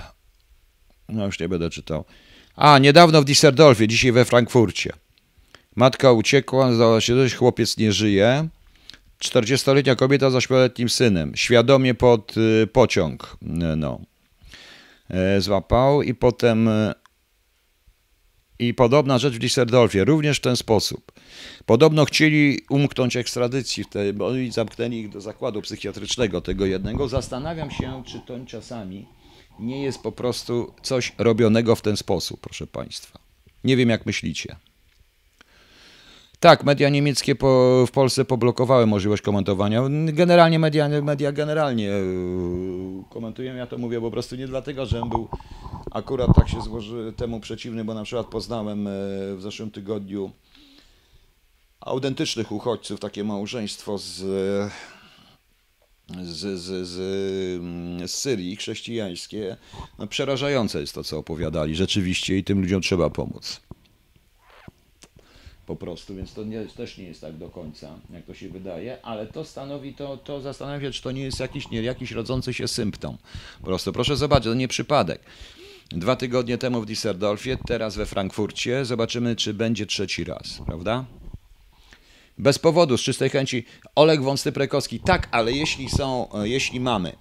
No 1.10 1.26
już 1.26 1.40
nie 1.40 1.50
będę 1.50 1.70
czytał. 1.70 2.06
A, 2.56 2.80
niedawno 2.80 3.22
w 3.22 3.26
Düsseldorfie, 3.26 3.88
dzisiaj 3.88 4.12
we 4.12 4.26
Frankfurcie. 4.26 4.94
Matka 5.76 6.12
uciekła, 6.12 6.74
zdała 6.74 7.02
się 7.02 7.16
dość, 7.16 7.36
chłopiec 7.36 7.78
nie 7.78 7.92
żyje. 7.94 8.50
40-letnia 9.24 9.96
kobieta 9.96 10.30
z 10.30 10.34
8-letnim 10.34 10.90
synem. 10.90 11.32
Świadomie 11.36 11.94
pod 11.94 12.36
y, 12.38 12.68
pociąg 12.68 13.38
y, 13.42 13.48
no, 13.76 14.00
y, 15.38 15.42
złapał 15.42 16.02
i 16.02 16.14
potem 16.14 16.70
i 18.60 18.74
podobna 18.74 19.18
rzecz 19.18 19.34
w 19.34 19.40
Düsseldorfie, 19.40 20.06
również 20.06 20.38
w 20.38 20.42
ten 20.42 20.56
sposób. 20.56 21.12
Podobno 21.66 22.06
chcieli 22.06 22.60
umknąć 22.70 23.16
ekstradycji, 23.16 23.84
bo 24.14 24.32
zamknęli 24.50 24.98
ich 25.00 25.10
do 25.10 25.22
zakładu 25.22 25.62
psychiatrycznego 25.62 26.42
tego 26.42 26.66
jednego. 26.66 27.08
Zastanawiam 27.08 27.72
się, 27.72 28.04
czy 28.06 28.20
to 28.28 28.46
czasami 28.46 29.06
nie 29.60 29.84
jest 29.84 30.02
po 30.02 30.12
prostu 30.12 30.74
coś 30.82 31.14
robionego 31.18 31.76
w 31.76 31.82
ten 31.82 31.98
sposób, 31.98 32.40
proszę 32.42 32.68
Państwa. 32.68 33.20
Nie 33.64 33.78
wiem, 33.78 33.90
jak 33.90 34.06
myślicie. 34.06 34.56
Tak, 36.40 36.64
media 36.64 36.90
niemieckie 36.90 37.36
po, 37.36 37.84
w 37.88 37.92
Polsce 37.92 38.26
poblokowały 38.26 38.88
możliwość 38.88 39.22
komentowania. 39.22 39.84
Generalnie 40.06 40.60
media, 40.60 40.90
media 41.02 41.32
generalnie 41.32 41.92
e, 41.92 42.04
komentują. 43.10 43.56
Ja 43.56 43.68
to 43.68 43.78
mówię 43.78 44.02
po 44.02 44.12
prostu 44.12 44.36
nie 44.36 44.48
dlatego, 44.48 44.86
że 44.86 45.02
był 45.10 45.28
akurat 45.92 46.36
tak 46.36 46.50
się 46.50 46.62
złoży 46.62 47.14
temu 47.18 47.40
przeciwny, 47.40 47.84
bo 47.84 47.94
na 47.94 48.04
przykład 48.04 48.28
poznałem 48.28 48.88
e, 48.88 48.92
w 49.36 49.42
zeszłym 49.42 49.72
tygodniu 49.72 50.32
autentycznych 51.80 52.52
uchodźców, 52.52 53.00
takie 53.00 53.24
małżeństwo 53.24 53.98
z 53.98 54.24
z, 56.24 56.60
z, 56.60 56.88
z, 56.88 57.00
mm, 57.62 58.08
z 58.08 58.14
Syrii 58.14 58.56
chrześcijańskie, 58.56 59.58
no 60.00 60.08
przerażające 60.08 60.82
jest 60.82 60.96
to, 60.96 61.04
co 61.04 61.18
opowiadali 61.18 61.76
rzeczywiście 61.76 62.38
i 62.38 62.44
tym 62.44 62.62
ludziom 62.62 62.82
trzeba 62.82 63.10
pomóc. 63.10 63.62
Po 65.70 65.76
prostu, 65.76 66.16
więc 66.16 66.34
to 66.34 66.44
nie, 66.44 66.66
też 66.66 66.98
nie 66.98 67.04
jest 67.04 67.22
tak 67.22 67.38
do 67.38 67.50
końca, 67.50 68.00
jak 68.14 68.26
to 68.26 68.34
się 68.34 68.50
wydaje, 68.50 69.02
ale 69.02 69.28
to 69.28 69.46
stanowi, 69.46 69.94
to, 69.94 70.18
to 70.18 70.42
zastanawia 70.42 70.92
czy 70.92 71.02
to 71.02 71.12
nie 71.12 71.22
jest 71.22 71.40
jakiś, 71.40 71.70
nie, 71.70 71.82
jakiś 71.82 72.12
rodzący 72.12 72.54
się 72.54 72.68
symptom. 72.68 73.18
Po 73.60 73.66
prostu, 73.66 73.94
proszę 73.94 74.18
zobaczyć, 74.18 74.46
to 74.46 74.54
nie 74.54 74.68
przypadek. 74.68 75.22
Dwa 75.90 76.16
tygodnie 76.16 76.58
temu 76.58 76.82
w 76.82 76.86
Düsseldorfie, 76.86 77.58
teraz 77.68 77.96
we 77.96 78.06
Frankfurcie, 78.06 78.86
zobaczymy, 78.86 79.36
czy 79.36 79.54
będzie 79.54 79.86
trzeci 79.86 80.24
raz, 80.24 80.62
prawda? 80.66 81.06
Bez 82.38 82.60
powodu, 82.60 82.98
z 82.98 83.02
czystej 83.02 83.30
chęci. 83.30 83.66
Oleg 83.96 84.22
Wąsty-Prekowski, 84.22 85.00
tak, 85.00 85.28
ale 85.32 85.52
jeśli 85.52 85.90
są, 85.90 86.34
e, 86.34 86.50
jeśli 86.50 86.80
mamy, 86.80 87.16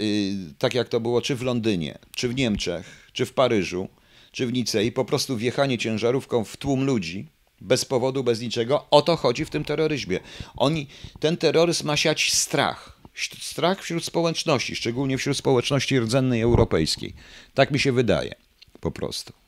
tak 0.58 0.74
jak 0.74 0.88
to 0.88 1.00
było, 1.00 1.22
czy 1.22 1.36
w 1.36 1.42
Londynie, 1.42 1.98
czy 2.16 2.28
w 2.28 2.34
Niemczech, 2.34 3.10
czy 3.12 3.26
w 3.26 3.32
Paryżu, 3.32 3.88
czy 4.34 4.46
w 4.46 4.52
Nicei, 4.52 4.92
po 4.92 5.04
prostu 5.04 5.36
wjechanie 5.36 5.78
ciężarówką 5.78 6.44
w 6.44 6.56
tłum 6.56 6.84
ludzi, 6.84 7.26
bez 7.60 7.84
powodu, 7.84 8.24
bez 8.24 8.40
niczego, 8.40 8.86
o 8.90 9.02
to 9.02 9.16
chodzi 9.16 9.44
w 9.44 9.50
tym 9.50 9.64
terroryzmie. 9.64 10.20
Oni, 10.56 10.86
ten 11.20 11.36
terroryzm 11.36 11.86
ma 11.86 11.96
siać 11.96 12.32
strach. 12.32 13.00
Strach 13.40 13.82
wśród 13.82 14.04
społeczności, 14.04 14.76
szczególnie 14.76 15.18
wśród 15.18 15.36
społeczności 15.36 16.00
rdzennej 16.00 16.40
europejskiej. 16.40 17.14
Tak 17.54 17.70
mi 17.70 17.78
się 17.78 17.92
wydaje, 17.92 18.34
po 18.80 18.90
prostu. 18.90 19.43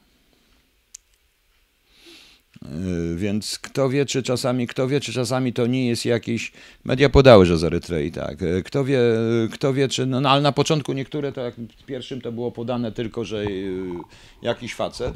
Y, 2.73 3.17
więc 3.17 3.59
kto 3.59 3.89
wie, 3.89 4.07
czy 4.07 4.23
czasami, 4.23 4.67
kto 4.67 4.89
wie, 4.89 5.01
czy 5.01 5.12
czasami 5.12 5.53
to 5.53 5.67
nie 5.67 5.87
jest 5.87 6.05
jakiś. 6.05 6.53
Media 6.85 7.09
podały, 7.09 7.47
że 7.47 7.59
z 7.59 7.64
Erytrei, 7.64 8.13
tak. 8.13 8.43
Y, 8.43 8.63
kto 8.63 8.84
wie, 8.84 9.01
kto 9.53 9.72
wie, 9.72 9.88
czy. 9.88 10.07
No, 10.07 10.21
no 10.21 10.30
ale 10.30 10.43
na 10.43 10.53
początku 10.53 10.93
niektóre, 10.93 11.33
to 11.33 11.41
jak 11.41 11.55
w 11.55 11.84
pierwszym 11.84 12.21
to 12.21 12.33
było 12.33 12.53
podane 12.53 12.93
tylko, 12.93 13.25
że 13.25 13.43
y, 13.43 13.83
jakiś 14.43 14.75
facet. 14.75 15.14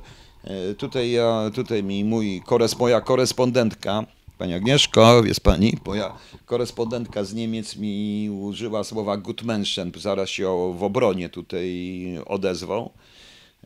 Tutaj 0.78 1.10
ja, 1.10 1.50
tutaj 1.54 1.82
mi 1.82 2.04
mój 2.04 2.42
kores, 2.46 2.78
moja 2.78 3.00
korespondentka, 3.00 4.04
pani 4.38 4.54
Agnieszko, 4.54 5.22
jest 5.24 5.40
pani, 5.40 5.78
moja 5.86 6.12
korespondentka 6.46 7.24
z 7.24 7.34
Niemiec 7.34 7.76
mi 7.76 8.30
użyła 8.30 8.84
słowa 8.84 9.16
Gutmenschen, 9.16 9.92
zaraz 9.96 10.28
się 10.28 10.74
w 10.78 10.82
obronie 10.82 11.28
tutaj 11.28 12.18
odezwał. 12.26 12.90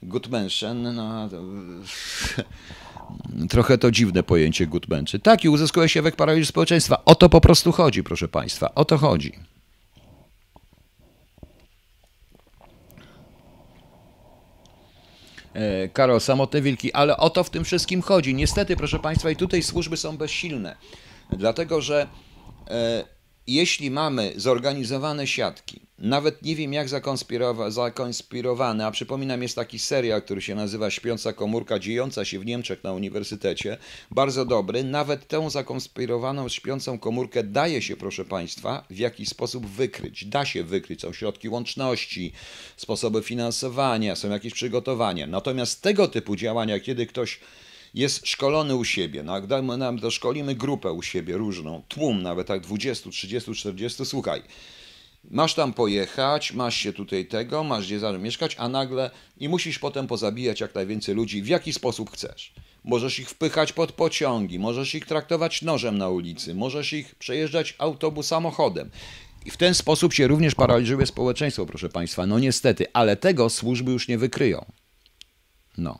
Gutmenschen, 0.03 0.95
no, 0.95 1.29
to, 1.29 1.43
Trochę 3.51 3.79
to 3.79 3.91
dziwne 3.91 4.23
pojęcie 4.23 4.67
Gutmenczy. 4.67 5.19
Tak, 5.19 5.45
i 5.45 5.49
uzyskuje 5.49 5.89
się 5.89 6.01
efekt 6.01 6.19
paraliżu 6.19 6.47
społeczeństwa. 6.47 7.03
O 7.05 7.15
to 7.15 7.29
po 7.29 7.41
prostu 7.41 7.73
chodzi, 7.73 8.03
proszę 8.03 8.29
Państwa. 8.29 8.75
O 8.75 8.85
to 8.85 8.99
chodzi. 8.99 9.33
E, 15.55 15.89
Karol, 15.89 16.21
samotne 16.21 16.63
wilki, 16.63 16.93
ale 16.93 17.17
o 17.17 17.31
to 17.31 17.45
w 17.45 17.51
tym 17.51 17.65
wszystkim 17.65 18.03
chodzi. 18.03 18.35
Niestety, 18.35 18.77
proszę 18.77 18.99
Państwa, 18.99 19.31
i 19.31 19.37
tutaj 19.37 19.63
służby 19.63 19.97
są 19.97 20.17
bezsilne. 20.17 20.77
Dlatego, 21.31 21.81
że 21.81 22.07
e, 22.69 23.05
jeśli 23.47 23.91
mamy 23.91 24.33
zorganizowane 24.37 25.27
siatki, 25.27 25.81
nawet 25.99 26.43
nie 26.43 26.57
wiem 26.57 26.73
jak 26.73 26.89
zakonspirowa- 26.89 27.71
zakonspirowane, 27.71 28.87
a 28.87 28.91
przypominam, 28.91 29.43
jest 29.43 29.57
taki 29.57 29.79
serial, 29.79 30.23
który 30.23 30.43
się 30.43 30.55
nazywa 30.55 30.91
Śpiąca 30.91 31.33
komórka, 31.33 31.79
dziejąca 31.79 32.25
się 32.25 32.39
w 32.39 32.47
Niemczech 32.47 32.85
na 32.85 32.93
uniwersytecie, 32.93 33.77
bardzo 34.11 34.45
dobry. 34.45 34.85
Nawet 34.85 35.29
tę 35.29 35.51
zakonspirowaną 35.51 36.49
śpiącą 36.49 36.99
komórkę 36.99 37.43
daje 37.43 37.83
się, 37.83 37.97
proszę 37.97 38.25
Państwa, 38.25 38.85
w 38.91 38.99
jakiś 38.99 39.29
sposób 39.29 39.67
wykryć. 39.67 40.25
Da 40.25 40.45
się 40.45 40.65
wykryć, 40.65 41.01
są 41.01 41.13
środki 41.13 41.49
łączności, 41.49 42.33
sposoby 42.77 43.23
finansowania, 43.23 44.17
są 44.17 44.31
jakieś 44.31 44.55
przygotowania. 44.55 45.27
Natomiast 45.27 45.83
tego 45.83 46.09
typu 46.09 46.37
działania, 46.37 46.81
kiedy 46.81 47.07
ktoś 47.07 47.41
jest 47.95 48.27
szkolony 48.27 48.77
u 48.77 48.85
siebie. 48.85 49.23
No, 49.23 49.35
jak 49.35 49.63
nam 49.79 49.99
to 49.99 50.11
szkolimy 50.11 50.55
grupę 50.55 50.93
u 50.93 51.03
siebie 51.03 51.37
różną, 51.37 51.83
tłum 51.89 52.23
nawet 52.23 52.47
tak 52.47 52.61
20, 52.61 53.11
30, 53.11 53.55
40, 53.55 54.07
słuchaj. 54.07 54.43
Masz 55.31 55.55
tam 55.55 55.73
pojechać, 55.73 56.53
masz 56.53 56.77
się 56.77 56.93
tutaj 56.93 57.27
tego, 57.27 57.65
masz 57.65 57.87
gdzie 57.87 57.99
zamieszkać, 57.99 58.57
a 58.59 58.69
nagle 58.69 59.11
i 59.39 59.49
musisz 59.49 59.79
potem 59.79 60.07
pozabijać 60.07 60.61
jak 60.61 60.75
najwięcej 60.75 61.15
ludzi, 61.15 61.43
w 61.43 61.47
jaki 61.47 61.73
sposób 61.73 62.11
chcesz. 62.11 62.53
Możesz 62.85 63.19
ich 63.19 63.31
wpychać 63.31 63.73
pod 63.73 63.93
pociągi, 63.93 64.59
możesz 64.59 64.95
ich 64.95 65.07
traktować 65.07 65.63
nożem 65.63 65.99
na 65.99 66.09
ulicy, 66.09 66.55
możesz 66.55 66.93
ich 66.93 67.15
przejeżdżać 67.15 67.75
autobus 67.79 68.27
samochodem. 68.27 68.91
I 69.45 69.51
w 69.51 69.57
ten 69.57 69.75
sposób 69.75 70.15
się 70.15 70.27
również 70.27 70.55
paraliżuje 70.55 71.07
społeczeństwo, 71.07 71.67
proszę 71.67 71.89
Państwa. 71.89 72.27
No 72.27 72.39
niestety, 72.39 72.87
ale 72.93 73.17
tego 73.17 73.51
służby 73.51 73.93
już 73.93 74.09
nie 74.09 74.19
wykryją. 74.19 74.65
No. 75.79 75.99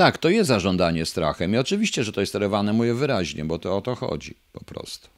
Tak, 0.00 0.18
to 0.18 0.28
jest 0.28 0.48
zażądanie 0.48 1.06
strachem 1.06 1.54
i 1.54 1.58
oczywiście, 1.58 2.04
że 2.04 2.12
to 2.12 2.20
jest 2.20 2.32
sterowane, 2.32 2.72
mówię 2.72 2.94
wyraźnie, 2.94 3.44
bo 3.44 3.58
to 3.58 3.76
o 3.76 3.80
to 3.80 3.94
chodzi 3.94 4.34
po 4.52 4.64
prostu. 4.64 5.08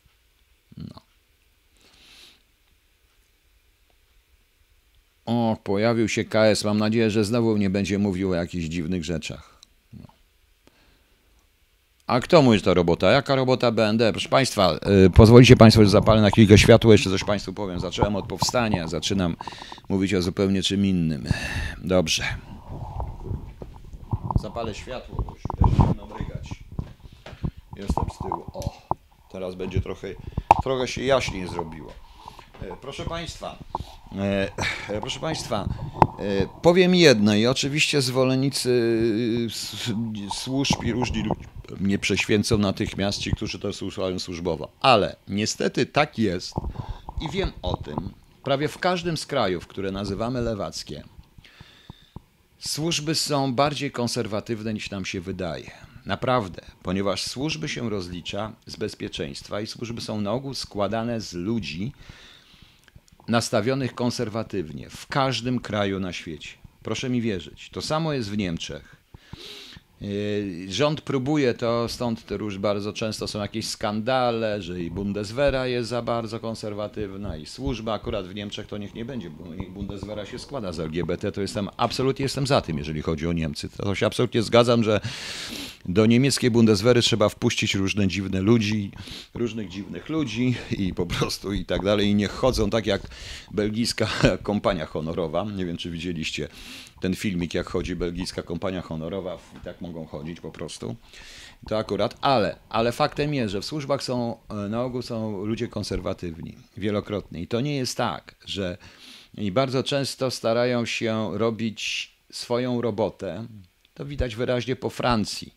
No. 0.76 1.00
O, 5.26 5.56
pojawił 5.64 6.09
się 6.09 6.24
KS. 6.24 6.64
Mam 6.64 6.78
nadzieję, 6.78 7.10
że 7.10 7.24
znowu 7.24 7.56
nie 7.56 7.70
będzie 7.70 7.98
mówił 7.98 8.30
o 8.30 8.34
jakichś 8.34 8.66
dziwnych 8.66 9.04
rzeczach. 9.04 9.60
No. 9.92 10.06
A 12.06 12.20
kto 12.20 12.42
mówi, 12.42 12.59
że 12.59 12.64
to 12.64 12.74
robota? 12.74 13.10
Jaka 13.10 13.34
robota 13.34 13.70
BND? 13.70 14.12
Proszę 14.12 14.28
Państwa, 14.28 14.78
yy, 14.86 15.10
pozwolicie 15.10 15.56
Państwo, 15.56 15.84
że 15.84 15.90
zapalę 15.90 16.20
na 16.20 16.30
chwilkę 16.30 16.59
światło, 16.59 16.92
jeszcze 16.92 17.10
coś 17.10 17.24
Państwu 17.24 17.52
powiem. 17.52 17.80
Zacząłem 17.80 18.16
od 18.16 18.26
powstania, 18.26 18.88
zaczynam 18.88 19.36
mówić 19.88 20.14
o 20.14 20.22
zupełnie 20.22 20.62
czym 20.62 20.86
innym. 20.86 21.24
Dobrze. 21.78 22.52
Zapalę 24.43 24.74
światło, 24.74 25.24
bo 25.27 25.32
już 25.32 25.43
też. 26.43 26.64
Jestem 27.77 28.05
z 28.14 28.19
tyłu. 28.19 28.44
O, 28.55 28.73
teraz 29.32 29.55
będzie 29.55 29.81
trochę, 29.81 30.09
trochę 30.62 30.89
się 30.89 31.02
jaśniej 31.02 31.48
zrobiło. 31.48 31.93
E, 32.62 32.77
Proszę 32.81 33.05
Państwa, 33.05 33.59
e, 34.19 34.48
e, 34.89 35.01
proszę 35.01 35.20
Państwa, 35.20 35.69
powiem 36.62 36.94
jedno 36.94 37.35
i 37.35 37.47
oczywiście 37.47 38.02
zwolennicy 38.02 39.02
służb 40.35 40.82
i 40.82 40.93
różni 40.93 41.23
ludzie 41.23 41.44
mnie 41.81 41.98
prześwięcą 41.98 42.59
natychmiast, 42.59 43.19
ci, 43.19 43.31
którzy 43.31 43.59
to 43.59 43.73
słuchają 43.73 44.19
służbowo. 44.19 44.69
Ale 44.81 45.16
niestety 45.28 45.86
tak 45.86 46.19
jest 46.19 46.55
i 47.20 47.31
wiem 47.31 47.52
o 47.62 47.77
tym, 47.77 48.12
prawie 48.44 48.69
w 48.69 48.78
każdym 48.78 49.16
z 49.16 49.27
krajów, 49.27 49.66
które 49.66 49.93
nazywamy 49.93 50.40
lewackie, 50.40 51.05
Służby 52.66 53.14
są 53.14 53.55
bardziej 53.55 53.90
konserwatywne 53.90 54.74
niż 54.74 54.90
nam 54.90 55.05
się 55.05 55.20
wydaje. 55.20 55.70
Naprawdę, 56.06 56.62
ponieważ 56.82 57.22
służby 57.22 57.68
się 57.68 57.90
rozlicza 57.90 58.52
z 58.66 58.76
bezpieczeństwa 58.76 59.60
i 59.60 59.66
służby 59.66 60.01
są 60.01 60.20
na 60.20 60.32
ogół 60.32 60.55
składane 60.55 61.20
z 61.20 61.32
ludzi 61.32 61.93
nastawionych 63.28 63.94
konserwatywnie 63.94 64.90
w 64.90 65.06
każdym 65.06 65.60
kraju 65.60 66.01
na 66.01 66.12
świecie. 66.12 66.51
Proszę 66.82 67.10
mi 67.10 67.20
wierzyć. 67.20 67.70
To 67.70 67.82
samo 67.82 68.12
jest 68.12 68.30
w 68.30 68.36
Niemczech. 68.36 69.02
Yy, 70.03 70.73
Rząd 70.73 71.01
próbuje 71.01 71.55
to, 71.55 71.89
stąd 71.89 72.31
już 72.31 72.59
bardzo 72.59 72.93
często 72.93 73.29
są 73.29 73.41
jakieś 73.41 73.66
skandale, 73.66 74.62
że 74.62 74.81
i 74.81 74.91
Bundeswehra 74.91 75.66
jest 75.66 75.89
za 75.89 76.03
bardzo 76.03 76.41
konserwatywna 76.41 77.37
i 77.37 77.47
służba, 77.47 77.93
akurat 77.93 78.27
w 78.27 78.35
Niemczech 78.35 78.66
to 78.66 78.79
niech 78.79 78.95
nie 78.95 79.05
będzie, 79.05 79.31
bo 79.31 79.55
niech 79.55 79.70
Bundeswehra 79.70 80.27
się 80.27 80.39
składa 80.39 80.73
z 80.73 80.81
LGBT, 80.81 81.33
to 81.33 81.41
jestem, 81.41 81.69
absolutnie 81.77 82.23
jestem 82.23 82.47
za 82.47 82.61
tym, 82.61 82.79
jeżeli 82.79 83.03
chodzi 83.03 83.27
o 83.27 83.33
Niemcy. 83.33 83.69
To 83.69 83.95
się 83.95 84.07
absolutnie 84.07 84.43
zgadzam, 84.43 84.85
że 84.85 85.01
do 85.85 86.07
niemieckiej 86.07 86.51
Bundeswehry 86.51 87.03
trzeba 87.03 87.29
wpuścić 87.29 87.74
różne 87.74 88.09
dziwne 88.09 88.41
ludzi, 88.41 88.91
różnych 89.35 89.69
dziwnych 89.69 90.09
ludzi 90.09 90.55
i 90.79 90.95
po 90.95 91.07
prostu 91.07 91.53
i 91.53 91.65
tak 91.65 91.85
dalej 91.85 92.09
i 92.09 92.15
niech 92.15 92.31
chodzą 92.31 92.70
tak 92.70 92.87
jak 92.87 93.03
belgijska 93.51 94.09
kompania 94.43 94.87
honorowa, 94.87 95.45
nie 95.57 95.66
wiem 95.66 95.77
czy 95.77 95.91
widzieliście 95.91 96.49
ten 97.03 97.15
filmik, 97.15 97.55
jak 97.55 97.66
chodzi 97.66 97.97
belgijska 97.97 98.43
kompania 98.43 98.83
honorowa, 98.83 99.39
i 99.57 99.65
tak 99.65 99.81
mogą 99.81 100.07
chodzić 100.07 100.41
po 100.41 100.51
prostu. 100.51 100.97
To 101.69 101.79
akurat, 101.79 102.16
ale, 102.20 102.57
ale 102.69 102.93
faktem 102.93 103.35
jest, 103.35 103.53
że 103.53 103.61
w 103.61 103.65
służbach 103.65 104.03
są, 104.03 104.37
e, 104.51 104.55
na 104.55 104.83
ogół 104.83 105.03
są 105.03 105.47
ludzie 105.47 105.69
konserwatywni, 105.69 106.57
wielokrotnie. 106.77 107.41
I 107.41 107.47
to 107.47 107.61
nie 107.61 107.77
jest 107.77 107.97
tak, 107.97 108.35
że 108.47 108.79
i 109.35 109.53
bardzo 109.53 109.83
często 109.83 110.31
starają 110.31 110.87
się 110.87 111.39
robić 111.39 112.12
swoją 112.33 112.81
robotę. 112.81 113.47
To 113.95 114.05
widać 114.05 114.37
wyraźnie 114.37 114.77
po 114.77 114.91
Francji. 114.91 115.55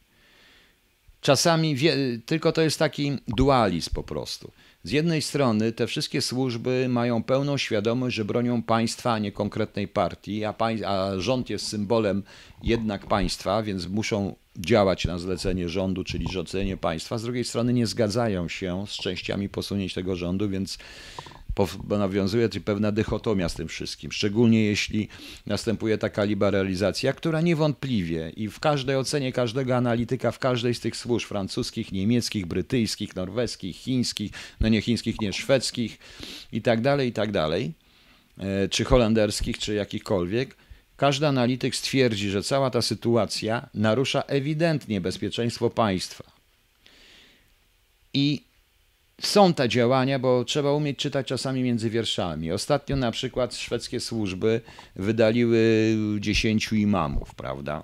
Czasami 1.22 1.76
wie, 1.76 1.98
tylko 2.26 2.52
to 2.52 2.62
jest 2.62 2.80
taki 2.80 3.18
dualizm 3.28 3.90
po 3.94 4.04
prostu. 4.04 4.52
Z 4.86 4.91
jednej 4.91 5.22
strony 5.22 5.72
te 5.72 5.88
wszystkie 5.88 6.22
służby 6.22 6.86
mają 6.90 7.24
pełną 7.24 7.57
świadomość, 7.57 8.16
że 8.16 8.26
bronią 8.26 8.64
państwa, 8.64 9.14
a 9.14 9.20
nie 9.20 9.32
konkretnej 9.32 9.88
partii, 9.88 10.45
a, 10.45 10.56
a 10.86 11.20
rząd 11.20 11.49
jest 11.49 11.68
symbolem 11.68 12.24
jednak 12.64 13.07
państwa, 13.07 13.64
więc 13.64 13.88
muszą 13.88 14.36
działać 14.57 15.06
na 15.06 15.20
zlecenie 15.20 15.70
rządu, 15.70 16.03
czyli 16.03 16.26
rządzenie 16.32 16.78
państwa. 16.78 17.18
Z 17.18 17.24
drugiej 17.24 17.44
strony 17.44 17.74
nie 17.74 17.88
zgadzają 17.88 18.49
się 18.49 18.86
z 18.88 18.91
częściami 18.91 19.49
posunięć 19.49 19.94
tego 19.94 20.16
rządu, 20.16 20.49
więc 20.49 20.78
nawiązuje 21.90 22.49
tu 22.49 22.61
pewna 22.61 22.91
dychotomia 22.91 23.49
z 23.49 23.53
tym 23.53 23.68
wszystkim, 23.68 24.11
szczególnie 24.11 24.64
jeśli 24.64 25.07
następuje 25.45 25.98
taka 25.98 26.23
liberalizacja, 26.23 27.14
która 27.14 27.41
niewątpliwie 27.41 28.30
i 28.30 28.49
w 28.49 28.60
każdej 28.60 28.95
ocenie 28.95 29.32
każdego 29.32 29.76
analityka, 29.76 30.32
w 30.32 30.40
każdej 30.40 30.76
z 30.76 30.80
tych 30.80 30.98
służb 30.98 31.27
francuskich, 31.27 31.91
niemieckich, 31.91 32.45
brytyjskich, 32.45 33.15
norweskich, 33.15 33.76
chińskich, 33.76 34.32
no 34.60 34.69
nie 34.69 34.82
chińskich, 34.82 35.22
nie 35.22 35.34
szwedzkich 35.34 35.98
i 36.52 36.61
tak 36.61 36.82
dalej, 36.82 37.10
i 37.10 37.14
tak 37.14 37.32
dalej, 37.32 37.73
e, 38.38 38.68
czy 38.69 38.84
holenderskich, 38.84 39.57
czy 39.57 39.73
jakichkolwiek, 39.73 40.56
każdy 40.98 41.27
analityk 41.27 41.76
stwierdzi, 41.76 42.30
że 42.30 42.44
cała 42.44 42.69
ta 42.69 42.82
sytuacja 42.82 43.69
narusza 43.73 44.22
ewidentnie 44.22 45.02
bezpieczeństwo 45.02 45.69
państwa. 45.69 46.23
I 48.14 48.44
są 49.22 49.54
te 49.54 49.70
działania, 49.70 50.20
bo 50.20 50.46
trzeba 50.46 50.72
umieć 50.72 50.98
czytać 50.98 51.28
czasami 51.28 51.64
między 51.64 51.90
wierszami. 51.90 52.52
Ostatnio 52.52 52.96
na 52.96 53.12
przykład 53.12 53.56
szwedzkie 53.56 54.00
służby 54.00 54.62
wydaliły 54.96 55.60
10 56.20 56.74
imamów, 56.74 57.36
prawda? 57.36 57.84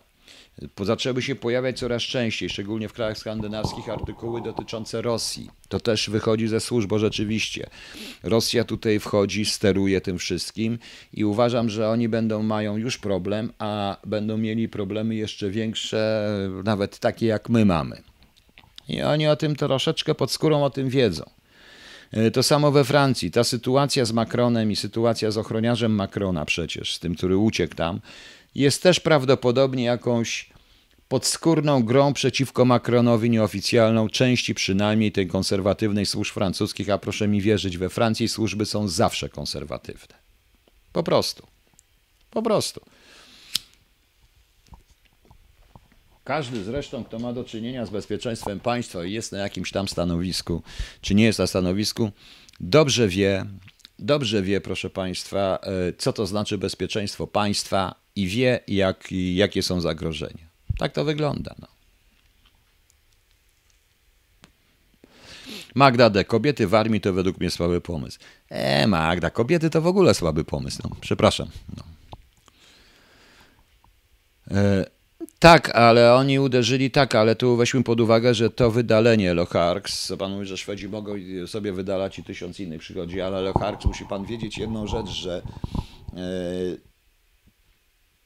Zaczęły 0.82 1.22
się 1.22 1.36
pojawiać 1.36 1.80
coraz 1.80 2.02
częściej, 2.02 2.50
szczególnie 2.50 2.90
w 2.90 2.94
krajach 2.94 3.18
skandynawskich, 3.18 3.90
artykuły 3.90 4.42
dotyczące 4.42 5.02
Rosji. 5.02 5.50
To 5.70 5.80
też 5.80 6.10
wychodzi 6.10 6.48
ze 6.48 6.60
służb, 6.60 6.90
bo 6.90 7.00
rzeczywiście 7.00 7.70
Rosja 8.24 8.64
tutaj 8.64 9.00
wchodzi, 9.00 9.46
steruje 9.46 10.02
tym 10.02 10.18
wszystkim 10.18 10.80
i 11.14 11.26
uważam, 11.26 11.70
że 11.70 11.90
oni 11.90 12.10
będą 12.10 12.44
mają 12.44 12.78
już 12.78 12.98
problem, 12.98 13.54
a 13.60 13.98
będą 14.06 14.38
mieli 14.38 14.70
problemy 14.70 15.16
jeszcze 15.16 15.50
większe, 15.50 16.30
nawet 16.64 17.00
takie 17.00 17.26
jak 17.26 17.50
my 17.50 17.66
mamy. 17.66 18.11
I 18.92 19.02
oni 19.02 19.28
o 19.28 19.36
tym 19.36 19.56
troszeczkę 19.56 20.16
pod 20.16 20.32
skórą 20.32 20.64
o 20.64 20.70
tym 20.70 20.90
wiedzą. 20.90 21.24
E, 22.12 22.32
To 22.32 22.44
samo 22.44 22.72
we 22.72 22.84
Francji. 22.84 23.32
Ta 23.32 23.44
sytuacja 23.44 24.06
z 24.06 24.12
Macronem 24.12 24.72
i 24.72 24.76
sytuacja 24.76 25.32
z 25.32 25.38
ochroniarzem 25.38 25.96
Macrona 25.96 26.46
przecież, 26.46 26.96
z 26.96 27.00
tym, 27.00 27.16
który 27.16 27.38
uciekł 27.38 27.76
tam, 27.76 28.00
jest 28.56 28.84
też 28.84 29.00
prawdopodobnie 29.00 29.84
jakąś 29.84 30.50
podskórną 31.08 31.84
grą 31.84 32.14
przeciwko 32.14 32.66
Macronowi 32.66 33.30
nieoficjalną, 33.30 34.10
części 34.10 34.56
przynajmniej 34.56 35.12
tej 35.12 35.28
konserwatywnej 35.28 36.06
służb 36.06 36.34
francuskich, 36.34 36.90
a 36.90 36.98
proszę 36.98 37.28
mi 37.28 37.42
wierzyć, 37.42 37.78
we 37.78 37.90
Francji 37.90 38.28
służby 38.28 38.66
są 38.66 38.88
zawsze 38.88 39.30
konserwatywne. 39.30 40.16
Po 40.94 41.04
prostu. 41.04 41.48
Po 42.32 42.42
prostu. 42.42 42.82
Każdy 46.24 46.64
zresztą, 46.64 47.04
kto 47.04 47.20
ma 47.20 47.34
do 47.34 47.44
czynienia 47.44 47.86
z 47.86 47.90
bezpieczeństwem 47.90 48.60
państwa 48.60 49.06
i 49.06 49.12
jest 49.12 49.32
na 49.32 49.38
jakimś 49.38 49.72
tam 49.72 49.88
stanowisku, 49.88 50.64
czy 51.02 51.16
nie 51.16 51.24
jest 51.24 51.40
na 51.40 51.48
stanowisku, 51.48 52.12
dobrze 52.60 53.08
wie, 53.08 53.46
dobrze 54.00 54.42
wie, 54.42 54.62
proszę 54.62 54.90
państwa, 54.90 55.60
e, 55.64 55.94
co 55.98 56.14
to 56.14 56.26
znaczy 56.26 56.58
bezpieczeństwo 56.58 57.28
państwa 57.28 57.96
i 58.16 58.28
wie, 58.28 58.60
jak, 58.68 59.08
jakie 59.34 59.64
są 59.64 59.82
zagrożenia. 59.82 60.52
Tak 60.78 60.92
to 60.92 61.06
wygląda. 61.06 61.56
No. 61.60 61.68
Magda 65.76 66.10
D. 66.10 66.26
Kobiety 66.26 66.68
w 66.68 66.76
armii 66.76 67.02
to 67.02 67.14
według 67.14 67.40
mnie 67.40 67.50
słaby 67.50 67.82
pomysł. 67.82 68.20
E, 68.50 68.88
Magda, 68.88 69.30
kobiety 69.30 69.70
to 69.70 69.82
w 69.82 69.88
ogóle 69.88 70.14
słaby 70.14 70.44
pomysł. 70.44 70.80
No, 70.84 70.96
przepraszam. 71.02 71.48
No. 71.78 71.84
E, 74.58 74.86
tak, 75.40 75.76
ale 75.76 76.14
oni 76.14 76.40
uderzyli 76.40 76.92
tak, 76.92 77.16
ale 77.16 77.36
tu 77.36 77.58
weźmy 77.58 77.84
pod 77.84 78.02
uwagę, 78.02 78.34
że 78.34 78.50
to 78.50 78.72
wydalenie 78.72 79.34
Loharks, 79.34 80.08
co 80.08 80.18
pan 80.18 80.32
mówi, 80.32 80.46
że 80.46 80.58
Szwedzi 80.58 80.90
mogą 80.90 81.14
sobie 81.48 81.74
wydalać 81.74 82.20
i 82.20 82.24
tysiąc 82.24 82.60
innych 82.60 82.82
przychodzi, 82.82 83.22
ale 83.22 83.42
Loharks 83.42 83.86
musi 83.86 84.06
pan 84.06 84.26
wiedzieć 84.26 84.58
jedną 84.58 84.88
rzecz, 84.88 85.10
że 85.10 85.42
e, 86.14 86.22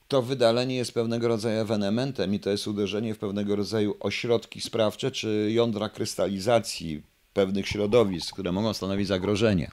to 0.07 0.21
wydalenie 0.21 0.75
jest 0.75 0.93
pewnego 0.93 1.27
rodzaju 1.27 1.61
ewenementem 1.61 2.33
i 2.33 2.39
to 2.39 2.49
jest 2.49 2.67
uderzenie 2.67 3.13
w 3.13 3.19
pewnego 3.19 3.55
rodzaju 3.55 3.95
ośrodki 3.99 4.61
sprawcze 4.61 5.11
czy 5.11 5.51
jądra 5.51 5.89
krystalizacji 5.89 7.03
pewnych 7.33 7.67
środowisk, 7.67 8.33
które 8.33 8.51
mogą 8.51 8.73
stanowić 8.73 9.07
zagrożenie. 9.07 9.71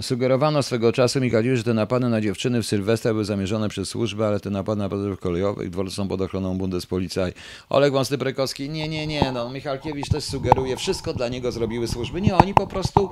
Sugerowano 0.00 0.62
swego 0.62 0.92
czasu 0.92 1.20
Michalowi, 1.20 1.56
że 1.56 1.64
te 1.64 1.74
napady 1.74 2.08
na 2.08 2.20
dziewczyny 2.20 2.62
w 2.62 2.66
Sylwestra 2.66 3.12
były 3.12 3.24
zamierzone 3.24 3.68
przez 3.68 3.88
służbę, 3.88 4.26
ale 4.26 4.40
te 4.40 4.50
napady 4.50 4.78
na 4.78 4.88
patrolów 4.88 5.20
kolejowych 5.20 5.70
są 5.88 6.08
pod 6.08 6.20
ochroną 6.20 6.58
Bundespolizei. 6.58 7.32
Oleg 7.68 7.92
Wąsty-Brekowski, 7.92 8.68
nie, 8.68 8.88
nie, 8.88 9.06
nie, 9.06 9.32
no 9.32 9.50
Michalkiewicz 9.50 10.08
też 10.08 10.24
sugeruje, 10.24 10.76
wszystko 10.76 11.12
dla 11.12 11.28
niego 11.28 11.52
zrobiły 11.52 11.88
służby. 11.88 12.20
Nie, 12.20 12.36
oni 12.36 12.54
po 12.54 12.66
prostu, 12.66 13.10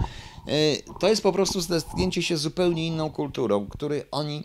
y, 0.48 0.82
to 1.00 1.08
jest 1.08 1.22
po 1.22 1.32
prostu 1.32 1.60
zetknięcie 1.60 2.22
się 2.22 2.36
zupełnie 2.36 2.86
inną 2.86 3.10
kulturą, 3.10 3.66
której 3.66 4.02
oni 4.10 4.44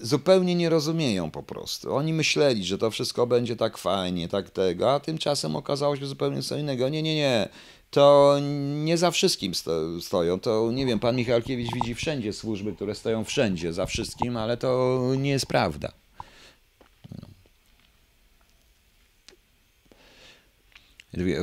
zupełnie 0.00 0.54
nie 0.54 0.70
rozumieją 0.70 1.30
po 1.30 1.42
prostu. 1.42 1.94
Oni 1.94 2.12
myśleli, 2.12 2.64
że 2.64 2.78
to 2.78 2.90
wszystko 2.90 3.26
będzie 3.26 3.56
tak 3.56 3.78
fajnie, 3.78 4.28
tak 4.28 4.50
tego, 4.50 4.92
a 4.92 5.00
tymczasem 5.00 5.56
okazało 5.56 5.96
się 5.96 6.06
zupełnie 6.06 6.42
co 6.42 6.56
innego. 6.56 6.88
Nie, 6.88 7.02
nie, 7.02 7.14
nie 7.14 7.48
to 7.90 8.36
nie 8.84 8.98
za 8.98 9.10
wszystkim 9.10 9.54
sto, 9.54 10.00
stoją. 10.00 10.40
To 10.40 10.70
nie 10.72 10.86
wiem, 10.86 10.98
pan 10.98 11.16
Michalkiewicz 11.16 11.74
widzi 11.74 11.94
wszędzie 11.94 12.32
służby, 12.32 12.72
które 12.72 12.94
stoją 12.94 13.24
wszędzie 13.24 13.72
za 13.72 13.86
wszystkim, 13.86 14.36
ale 14.36 14.56
to 14.56 15.02
nie 15.16 15.30
jest 15.30 15.46
prawda. 15.46 15.92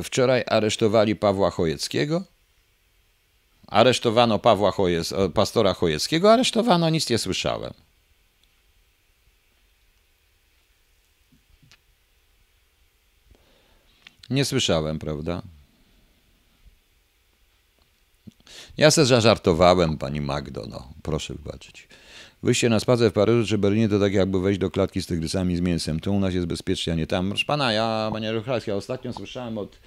Wczoraj 0.04 0.44
aresztowali 0.46 1.16
Pawła 1.16 1.50
Chojeckiego. 1.50 2.24
Aresztowano 3.66 4.38
Pawła 4.38 4.70
Chojec, 4.70 5.14
pastora 5.34 5.74
Chojeckiego, 5.74 6.32
aresztowano, 6.32 6.90
nic 6.90 7.10
nie 7.10 7.18
słyszałem. 7.18 7.72
Nie 14.30 14.44
słyszałem, 14.44 14.98
prawda? 14.98 15.42
Ja 18.78 18.90
se 18.90 19.06
zażartowałem, 19.06 19.98
pani 19.98 20.20
Magdo, 20.20 20.62
no, 20.68 20.88
proszę 21.02 21.34
wybaczyć. 21.34 21.88
Wyjście 22.42 22.68
na 22.68 22.80
spacer 22.80 23.10
w 23.10 23.14
Paryżu 23.14 23.48
czy 23.48 23.58
Berlinie 23.58 23.88
to 23.88 24.00
tak 24.00 24.12
jakby 24.12 24.40
wejść 24.40 24.60
do 24.60 24.70
klatki 24.70 25.02
z 25.02 25.06
tygrysami 25.06 25.56
z 25.56 25.60
mięsem. 25.60 26.00
Tu 26.00 26.14
u 26.14 26.20
nas 26.20 26.34
jest 26.34 26.46
bezpiecznie, 26.46 26.92
a 26.92 26.96
nie 26.96 27.06
tam. 27.06 27.28
Proszę 27.28 27.44
pana, 27.44 27.72
ja, 27.72 28.08
panie 28.12 28.32
Ruchalski, 28.32 28.70
ja 28.70 28.76
ostatnio 28.76 29.12
słyszałem 29.12 29.58
od 29.58 29.78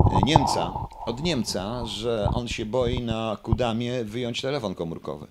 e, 0.00 0.20
Niemca, 0.24 0.72
od 1.06 1.22
Niemca, 1.22 1.86
że 1.86 2.28
on 2.34 2.48
się 2.48 2.66
boi 2.66 3.00
na 3.00 3.38
Kudamie 3.42 4.04
wyjąć 4.04 4.40
telefon 4.40 4.74
komórkowy. 4.74 5.26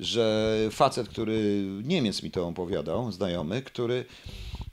Że 0.00 0.56
facet, 0.70 1.08
który, 1.08 1.64
Niemiec 1.84 2.22
mi 2.22 2.30
to 2.30 2.48
opowiadał, 2.48 3.12
znajomy, 3.12 3.62
który, 3.62 4.04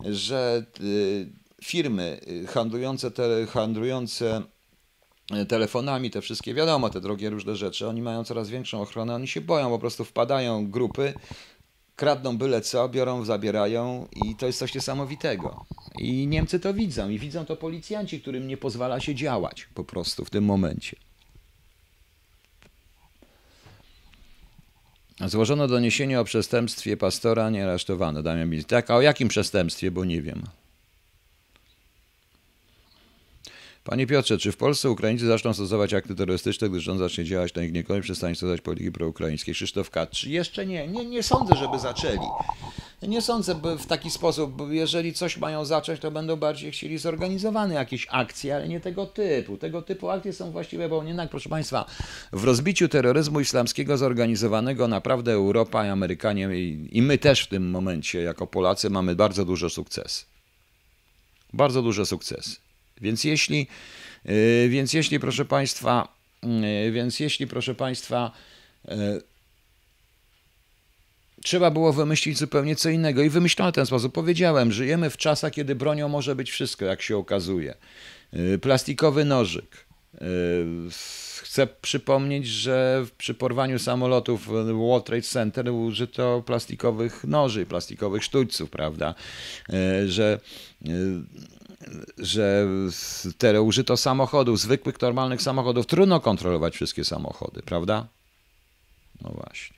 że 0.06 0.66
e, 0.80 0.84
firmy 1.64 2.20
handlujące, 2.48 3.12
tele, 3.12 3.46
handlujące 3.46 4.42
E, 4.57 4.57
telefonami, 5.48 6.12
te 6.12 6.22
wszystkie, 6.22 6.54
wiadomo, 6.54 6.90
te 6.90 7.02
drogie 7.02 7.30
różne 7.30 7.56
rzeczy, 7.56 7.88
oni 7.88 8.02
mają 8.02 8.24
coraz 8.24 8.50
większą 8.50 8.82
ochronę, 8.82 9.16
oni 9.16 9.28
się 9.28 9.42
boją, 9.42 9.70
po 9.70 9.80
prostu 9.80 10.06
wpadają 10.06 10.72
grupy, 10.72 11.14
kradną 11.96 12.38
byle 12.38 12.62
co, 12.62 12.90
biorą, 12.90 13.26
zabierają 13.26 14.08
i 14.16 14.36
to 14.36 14.46
jest 14.46 14.60
coś 14.60 14.76
niesamowitego. 14.76 15.66
I 16.00 16.28
Niemcy 16.28 16.60
to 16.60 16.74
widzą 16.74 17.10
i 17.10 17.20
widzą 17.20 17.46
to 17.46 17.56
policjanci, 17.56 18.22
którym 18.22 18.48
nie 18.48 18.58
pozwala 18.58 19.00
się 19.00 19.16
działać 19.16 19.68
po 19.74 19.84
prostu 19.84 20.26
w 20.26 20.30
tym 20.30 20.44
momencie. 20.44 20.98
Złożono 25.26 25.68
doniesienie 25.68 26.20
o 26.20 26.24
przestępstwie 26.24 26.98
pastora, 26.98 27.50
nie 27.50 27.64
aresztowano. 27.64 28.24
Damian 28.24 28.50
Bilz. 28.50 28.66
Tak, 28.66 28.92
a 28.92 28.96
o 28.96 29.02
jakim 29.02 29.28
przestępstwie, 29.28 29.92
bo 29.92 30.06
nie 30.06 30.22
wiem. 30.22 30.44
Panie 33.88 34.08
Piotrze, 34.08 34.38
czy 34.38 34.52
w 34.52 34.58
Polsce 34.58 34.90
Ukraińcy 34.90 35.28
zaczną 35.28 35.54
stosować 35.54 35.94
akty 35.94 36.16
terrorystyczne, 36.16 36.70
gdy 36.70 36.80
rząd 36.80 37.00
zacznie 37.00 37.26
działać 37.26 37.54
na 37.54 37.64
ich 37.64 37.74
niekoniecznie 37.74 38.04
przestanie 38.04 38.36
stosować 38.36 38.62
polityki 38.62 38.92
proukraińskiej? 38.92 39.54
Krzysztof 39.54 39.90
Katr. 39.90 40.28
Jeszcze 40.28 40.66
nie. 40.66 40.88
nie. 40.88 41.06
Nie 41.06 41.24
sądzę, 41.24 41.56
żeby 41.56 41.80
zaczęli. 41.80 42.28
Nie 43.02 43.22
sądzę 43.22 43.56
by 43.56 43.78
w 43.78 43.86
taki 43.86 44.12
sposób, 44.12 44.62
jeżeli 44.70 45.14
coś 45.14 45.38
mają 45.38 45.66
zacząć, 45.66 46.00
to 46.00 46.12
będą 46.12 46.36
bardziej 46.36 46.72
chcieli 46.72 46.98
zorganizowane 46.98 47.76
jakieś 47.76 48.08
akcje, 48.10 48.56
ale 48.56 48.68
nie 48.68 48.80
tego 48.80 49.06
typu. 49.06 49.58
Tego 49.58 49.82
typu 49.82 50.10
akcje 50.10 50.34
są 50.34 50.52
właściwe, 50.52 50.90
bo 50.90 51.04
jednak, 51.04 51.30
proszę 51.30 51.50
Państwa, 51.50 51.86
w 52.34 52.44
rozbiciu 52.44 52.88
terroryzmu 52.88 53.40
islamskiego 53.40 53.98
zorganizowanego 53.98 54.88
naprawdę 54.88 55.32
Europa 55.32 55.86
i 55.86 55.90
Amerykanie 55.90 56.50
i 56.92 57.02
my 57.02 57.18
też 57.18 57.42
w 57.42 57.48
tym 57.48 57.70
momencie 57.70 58.22
jako 58.22 58.48
Polacy 58.48 58.90
mamy 58.90 59.16
bardzo 59.16 59.46
duży 59.46 59.70
sukces. 59.70 60.26
Bardzo 61.54 61.82
duże 61.82 62.06
sukcesy. 62.06 62.67
Więc 63.02 63.24
jeśli, 63.24 63.68
y, 64.30 64.68
więc 64.70 64.94
jeśli 64.94 65.20
proszę 65.20 65.46
Państwa, 65.46 66.18
y, 66.88 66.92
więc 66.92 67.20
jeśli 67.20 67.48
proszę 67.48 67.76
Państwa, 67.76 68.32
y, 68.86 68.92
trzeba 71.44 71.72
było 71.72 71.94
wymyślić 71.94 72.38
zupełnie 72.38 72.76
co 72.76 72.90
innego 72.90 73.22
i 73.22 73.30
wymyślono 73.30 73.72
w 73.72 73.76
ten 73.76 73.86
sposób. 73.86 74.14
Powiedziałem, 74.14 74.72
żyjemy 74.72 75.10
w 75.10 75.18
czasach, 75.18 75.54
kiedy 75.54 75.76
bronią 75.76 76.10
może 76.10 76.36
być 76.36 76.52
wszystko, 76.52 76.86
jak 76.86 77.02
się 77.02 77.18
okazuje. 77.18 77.76
Plastikowy 78.62 79.26
nożyk. 79.26 79.86
Chcę 81.42 81.68
przypomnieć, 81.68 82.48
że 82.48 83.06
przy 83.18 83.34
porwaniu 83.34 83.80
samolotów 83.80 84.48
World 84.48 85.06
Trade 85.06 85.22
Center 85.22 85.70
użyto 85.70 86.44
plastikowych 86.46 87.24
noży, 87.24 87.66
plastikowych 87.66 88.24
sztućców, 88.24 88.70
prawda? 88.70 89.16
Że 90.08 90.40
że 92.18 92.68
tyle 93.38 93.62
użyto 93.62 93.98
samochodów, 93.98 94.60
zwykłych, 94.60 95.02
normalnych 95.02 95.42
samochodów. 95.42 95.86
Trudno 95.86 96.20
kontrolować 96.20 96.76
wszystkie 96.76 97.06
samochody, 97.06 97.62
prawda? 97.62 98.08
No 99.22 99.30
właśnie. 99.30 99.78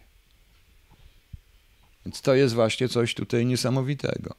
Więc 2.06 2.22
to 2.22 2.36
jest 2.36 2.56
właśnie 2.56 2.90
coś 2.90 3.16
tutaj 3.16 3.46
niesamowitego. 3.46 4.36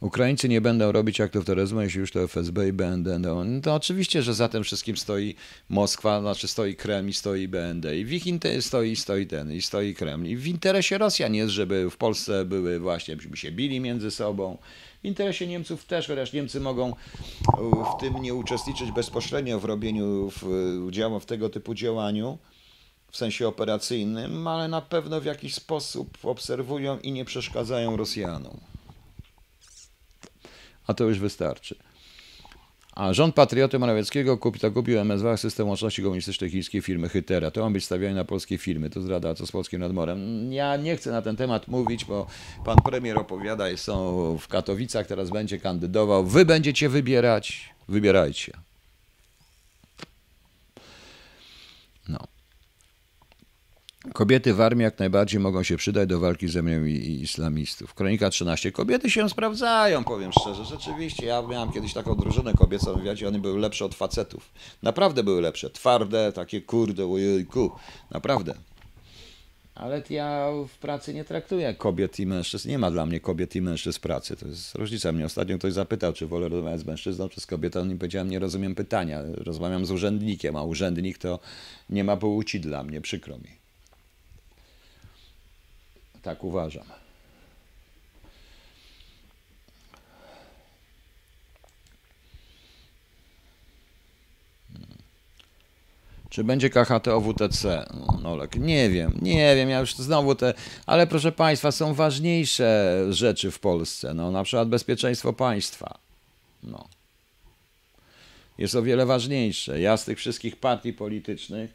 Ukraińcy 0.00 0.48
nie 0.48 0.60
będą 0.60 0.92
robić 0.92 1.20
aktów 1.20 1.44
terroryzmu, 1.44 1.80
jeśli 1.80 2.00
już 2.00 2.12
to 2.12 2.22
FSB 2.22 2.68
i 2.68 2.72
BND. 2.72 3.18
No, 3.18 3.44
to 3.62 3.74
oczywiście, 3.74 4.22
że 4.22 4.34
za 4.34 4.48
tym 4.48 4.64
wszystkim 4.64 4.96
stoi 4.96 5.34
Moskwa, 5.68 6.20
znaczy 6.20 6.48
stoi 6.48 6.76
Kreml 6.76 7.08
i 7.08 7.12
stoi 7.12 7.48
BND. 7.48 7.96
I 7.96 8.04
w 8.04 8.12
ich 8.12 8.26
interesie 8.26 8.62
stoi, 8.62 8.96
stoi 8.96 9.26
ten, 9.26 9.52
i 9.52 9.62
stoi 9.62 9.94
Kreml. 9.94 10.26
I 10.26 10.36
w 10.36 10.46
interesie 10.46 10.98
Rosjan 10.98 11.34
jest, 11.34 11.52
żeby 11.52 11.90
w 11.90 11.96
Polsce 11.96 12.44
były 12.44 12.78
właśnie, 12.80 13.16
żeby 13.20 13.36
się 13.36 13.52
bili 13.52 13.80
między 13.80 14.10
sobą, 14.10 14.58
interesie 15.06 15.46
Niemców 15.46 15.84
też, 15.84 16.06
chociaż 16.06 16.32
Niemcy 16.32 16.60
mogą 16.60 16.94
w 17.96 18.00
tym 18.00 18.22
nie 18.22 18.34
uczestniczyć 18.34 18.92
bezpośrednio 18.92 19.60
w 19.60 19.64
robieniu 19.64 20.30
w, 20.30 20.42
w 21.20 21.26
tego 21.26 21.48
typu 21.48 21.74
działaniu, 21.74 22.38
w 23.10 23.16
sensie 23.16 23.48
operacyjnym, 23.48 24.48
ale 24.48 24.68
na 24.68 24.80
pewno 24.80 25.20
w 25.20 25.24
jakiś 25.24 25.54
sposób 25.54 26.18
obserwują 26.22 26.98
i 26.98 27.12
nie 27.12 27.24
przeszkadzają 27.24 27.96
Rosjanom. 27.96 28.60
A 30.86 30.94
to 30.94 31.04
już 31.04 31.18
wystarczy. 31.18 31.76
A 32.96 33.12
rząd 33.12 33.34
patrioty 33.34 33.78
Morawieckiego 33.78 34.38
kupi, 34.38 34.60
to 34.60 34.70
kupił 34.70 34.98
MSW 34.98 35.36
system 35.36 35.68
łączności 35.68 36.02
komunistycznej 36.02 36.50
chińskiej 36.50 36.82
firmy 36.82 37.08
Hytera. 37.08 37.50
To 37.50 37.60
ma 37.64 37.70
być 37.70 37.84
stawiany 37.84 38.14
na 38.14 38.24
polskie 38.24 38.58
firmy. 38.58 38.90
To 38.90 39.00
zdrada, 39.00 39.34
co 39.34 39.46
z 39.46 39.52
polskim 39.52 39.80
nadmorem. 39.80 40.52
Ja 40.52 40.76
nie 40.76 40.96
chcę 40.96 41.10
na 41.10 41.22
ten 41.22 41.36
temat 41.36 41.68
mówić, 41.68 42.04
bo 42.04 42.26
pan 42.64 42.76
premier 42.84 43.18
opowiada, 43.18 43.76
są 43.76 44.38
w 44.40 44.48
Katowicach, 44.48 45.06
teraz 45.06 45.30
będzie 45.30 45.58
kandydował. 45.58 46.24
Wy 46.24 46.44
będziecie 46.44 46.88
wybierać. 46.88 47.74
Wybierajcie. 47.88 48.52
No. 52.08 52.18
Kobiety 54.12 54.54
w 54.54 54.60
armii 54.60 54.84
jak 54.84 54.98
najbardziej 54.98 55.40
mogą 55.40 55.62
się 55.62 55.76
przydać 55.76 56.08
do 56.08 56.20
walki 56.20 56.48
z 56.48 56.56
armią 56.56 56.84
islamistów. 56.84 57.94
Kronika 57.94 58.30
13. 58.30 58.72
Kobiety 58.72 59.10
się 59.10 59.28
sprawdzają, 59.28 60.04
powiem 60.04 60.32
szczerze. 60.32 60.64
Rzeczywiście, 60.64 61.26
ja 61.26 61.42
miałem 61.42 61.72
kiedyś 61.72 61.92
taką 61.94 62.14
drużynę 62.14 62.52
kobiecą 62.52 62.92
w 62.92 62.96
wywiadzie, 62.96 63.28
one 63.28 63.38
były 63.38 63.58
lepsze 63.58 63.84
od 63.84 63.94
facetów. 63.94 64.50
Naprawdę 64.82 65.22
były 65.22 65.40
lepsze. 65.40 65.70
Twarde, 65.70 66.32
takie 66.32 66.62
kurde, 66.62 67.06
ojejku. 67.06 67.70
Naprawdę. 68.10 68.54
Ale 69.74 70.02
ja 70.10 70.48
w 70.68 70.78
pracy 70.78 71.14
nie 71.14 71.24
traktuję 71.24 71.74
kobiet 71.74 72.20
i 72.20 72.26
mężczyzn. 72.26 72.68
Nie 72.68 72.78
ma 72.78 72.90
dla 72.90 73.06
mnie 73.06 73.20
kobiet 73.20 73.56
i 73.56 73.62
mężczyzn 73.62 74.00
pracy. 74.00 74.36
To 74.36 74.48
jest 74.48 74.74
różnica. 74.74 75.12
Mnie 75.12 75.24
ostatnio 75.24 75.58
ktoś 75.58 75.72
zapytał, 75.72 76.12
czy 76.12 76.26
wolę 76.26 76.48
rozmawiać 76.48 76.80
z 76.80 76.84
mężczyzną, 76.84 77.28
czy 77.28 77.40
z 77.40 77.46
kobietą. 77.46 77.90
I 77.90 77.94
powiedziałem, 77.94 78.30
nie 78.30 78.38
rozumiem 78.38 78.74
pytania. 78.74 79.22
Rozmawiam 79.34 79.86
z 79.86 79.90
urzędnikiem, 79.90 80.56
a 80.56 80.62
urzędnik 80.62 81.18
to 81.18 81.38
nie 81.90 82.04
ma 82.04 82.16
płci 82.16 82.60
dla 82.60 82.82
mnie. 82.82 83.00
Przykro 83.00 83.38
mi. 83.38 83.65
Tak 86.26 86.44
uważam. 86.44 86.84
Czy 96.30 96.44
będzie 96.44 96.70
KHT 96.70 97.08
o 97.08 97.20
WTC? 97.20 97.86
No, 98.22 98.36
nie 98.58 98.90
wiem, 98.90 99.18
nie 99.22 99.56
wiem, 99.56 99.68
ja 99.68 99.80
już 99.80 99.94
znowu 99.94 100.34
te, 100.34 100.54
ale 100.86 101.06
proszę 101.06 101.32
Państwa, 101.32 101.72
są 101.72 101.94
ważniejsze 101.94 102.98
rzeczy 103.10 103.50
w 103.50 103.58
Polsce, 103.58 104.14
no, 104.14 104.30
na 104.30 104.42
przykład 104.44 104.68
bezpieczeństwo 104.68 105.32
państwa. 105.32 105.98
No. 106.62 106.88
Jest 108.58 108.74
o 108.74 108.82
wiele 108.82 109.06
ważniejsze. 109.06 109.80
Ja 109.80 109.96
z 109.96 110.04
tych 110.04 110.18
wszystkich 110.18 110.56
partii 110.56 110.92
politycznych 110.92 111.74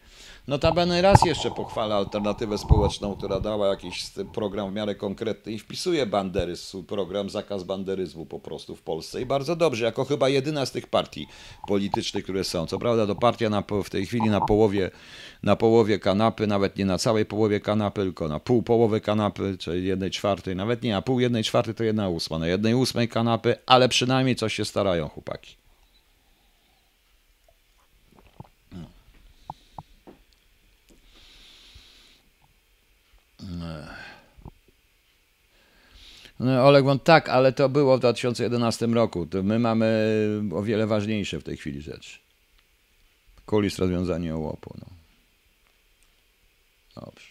Notabene 0.51 1.01
raz 1.01 1.25
jeszcze 1.25 1.51
pochwala 1.51 1.95
alternatywę 1.95 2.57
społeczną, 2.57 3.15
która 3.15 3.39
dała 3.39 3.67
jakiś 3.67 4.05
program 4.33 4.71
w 4.71 4.73
miarę 4.73 4.95
konkretny 4.95 5.51
i 5.51 5.59
wpisuje 5.59 6.05
banderyzm, 6.05 6.83
program 6.83 7.29
zakaz 7.29 7.63
banderyzmu 7.63 8.25
po 8.25 8.39
prostu 8.39 8.75
w 8.75 8.81
Polsce. 8.81 9.21
I 9.21 9.25
bardzo 9.25 9.55
dobrze, 9.55 9.85
jako 9.85 10.05
chyba 10.05 10.29
jedyna 10.29 10.65
z 10.65 10.71
tych 10.71 10.87
partii 10.87 11.27
politycznych, 11.67 12.23
które 12.23 12.43
są. 12.43 12.65
Co 12.65 12.79
prawda 12.79 13.07
to 13.07 13.15
partia 13.15 13.49
na, 13.49 13.63
w 13.83 13.89
tej 13.89 14.05
chwili 14.05 14.29
na 14.29 14.41
połowie, 14.41 14.91
na 15.43 15.55
połowie 15.55 15.99
kanapy, 15.99 16.47
nawet 16.47 16.77
nie 16.77 16.85
na 16.85 16.97
całej 16.97 17.25
połowie 17.25 17.59
kanapy, 17.59 18.01
tylko 18.01 18.27
na 18.27 18.39
pół 18.39 18.63
połowy 18.63 19.01
kanapy, 19.01 19.57
czyli 19.59 19.87
jednej 19.87 20.11
czwartej, 20.11 20.55
nawet 20.55 20.83
nie, 20.83 20.97
a 20.97 21.01
pół 21.01 21.19
jednej 21.19 21.43
czwartej 21.43 21.75
to 21.75 21.83
jedna 21.83 22.09
ósma, 22.09 22.39
na 22.39 22.47
jednej 22.47 22.75
ósmej 22.75 23.07
kanapy, 23.09 23.55
ale 23.65 23.89
przynajmniej 23.89 24.35
coś 24.35 24.53
się 24.53 24.65
starają 24.65 25.09
chłopaki. 25.09 25.60
No, 36.39 36.67
Oleg 36.67 36.85
won 36.85 36.99
tak, 36.99 37.29
ale 37.29 37.53
to 37.53 37.69
było 37.69 37.97
w 37.97 37.99
2011 37.99 38.87
roku. 38.87 39.25
To 39.25 39.43
my 39.43 39.59
mamy 39.59 40.17
o 40.55 40.63
wiele 40.63 40.87
ważniejsze 40.87 41.39
w 41.39 41.43
tej 41.43 41.57
chwili 41.57 41.81
rzeczy. 41.81 42.19
Kulis 43.45 43.79
rozwiązanie 43.79 44.35
ołopu. 44.35 44.73
No. 44.79 44.85
Dobrze. 46.95 47.25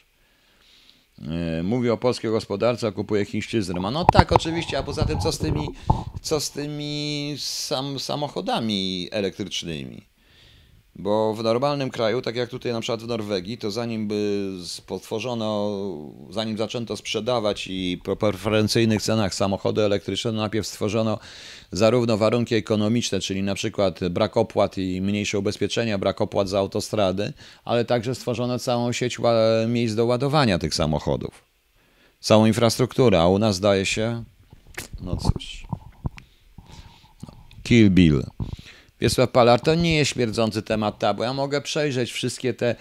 E, 1.58 1.62
mówi 1.62 1.90
o 1.90 1.96
polskiej 1.96 2.30
gospodarce, 2.30 2.86
a 2.86 2.92
kupuje 2.92 3.24
chińszczyznę. 3.24 3.80
No 3.80 4.04
tak, 4.12 4.32
oczywiście, 4.32 4.78
a 4.78 4.82
poza 4.82 5.04
tym 5.04 5.20
co 5.20 5.32
z 5.32 5.38
tymi, 5.38 5.68
co 6.22 6.40
z 6.40 6.50
tymi 6.50 7.34
sam, 7.38 7.98
samochodami 7.98 9.08
elektrycznymi? 9.12 10.09
Bo 10.96 11.34
w 11.34 11.42
normalnym 11.42 11.90
kraju, 11.90 12.22
tak 12.22 12.36
jak 12.36 12.50
tutaj 12.50 12.72
na 12.72 12.80
przykład 12.80 13.02
w 13.02 13.06
Norwegii, 13.06 13.58
to 13.58 13.70
zanim 13.70 14.08
by 14.08 14.50
potworzono, 14.86 15.70
zanim 16.30 16.58
zaczęto 16.58 16.96
sprzedawać 16.96 17.66
i 17.70 18.00
po 18.04 18.16
preferencyjnych 18.16 19.02
cenach 19.02 19.34
samochody 19.34 19.82
elektryczne, 19.82 20.32
najpierw 20.32 20.66
stworzono 20.66 21.18
zarówno 21.72 22.16
warunki 22.16 22.54
ekonomiczne, 22.54 23.20
czyli 23.20 23.42
na 23.42 23.54
przykład 23.54 24.08
brak 24.08 24.36
opłat 24.36 24.78
i 24.78 25.00
mniejsze 25.02 25.38
ubezpieczenia, 25.38 25.98
brak 25.98 26.20
opłat 26.20 26.48
za 26.48 26.58
autostrady, 26.58 27.32
ale 27.64 27.84
także 27.84 28.14
stworzono 28.14 28.58
całą 28.58 28.92
sieć 28.92 29.18
miejsc 29.68 29.94
do 29.94 30.06
ładowania 30.06 30.58
tych 30.58 30.74
samochodów. 30.74 31.44
Całą 32.20 32.46
infrastrukturę, 32.46 33.20
a 33.20 33.26
u 33.26 33.38
nas 33.38 33.56
zdaje 33.56 33.86
się, 33.86 34.24
no 35.00 35.16
cóż, 35.16 35.66
no. 37.22 37.46
Kill 37.62 37.90
Bill. 37.90 38.22
Wiesław 39.00 39.30
Palar, 39.30 39.60
to 39.60 39.74
nie 39.74 39.96
jest 39.96 40.10
śmierdzący 40.10 40.62
temat 40.62 40.98
tabu. 40.98 41.22
Ja 41.22 41.32
mogę 41.32 41.60
przejrzeć 41.60 42.12
wszystkie 42.12 42.54
te 42.54 42.76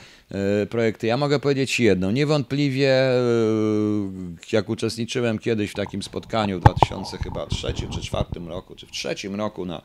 y, 0.63 0.65
projekty. 0.65 1.07
Ja 1.07 1.17
mogę 1.17 1.39
powiedzieć 1.39 1.79
jedno. 1.79 2.11
Niewątpliwie, 2.11 3.11
y, 3.11 4.51
jak 4.51 4.69
uczestniczyłem 4.69 5.39
kiedyś 5.39 5.71
w 5.71 5.73
takim 5.73 6.03
spotkaniu 6.03 6.57
w 6.59 6.61
2003 6.61 7.73
czy 7.73 7.87
2004 7.87 8.47
roku, 8.47 8.75
czy 8.75 8.87
w 8.87 8.91
trzecim 8.91 9.35
roku 9.35 9.65
na 9.65 9.81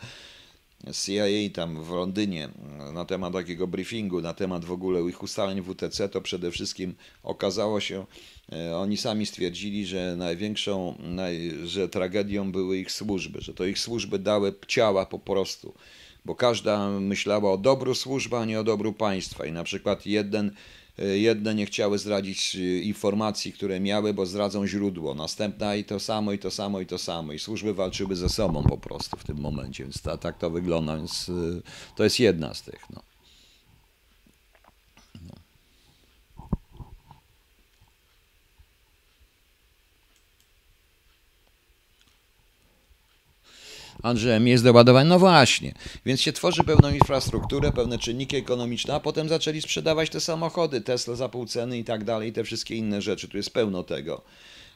CIA 0.93 1.25
tam 1.55 1.85
w 1.85 1.91
Londynie 1.91 2.49
na 2.93 3.05
temat 3.05 3.33
takiego 3.33 3.67
briefingu, 3.67 4.21
na 4.21 4.35
temat 4.35 4.65
w 4.65 4.73
ogóle 4.73 5.03
ich 5.03 5.23
ustaleń 5.23 5.63
WTC, 5.63 6.09
to 6.09 6.21
przede 6.21 6.51
wszystkim 6.51 6.95
okazało 7.23 7.81
się, 7.81 8.07
e, 8.53 8.77
oni 8.77 8.97
sami 8.97 9.27
stwierdzili, 9.27 9.87
że 9.87 10.17
największą, 10.17 10.95
naj, 10.99 11.53
że 11.65 11.89
tragedią 11.89 12.53
były 12.53 12.79
ich 12.79 12.93
służby, 12.93 13.41
że 13.41 13.55
to 13.55 13.65
ich 13.65 13.79
służby 13.79 14.19
dały 14.19 14.55
ciała 14.69 15.07
po 15.07 15.19
prostu 15.19 15.75
bo 16.25 16.35
każda 16.35 16.91
myślała 17.01 17.53
o 17.53 17.59
dobru 17.59 17.95
służby, 17.95 18.37
a 18.37 18.45
nie 18.45 18.61
o 18.61 18.65
dobru 18.65 18.93
państwa. 18.93 19.47
I 19.47 19.53
na 19.53 19.65
przykład 19.65 20.07
jeden, 20.07 20.51
e, 20.99 21.19
jedne 21.19 21.55
nie 21.55 21.67
chciały 21.67 21.99
zdradzić 21.99 22.57
e, 22.57 22.59
informacji, 22.79 23.53
które 23.53 23.81
miały, 23.81 24.15
bo 24.15 24.27
zdradzą 24.27 24.67
źródło. 24.67 25.15
Następna 25.15 25.75
i 25.75 25.85
to 25.85 26.01
samo, 26.01 26.33
i 26.33 26.39
to 26.39 26.51
samo, 26.51 26.81
i 26.81 26.87
to 26.87 26.99
samo. 26.99 27.33
I 27.33 27.39
służby 27.39 27.75
walczyły 27.75 28.17
ze 28.17 28.29
sobą 28.29 28.63
po 28.63 28.79
prostu 28.79 29.17
w 29.17 29.25
tym 29.25 29.39
momencie. 29.41 29.85
Więc 29.85 30.03
ta, 30.03 30.17
tak 30.17 30.39
to 30.39 30.51
wygląda. 30.51 30.97
Więc 30.97 31.29
e, 31.29 31.61
to 31.97 32.05
jest 32.05 32.21
jedna 32.21 32.55
z 32.55 32.63
tych. 32.63 32.87
No. 32.91 33.14
Andrzejem 44.05 44.49
jest 44.49 44.65
do 44.65 44.73
ładowania. 44.73 45.09
No 45.09 45.19
właśnie, 45.19 45.75
więc 46.07 46.21
się 46.21 46.33
tworzy 46.33 46.65
pewną 46.65 46.91
infrastrukturę, 46.91 47.73
pewne 47.73 47.99
czynniki 47.99 48.37
ekonomiczne, 48.37 48.95
a 48.95 49.01
potem 49.01 49.29
zaczęli 49.29 49.63
sprzedawać 49.63 50.11
te 50.11 50.21
samochody, 50.21 50.81
Tesla 50.81 51.15
za 51.15 51.29
pół 51.29 51.47
ceny 51.47 51.79
i 51.79 51.85
tak 51.85 52.05
dalej, 52.05 52.29
i 52.29 52.33
te 52.33 52.45
wszystkie 52.45 52.77
inne 52.77 53.03
rzeczy. 53.03 53.29
Tu 53.29 53.37
jest 53.37 53.51
pełno 53.51 53.83
tego 53.83 54.23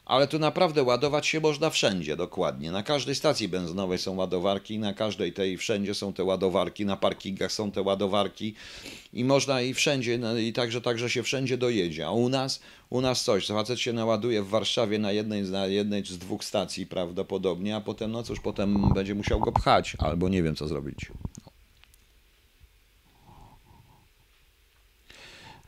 ale 0.09 0.29
tu 0.29 0.39
naprawdę 0.39 0.83
ładować 0.83 1.27
się 1.27 1.41
można 1.41 1.71
wszędzie, 1.71 2.17
dokładnie. 2.17 2.71
Na 2.71 2.83
każdej 2.83 3.15
stacji 3.15 3.49
benzynowej 3.49 3.99
są 3.99 4.17
ładowarki, 4.17 4.79
na 4.79 4.95
każdej 4.95 5.33
tej 5.33 5.57
wszędzie 5.57 5.95
są 5.95 6.13
te 6.13 6.25
ładowarki, 6.25 6.87
na 6.87 6.97
parkingach 6.97 7.53
są 7.53 7.71
te 7.71 7.83
ładowarki 7.83 8.55
i 9.13 9.25
można 9.25 9.61
i 9.61 9.75
wszędzie, 9.75 10.19
no 10.19 10.39
i 10.39 10.53
także, 10.53 10.81
także 10.81 11.11
się 11.11 11.23
wszędzie 11.23 11.59
dojedzie. 11.59 12.07
A 12.07 12.11
u 12.11 12.29
nas, 12.29 12.61
u 12.91 13.01
nas 13.01 13.25
coś, 13.25 13.47
facet 13.47 13.81
się 13.81 13.93
naładuje 13.93 14.43
w 14.43 14.49
Warszawie 14.49 14.99
na 14.99 15.13
jednej, 15.13 15.43
na 15.43 15.67
jednej 15.67 16.07
z 16.07 16.19
dwóch 16.19 16.45
stacji 16.45 16.87
prawdopodobnie, 16.87 17.77
a 17.77 17.81
potem, 17.81 18.13
no 18.13 18.23
cóż, 18.23 18.41
potem 18.41 18.95
będzie 18.95 19.15
musiał 19.15 19.41
go 19.41 19.53
pchać, 19.53 19.97
albo 19.99 20.29
nie 20.29 20.43
wiem 20.43 20.57
co 20.57 20.69
zrobić. 20.69 21.11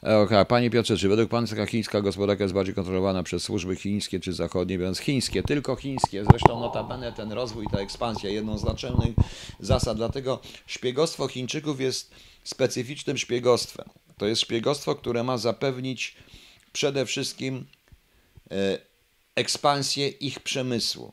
Okay. 0.02 0.44
Panie 0.44 0.70
Piotrze, 0.70 0.96
czy 0.96 1.08
według 1.08 1.30
Pana 1.30 1.46
taka 1.46 1.66
chińska 1.66 2.00
gospodarka 2.00 2.44
jest 2.44 2.54
bardziej 2.54 2.74
kontrolowana 2.74 3.22
przez 3.22 3.42
służby 3.42 3.76
chińskie 3.76 4.20
czy 4.20 4.32
zachodnie? 4.32 4.78
Więc 4.78 4.98
chińskie, 4.98 5.42
tylko 5.42 5.76
chińskie. 5.76 6.24
Zresztą 6.24 6.60
notabene 6.60 7.12
ten 7.12 7.32
rozwój, 7.32 7.66
ta 7.72 7.78
ekspansja, 7.78 8.30
jedną 8.30 8.58
z 8.58 8.64
naczelnych 8.64 9.14
zasad. 9.60 9.96
Dlatego 9.96 10.40
szpiegostwo 10.66 11.28
Chińczyków 11.28 11.80
jest 11.80 12.10
specyficznym 12.44 13.18
szpiegostwem. 13.18 13.88
To 14.16 14.26
jest 14.26 14.42
szpiegostwo, 14.42 14.94
które 14.94 15.22
ma 15.22 15.38
zapewnić 15.38 16.16
przede 16.72 17.06
wszystkim 17.06 17.66
e, 18.50 18.78
ekspansję 19.34 20.08
ich 20.08 20.40
przemysłu, 20.40 21.12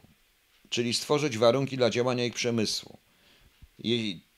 czyli 0.69 0.93
stworzyć 0.93 1.38
warunki 1.38 1.77
dla 1.77 1.89
działania 1.89 2.26
ich 2.26 2.34
przemysłu. 2.34 2.97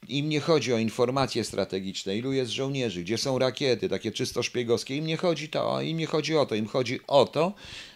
Im 0.07 0.29
nie 0.29 0.39
chodzi 0.39 0.73
o 0.73 0.77
informacje 0.77 1.43
strategiczne, 1.43 2.17
ilu 2.17 2.33
jest 2.33 2.51
żołnierzy, 2.51 3.03
gdzie 3.03 3.17
są 3.17 3.39
rakiety, 3.39 3.89
takie 3.89 4.11
czysto 4.11 4.43
szpiegowskie. 4.43 4.95
Im 4.95 5.05
nie 5.05 5.17
chodzi, 5.17 5.49
to, 5.49 5.81
im 5.81 5.97
nie 5.97 6.07
chodzi 6.07 6.37
o 6.37 6.45
to. 6.45 6.55
Im 6.55 6.67
chodzi 6.67 6.99
o 7.07 7.25
to, 7.25 7.53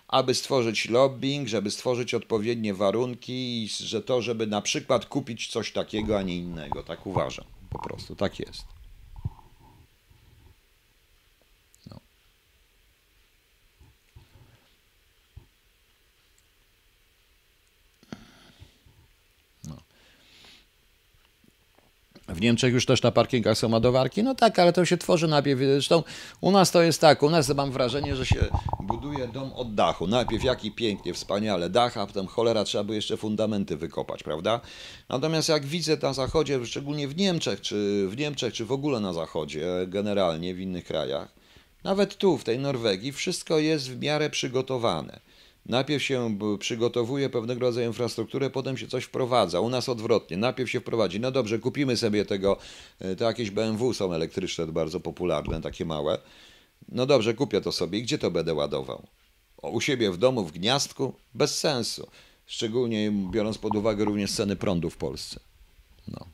aby 0.08 0.34
stworzyć 0.36 0.90
lobbying, 0.90 1.48
żeby 1.48 1.72
stworzyć 1.72 2.14
odpowiednie 2.14 2.74
warunki 2.74 3.70
że 3.80 4.02
to, 4.02 4.22
żeby 4.22 4.48
na 4.48 4.62
przykład 4.62 5.06
kupić 5.06 5.48
coś 5.48 5.72
takiego, 5.72 6.18
a 6.18 6.22
nie 6.22 6.38
innego. 6.38 6.84
Tak 6.84 7.08
uważam. 7.08 7.46
Po 7.70 7.80
prostu 7.80 8.16
tak 8.16 8.40
jest. 8.40 8.83
W 22.34 22.42
Niemczech 22.42 22.74
już 22.74 22.86
też 22.86 23.02
na 23.02 23.12
parkingach 23.12 23.58
są 23.58 23.72
ładowarki. 23.72 24.24
No 24.24 24.36
tak, 24.36 24.60
ale 24.60 24.74
to 24.74 24.86
się 24.86 24.98
tworzy 24.98 25.28
najpierw. 25.28 25.60
Zresztą 25.60 26.04
u 26.42 26.52
nas 26.52 26.72
to 26.72 26.82
jest 26.82 27.02
tak, 27.02 27.24
u 27.24 27.30
nas 27.30 27.50
mam 27.50 27.72
wrażenie, 27.72 28.16
że 28.16 28.26
się 28.26 28.46
buduje 28.80 29.28
dom 29.28 29.54
od 29.54 29.76
dachu. 29.76 30.08
Najpierw 30.08 30.44
jaki 30.44 30.72
pięknie, 30.72 31.14
wspaniale 31.14 31.70
dach, 31.70 31.98
a 31.98 32.08
potem 32.08 32.28
cholera 32.28 32.64
trzeba 32.64 32.84
by 32.84 32.96
jeszcze 32.96 33.18
fundamenty 33.18 33.78
wykopać, 33.78 34.24
prawda? 34.24 34.60
Natomiast 35.10 35.50
jak 35.50 35.66
widzę 35.66 35.98
na 36.02 36.14
zachodzie, 36.14 36.66
szczególnie 36.66 37.08
w 37.08 37.18
Niemczech, 37.18 37.62
czy 37.62 38.08
w 38.10 38.18
Niemczech, 38.18 38.54
czy 38.54 38.66
w 38.66 38.72
ogóle 38.72 39.00
na 39.00 39.14
zachodzie, 39.14 39.68
generalnie 39.88 40.54
w 40.54 40.60
innych 40.60 40.86
krajach, 40.86 41.28
Nawet 41.84 42.18
tu, 42.18 42.38
w 42.38 42.44
tej 42.44 42.60
Norwegii, 42.60 43.12
wszystko 43.12 43.60
jest 43.60 43.90
w 43.90 44.00
miarę 44.00 44.30
przygotowane. 44.30 45.20
Najpierw 45.66 46.04
się 46.04 46.38
przygotowuje 46.60 47.30
pewnego 47.30 47.60
rodzaju 47.60 47.88
infrastrukturę, 47.88 48.50
potem 48.50 48.78
się 48.78 48.88
coś 48.88 49.04
wprowadza. 49.04 49.60
U 49.60 49.70
nas 49.70 49.90
odwrotnie. 49.90 50.38
Najpierw 50.38 50.70
się 50.70 50.80
wprowadzi. 50.80 51.20
No 51.20 51.32
dobrze, 51.32 51.60
kupimy 51.60 51.98
sobie 51.98 52.26
tego, 52.26 52.58
e, 53.00 53.16
to 53.16 53.26
jakieś 53.26 53.52
BMW 53.52 53.94
są 53.94 54.14
elektryczne, 54.14 54.68
bardzo 54.68 55.00
popularne, 55.00 55.62
takie 55.62 55.86
małe. 55.86 56.18
No 56.90 57.06
dobrze, 57.06 57.34
kupię 57.34 57.62
to 57.62 57.72
sobie. 57.72 58.02
Gdzie 58.02 58.18
to 58.18 58.32
będę 58.32 58.54
ładował? 58.54 59.04
U 59.62 59.82
siebie 59.82 60.12
w 60.12 60.18
domu, 60.18 60.44
w 60.44 60.52
gniazdku? 60.52 61.14
Bez 61.34 61.60
sensu. 61.60 62.08
Szczególnie 62.46 63.12
biorąc 63.32 63.58
pod 63.58 63.76
uwagę 63.76 64.06
również 64.06 64.32
ceny 64.32 64.56
prądu 64.56 64.90
w 64.90 64.98
Polsce. 64.98 65.40
No. 66.08 66.26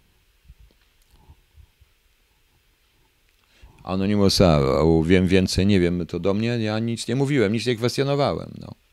Anonymousa, 3.83 4.59
wiem 5.03 5.27
więcej, 5.27 5.65
nie 5.65 5.79
wiem, 5.79 6.05
to 6.05 6.19
do 6.19 6.33
mnie, 6.33 6.47
ja 6.47 6.79
nic 6.79 7.07
nie 7.07 7.15
mówiłem, 7.15 7.53
nic 7.53 7.65
nie 7.65 7.75
kwestionowałem. 7.75 8.51
No. 8.61 8.88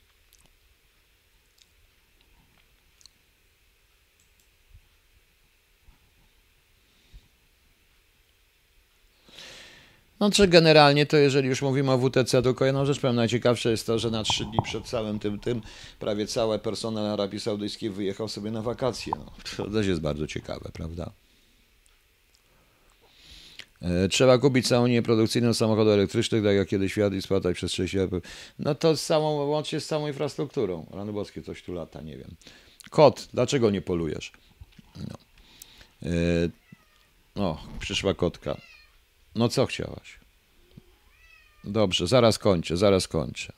No 10.20 10.30
czy 10.30 10.48
generalnie 10.48 11.06
to 11.06 11.16
jeżeli 11.16 11.48
już 11.48 11.62
mówimy 11.62 11.93
o 11.93 11.98
WTC, 11.98 12.43
tylko 12.43 12.64
jedną 12.64 12.86
rzecz 12.86 13.01
powiem, 13.01 13.16
najciekawsze 13.16 13.70
jest 13.70 13.86
to, 13.86 13.98
że 13.98 14.10
na 14.10 14.22
trzy 14.22 14.44
dni 14.44 14.59
przed 14.64 14.84
całym 14.84 15.18
tym, 15.18 15.38
tym 15.38 15.62
prawie 15.98 16.26
cały 16.26 16.59
personel 16.59 17.06
Arabii 17.06 17.40
Saudyjskiej 17.40 17.90
wyjechał 17.90 18.28
sobie 18.28 18.51
na 18.51 18.62
wakacje. 18.62 19.12
No, 19.16 19.32
to 19.56 19.70
też 19.70 19.86
jest 19.86 20.01
bardzo 20.01 20.26
ciekawe, 20.26 20.70
prawda? 20.72 21.10
E, 23.82 24.09
trzeba 24.09 24.38
kupić 24.38 24.68
całą 24.68 24.84
unię 24.84 25.02
produkcyjną 25.02 25.55
samochodów 25.55 25.93
elektrycznych, 25.93 26.44
tak 26.44 26.56
jak 26.56 26.68
kiedyś 26.68 26.93
świat 26.93 27.14
i 27.14 27.22
spłatać 27.22 27.56
przez 27.56 27.72
6 27.72 27.94
lat. 27.94 28.10
No 28.59 28.74
to 28.74 28.97
samą, 28.97 29.28
łącznie 29.28 29.80
z 29.80 29.86
całą 29.86 30.09
infrastrukturą. 30.09 30.86
Rany 30.90 31.12
boskie, 31.12 31.43
coś 31.43 31.62
tu 31.62 31.72
lata, 31.72 32.02
nie 32.02 32.16
wiem. 32.16 32.36
Kot, 32.90 33.28
dlaczego 33.34 33.70
nie 33.70 33.82
polujesz? 33.82 34.32
No. 34.97 35.16
Yy, 36.10 36.51
o, 37.34 37.59
przyszła 37.80 38.14
kotka. 38.14 38.56
No 39.37 39.49
co 39.49 39.67
chciałaś? 39.67 40.19
Dobrze, 41.65 42.07
zaraz 42.07 42.39
kończę, 42.39 42.77
zaraz 42.77 43.09
kończę. 43.09 43.53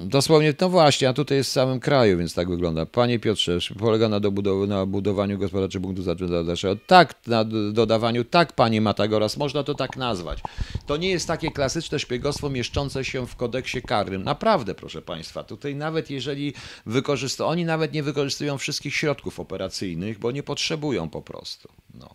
Dosłownie, 0.00 0.54
no 0.60 0.68
właśnie, 0.68 1.08
a 1.08 1.12
tutaj 1.12 1.38
jest 1.38 1.50
w 1.50 1.52
samym 1.52 1.80
kraju, 1.80 2.18
więc 2.18 2.34
tak 2.34 2.50
wygląda. 2.50 2.86
Panie 2.86 3.18
Piotrze, 3.18 3.58
polega 3.78 4.08
na, 4.08 4.20
dobudow- 4.20 4.68
na 4.68 4.86
budowaniu 4.86 5.38
gospodarczych 5.38 5.82
punktów 5.82 6.06
dalszego. 6.46 6.76
Tak, 6.86 7.14
na 7.26 7.44
dodawaniu, 7.72 8.24
tak, 8.24 8.52
panie 8.52 8.80
Matagoras, 8.80 9.36
można 9.36 9.62
to 9.62 9.74
tak 9.74 9.96
nazwać. 9.96 10.40
To 10.86 10.96
nie 10.96 11.10
jest 11.10 11.26
takie 11.26 11.50
klasyczne 11.50 11.98
szpiegostwo 11.98 12.50
mieszczące 12.50 13.04
się 13.04 13.26
w 13.26 13.36
kodeksie 13.36 13.82
karnym. 13.82 14.22
Naprawdę, 14.24 14.74
proszę 14.74 15.02
państwa, 15.02 15.44
tutaj 15.44 15.74
nawet 15.74 16.10
jeżeli 16.10 16.54
wykorzystują, 16.86 17.48
oni 17.48 17.64
nawet 17.64 17.92
nie 17.92 18.02
wykorzystują 18.02 18.58
wszystkich 18.58 18.94
środków 18.94 19.40
operacyjnych, 19.40 20.18
bo 20.18 20.30
nie 20.30 20.42
potrzebują 20.42 21.08
po 21.08 21.22
prostu. 21.22 21.68
No. 21.94 22.14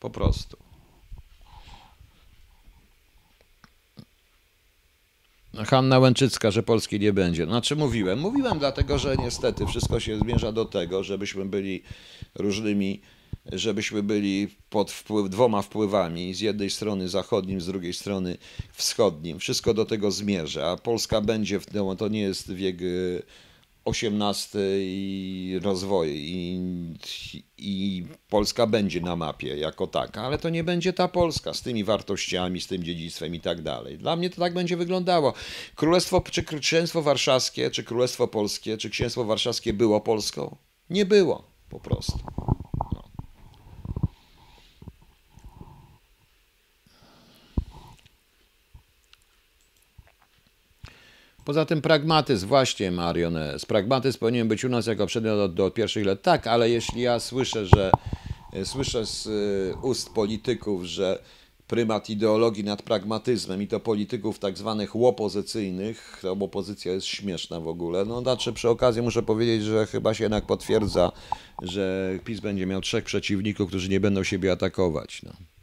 Po 0.00 0.10
prostu. 0.10 0.65
Hanna 5.64 5.98
Łęczycka, 5.98 6.50
że 6.50 6.62
Polski 6.62 7.00
nie 7.00 7.12
będzie. 7.12 7.44
Znaczy 7.44 7.76
mówiłem, 7.76 8.18
mówiłem 8.18 8.58
dlatego, 8.58 8.98
że 8.98 9.16
niestety 9.16 9.66
wszystko 9.66 10.00
się 10.00 10.18
zmierza 10.18 10.52
do 10.52 10.64
tego, 10.64 11.04
żebyśmy 11.04 11.44
byli 11.44 11.82
różnymi, 12.34 13.00
żebyśmy 13.52 14.02
byli 14.02 14.48
pod 14.70 14.90
wpływ, 14.90 15.30
dwoma 15.30 15.62
wpływami, 15.62 16.34
z 16.34 16.40
jednej 16.40 16.70
strony 16.70 17.08
zachodnim, 17.08 17.60
z 17.60 17.66
drugiej 17.66 17.92
strony 17.92 18.36
wschodnim. 18.72 19.38
Wszystko 19.38 19.74
do 19.74 19.84
tego 19.84 20.10
zmierza, 20.10 20.70
a 20.70 20.76
Polska 20.76 21.20
będzie, 21.20 21.60
w, 21.60 21.74
no, 21.74 21.96
to 21.96 22.08
nie 22.08 22.20
jest 22.20 22.52
wiek 22.52 22.76
XVIII 23.86 24.60
i 24.80 25.58
rozwoju 25.62 26.12
i, 26.14 26.60
i 27.58 28.04
Polska 28.28 28.66
będzie 28.66 29.00
na 29.00 29.16
mapie 29.16 29.56
jako 29.56 29.86
taka, 29.86 30.22
ale 30.22 30.38
to 30.38 30.48
nie 30.48 30.64
będzie 30.64 30.92
ta 30.92 31.08
Polska 31.08 31.54
z 31.54 31.62
tymi 31.62 31.84
wartościami, 31.84 32.60
z 32.60 32.66
tym 32.66 32.84
dziedzictwem 32.84 33.34
i 33.34 33.40
tak 33.40 33.62
dalej. 33.62 33.98
Dla 33.98 34.16
mnie 34.16 34.30
to 34.30 34.40
tak 34.40 34.54
będzie 34.54 34.76
wyglądało. 34.76 35.34
Królestwo, 35.74 36.22
czy 36.30 36.42
Księstwo 36.42 37.02
Warszawskie, 37.02 37.70
czy 37.70 37.84
Królestwo 37.84 38.28
Polskie, 38.28 38.78
czy 38.78 38.90
Księstwo 38.90 39.24
Warszawskie 39.24 39.72
było 39.72 40.00
Polską? 40.00 40.56
Nie 40.90 41.06
było 41.06 41.44
po 41.68 41.80
prostu. 41.80 42.18
Poza 51.46 51.64
tym 51.64 51.82
pragmatyzm, 51.82 52.46
właśnie 52.46 52.90
Mariones, 52.90 53.66
pragmatyzm 53.66 54.18
powinien 54.18 54.48
być 54.48 54.64
u 54.64 54.68
nas 54.68 54.86
jako 54.86 55.06
przedmiot 55.06 55.36
do, 55.36 55.48
do 55.48 55.70
pierwszych 55.70 56.06
lat. 56.06 56.22
Tak, 56.22 56.46
ale 56.46 56.70
jeśli 56.70 57.00
ja 57.00 57.20
słyszę, 57.20 57.66
że 57.66 57.90
e, 58.52 58.64
słyszę 58.64 59.06
z 59.06 59.26
e, 59.26 59.76
ust 59.76 60.14
polityków, 60.14 60.84
że 60.84 61.22
prymat 61.66 62.10
ideologii 62.10 62.64
nad 62.64 62.82
pragmatyzmem 62.82 63.62
i 63.62 63.66
to 63.66 63.80
polityków 63.80 64.38
tak 64.38 64.58
zwanych 64.58 64.96
łopozycyjnych, 64.96 66.18
to 66.22 66.32
opozycja 66.32 66.92
jest 66.92 67.06
śmieszna 67.06 67.60
w 67.60 67.68
ogóle. 67.68 68.04
No 68.04 68.20
znaczy 68.20 68.52
przy 68.52 68.68
okazji 68.68 69.02
muszę 69.02 69.22
powiedzieć, 69.22 69.62
że 69.62 69.86
chyba 69.86 70.14
się 70.14 70.24
jednak 70.24 70.46
potwierdza, 70.46 71.12
że 71.62 72.18
PiS 72.24 72.40
będzie 72.40 72.66
miał 72.66 72.80
trzech 72.80 73.04
przeciwników, 73.04 73.68
którzy 73.68 73.88
nie 73.88 74.00
będą 74.00 74.24
siebie 74.24 74.52
atakować. 74.52 75.22
No. 75.22 75.55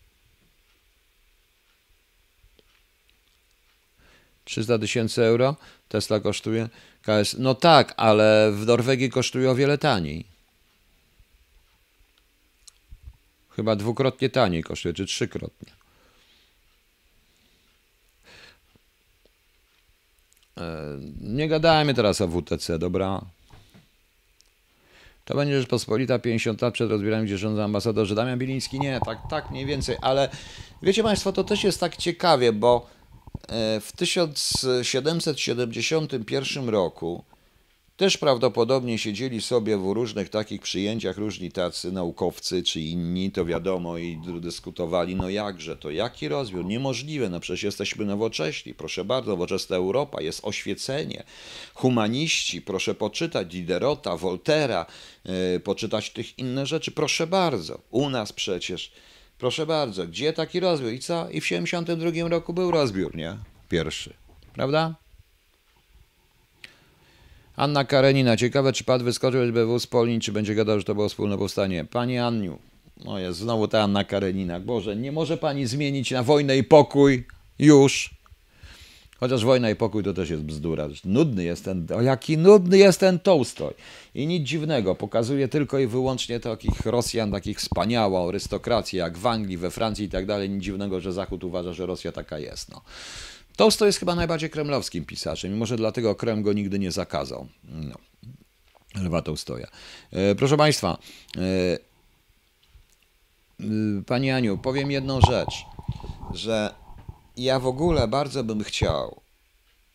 300 4.45 4.79
tysięcy 4.79 5.23
euro 5.23 5.55
Tesla 5.89 6.19
kosztuje. 6.19 6.69
KS. 7.01 7.35
No 7.39 7.55
tak, 7.55 7.93
ale 7.97 8.51
w 8.51 8.65
Norwegii 8.65 9.09
kosztuje 9.09 9.51
o 9.51 9.55
wiele 9.55 9.77
taniej. 9.77 10.25
Chyba 13.49 13.75
dwukrotnie 13.75 14.29
taniej 14.29 14.63
kosztuje, 14.63 14.93
czy 14.93 15.05
trzykrotnie. 15.05 15.71
E, 20.57 20.97
nie 21.21 21.47
gadajmy 21.47 21.93
teraz 21.93 22.21
o 22.21 22.27
WTC, 22.27 22.79
dobra? 22.79 23.21
To 25.25 25.35
będzie 25.35 25.59
Rzeczpospolita 25.59 26.19
50 26.19 26.61
lat 26.61 26.73
przed 26.73 26.89
rozbieraniem, 26.89 27.25
gdzie 27.25 27.37
rządza 27.37 27.63
ambasador, 27.63 28.05
że 28.05 28.15
Damian 28.15 28.39
Biliński 28.39 28.79
nie, 28.79 28.99
tak, 29.05 29.17
tak 29.29 29.51
mniej 29.51 29.65
więcej, 29.65 29.97
ale 30.01 30.29
wiecie 30.81 31.03
Państwo, 31.03 31.31
to 31.31 31.43
też 31.43 31.63
jest 31.63 31.79
tak 31.79 31.97
ciekawie, 31.97 32.53
bo 32.53 32.89
w 33.81 33.91
1771 33.95 36.69
roku 36.69 37.23
też 37.97 38.17
prawdopodobnie 38.17 38.97
siedzieli 38.97 39.41
sobie 39.41 39.77
w 39.77 39.91
różnych 39.91 40.29
takich 40.29 40.61
przyjęciach 40.61 41.17
różni 41.17 41.51
tacy 41.51 41.91
naukowcy 41.91 42.63
czy 42.63 42.81
inni, 42.81 43.31
to 43.31 43.45
wiadomo, 43.45 43.97
i 43.97 44.19
dyskutowali, 44.41 45.15
no 45.15 45.29
jakże 45.29 45.77
to, 45.77 45.91
jaki 45.91 46.27
rozbiór, 46.27 46.65
niemożliwe, 46.65 47.29
no 47.29 47.39
przecież 47.39 47.63
jesteśmy 47.63 48.05
nowocześni, 48.05 48.73
proszę 48.73 49.05
bardzo, 49.05 49.31
nowoczesna 49.31 49.75
Europa, 49.75 50.21
jest 50.21 50.39
oświecenie, 50.43 51.23
humaniści, 51.73 52.61
proszę 52.61 52.95
poczytać 52.95 53.47
Diderota, 53.47 54.17
Voltera, 54.17 54.85
yy, 55.25 55.59
poczytać 55.59 56.09
tych 56.09 56.39
inne 56.39 56.65
rzeczy, 56.65 56.91
proszę 56.91 57.27
bardzo, 57.27 57.79
u 57.89 58.09
nas 58.09 58.33
przecież 58.33 58.91
Proszę 59.43 59.65
bardzo, 59.65 60.07
gdzie 60.07 60.33
taki 60.33 60.59
rozbiór? 60.59 60.91
I 60.91 60.99
co? 60.99 61.29
I 61.29 61.41
w 61.41 61.47
72 61.47 62.29
roku 62.29 62.53
był 62.53 62.71
rozbiór, 62.71 63.15
nie? 63.15 63.37
Pierwszy. 63.69 64.13
Prawda? 64.53 64.95
Anna 67.55 67.85
Karenina. 67.85 68.37
Ciekawe, 68.37 68.73
czy 68.73 68.83
padł 68.83 69.05
wyskoczył 69.05 69.41
SBW 69.41 69.79
z 69.79 69.87
Polin, 69.87 70.19
czy 70.21 70.31
będzie 70.31 70.55
gadał, 70.55 70.79
że 70.79 70.85
to 70.85 70.95
było 70.95 71.09
wspólne 71.09 71.37
powstanie. 71.37 71.85
Pani 71.85 72.17
Anniu. 72.17 72.59
No 73.05 73.19
jest 73.19 73.39
znowu 73.39 73.67
ta 73.67 73.81
Anna 73.81 74.03
Karenina. 74.03 74.59
Boże, 74.59 74.95
nie 74.95 75.11
może 75.11 75.37
pani 75.37 75.65
zmienić 75.65 76.11
na 76.11 76.23
wojnę 76.23 76.57
i 76.57 76.63
pokój 76.63 77.27
już. 77.59 78.12
Chociaż 79.19 79.45
wojna 79.45 79.69
i 79.69 79.75
pokój 79.75 80.03
to 80.03 80.13
też 80.13 80.29
jest 80.29 80.43
bzdura. 80.43 80.87
Nudny 81.05 81.43
jest 81.43 81.65
ten, 81.65 81.87
o 81.95 82.01
jaki 82.01 82.37
nudny 82.37 82.77
jest 82.77 82.99
ten 82.99 83.19
Tołstoj. 83.19 83.73
I 84.15 84.27
nic 84.27 84.47
dziwnego, 84.47 84.95
pokazuje 84.95 85.47
tylko 85.47 85.79
i 85.79 85.87
wyłącznie 85.87 86.39
takich 86.39 86.85
Rosjan, 86.85 87.31
takich 87.31 87.59
wspaniałą 87.59 88.29
arystokrację, 88.29 88.99
jak 88.99 89.17
w 89.17 89.27
Anglii, 89.27 89.57
we 89.57 89.71
Francji 89.71 90.05
i 90.05 90.09
tak 90.09 90.25
dalej. 90.25 90.49
Nic 90.49 90.63
dziwnego, 90.63 91.01
że 91.01 91.13
Zachód 91.13 91.43
uważa, 91.43 91.73
że 91.73 91.85
Rosja 91.85 92.11
taka 92.11 92.39
jest. 92.39 92.71
No. 92.71 92.81
Tołstoj 93.55 93.87
jest 93.87 93.99
chyba 93.99 94.15
najbardziej 94.15 94.49
kremlowskim 94.49 95.05
pisarzem 95.05 95.51
i 95.51 95.55
może 95.55 95.75
dlatego 95.75 96.15
Krem 96.15 96.43
go 96.43 96.53
nigdy 96.53 96.79
nie 96.79 96.91
zakazał. 96.91 97.47
No. 97.63 97.95
Lwa 98.95 99.21
Tołstoja. 99.21 99.67
E, 100.11 100.35
proszę 100.35 100.57
Państwa, 100.57 100.97
e, 101.37 101.41
e, 103.59 103.63
Pani 104.05 104.31
Aniu, 104.31 104.57
powiem 104.57 104.91
jedną 104.91 105.21
rzecz, 105.21 105.65
że 106.33 106.82
ja 107.37 107.59
w 107.59 107.67
ogóle 107.67 108.07
bardzo 108.07 108.43
bym 108.43 108.63
chciał, 108.63 109.21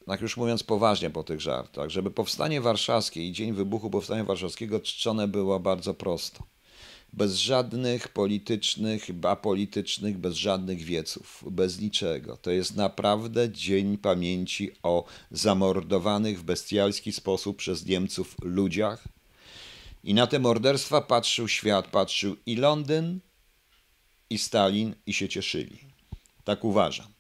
tak 0.07 0.21
już 0.21 0.37
mówiąc 0.37 0.63
poważnie 0.63 1.11
po 1.11 1.25
tych 1.25 1.41
żartach, 1.41 1.91
żeby 1.91 2.11
powstanie 2.11 2.61
warszawskie 2.61 3.29
i 3.29 3.33
dzień 3.33 3.53
wybuchu 3.53 3.91
powstania 3.91 4.25
warszawskiego 4.25 4.81
czczone 4.81 5.29
było 5.29 5.61
bardzo 5.61 5.95
prosto. 5.95 6.45
bez 7.13 7.37
żadnych 7.37 8.09
politycznych, 8.09 9.07
apolitycznych, 9.23 10.19
bez 10.19 10.35
żadnych 10.35 10.83
wieców, 10.83 11.45
bez 11.51 11.81
niczego. 11.81 12.37
To 12.37 12.51
jest 12.51 12.77
naprawdę 12.77 13.51
dzień 13.51 13.99
pamięci 13.99 14.71
o 14.83 15.05
zamordowanych 15.31 16.41
w 16.41 16.43
bestialski 16.43 17.13
sposób 17.13 17.57
przez 17.57 17.87
Niemców 17.87 18.37
ludziach. 18.43 19.05
I 20.05 20.15
na 20.15 20.27
te 20.27 20.39
morderstwa 20.39 21.01
patrzył 21.01 21.49
świat, 21.49 21.87
patrzył 21.87 22.37
i 22.47 22.57
Londyn, 22.57 23.21
i 24.31 24.39
Stalin, 24.39 24.95
i 25.07 25.15
się 25.15 25.29
cieszyli. 25.29 25.79
Tak 26.45 26.65
uważam. 26.65 27.18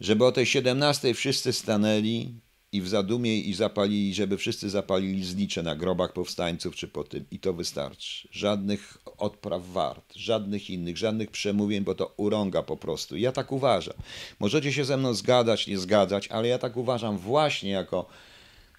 Żeby 0.00 0.24
o 0.24 0.32
tej 0.32 0.46
17 0.46 1.14
wszyscy 1.14 1.52
stanęli 1.52 2.34
i 2.72 2.82
w 2.82 2.88
zadumie 2.88 3.38
i 3.40 3.54
zapalili, 3.54 4.14
żeby 4.14 4.36
wszyscy 4.36 4.70
zapalili 4.70 5.24
znicze 5.24 5.62
na 5.62 5.76
grobach 5.76 6.12
powstańców 6.12 6.74
czy 6.74 6.88
po 6.88 7.04
tym 7.04 7.24
i 7.30 7.38
to 7.38 7.52
wystarczy. 7.52 8.28
Żadnych 8.32 8.98
odpraw 9.18 9.66
wart, 9.66 10.12
żadnych 10.16 10.70
innych, 10.70 10.98
żadnych 10.98 11.30
przemówień, 11.30 11.84
bo 11.84 11.94
to 11.94 12.14
urąga 12.16 12.62
po 12.62 12.76
prostu. 12.76 13.16
Ja 13.16 13.32
tak 13.32 13.52
uważam. 13.52 13.94
Możecie 14.38 14.72
się 14.72 14.84
ze 14.84 14.96
mną 14.96 15.14
zgadzać, 15.14 15.66
nie 15.66 15.78
zgadzać, 15.78 16.28
ale 16.28 16.48
ja 16.48 16.58
tak 16.58 16.76
uważam 16.76 17.18
właśnie 17.18 17.70
jako 17.70 18.06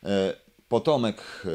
e, 0.04 0.34
potomek 0.68 1.44
e, 1.46 1.50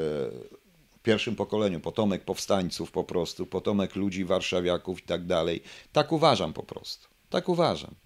pierwszym 1.03 1.37
pokoleniu, 1.37 1.81
potomek 1.81 2.25
powstańców 2.25 2.91
po 2.91 3.05
prostu, 3.05 3.47
potomek 3.47 3.97
ludzi 3.97 4.25
warszawiaków 4.25 5.01
i 5.01 5.07
tak 5.07 5.27
dalej. 5.27 5.63
Tak 5.93 6.13
uważam 6.13 6.53
po 6.53 6.63
prostu. 6.63 7.09
Tak 7.31 7.49
uważam. 7.49 8.06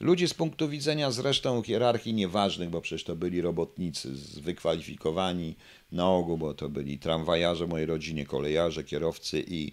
Ludzi 0.00 0.28
z 0.28 0.34
punktu 0.34 0.68
widzenia 0.68 1.10
zresztą 1.10 1.62
hierarchii 1.62 2.14
nieważnych, 2.14 2.70
bo 2.70 2.80
przecież 2.80 3.04
to 3.04 3.16
byli 3.16 3.40
robotnicy 3.40 4.12
wykwalifikowani 4.42 5.56
na 5.92 6.10
ogół, 6.10 6.38
bo 6.38 6.54
to 6.54 6.68
byli 6.68 6.98
tramwajarze 6.98 7.66
mojej 7.66 7.86
rodzinie, 7.86 8.26
kolejarze, 8.26 8.84
kierowcy 8.84 9.44
i, 9.48 9.72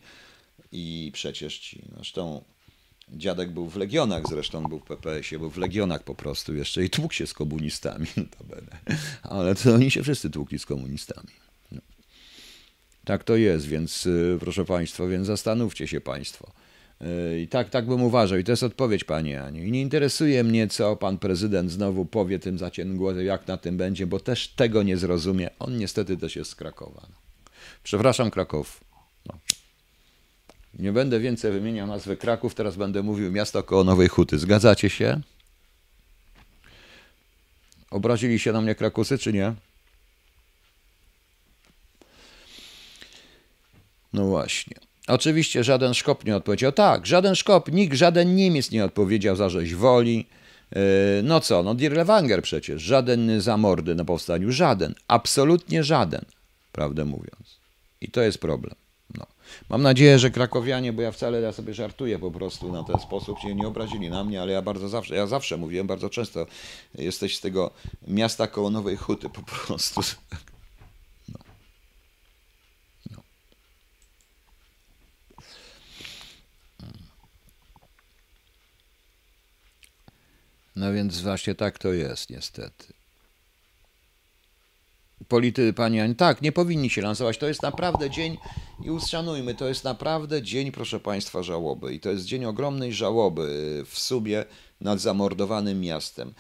i 0.71 1.11
przecież 1.13 1.59
ci. 1.59 1.81
Zresztą 1.95 2.43
dziadek 3.09 3.51
był 3.51 3.69
w 3.69 3.75
Legionach, 3.75 4.23
zresztą 4.29 4.63
był 4.63 4.79
w 4.79 4.83
PPS-ie, 4.83 5.39
był 5.39 5.49
w 5.49 5.57
Legionach 5.57 6.03
po 6.03 6.15
prostu 6.15 6.55
jeszcze 6.55 6.83
i 6.83 6.89
tłukł 6.89 7.13
się 7.13 7.27
z 7.27 7.33
komunistami. 7.33 8.07
Ale 9.23 9.55
to 9.55 9.73
oni 9.73 9.91
się 9.91 10.03
wszyscy 10.03 10.29
tłukli 10.29 10.59
z 10.59 10.65
komunistami. 10.65 11.33
No. 11.71 11.81
Tak 13.05 13.23
to 13.23 13.35
jest, 13.35 13.67
więc 13.67 14.05
y, 14.05 14.37
proszę 14.39 14.65
Państwa, 14.65 15.07
więc 15.07 15.27
zastanówcie 15.27 15.87
się 15.87 16.01
Państwo. 16.01 16.51
I 17.41 17.47
tak, 17.47 17.69
tak 17.69 17.85
bym 17.85 18.03
uważał. 18.03 18.37
I 18.39 18.43
to 18.43 18.51
jest 18.51 18.63
odpowiedź, 18.63 19.03
panie 19.03 19.43
Aniu. 19.43 19.63
I 19.63 19.71
nie 19.71 19.81
interesuje 19.81 20.43
mnie, 20.43 20.67
co 20.67 20.95
pan 20.95 21.17
prezydent 21.17 21.71
znowu 21.71 22.05
powie 22.05 22.39
tym 22.39 22.57
zacięgłosem, 22.57 23.25
jak 23.25 23.47
na 23.47 23.57
tym 23.57 23.77
będzie, 23.77 24.07
bo 24.07 24.19
też 24.19 24.47
tego 24.47 24.83
nie 24.83 24.97
zrozumie. 24.97 25.49
On 25.59 25.77
niestety 25.77 26.17
też 26.17 26.35
jest 26.35 26.51
z 26.51 26.55
Krakowa. 26.55 27.01
No. 27.09 27.15
Przepraszam, 27.83 28.31
Kraków. 28.31 28.83
No. 29.25 29.39
Nie 30.79 30.91
będę 30.91 31.19
więcej 31.19 31.51
wymieniał 31.51 31.87
nazwy 31.87 32.17
Kraków, 32.17 32.55
teraz 32.55 32.75
będę 32.75 33.03
mówił 33.03 33.31
miasto 33.31 33.63
koło 33.63 33.83
Nowej 33.83 34.07
Huty. 34.07 34.39
Zgadzacie 34.39 34.89
się? 34.89 35.21
Obrazili 37.91 38.39
się 38.39 38.51
na 38.51 38.61
mnie 38.61 38.75
Krakusy, 38.75 39.17
czy 39.17 39.33
nie? 39.33 39.53
No 44.13 44.25
właśnie. 44.25 44.86
Oczywiście 45.07 45.63
żaden 45.63 45.93
Szkop 45.93 46.25
nie 46.25 46.35
odpowiedział. 46.35 46.71
Tak, 46.71 47.05
żaden 47.05 47.35
Szkop, 47.35 47.71
nikt, 47.71 47.97
żaden 47.97 48.35
Niemiec 48.35 48.71
nie 48.71 48.85
odpowiedział 48.85 49.35
za 49.35 49.49
rzeź 49.49 49.75
woli. 49.75 50.27
E, 50.75 50.79
no 51.23 51.39
co, 51.39 51.63
no 51.63 51.75
Dirlewanger 51.75 52.41
przecież, 52.41 52.81
żaden 52.81 53.41
za 53.41 53.57
mordy 53.57 53.95
na 53.95 54.05
powstaniu, 54.05 54.51
żaden, 54.51 54.95
absolutnie 55.07 55.83
żaden, 55.83 56.25
prawdę 56.71 57.05
mówiąc. 57.05 57.59
I 58.01 58.11
to 58.11 58.21
jest 58.21 58.37
problem. 58.37 58.75
No. 59.17 59.25
Mam 59.69 59.81
nadzieję, 59.81 60.19
że 60.19 60.31
krakowianie, 60.31 60.93
bo 60.93 61.01
ja 61.01 61.11
wcale 61.11 61.41
ja 61.41 61.51
sobie 61.51 61.73
żartuję 61.73 62.19
po 62.19 62.31
prostu 62.31 62.71
na 62.71 62.83
ten 62.83 62.99
sposób, 62.99 63.39
się 63.39 63.55
nie 63.55 63.67
obrazili 63.67 64.09
na 64.09 64.23
mnie, 64.23 64.41
ale 64.41 64.51
ja 64.51 64.61
bardzo 64.61 64.89
zawsze, 64.89 65.15
ja 65.15 65.27
zawsze 65.27 65.57
mówiłem 65.57 65.87
bardzo 65.87 66.09
często, 66.09 66.45
jesteś 66.95 67.37
z 67.37 67.41
tego 67.41 67.71
miasta 68.07 68.47
koło 68.47 68.69
Nowej 68.69 68.97
Huty 68.97 69.29
po 69.29 69.41
prostu. 69.41 70.01
No 80.77 80.93
więc 80.93 81.21
właśnie 81.21 81.55
tak 81.55 81.79
to 81.79 81.93
jest, 81.93 82.29
niestety. 82.29 82.85
Polity, 85.27 85.73
pani 85.73 85.99
Ani, 85.99 86.15
tak, 86.15 86.41
nie 86.41 86.51
powinni 86.51 86.89
się 86.89 87.01
lansować. 87.01 87.37
To 87.37 87.47
jest 87.47 87.61
naprawdę 87.61 88.09
dzień, 88.09 88.37
i 88.85 88.91
uszanujmy, 88.91 89.55
to 89.55 89.67
jest 89.67 89.83
naprawdę 89.83 90.41
dzień, 90.41 90.71
proszę 90.71 90.99
Państwa, 90.99 91.43
żałoby. 91.43 91.93
I 91.93 91.99
to 91.99 92.09
jest 92.09 92.25
dzień 92.25 92.45
ogromnej 92.45 92.93
żałoby 92.93 93.83
w 93.89 93.99
Subie 93.99 94.45
nad 94.81 94.99
zamordowanym 94.99 95.81
miastem. 95.81 96.33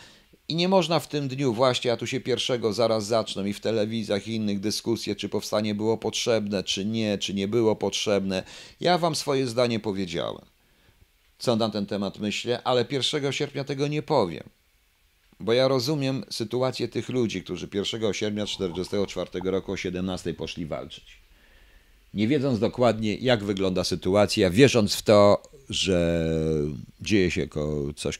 I 0.47 0.55
nie 0.55 0.67
można 0.67 0.99
w 0.99 1.07
tym 1.07 1.27
dniu, 1.27 1.53
właśnie, 1.53 1.91
a 1.91 1.97
tu 1.97 2.07
się 2.07 2.19
pierwszego 2.19 2.73
zaraz 2.73 3.05
zaczną 3.05 3.45
i 3.45 3.53
w 3.53 3.59
telewizjach 3.59 4.27
i 4.27 4.35
innych 4.35 4.59
dyskusje, 4.59 5.15
czy 5.15 5.29
powstanie 5.29 5.75
było 5.75 5.97
potrzebne, 5.97 6.63
czy 6.63 6.85
nie, 6.85 7.17
czy 7.17 7.33
nie 7.33 7.47
było 7.47 7.75
potrzebne. 7.75 8.43
Ja 8.79 8.97
Wam 8.97 9.15
swoje 9.15 9.47
zdanie 9.47 9.79
powiedziałem 9.79 10.56
co 11.39 11.55
na 11.55 11.69
ten 11.69 11.85
temat 11.85 12.19
myślę, 12.19 12.63
ale 12.63 12.85
1 12.91 13.31
sierpnia 13.31 13.63
tego 13.63 13.87
nie 13.87 14.01
powiem. 14.01 14.43
Bo 15.39 15.53
ja 15.53 15.67
rozumiem 15.67 16.23
sytuację 16.29 16.87
tych 16.87 17.09
ludzi, 17.09 17.43
którzy 17.43 17.67
1 17.73 18.13
sierpnia 18.13 18.45
1944 18.45 19.51
roku 19.51 19.71
o 19.71 19.77
17 19.77 20.33
poszli 20.33 20.65
walczyć. 20.65 21.17
Nie 22.13 22.27
wiedząc 22.27 22.59
dokładnie, 22.59 23.15
jak 23.15 23.43
wygląda 23.43 23.83
sytuacja, 23.83 24.49
wierząc 24.49 24.95
w 24.95 25.01
to, 25.01 25.43
że 25.69 26.23
dzieje 27.01 27.31
się 27.31 27.47
coś, 27.95 28.19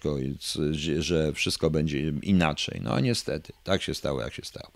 że 0.98 1.34
wszystko 1.34 1.69
będzie 1.69 2.14
inaczej. 2.22 2.81
No 2.84 2.99
niestety, 2.99 3.53
tak 3.64 3.84
się 3.84 3.94
stało, 3.94 4.22
jak 4.22 4.34
się 4.34 4.41
stało. 4.45 4.72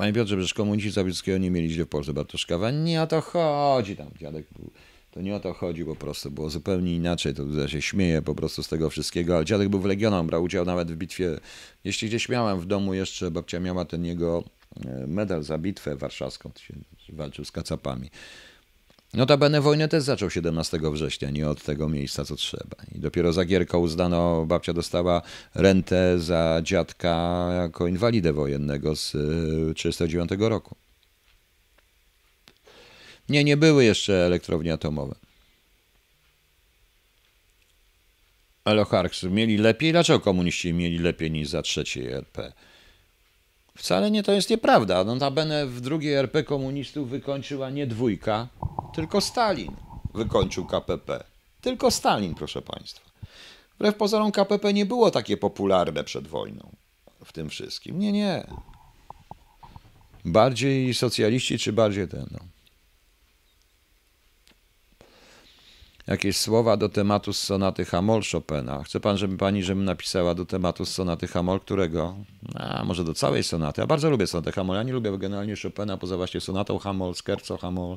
Panie 0.00 0.12
Piotrze, 0.12 0.36
przecież 0.36 0.54
komuniści 0.54 0.90
Zawierskiego 0.90 1.38
nie 1.38 1.50
mieli 1.50 1.70
źle 1.70 1.84
w 1.84 1.88
Polsce. 1.88 2.12
Bartoszkawa, 2.12 2.70
nie 2.70 3.02
o 3.02 3.06
to 3.06 3.20
chodzi 3.20 3.96
tam. 3.96 4.10
Dziadek 4.20 4.46
był, 4.56 4.70
to 5.10 5.20
nie 5.20 5.36
o 5.36 5.40
to 5.40 5.52
chodzi 5.52 5.84
po 5.84 5.96
prostu, 5.96 6.30
było 6.30 6.50
zupełnie 6.50 6.96
inaczej. 6.96 7.34
To 7.34 7.42
ja 7.46 7.68
się 7.68 7.82
śmieję 7.82 8.22
po 8.22 8.34
prostu 8.34 8.62
z 8.62 8.68
tego 8.68 8.90
wszystkiego. 8.90 9.36
Ale 9.36 9.44
dziadek 9.44 9.68
był 9.68 9.80
w 9.80 9.84
Legionach, 9.84 10.26
brał 10.26 10.42
udział 10.42 10.64
nawet 10.64 10.92
w 10.92 10.96
bitwie. 10.96 11.38
Jeśli 11.84 12.08
gdzieś 12.08 12.28
miałem 12.28 12.60
w 12.60 12.66
domu 12.66 12.94
jeszcze, 12.94 13.30
babcia 13.30 13.60
miała 13.60 13.84
ten 13.84 14.04
jego 14.04 14.44
e, 14.86 15.06
medal 15.06 15.42
za 15.42 15.58
bitwę 15.58 15.96
warszawską, 15.96 16.50
walczył 17.08 17.44
z 17.44 17.52
kacapami. 17.52 18.10
Notabene 19.14 19.60
wojnę 19.60 19.88
też 19.88 20.02
zaczął 20.02 20.30
17 20.30 20.78
września, 20.92 21.30
nie 21.30 21.48
od 21.48 21.62
tego 21.62 21.88
miejsca, 21.88 22.24
co 22.24 22.36
trzeba. 22.36 22.76
I 22.94 22.98
dopiero 22.98 23.32
za 23.32 23.44
Gierką 23.44 23.78
uznano, 23.78 24.46
babcia 24.46 24.72
dostała 24.72 25.22
rentę 25.54 26.18
za 26.18 26.60
dziadka 26.62 27.46
jako 27.54 27.86
inwalidę 27.86 28.32
wojennego 28.32 28.96
z 28.96 29.10
1939 29.10 30.32
y, 30.32 30.48
roku. 30.48 30.76
Nie, 33.28 33.44
nie 33.44 33.56
były 33.56 33.84
jeszcze 33.84 34.26
elektrownie 34.26 34.72
atomowe. 34.72 35.14
Eloharks 38.64 39.22
mieli 39.22 39.58
lepiej? 39.58 39.92
Dlaczego 39.92 40.20
komuniści 40.20 40.72
mieli 40.72 40.98
lepiej 40.98 41.30
niż 41.30 41.48
za 41.48 41.62
trzeciej 41.62 42.06
RP? 42.06 42.52
Wcale 43.76 44.10
nie 44.10 44.22
to 44.22 44.32
jest 44.32 44.50
nieprawda. 44.50 45.04
Notabene 45.04 45.66
w 45.66 45.80
drugiej 45.80 46.14
RP 46.14 46.42
komunistów 46.42 47.10
wykończyła 47.10 47.70
nie 47.70 47.86
dwójka, 47.86 48.48
tylko 48.94 49.20
Stalin 49.20 49.76
wykończył 50.14 50.66
KPP. 50.66 51.24
Tylko 51.60 51.90
Stalin, 51.90 52.34
proszę 52.34 52.62
Państwa. 52.62 53.10
Wbrew 53.74 53.96
pozorom 53.96 54.32
KPP 54.32 54.72
nie 54.72 54.86
było 54.86 55.10
takie 55.10 55.36
popularne 55.36 56.04
przed 56.04 56.28
wojną 56.28 56.70
w 57.24 57.32
tym 57.32 57.50
wszystkim. 57.50 57.98
Nie, 57.98 58.12
nie. 58.12 58.46
Bardziej 60.24 60.94
socjaliści 60.94 61.58
czy 61.58 61.72
bardziej 61.72 62.08
ten, 62.08 62.26
no. 62.30 62.38
Jakieś 66.06 66.36
słowa 66.36 66.76
do 66.76 66.88
tematu 66.88 67.32
z 67.32 67.40
sonaty 67.40 67.84
Hamol 67.84 68.22
Chopina. 68.32 68.82
Chce 68.82 69.00
pan, 69.00 69.16
żeby 69.16 69.36
pani, 69.36 69.62
żebym 69.62 69.84
napisała 69.84 70.34
do 70.34 70.46
tematu 70.46 70.84
z 70.84 70.88
sonaty 70.88 71.26
Hamol, 71.26 71.60
którego? 71.60 72.16
A, 72.54 72.84
może 72.84 73.04
do 73.04 73.14
całej 73.14 73.42
sonaty. 73.42 73.80
Ja 73.80 73.86
bardzo 73.86 74.10
lubię 74.10 74.26
sonatę 74.26 74.52
Hamol. 74.52 74.76
Ja 74.76 74.82
nie 74.82 74.92
lubię 74.92 75.18
generalnie 75.18 75.54
Chopina, 75.62 75.96
poza 75.96 76.16
właśnie 76.16 76.40
sonatą 76.40 76.78
Hamol, 76.78 77.14
scherzo 77.14 77.56
Hamol, 77.56 77.96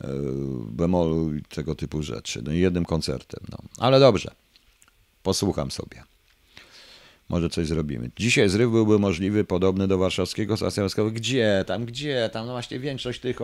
yy, 0.00 0.08
bemolu 0.68 1.34
i 1.34 1.42
tego 1.42 1.74
typu 1.74 2.02
rzeczy. 2.02 2.42
No 2.42 2.52
i 2.52 2.58
jednym 2.58 2.84
koncertem. 2.84 3.40
No. 3.50 3.58
Ale 3.78 4.00
dobrze. 4.00 4.30
Posłucham 5.22 5.70
sobie 5.70 6.09
może 7.30 7.50
coś 7.50 7.66
zrobimy. 7.66 8.10
Dzisiaj 8.16 8.48
zryw 8.48 8.70
byłby 8.70 8.98
możliwy, 8.98 9.44
podobny 9.44 9.88
do 9.88 9.98
warszawskiego 9.98 10.56
stacja 10.56 10.86
Gdzie 11.12 11.64
tam, 11.66 11.84
gdzie 11.84 12.30
tam? 12.32 12.46
No 12.46 12.52
właśnie 12.52 12.78
większość 12.78 13.20
tych 13.20 13.36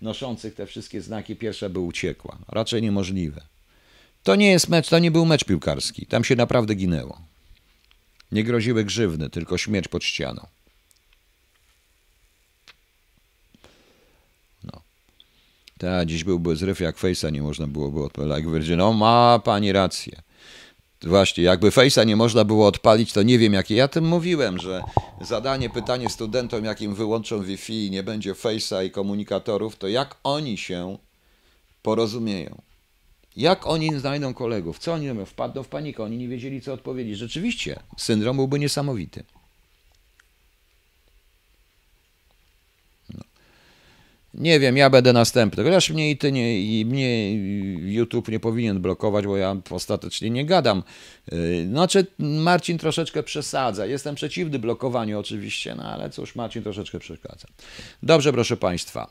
noszących 0.00 0.54
te 0.54 0.66
wszystkie 0.66 1.00
znaki 1.00 1.36
pierwsze 1.36 1.70
by 1.70 1.78
uciekła. 1.78 2.36
No, 2.40 2.46
raczej 2.48 2.82
niemożliwe. 2.82 3.40
To 4.22 4.34
nie 4.36 4.50
jest 4.50 4.68
mecz, 4.68 4.88
to 4.88 4.98
nie 4.98 5.10
był 5.10 5.26
mecz 5.26 5.44
piłkarski. 5.44 6.06
Tam 6.06 6.24
się 6.24 6.36
naprawdę 6.36 6.74
ginęło. 6.74 7.20
Nie 8.32 8.44
groziły 8.44 8.84
grzywny, 8.84 9.30
tylko 9.30 9.58
śmierć 9.58 9.88
pod 9.88 10.04
ścianą. 10.04 10.46
No. 14.64 14.82
Ta, 15.78 16.04
dziś 16.04 16.24
byłby 16.24 16.56
zryw 16.56 16.80
jak 16.80 16.98
fejsa, 16.98 17.30
nie 17.30 17.42
można 17.42 17.66
byłoby 17.66 18.04
odpowiadać. 18.04 18.44
Jak 18.44 18.78
no 18.78 18.92
ma 18.92 19.40
pani 19.44 19.72
rację. 19.72 20.22
Właśnie, 21.06 21.44
jakby 21.44 21.70
Face'a 21.70 22.06
nie 22.06 22.16
można 22.16 22.44
było 22.44 22.66
odpalić, 22.66 23.12
to 23.12 23.22
nie 23.22 23.38
wiem 23.38 23.52
jakie. 23.52 23.74
Ja 23.74 23.88
tym 23.88 24.04
mówiłem, 24.04 24.58
że 24.58 24.82
zadanie, 25.20 25.70
pytanie 25.70 26.10
studentom, 26.10 26.64
jakim 26.64 26.94
wyłączą 26.94 27.42
Wi-Fi 27.42 27.86
i 27.86 27.90
nie 27.90 28.02
będzie 28.02 28.32
Face'a 28.32 28.84
i 28.84 28.90
komunikatorów, 28.90 29.76
to 29.76 29.88
jak 29.88 30.16
oni 30.24 30.58
się 30.58 30.98
porozumieją? 31.82 32.62
Jak 33.36 33.66
oni 33.66 33.98
znajdą 33.98 34.34
kolegów? 34.34 34.78
Co 34.78 34.92
oni 34.92 35.08
robią? 35.08 35.24
Wpadną 35.24 35.62
w 35.62 35.68
panikę, 35.68 36.02
oni 36.02 36.16
nie 36.16 36.28
wiedzieli, 36.28 36.60
co 36.60 36.72
odpowiedzieć. 36.72 37.18
Rzeczywiście, 37.18 37.80
syndrom 37.96 38.36
byłby 38.36 38.58
niesamowity. 38.58 39.24
Nie 44.34 44.60
wiem, 44.60 44.76
ja 44.76 44.90
będę 44.90 45.12
następny. 45.12 45.64
Chociaż 45.64 45.90
mnie 45.90 46.10
i 46.10 46.16
ty 46.16 46.32
nie, 46.32 46.80
i 46.80 46.84
mnie 46.84 47.34
YouTube 47.94 48.28
nie 48.28 48.40
powinien 48.40 48.80
blokować, 48.80 49.26
bo 49.26 49.36
ja 49.36 49.56
ostatecznie 49.70 50.30
nie 50.30 50.46
gadam. 50.46 50.82
Y, 51.32 51.66
znaczy, 51.70 52.06
Marcin 52.18 52.78
troszeczkę 52.78 53.22
przesadza. 53.22 53.86
Jestem 53.86 54.14
przeciwny 54.14 54.58
blokowaniu 54.58 55.18
oczywiście, 55.18 55.74
no 55.74 55.82
ale 55.82 56.10
cóż, 56.10 56.34
Marcin 56.34 56.62
troszeczkę 56.62 56.98
przeszkadza. 56.98 57.48
Dobrze, 58.02 58.32
proszę 58.32 58.56
Państwa. 58.56 59.10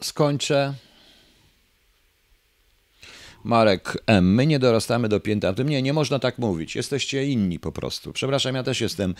Skończę. 0.00 0.74
Marek 3.44 4.02
M. 4.06 4.34
My 4.34 4.46
nie 4.46 4.58
dorastamy 4.58 5.08
do 5.08 5.20
pięta. 5.20 5.54
Nie, 5.64 5.82
nie 5.82 5.92
można 5.92 6.18
tak 6.18 6.38
mówić. 6.38 6.76
Jesteście 6.76 7.26
inni 7.26 7.58
po 7.58 7.72
prostu. 7.72 8.12
Przepraszam, 8.12 8.54
ja 8.54 8.62
też 8.62 8.80
jestem. 8.80 9.14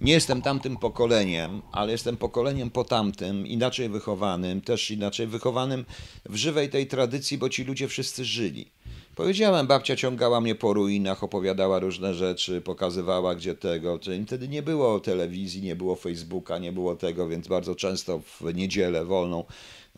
Nie 0.00 0.12
jestem 0.12 0.42
tamtym 0.42 0.76
pokoleniem, 0.76 1.62
ale 1.72 1.92
jestem 1.92 2.16
pokoleniem 2.16 2.70
po 2.70 2.84
tamtym, 2.84 3.46
inaczej 3.46 3.88
wychowanym, 3.88 4.60
też 4.60 4.90
inaczej 4.90 5.26
wychowanym 5.26 5.84
w 6.28 6.36
żywej 6.36 6.68
tej 6.68 6.86
tradycji, 6.86 7.38
bo 7.38 7.48
ci 7.48 7.64
ludzie 7.64 7.88
wszyscy 7.88 8.24
żyli. 8.24 8.70
Powiedziałem, 9.14 9.66
babcia 9.66 9.96
ciągała 9.96 10.40
mnie 10.40 10.54
po 10.54 10.72
ruinach, 10.72 11.24
opowiadała 11.24 11.78
różne 11.78 12.14
rzeczy, 12.14 12.60
pokazywała 12.60 13.34
gdzie 13.34 13.54
tego. 13.54 13.98
Wtedy 14.26 14.48
nie 14.48 14.62
było 14.62 15.00
telewizji, 15.00 15.62
nie 15.62 15.76
było 15.76 15.96
Facebooka, 15.96 16.58
nie 16.58 16.72
było 16.72 16.96
tego, 16.96 17.28
więc 17.28 17.48
bardzo 17.48 17.74
często 17.74 18.18
w 18.18 18.54
niedzielę 18.54 19.04
wolną 19.04 19.44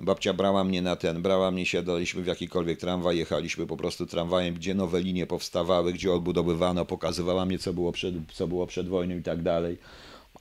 Babcia 0.02 0.32
brała 0.32 0.64
mnie 0.64 0.82
na 0.82 0.96
ten, 0.96 1.22
brała 1.22 1.50
mnie, 1.50 1.66
siadaliśmy 1.66 2.22
w 2.22 2.26
jakikolwiek 2.26 2.80
tramwaj, 2.80 3.18
jechaliśmy 3.18 3.66
po 3.66 3.76
prostu 3.76 4.06
tramwajem, 4.06 4.54
gdzie 4.54 4.74
nowe 4.74 5.00
linie 5.00 5.26
powstawały, 5.26 5.92
gdzie 5.92 6.12
odbudowywano, 6.12 6.84
pokazywała 6.84 7.46
mnie, 7.46 7.58
co 7.58 7.72
było 7.72 7.92
przed, 7.92 8.14
co 8.32 8.46
było 8.46 8.66
przed 8.66 8.88
wojną 8.88 9.16
i 9.16 9.22
tak 9.22 9.42
dalej. 9.42 9.78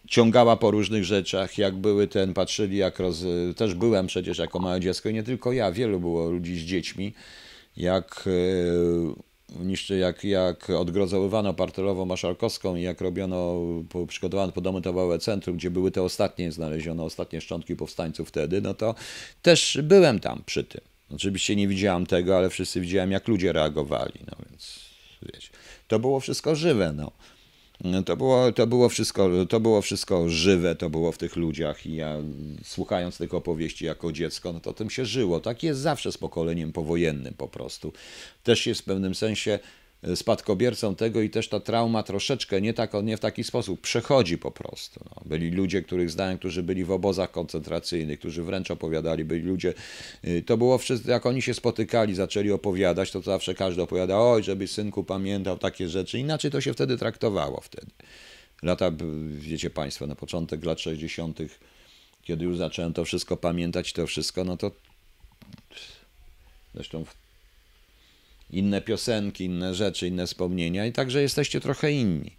Ciągała 0.07 0.56
po 0.56 0.72
różnych 0.72 1.03
rzeczach, 1.03 1.57
jak 1.57 1.76
były 1.76 2.07
ten, 2.07 2.34
patrzyli 2.34 2.77
jak 2.77 2.99
roz... 2.99 3.23
Też 3.56 3.73
byłem 3.73 4.07
przecież 4.07 4.38
jako 4.38 4.60
małe 4.60 4.80
dziecko 4.80 5.10
i 5.10 5.14
nie 5.14 5.23
tylko 5.23 5.52
ja, 5.52 5.72
wielu 5.72 5.99
było 5.99 6.30
ludzi 6.30 6.56
z 6.56 6.64
dziećmi, 6.64 7.14
jak 7.77 8.30
niszczy, 9.59 9.97
jak, 9.97 10.23
jak 10.23 10.69
odgrozowywano 10.69 11.53
partelową 11.53 12.05
maszalkowską 12.05 12.76
i 12.76 12.81
jak 12.81 13.01
robiono, 13.01 13.61
przygotowano 14.07 14.51
podomytowe 14.51 15.19
centrum, 15.19 15.57
gdzie 15.57 15.71
były 15.71 15.91
te 15.91 16.03
ostatnie, 16.03 16.51
znaleziono 16.51 17.03
ostatnie 17.05 17.41
szczątki 17.41 17.76
powstańców 17.76 18.27
wtedy, 18.30 18.61
no 18.61 18.73
to 18.73 18.95
też 19.41 19.80
byłem 19.84 20.19
tam 20.19 20.43
przy 20.45 20.63
tym. 20.63 20.81
Oczywiście 21.15 21.55
nie 21.55 21.67
widziałem 21.67 22.05
tego, 22.05 22.38
ale 22.38 22.49
wszyscy 22.49 22.81
widziałem, 22.81 23.11
jak 23.11 23.27
ludzie 23.27 23.53
reagowali, 23.53 24.19
no 24.31 24.38
więc 24.49 24.80
wiecie, 25.21 25.49
to 25.88 25.99
było 25.99 26.19
wszystko 26.19 26.55
żywe, 26.55 26.93
no. 26.93 27.11
To 28.06 28.18
było, 28.18 28.51
to, 28.51 28.68
było 28.68 28.89
wszystko, 28.89 29.30
to 29.49 29.60
było 29.60 29.81
wszystko 29.81 30.30
żywe, 30.30 30.76
to 30.76 30.89
było 30.89 31.11
w 31.11 31.18
tych 31.18 31.35
ludziach 31.35 31.85
i 31.85 31.95
ja 31.95 32.18
słuchając 32.64 33.18
tych 33.18 33.34
opowieści 33.34 33.85
jako 33.85 34.11
dziecko, 34.11 34.53
no 34.53 34.60
to 34.60 34.73
tym 34.73 34.89
się 34.89 35.06
żyło. 35.06 35.39
Tak 35.39 35.64
jest 35.64 35.80
zawsze 35.80 36.11
z 36.11 36.18
pokoleniem 36.18 36.72
powojennym 36.72 37.34
po 37.34 37.47
prostu. 37.47 37.93
Też 38.43 38.68
jest 38.68 38.81
w 38.81 38.84
pewnym 38.84 39.15
sensie 39.15 39.60
spadkobiercą 40.15 40.95
tego 40.95 41.21
i 41.21 41.30
też 41.30 41.49
ta 41.49 41.59
trauma 41.59 42.03
troszeczkę 42.03 42.61
nie, 42.61 42.73
tak, 42.73 42.91
nie 43.03 43.17
w 43.17 43.19
taki 43.19 43.43
sposób 43.43 43.81
przechodzi 43.81 44.38
po 44.38 44.51
prostu. 44.51 44.99
No, 45.05 45.21
byli 45.26 45.51
ludzie, 45.51 45.81
których 45.81 46.09
znałem, 46.09 46.38
którzy 46.38 46.63
byli 46.63 46.85
w 46.85 46.91
obozach 46.91 47.31
koncentracyjnych, 47.31 48.19
którzy 48.19 48.43
wręcz 48.43 48.71
opowiadali, 48.71 49.26
byli 49.26 49.41
ludzie, 49.41 49.73
y, 50.26 50.43
to 50.45 50.57
było 50.57 50.77
wszystko, 50.77 51.11
jak 51.11 51.26
oni 51.26 51.41
się 51.41 51.53
spotykali, 51.53 52.15
zaczęli 52.15 52.51
opowiadać, 52.51 53.11
to 53.11 53.21
zawsze 53.21 53.55
każdy 53.55 53.81
opowiada, 53.81 54.19
oj, 54.19 54.43
żebyś 54.43 54.71
synku 54.71 55.03
pamiętał 55.03 55.57
takie 55.57 55.89
rzeczy, 55.89 56.19
inaczej 56.19 56.51
to 56.51 56.61
się 56.61 56.73
wtedy 56.73 56.97
traktowało 56.97 57.61
wtedy. 57.61 57.91
Lata, 58.63 58.91
wiecie 59.31 59.69
Państwo, 59.69 60.07
na 60.07 60.15
początek 60.15 60.65
lat 60.65 60.80
60., 60.80 61.39
kiedy 62.23 62.45
już 62.45 62.57
zacząłem 62.57 62.93
to 62.93 63.05
wszystko 63.05 63.38
pamiętać, 63.38 63.93
to 63.93 64.07
wszystko, 64.07 64.43
no 64.43 64.57
to 64.57 64.71
zresztą 66.73 67.05
w 67.05 67.28
inne 68.49 68.81
piosenki, 68.81 69.45
inne 69.45 69.76
rzeczy, 69.76 70.07
inne 70.07 70.27
wspomnienia 70.27 70.85
i 70.85 70.91
także 70.91 71.21
jesteście 71.21 71.61
trochę 71.61 71.91
inni. 71.91 72.31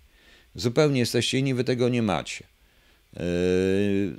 Zupełnie 0.54 1.00
jesteście 1.00 1.38
inni, 1.38 1.54
wy 1.54 1.64
tego 1.64 1.88
nie 1.88 2.02
macie. 2.02 2.44
Yy, 3.16 3.22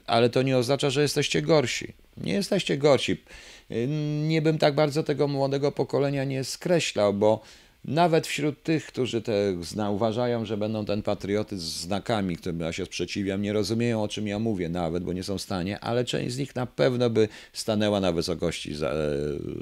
ale 0.05 0.30
to 0.30 0.41
nie 0.41 0.57
oznacza, 0.57 0.89
że 0.89 1.01
jesteście 1.01 1.41
gorsi. 1.41 1.93
Nie 2.18 2.34
jesteście 2.34 2.77
gorsi. 2.77 3.23
Yy, 3.69 3.88
nie 4.27 4.41
bym 4.41 4.57
tak 4.57 4.76
bardzo 4.76 5.03
tego 5.03 5.27
młodego 5.27 5.72
pokolenia 5.72 6.23
nie 6.23 6.43
skreślał, 6.43 7.13
bo 7.13 7.41
nawet 7.86 8.28
wśród 8.28 8.64
tych, 8.64 8.86
którzy 8.86 9.22
te 9.22 9.64
zna, 9.64 9.90
uważają, 9.90 10.45
że 10.45 10.58
będą 10.58 10.86
ten 10.86 11.02
patriotyzm 11.02 11.66
znakami, 11.66 12.38
którym 12.38 12.60
ja 12.60 12.74
się 12.74 12.86
sprzeciwiam, 12.86 13.41
nie 13.41 13.53
rozumieją 13.53 14.03
o 14.03 14.08
czym 14.08 14.28
ja 14.28 14.40
mówię 14.40 14.70
nawet, 14.70 15.03
bo 15.03 15.14
nie 15.14 15.24
są 15.24 15.38
w 15.38 15.41
stanie, 15.41 15.80
ale 15.80 16.06
część 16.06 16.36
z 16.36 16.38
nich 16.38 16.56
na 16.56 16.66
pewno 16.66 17.10
by 17.10 17.28
stanęła 17.53 17.99
na 17.99 18.12
wysokości, 18.12 18.72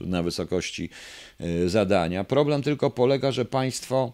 na 0.05 0.23
wysokości 0.23 0.89
e, 1.39 1.69
zadania. 1.69 2.23
Problem 2.23 2.61
tylko 2.61 2.89
polega, 2.89 3.31
że 3.31 3.45
państwo 3.45 4.13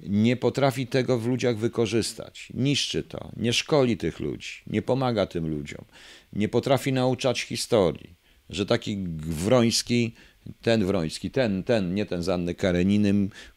nie 0.00 0.36
potrafi 0.36 0.86
tego 0.86 1.18
w 1.18 1.26
ludziach 1.26 1.56
wykorzystać. 1.56 2.48
Niszczy 2.54 3.02
to, 3.02 3.30
nie 3.36 3.52
szkoli 3.52 3.96
tych 3.96 4.20
ludzi, 4.20 4.50
nie 4.66 4.82
pomaga 4.82 5.26
tym 5.26 5.48
ludziom, 5.48 5.84
nie 6.32 6.48
potrafi 6.48 6.92
nauczać 6.92 7.40
historii. 7.40 8.16
Że 8.50 8.66
taki 8.66 9.04
Wroński 9.18 10.14
ten 10.62 10.86
Wroński, 10.86 11.30
ten, 11.30 11.62
ten, 11.62 11.94
nie 11.94 12.06
ten 12.06 12.22
z 12.22 12.28
Anny 12.28 12.54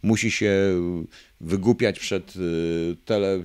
musi 0.04 0.32
się 0.32 0.54
wygłupiać 1.42 2.00
przed, 2.00 2.36
y, 2.36 2.96
tele, 3.06 3.44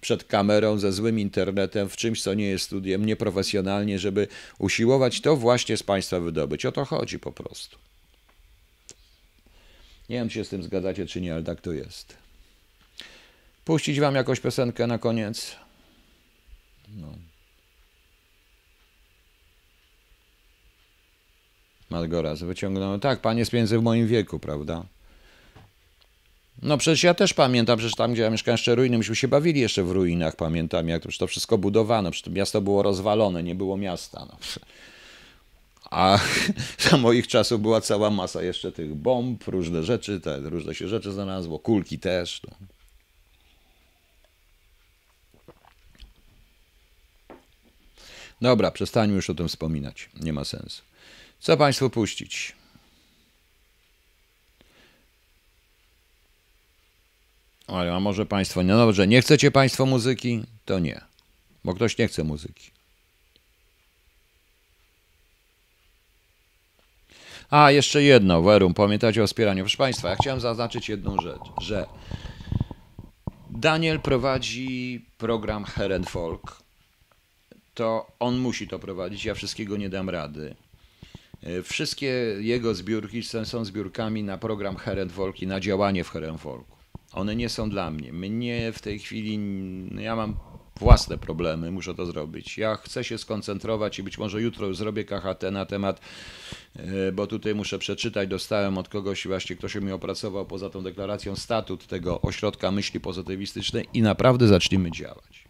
przed 0.00 0.24
kamerą, 0.24 0.78
ze 0.78 0.92
złym 0.92 1.18
internetem, 1.18 1.88
w 1.88 1.96
czymś, 1.96 2.22
co 2.22 2.34
nie 2.34 2.46
jest 2.46 2.64
studiem, 2.64 3.06
nieprofesjonalnie, 3.06 3.98
żeby 3.98 4.28
usiłować 4.58 5.20
to 5.20 5.36
właśnie 5.36 5.76
z 5.76 5.82
państwa 5.82 6.20
wydobyć. 6.20 6.66
O 6.66 6.72
to 6.72 6.84
chodzi 6.84 7.18
po 7.18 7.32
prostu. 7.32 7.78
Nie 10.08 10.16
wiem, 10.16 10.28
czy 10.28 10.34
się 10.34 10.44
z 10.44 10.48
tym 10.48 10.62
zgadzacie, 10.62 11.06
czy 11.06 11.20
nie, 11.20 11.34
ale 11.34 11.42
tak 11.42 11.60
to 11.60 11.72
jest. 11.72 12.16
Puścić 13.64 14.00
wam 14.00 14.14
jakąś 14.14 14.40
piosenkę 14.40 14.86
na 14.86 14.98
koniec? 14.98 15.56
No. 16.88 17.25
Malgoraz 21.90 22.42
wyciągnął. 22.42 22.98
Tak, 22.98 23.20
pan 23.20 23.38
jest 23.38 23.52
między 23.52 23.78
w 23.78 23.82
moim 23.82 24.06
wieku, 24.06 24.38
prawda? 24.38 24.84
No 26.62 26.78
przecież 26.78 27.02
ja 27.02 27.14
też 27.14 27.34
pamiętam, 27.34 27.78
przecież 27.78 27.94
tam, 27.94 28.12
gdzie 28.12 28.22
ja 28.22 28.30
mieszkałem 28.30 28.54
jeszcze 28.54 28.74
ruiny, 28.74 28.98
myśmy 28.98 29.16
się 29.16 29.28
bawili 29.28 29.60
jeszcze 29.60 29.82
w 29.82 29.90
ruinach, 29.90 30.36
pamiętam, 30.36 30.88
jak 30.88 31.02
to, 31.02 31.08
to 31.18 31.26
wszystko 31.26 31.58
budowano, 31.58 32.10
przecież 32.10 32.24
to 32.24 32.30
miasto 32.30 32.60
było 32.60 32.82
rozwalone, 32.82 33.42
nie 33.42 33.54
było 33.54 33.76
miasta. 33.76 34.26
No. 34.28 34.36
A 35.90 36.18
za 36.90 36.96
moich 36.96 37.28
czasów 37.28 37.60
była 37.62 37.80
cała 37.80 38.10
masa 38.10 38.42
jeszcze 38.42 38.72
tych 38.72 38.94
bomb, 38.94 39.48
różne 39.48 39.82
rzeczy, 39.82 40.20
te, 40.20 40.40
różne 40.40 40.74
się 40.74 40.88
rzeczy 40.88 41.12
znalazło, 41.12 41.58
kulki 41.58 41.98
też. 41.98 42.40
No. 42.50 42.56
Dobra, 48.40 48.70
przestańmy 48.70 49.16
już 49.16 49.30
o 49.30 49.34
tym 49.34 49.48
wspominać, 49.48 50.10
nie 50.20 50.32
ma 50.32 50.44
sensu. 50.44 50.82
Co 51.40 51.56
Państwu 51.56 51.90
puścić? 51.90 52.52
Ale 57.66 57.94
a 57.94 58.00
może 58.00 58.26
Państwo, 58.26 58.62
no 58.62 58.76
dobrze, 58.76 59.06
nie 59.06 59.22
chcecie 59.22 59.50
Państwo 59.50 59.86
muzyki? 59.86 60.42
To 60.64 60.78
nie, 60.78 61.00
bo 61.64 61.74
ktoś 61.74 61.98
nie 61.98 62.08
chce 62.08 62.24
muzyki. 62.24 62.70
A, 67.50 67.70
jeszcze 67.70 68.02
jedno, 68.02 68.42
Werum, 68.42 68.74
pamiętacie 68.74 69.22
o 69.22 69.26
wspieraniu. 69.26 69.64
Proszę 69.64 69.76
Państwa, 69.76 70.08
ja 70.08 70.16
chciałem 70.16 70.40
zaznaczyć 70.40 70.88
jedną 70.88 71.16
rzecz, 71.20 71.40
że 71.60 71.86
Daniel 73.50 74.00
prowadzi 74.00 75.04
program 75.18 75.64
Heren 75.64 76.04
Folk. 76.04 76.62
To 77.74 78.06
on 78.18 78.38
musi 78.38 78.68
to 78.68 78.78
prowadzić, 78.78 79.24
ja 79.24 79.34
wszystkiego 79.34 79.76
nie 79.76 79.88
dam 79.88 80.10
rady. 80.10 80.54
E, 81.42 81.62
wszystkie 81.62 82.06
jego 82.40 82.74
zbiórki 82.74 83.22
są 83.22 83.64
zbiórkami 83.64 84.22
na 84.22 84.38
program 84.38 84.76
Herentwolk 84.76 85.42
na 85.42 85.60
działanie 85.60 86.04
w 86.04 86.10
Herentwolku. 86.10 86.76
One 87.12 87.36
nie 87.36 87.48
są 87.48 87.70
dla 87.70 87.90
mnie. 87.90 88.12
Mnie 88.12 88.72
w 88.72 88.80
tej 88.82 88.98
chwili, 88.98 89.38
no 89.90 90.00
ja 90.00 90.16
mam 90.16 90.36
własne 90.80 91.18
problemy, 91.18 91.70
muszę 91.70 91.94
to 91.94 92.06
zrobić. 92.06 92.58
Ja 92.58 92.76
chcę 92.76 93.04
się 93.04 93.18
skoncentrować 93.18 93.98
i 93.98 94.02
być 94.02 94.18
może 94.18 94.42
jutro 94.42 94.74
zrobię 94.74 95.04
KHT 95.04 95.42
na 95.52 95.66
temat, 95.66 96.00
e, 96.76 97.12
bo 97.12 97.26
tutaj 97.26 97.54
muszę 97.54 97.78
przeczytać, 97.78 98.28
dostałem 98.28 98.78
od 98.78 98.88
kogoś 98.88 99.26
właśnie, 99.26 99.56
ktoś 99.56 99.74
mi 99.74 99.92
opracował 99.92 100.46
poza 100.46 100.70
tą 100.70 100.82
deklaracją 100.82 101.36
statut 101.36 101.86
tego 101.86 102.20
ośrodka 102.20 102.70
myśli 102.70 103.00
pozytywistycznej 103.00 103.88
i 103.94 104.02
naprawdę 104.02 104.48
zaczniemy 104.48 104.90
działać. 104.90 105.45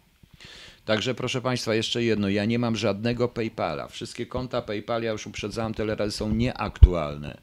Także 0.87 1.15
proszę 1.15 1.41
Państwa, 1.41 1.75
jeszcze 1.75 2.03
jedno, 2.03 2.29
ja 2.29 2.45
nie 2.45 2.59
mam 2.59 2.75
żadnego 2.75 3.27
PayPala. 3.27 3.87
Wszystkie 3.87 4.25
konta 4.25 4.61
PayPal, 4.61 5.03
ja 5.03 5.11
już 5.11 5.27
uprzedzałem 5.27 5.73
tyle 5.73 5.95
razy, 5.95 6.11
są 6.11 6.35
nieaktualne. 6.35 7.37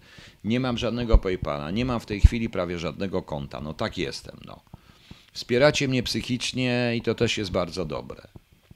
Nie 0.45 0.61
mam 0.61 0.79
żadnego 0.79 1.19
PayPala, 1.19 1.71
nie 1.71 1.85
mam 1.85 2.01
w 2.01 2.07
tej 2.07 2.21
chwili 2.21 2.51
prawie 2.51 2.79
żadnego 2.79 3.23
konta. 3.23 3.61
No 3.61 3.75
tak 3.75 3.99
jestem, 3.99 4.41
no. 4.47 4.61
Wspieracie 5.33 5.89
mnie 5.89 6.03
psychicznie 6.03 6.93
i 6.97 7.03
to 7.03 7.15
też 7.15 7.39
jest 7.39 7.51
bardzo 7.51 7.85
dobre. 7.85 8.23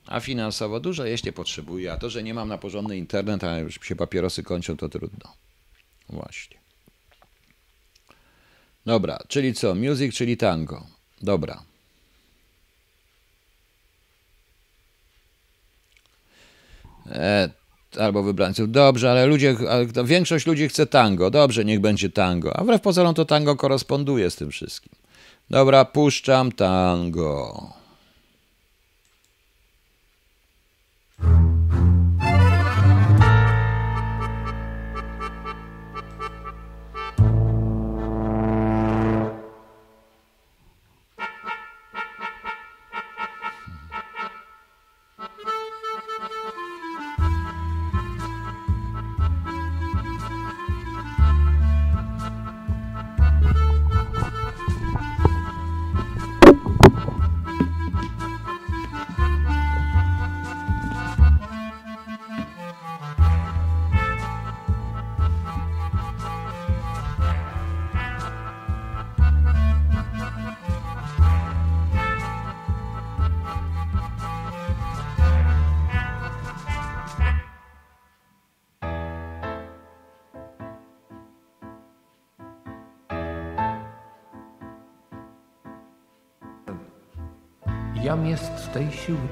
A 0.07 0.21
finansowo 0.21 0.81
dużo 0.81 1.05
jeśli 1.05 1.33
potrzebuję, 1.33 1.93
a 1.93 1.97
to, 1.97 2.11
że 2.11 2.23
nie 2.23 2.35
mam 2.35 2.49
na 2.49 2.59
porządny 2.59 2.97
internet, 2.97 3.45
a 3.45 3.59
już 3.59 3.81
się 3.83 3.97
papierosy 3.97 4.43
kończą, 4.43 4.77
to 4.77 4.89
trudno. 4.89 5.33
Właśnie. 6.09 6.59
Dobra, 8.87 9.19
czyli 9.29 9.55
co? 9.55 9.75
Music, 9.75 10.15
czyli 10.15 10.37
tango. 10.37 10.87
Dobra. 11.23 11.68
Albo 17.99 18.23
wybrańców. 18.23 18.71
Dobrze, 18.71 19.11
ale 19.11 19.27
ludzie, 19.27 19.57
większość 20.05 20.47
ludzi 20.47 20.69
chce 20.69 20.87
tango. 20.87 21.31
Dobrze, 21.31 21.65
niech 21.65 21.81
będzie 21.81 22.11
tango. 22.11 22.57
A 22.57 22.65
wbrew 22.65 22.81
pozorom 22.81 23.15
to 23.15 23.25
tango 23.25 23.57
koresponduje 23.57 24.31
z 24.31 24.37
tym 24.37 24.51
wszystkim. 24.51 24.93
Dobra, 25.51 25.85
puszczam 25.85 26.53
tango. 26.53 27.63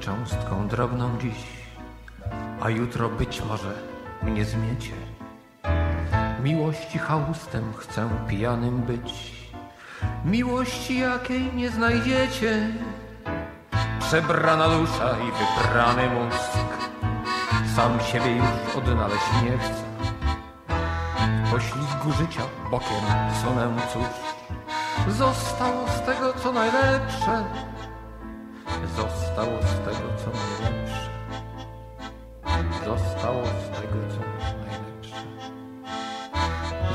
Cząstką 0.06 0.68
drobną 0.68 1.18
dziś, 1.18 1.46
a 2.60 2.70
jutro 2.70 3.08
być 3.08 3.42
może 3.44 3.72
mnie 4.22 4.44
zmiecie. 4.44 4.92
Miłości 6.42 6.98
haustem 6.98 7.72
chcę 7.76 8.08
pijanym 8.28 8.82
być, 8.82 9.32
miłości 10.24 10.98
jakiej 10.98 11.54
nie 11.54 11.70
znajdziecie. 11.70 12.68
Przebrana 14.00 14.68
dusza 14.68 15.10
i 15.10 15.32
wybrany 15.32 16.10
mózg, 16.10 16.50
sam 17.76 18.00
siebie 18.00 18.36
już 18.36 18.76
odnaleźć 18.76 19.24
nie 19.44 19.58
chcę. 19.58 19.84
Poślizgu 21.50 22.12
życia 22.12 22.42
bokiem 22.70 23.04
sunę 23.42 23.68
cóż, 23.92 24.06
zostało 25.14 25.88
z 25.88 26.06
tego 26.06 26.32
co 26.32 26.52
najlepsze 26.52 27.44
Zostało 28.84 29.62
z 29.62 29.78
tego, 29.84 30.08
co 30.24 30.30
najlepsze. 30.30 31.10
Zostało 32.84 33.44
z 33.44 33.80
tego, 33.80 33.98
co 34.10 34.20
najlepsze. 34.58 35.16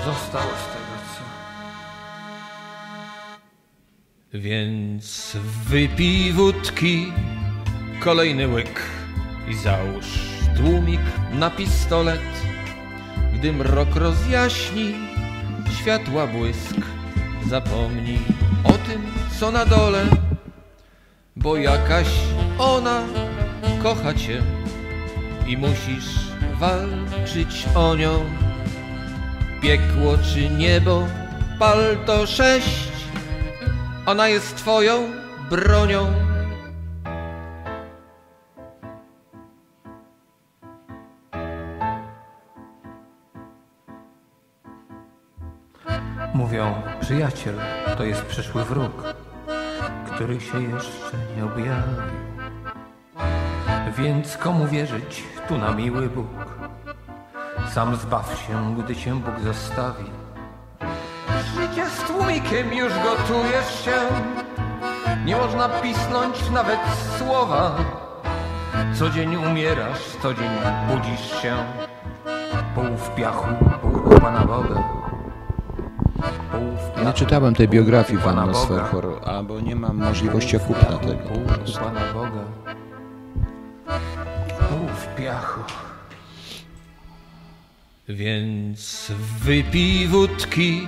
Zostało 0.05 0.43
z 0.43 0.65
tego, 0.73 0.93
co... 1.13 1.21
Więc 4.33 5.37
wypij 5.67 6.33
wódki, 6.33 7.13
kolejny 7.99 8.47
łyk 8.47 8.81
i 9.47 9.55
załóż 9.55 10.05
tłumik 10.57 11.01
na 11.33 11.49
pistolet. 11.49 12.21
Gdy 13.33 13.53
mrok 13.53 13.95
rozjaśni, 13.95 14.93
światła 15.81 16.27
błysk, 16.27 16.75
zapomnij 17.49 18.19
o 18.63 18.71
tym, 18.71 19.01
co 19.39 19.51
na 19.51 19.65
dole 19.65 20.05
bo 21.43 21.57
jakaś 21.57 22.07
ona 22.59 23.03
kocha 23.83 24.13
cię 24.13 24.41
i 25.47 25.57
musisz 25.57 26.31
walczyć 26.59 27.67
o 27.75 27.95
nią. 27.95 28.25
Piekło 29.61 30.17
czy 30.17 30.49
niebo, 30.49 31.07
palto 31.59 32.27
sześć, 32.27 32.91
ona 34.05 34.27
jest 34.27 34.55
twoją 34.55 35.11
bronią. 35.49 36.13
Mówią, 46.33 46.81
przyjaciel 47.01 47.55
to 47.97 48.03
jest 48.03 48.25
przyszły 48.25 48.63
wróg 48.63 49.03
który 50.21 50.41
się 50.41 50.63
jeszcze 50.63 51.17
nie 51.37 51.45
objawił. 51.45 52.01
Więc 53.97 54.37
komu 54.37 54.67
wierzyć 54.67 55.23
tu 55.47 55.57
na 55.57 55.71
miły 55.71 56.09
Bóg? 56.09 56.27
Sam 57.73 57.95
zbaw 57.95 58.45
się, 58.47 58.75
gdy 58.77 58.95
cię 58.95 59.13
Bóg 59.13 59.39
zostawi. 59.39 60.03
Życie 61.55 61.89
z 61.89 62.03
tłumikiem 62.03 62.73
już 62.73 62.93
gotujesz 62.93 63.85
się, 63.85 63.97
nie 65.25 65.35
można 65.35 65.69
pisnąć 65.69 66.49
nawet 66.49 66.79
słowa. 67.17 67.75
Co 68.93 69.09
dzień 69.09 69.35
umierasz, 69.35 70.17
co 70.21 70.33
dzień 70.33 70.49
budzisz 70.87 71.41
się, 71.41 71.55
pół 72.75 72.97
w 72.97 73.15
piachu, 73.15 73.47
pół 73.81 74.19
Pana 74.19 74.45
Boga. 74.45 75.00
Nie 77.05 77.13
czytałem 77.13 77.55
tej 77.55 77.67
biografii 77.67 78.19
Pana 78.19 78.53
Swerchor, 78.53 79.19
albo 79.25 79.59
nie 79.59 79.75
mam 79.75 79.97
możliwości 79.97 80.59
kupna 80.59 80.97
tego 80.97 81.17
po 81.17 81.53
prostu. 81.53 81.79
Pana 81.79 82.13
Boga. 82.13 82.45
w 84.95 85.15
piachu. 85.15 85.61
Więc 88.09 89.11
wypij 89.43 90.07
wódki, 90.07 90.87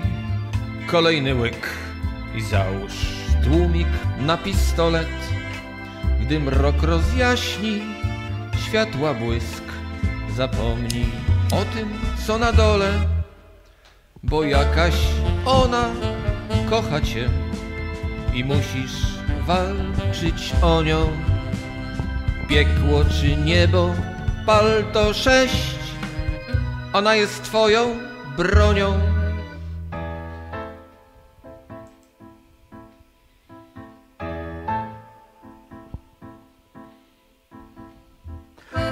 kolejny 0.87 1.35
łyk 1.35 1.69
i 2.35 2.41
załóż 2.41 2.93
tłumik 3.43 3.87
na 4.19 4.37
pistolet. 4.37 5.07
Gdy 6.21 6.39
mrok 6.39 6.83
rozjaśni, 6.83 7.81
światła 8.67 9.13
błysk, 9.13 9.63
zapomnij 10.35 11.05
o 11.51 11.75
tym, 11.75 11.89
co 12.27 12.37
na 12.37 12.53
dole 12.53 12.91
bo 14.23 14.43
jakaś 14.43 14.95
ona 15.45 15.89
kocha 16.69 17.01
cię 17.01 17.29
i 18.33 18.43
musisz 18.43 19.17
walczyć 19.47 20.53
o 20.61 20.83
nią. 20.83 21.07
Piekło 22.49 23.05
czy 23.05 23.37
niebo, 23.37 23.89
palto 24.45 25.13
sześć, 25.13 25.79
ona 26.93 27.15
jest 27.15 27.43
twoją 27.43 27.97
bronią. 28.37 28.99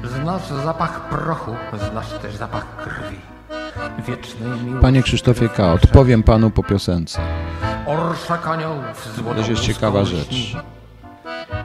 Znasz 0.03 0.47
zapach 0.47 1.09
prochu, 1.09 1.55
znasz 1.91 2.19
też 2.21 2.35
zapach 2.35 2.83
krwi. 2.83 3.30
Panie 4.81 5.03
Krzysztofie 5.03 5.49
K., 5.49 5.73
odpowiem 5.73 6.23
panu 6.23 6.51
po 6.51 6.63
piosence. 6.63 7.22
Orszak 7.85 8.47
aniołów 8.47 9.09
To 9.35 9.51
jest 9.51 9.61
ciekawa 9.61 10.05
rzecz. 10.05 10.55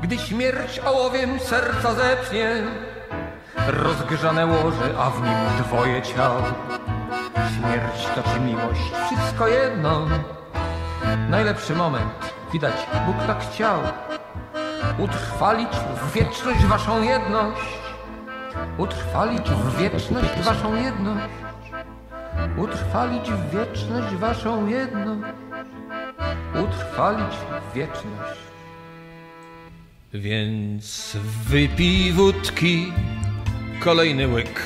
Gdy 0.02 0.18
śmierć 0.18 0.80
ołowiem 0.84 1.40
serca 1.40 1.94
zepnie 1.94 2.62
Rozgrzane 3.66 4.46
łoże, 4.46 4.94
a 4.98 5.10
w 5.10 5.22
nim 5.22 5.64
dwoje 5.64 6.02
ciał. 6.02 6.32
Śmierć 7.34 8.06
to 8.14 8.22
czy 8.22 8.40
miłość, 8.40 8.92
wszystko 9.06 9.48
jedno. 9.48 10.06
Najlepszy 11.30 11.74
moment, 11.74 12.32
widać, 12.52 12.74
Bóg 13.06 13.16
tak 13.26 13.50
chciał. 13.50 13.78
Utrwalić 14.98 15.72
w 16.02 16.12
wieczność 16.12 16.64
waszą 16.64 17.02
jedność. 17.02 17.60
Utrwalić 18.78 19.50
w 19.50 19.76
wieczność 19.76 20.40
waszą 20.44 20.74
jedność 20.74 21.45
Utrwalić 22.56 23.30
w 23.30 23.50
wieczność 23.50 24.14
waszą 24.14 24.66
jedność 24.66 25.36
Utrwalić 26.64 27.34
w 27.70 27.74
wieczność 27.74 28.40
Więc 30.12 31.16
wypij 31.48 32.12
wódki, 32.12 32.92
kolejny 33.80 34.28
łyk 34.28 34.62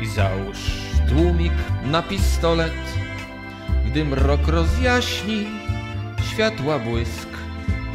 i 0.00 0.06
załóż 0.06 0.88
tłumik 1.08 1.52
na 1.84 2.02
pistolet. 2.02 2.72
Gdy 3.86 4.04
mrok 4.04 4.48
rozjaśni, 4.48 5.46
światła 6.32 6.78
błysk, 6.78 7.28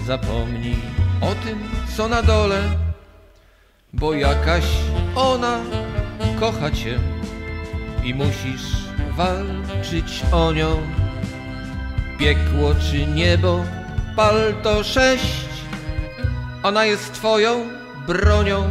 zapomnij 0.05 0.75
o 1.21 1.35
tym, 1.45 1.59
co 1.97 2.07
na 2.07 2.23
dole, 2.23 2.61
bo 3.93 4.13
jakaś 4.13 4.65
ona 5.15 5.59
kocha 6.39 6.71
cię 6.71 6.99
i 8.03 8.13
musisz 8.13 8.92
walczyć 9.17 10.23
o 10.31 10.51
nią. 10.51 10.81
Piekło 12.19 12.75
czy 12.75 13.07
niebo, 13.07 13.65
pal 14.15 14.53
to 14.63 14.83
sześć, 14.83 15.49
ona 16.63 16.85
jest 16.85 17.13
twoją 17.13 17.67
bronią. 18.07 18.69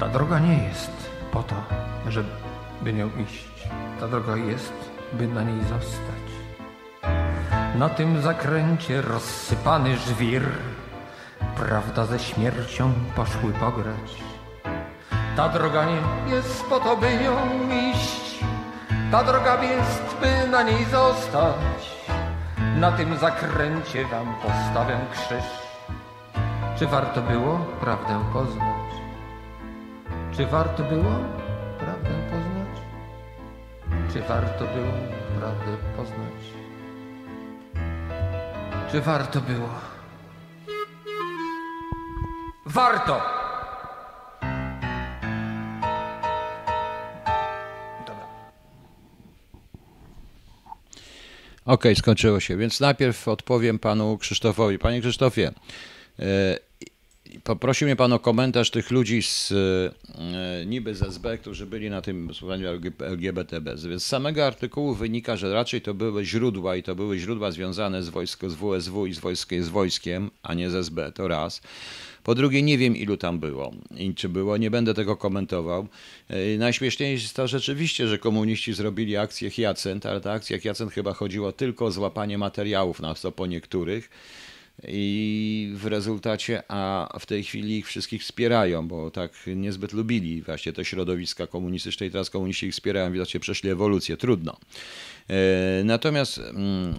Ta 0.00 0.08
droga 0.08 0.38
nie 0.38 0.64
jest 0.64 1.10
po 1.32 1.42
to, 1.42 1.54
żeby 2.08 2.92
nią 2.92 3.10
iść. 3.24 3.68
Ta 4.00 4.08
droga 4.08 4.36
jest, 4.36 4.72
by 5.12 5.28
na 5.28 5.42
niej 5.42 5.60
zostać. 5.60 6.29
Na 7.80 7.88
tym 7.88 8.22
zakręcie 8.22 9.02
rozsypany 9.02 9.96
żwir, 9.96 10.42
prawda 11.56 12.06
ze 12.06 12.18
śmiercią 12.18 12.92
poszły 13.16 13.52
pograć. 13.52 14.22
Ta 15.36 15.48
droga 15.48 15.84
nie 15.84 16.34
jest 16.34 16.64
po 16.64 16.80
to, 16.80 16.96
by 16.96 17.06
nią 17.16 17.36
iść. 17.90 18.44
Ta 19.10 19.24
droga 19.24 19.62
jest, 19.62 20.16
by 20.20 20.48
na 20.48 20.62
niej 20.62 20.84
zostać. 20.84 22.06
Na 22.76 22.92
tym 22.92 23.16
zakręcie 23.16 24.04
wam 24.04 24.34
postawię 24.34 24.98
krzyż. 25.12 25.44
Czy 26.78 26.86
warto 26.86 27.22
było 27.22 27.58
prawdę 27.80 28.24
poznać? 28.32 28.90
Czy 30.32 30.46
warto 30.46 30.82
było 30.82 31.12
prawdę 31.78 32.10
poznać? 32.30 32.82
Czy 34.12 34.20
warto 34.22 34.64
było 34.64 34.92
prawdę 35.38 35.76
poznać? 35.96 36.59
Czy 38.92 39.00
warto 39.00 39.40
było? 39.40 39.68
Warto! 42.66 43.22
Dobra. 48.06 48.26
Okej, 51.64 51.96
skończyło 51.96 52.40
się. 52.40 52.56
Więc 52.56 52.80
najpierw 52.80 53.28
odpowiem 53.28 53.78
panu 53.78 54.18
Krzysztofowi. 54.18 54.78
Panie 54.78 55.00
Krzysztofie, 55.00 55.52
e, 56.18 56.22
poprosił 57.44 57.86
mnie 57.86 57.96
pan 57.96 58.12
o 58.12 58.18
komentarz 58.18 58.70
tych 58.70 58.90
ludzi 58.90 59.22
z 59.22 59.52
e, 59.52 60.66
niby 60.66 60.94
z 60.94 61.02
SB, 61.02 61.38
którzy 61.38 61.66
byli 61.66 61.90
na 61.90 62.02
tym 62.02 62.34
słuchaniu 62.34 62.68
LGBTB. 62.98 63.76
Z 63.76 64.02
samego 64.02 64.46
artykułu 64.46 64.94
wynika, 64.94 65.36
że 65.36 65.52
raczej 65.52 65.80
to 65.80 65.94
były 65.94 66.24
źródła 66.24 66.76
i 66.76 66.82
to 66.82 66.94
były 66.94 67.18
źródła 67.18 67.50
związane 67.50 68.02
z 68.02 68.08
wojsko, 68.08 68.50
z 68.50 68.54
WSW 68.54 69.06
i 69.06 69.14
z, 69.14 69.18
wojskiem, 69.18 69.64
z 69.64 69.68
wojskiem, 69.68 70.30
a 70.42 70.54
nie 70.54 70.70
z 70.70 70.74
SB, 70.74 71.12
to 71.12 71.28
raz. 71.28 71.60
Po 72.24 72.34
drugie, 72.34 72.62
nie 72.62 72.78
wiem 72.78 72.96
ilu 72.96 73.16
tam 73.16 73.38
było 73.38 73.72
i 73.96 74.14
czy 74.14 74.28
było, 74.28 74.56
nie 74.56 74.70
będę 74.70 74.94
tego 74.94 75.16
komentował. 75.16 75.86
E, 76.28 76.58
Najśmieszniejsze 76.58 77.22
jest 77.22 77.36
to 77.36 77.48
rzeczywiście, 77.48 78.08
że 78.08 78.18
komuniści 78.18 78.72
zrobili 78.72 79.16
akcję 79.16 79.50
Hyacynt, 79.50 80.06
ale 80.06 80.20
ta 80.20 80.32
akcja 80.32 80.58
Hyacynt 80.58 80.92
chyba 80.92 81.12
chodziło 81.12 81.52
tylko 81.52 81.84
o 81.84 81.90
złapanie 81.90 82.38
materiałów, 82.38 83.00
na 83.00 83.14
co 83.14 83.32
po 83.32 83.46
niektórych. 83.46 84.10
I 84.88 85.72
w 85.74 85.86
rezultacie, 85.86 86.62
a 86.68 87.08
w 87.20 87.26
tej 87.26 87.44
chwili 87.44 87.78
ich 87.78 87.86
wszystkich 87.86 88.22
wspierają, 88.22 88.88
bo 88.88 89.10
tak 89.10 89.32
niezbyt 89.56 89.92
lubili 89.92 90.42
właśnie 90.42 90.72
te 90.72 90.84
środowiska 90.84 91.46
komunistyczne 91.46 92.06
i 92.06 92.10
teraz 92.10 92.30
komuniści 92.30 92.66
ich 92.66 92.72
wspierają, 92.72 93.12
widocznie 93.12 93.40
przeszli 93.40 93.70
ewolucję, 93.70 94.16
trudno. 94.16 94.56
E, 95.28 95.84
Natomiast 95.84 96.38
mm, 96.38 96.94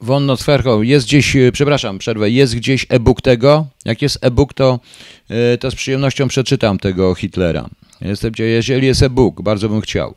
Wonno 0.00 0.36
Cwercho, 0.36 0.82
jest 0.82 1.06
gdzieś, 1.06 1.36
e, 1.36 1.52
przepraszam, 1.52 1.98
przerwę, 1.98 2.30
jest 2.30 2.56
gdzieś 2.56 2.86
e-book 2.88 3.22
tego? 3.22 3.66
Jak 3.84 4.02
jest 4.02 4.18
e-book, 4.24 4.54
to, 4.54 4.80
e, 5.28 5.58
to 5.58 5.70
z 5.70 5.74
przyjemnością 5.74 6.28
przeczytam 6.28 6.78
tego 6.78 7.14
Hitlera. 7.14 7.68
Jestem, 8.00 8.32
jeżeli 8.38 8.86
jest 8.86 9.02
e-book, 9.02 9.42
bardzo 9.42 9.68
bym 9.68 9.80
chciał. 9.80 10.14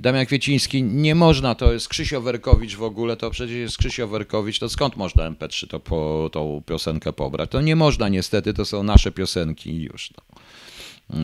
Damian 0.00 0.26
Kwieciński, 0.26 0.82
nie 0.82 1.14
można, 1.14 1.54
to 1.54 1.72
jest 1.72 1.88
Krzysio 1.88 2.20
Werkowicz 2.20 2.76
w 2.76 2.82
ogóle, 2.82 3.16
to 3.16 3.30
przecież 3.30 3.56
jest 3.56 3.78
Krzysio 3.78 4.08
Werkowicz, 4.08 4.58
to 4.58 4.68
skąd 4.68 4.96
można 4.96 5.30
MP3 5.30 5.68
to 5.68 5.80
po, 5.80 6.30
tą 6.32 6.62
piosenkę 6.66 7.12
pobrać? 7.12 7.50
To 7.50 7.60
nie 7.60 7.76
można 7.76 8.08
niestety, 8.08 8.54
to 8.54 8.64
są 8.64 8.82
nasze 8.82 9.12
piosenki 9.12 9.70
i 9.70 9.82
już. 9.82 10.10
No. 10.10 10.40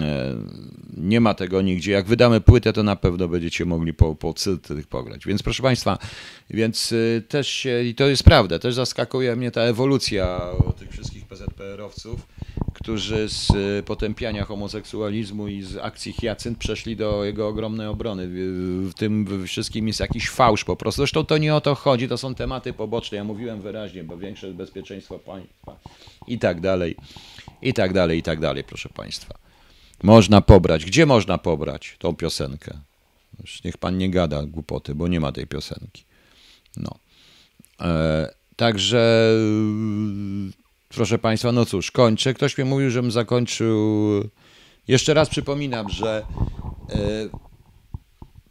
E, 0.06 0.36
Nie 0.96 1.20
ma 1.20 1.34
tego 1.34 1.62
nigdzie. 1.62 1.92
Jak 1.92 2.06
wydamy 2.06 2.40
płytę, 2.40 2.72
to 2.72 2.82
na 2.82 2.96
pewno 2.96 3.28
będziecie 3.28 3.64
mogli 3.64 3.94
po, 3.94 4.14
po 4.14 4.34
tych 4.68 4.86
pograć. 4.86 5.26
Więc 5.26 5.42
proszę 5.42 5.62
Państwa, 5.62 5.98
więc 6.50 6.92
y, 6.92 7.22
też 7.28 7.48
się, 7.48 7.82
i 7.82 7.94
to 7.94 8.06
jest 8.06 8.22
prawda, 8.22 8.58
też 8.58 8.74
zaskakuje 8.74 9.36
mnie 9.36 9.50
ta 9.50 9.60
ewolucja 9.60 10.40
tych 10.78 10.90
wszystkich 10.90 11.26
PZPR-owców, 11.26 12.16
którzy 12.82 13.28
z 13.28 13.50
y, 13.50 13.82
potępiania 13.82 14.44
homoseksualizmu 14.44 15.48
i 15.48 15.62
z 15.62 15.76
akcji 15.76 16.12
Hyacynt 16.12 16.58
przeszli 16.58 16.96
do 16.96 17.24
jego 17.24 17.48
ogromnej 17.48 17.86
obrony. 17.86 18.28
W 18.88 18.94
tym 18.96 19.46
wszystkim 19.46 19.88
jest 19.88 20.00
jakiś 20.00 20.30
fałsz 20.30 20.64
po 20.64 20.76
prostu. 20.76 21.00
Zresztą 21.02 21.24
to 21.24 21.38
nie 21.38 21.54
o 21.54 21.60
to 21.60 21.74
chodzi, 21.74 22.08
to 22.08 22.18
są 22.18 22.34
tematy 22.34 22.72
poboczne. 22.72 23.18
Ja 23.18 23.24
mówiłem 23.24 23.60
wyraźnie, 23.60 24.04
bo 24.04 24.16
większe 24.16 24.54
bezpieczeństwo 24.54 25.18
państwa 25.18 25.76
i 26.26 26.38
tak 26.38 26.60
dalej, 26.60 26.96
i 27.62 27.74
tak 27.74 27.92
dalej, 27.92 28.18
i 28.18 28.22
tak 28.22 28.40
dalej, 28.40 28.64
proszę 28.64 28.88
Państwa. 28.88 29.34
Można 30.02 30.40
pobrać. 30.40 30.84
Gdzie 30.84 31.06
można 31.06 31.38
pobrać 31.38 31.96
tą 31.98 32.16
piosenkę? 32.16 32.78
Już 33.40 33.64
niech 33.64 33.78
pan 33.78 33.98
nie 33.98 34.10
gada 34.10 34.42
głupoty, 34.42 34.94
bo 34.94 35.08
nie 35.08 35.20
ma 35.20 35.32
tej 35.32 35.46
piosenki. 35.46 36.04
No. 36.76 36.94
E, 37.80 38.34
także, 38.56 39.32
proszę 40.94 41.18
państwa, 41.18 41.52
no 41.52 41.66
cóż, 41.66 41.90
kończę. 41.90 42.34
Ktoś 42.34 42.58
mi 42.58 42.64
mówił, 42.64 42.90
żebym 42.90 43.10
zakończył. 43.10 43.78
Jeszcze 44.88 45.14
raz 45.14 45.28
przypominam, 45.28 45.88
że 45.88 46.26
e, 46.90 47.28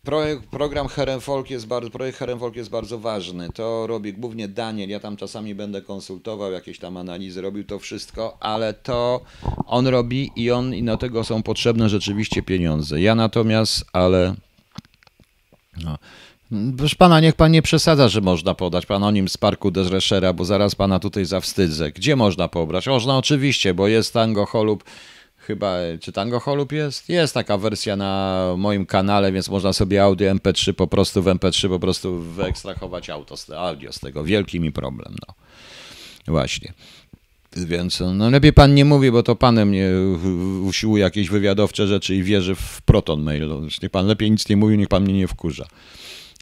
projekt, 0.04 0.46
program 0.46 0.88
Herenfolk 0.88 1.50
jest 1.50 1.68
bardzo, 1.68 1.90
projekt 1.90 2.22
jest 2.56 2.70
bardzo 2.70 3.00
ważny. 3.00 3.50
To 3.50 3.88
robi 3.88 4.14
głównie 4.14 4.48
Daniel. 4.48 4.90
Ja 4.90 5.00
tam 5.00 5.18
czasami 5.18 5.56
będę 5.56 5.82
konsultował, 5.82 6.52
jakieś 6.52 6.80
tam 6.80 6.98
analizy, 6.98 7.42
robił 7.42 7.64
to 7.64 7.80
wszystko, 7.80 8.38
ale 8.40 8.74
to 8.74 9.22
on 9.66 9.88
robi 9.88 10.32
i 10.36 10.52
on 10.52 10.76
i 10.76 10.84
do 10.84 10.98
tego 10.98 11.24
są 11.24 11.44
potrzebne 11.44 11.90
rzeczywiście 11.90 12.42
pieniądze. 12.44 13.02
Ja 13.02 13.16
natomiast, 13.16 13.86
ale. 13.94 14.36
No. 15.84 15.98
Proszę 16.78 16.96
pana, 16.96 17.20
niech 17.20 17.36
pan 17.36 17.52
nie 17.52 17.62
przesadza, 17.62 18.10
że 18.10 18.22
można 18.22 18.54
podać 18.54 18.86
panonim 18.86 19.30
z 19.30 19.38
parku 19.38 19.72
Desreszera, 19.72 20.34
bo 20.34 20.46
zaraz 20.46 20.76
pana 20.76 21.00
tutaj 21.00 21.26
zawstydzę. 21.26 21.92
Gdzie 21.92 22.16
można 22.16 22.48
pobrać? 22.48 22.88
Można 22.88 23.18
oczywiście, 23.18 23.74
bo 23.74 23.88
jest 23.88 24.14
tango 24.14 24.46
holub. 24.46 24.84
Chyba, 25.38 25.76
czy 26.02 26.12
tango 26.12 26.40
holub 26.40 26.72
jest? 26.72 27.10
Jest 27.10 27.34
taka 27.34 27.58
wersja 27.58 27.96
na 27.96 28.54
moim 28.58 28.86
kanale, 28.86 29.32
więc 29.32 29.50
można 29.50 29.74
sobie 29.74 30.04
audio 30.04 30.34
MP3 30.34 30.74
po 30.74 30.88
prostu 30.88 31.22
w 31.24 31.26
MP3 31.26 31.70
po 31.70 31.80
prostu 31.80 32.20
wyekstrahować 32.20 33.10
auto, 33.10 33.36
audio 33.58 33.94
z 33.94 34.00
tego. 34.00 34.24
Wielki 34.24 34.60
mi 34.60 34.72
problem, 34.72 35.16
no. 35.28 35.34
Właśnie. 36.28 36.74
Więc 37.56 38.04
no 38.14 38.30
lepiej 38.30 38.54
pan 38.54 38.76
nie 38.76 38.86
mówi, 38.86 39.12
bo 39.12 39.24
to 39.24 39.36
panem 39.36 39.70
mnie 39.70 39.90
usiłuje 40.64 41.04
jakieś 41.04 41.30
wywiadowcze 41.30 41.88
rzeczy 41.88 42.16
i 42.16 42.24
wierzy 42.24 42.56
w 42.56 42.82
proton 42.82 43.22
mail. 43.22 43.50
Niech 43.84 43.92
pan 43.92 44.08
lepiej 44.08 44.32
nic 44.32 44.50
nie 44.50 44.58
mówi, 44.58 44.78
niech 44.78 44.88
pan 44.88 45.04
mnie 45.04 45.14
nie 45.14 45.28
wkurza. 45.28 45.66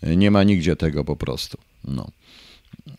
Nie 0.03 0.31
ma 0.31 0.43
nigdzie 0.43 0.75
tego 0.75 1.03
po 1.03 1.15
prostu. 1.15 1.57
No. 1.83 2.11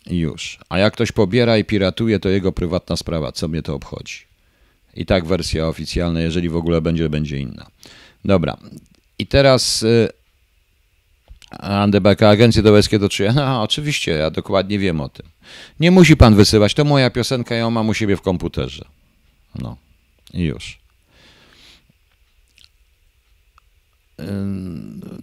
I 0.06 0.18
już. 0.18 0.58
A 0.68 0.78
jak 0.78 0.92
ktoś 0.92 1.12
pobiera 1.12 1.58
i 1.58 1.64
piratuje, 1.64 2.20
to 2.20 2.28
jego 2.28 2.52
prywatna 2.52 2.96
sprawa. 2.96 3.32
Co 3.32 3.48
mnie 3.48 3.62
to 3.62 3.74
obchodzi? 3.74 4.18
I 4.94 5.06
tak 5.06 5.24
wersja 5.24 5.68
oficjalna, 5.68 6.20
jeżeli 6.20 6.48
w 6.48 6.56
ogóle 6.56 6.80
będzie, 6.80 7.08
będzie 7.08 7.38
inna. 7.38 7.66
Dobra. 8.24 8.56
I 9.18 9.26
teraz 9.26 9.82
y, 9.82 10.08
Andebeka, 11.50 12.28
Agencja 12.28 12.62
Dołeckie 12.62 12.98
do 12.98 13.08
czyja? 13.08 13.32
No, 13.40 13.62
oczywiście, 13.62 14.12
ja 14.12 14.30
dokładnie 14.30 14.78
wiem 14.78 15.00
o 15.00 15.08
tym. 15.08 15.26
Nie 15.80 15.90
musi 15.90 16.16
pan 16.16 16.34
wysyłać, 16.34 16.74
to 16.74 16.84
moja 16.84 17.10
piosenka, 17.10 17.54
ja 17.54 17.70
mam 17.70 17.88
u 17.88 17.94
siebie 17.94 18.16
w 18.16 18.22
komputerze. 18.22 18.84
No, 19.54 19.76
i 20.34 20.42
już. 20.42 20.79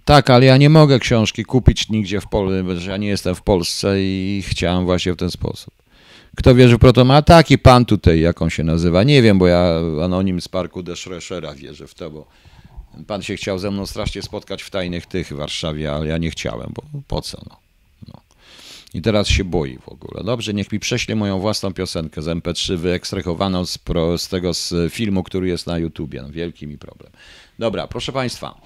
Tak, 0.06 0.30
ale 0.30 0.46
ja 0.46 0.58
nie 0.58 0.70
mogę 0.70 1.00
książki 1.00 1.46
kupić 1.46 1.90
nigdzie 1.90 2.22
w 2.22 2.28
Polsce, 2.28 2.80
że 2.80 2.92
ja 2.92 2.98
nie 2.98 3.08
jestem 3.08 3.36
w 3.36 3.42
Polsce 3.42 3.96
i 4.02 4.44
chciałem 4.48 4.86
właśnie 4.86 5.14
w 5.14 5.16
ten 5.16 5.32
sposób. 5.32 5.74
Kto 6.36 6.56
wierzy 6.56 6.76
w 6.76 6.80
proto 6.80 7.06
ma 7.06 7.22
taki 7.22 7.58
pan 7.58 7.86
tutaj, 7.86 8.20
jak 8.20 8.42
on 8.42 8.50
się 8.50 8.64
nazywa. 8.64 9.04
Nie 9.04 9.22
wiem, 9.22 9.40
bo 9.40 9.48
ja 9.48 9.80
anonim 10.04 10.42
z 10.42 10.48
parku 10.48 10.84
de 10.84 10.96
Schreschera 10.96 11.54
wierzę 11.56 11.88
w 11.88 11.94
to, 11.94 12.10
bo 12.10 12.28
pan 13.08 13.22
się 13.22 13.36
chciał 13.36 13.60
ze 13.60 13.72
mną 13.72 13.86
strasznie 13.86 14.22
spotkać 14.22 14.64
w 14.64 14.70
tajnych 14.70 15.06
tych 15.06 15.28
w 15.28 15.36
Warszawie, 15.36 15.92
ale 15.94 16.08
ja 16.08 16.18
nie 16.18 16.30
chciałem, 16.30 16.72
bo 16.76 16.84
po 17.08 17.22
co? 17.22 17.42
No. 17.50 17.58
No. 18.08 18.22
I 18.94 19.02
teraz 19.02 19.28
się 19.28 19.44
boi 19.44 19.78
w 19.78 19.90
ogóle. 19.90 20.24
Dobrze, 20.24 20.54
niech 20.54 20.72
mi 20.72 20.80
prześle 20.80 21.16
moją 21.16 21.40
własną 21.40 21.74
piosenkę 21.74 22.22
z 22.22 22.26
MP3 22.26 22.76
wyekstrahowaną 22.76 23.66
z, 23.66 23.78
pro, 23.78 24.18
z 24.18 24.28
tego 24.28 24.54
z 24.54 24.94
filmu, 24.94 25.24
który 25.24 25.48
jest 25.48 25.68
na 25.68 25.78
YouTubie. 25.78 26.22
No, 26.22 26.30
wielki 26.30 26.68
mi 26.68 26.78
problem. 26.78 27.12
Dobra, 27.60 27.88
proszę 27.88 28.12
państwa. 28.12 28.62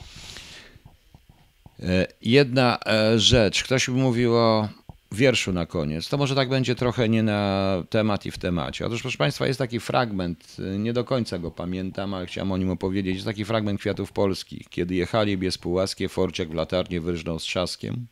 E, 1.81 2.07
Jedna 2.21 2.79
e, 2.85 3.19
rzecz. 3.19 3.63
Ktoś 3.63 3.87
mi 3.87 4.01
mówił 4.01 4.35
o 4.35 4.69
wierszu 5.11 5.53
na 5.53 5.65
koniec. 5.65 6.09
To 6.09 6.17
może 6.17 6.35
tak 6.35 6.49
będzie 6.49 6.75
trochę 6.75 7.09
nie 7.09 7.23
na 7.23 7.83
temat 7.89 8.25
i 8.25 8.31
w 8.31 8.37
temacie. 8.37 8.85
Otóż, 8.85 9.01
proszę 9.01 9.17
Państwa, 9.17 9.47
jest 9.47 9.59
taki 9.59 9.79
fragment, 9.79 10.57
e, 10.59 10.77
nie 10.77 10.93
do 10.93 11.03
końca 11.03 11.39
go 11.39 11.51
pamiętam, 11.51 12.13
ale 12.13 12.25
chciałem 12.25 12.51
o 12.51 12.57
nim 12.57 12.69
opowiedzieć. 12.69 13.13
Jest 13.13 13.25
taki 13.25 13.45
fragment 13.45 13.79
Kwiatów 13.79 14.11
Polskich. 14.11 14.69
Kiedy 14.69 14.95
jechali 14.95 15.37
bies 15.37 15.57
półłaskie, 15.57 16.09
Forciak 16.09 16.49
w 16.49 16.53
latarnię 16.53 17.01
wyrżnął 17.01 17.39
z 17.39 17.43
trzaskiem 17.43 18.07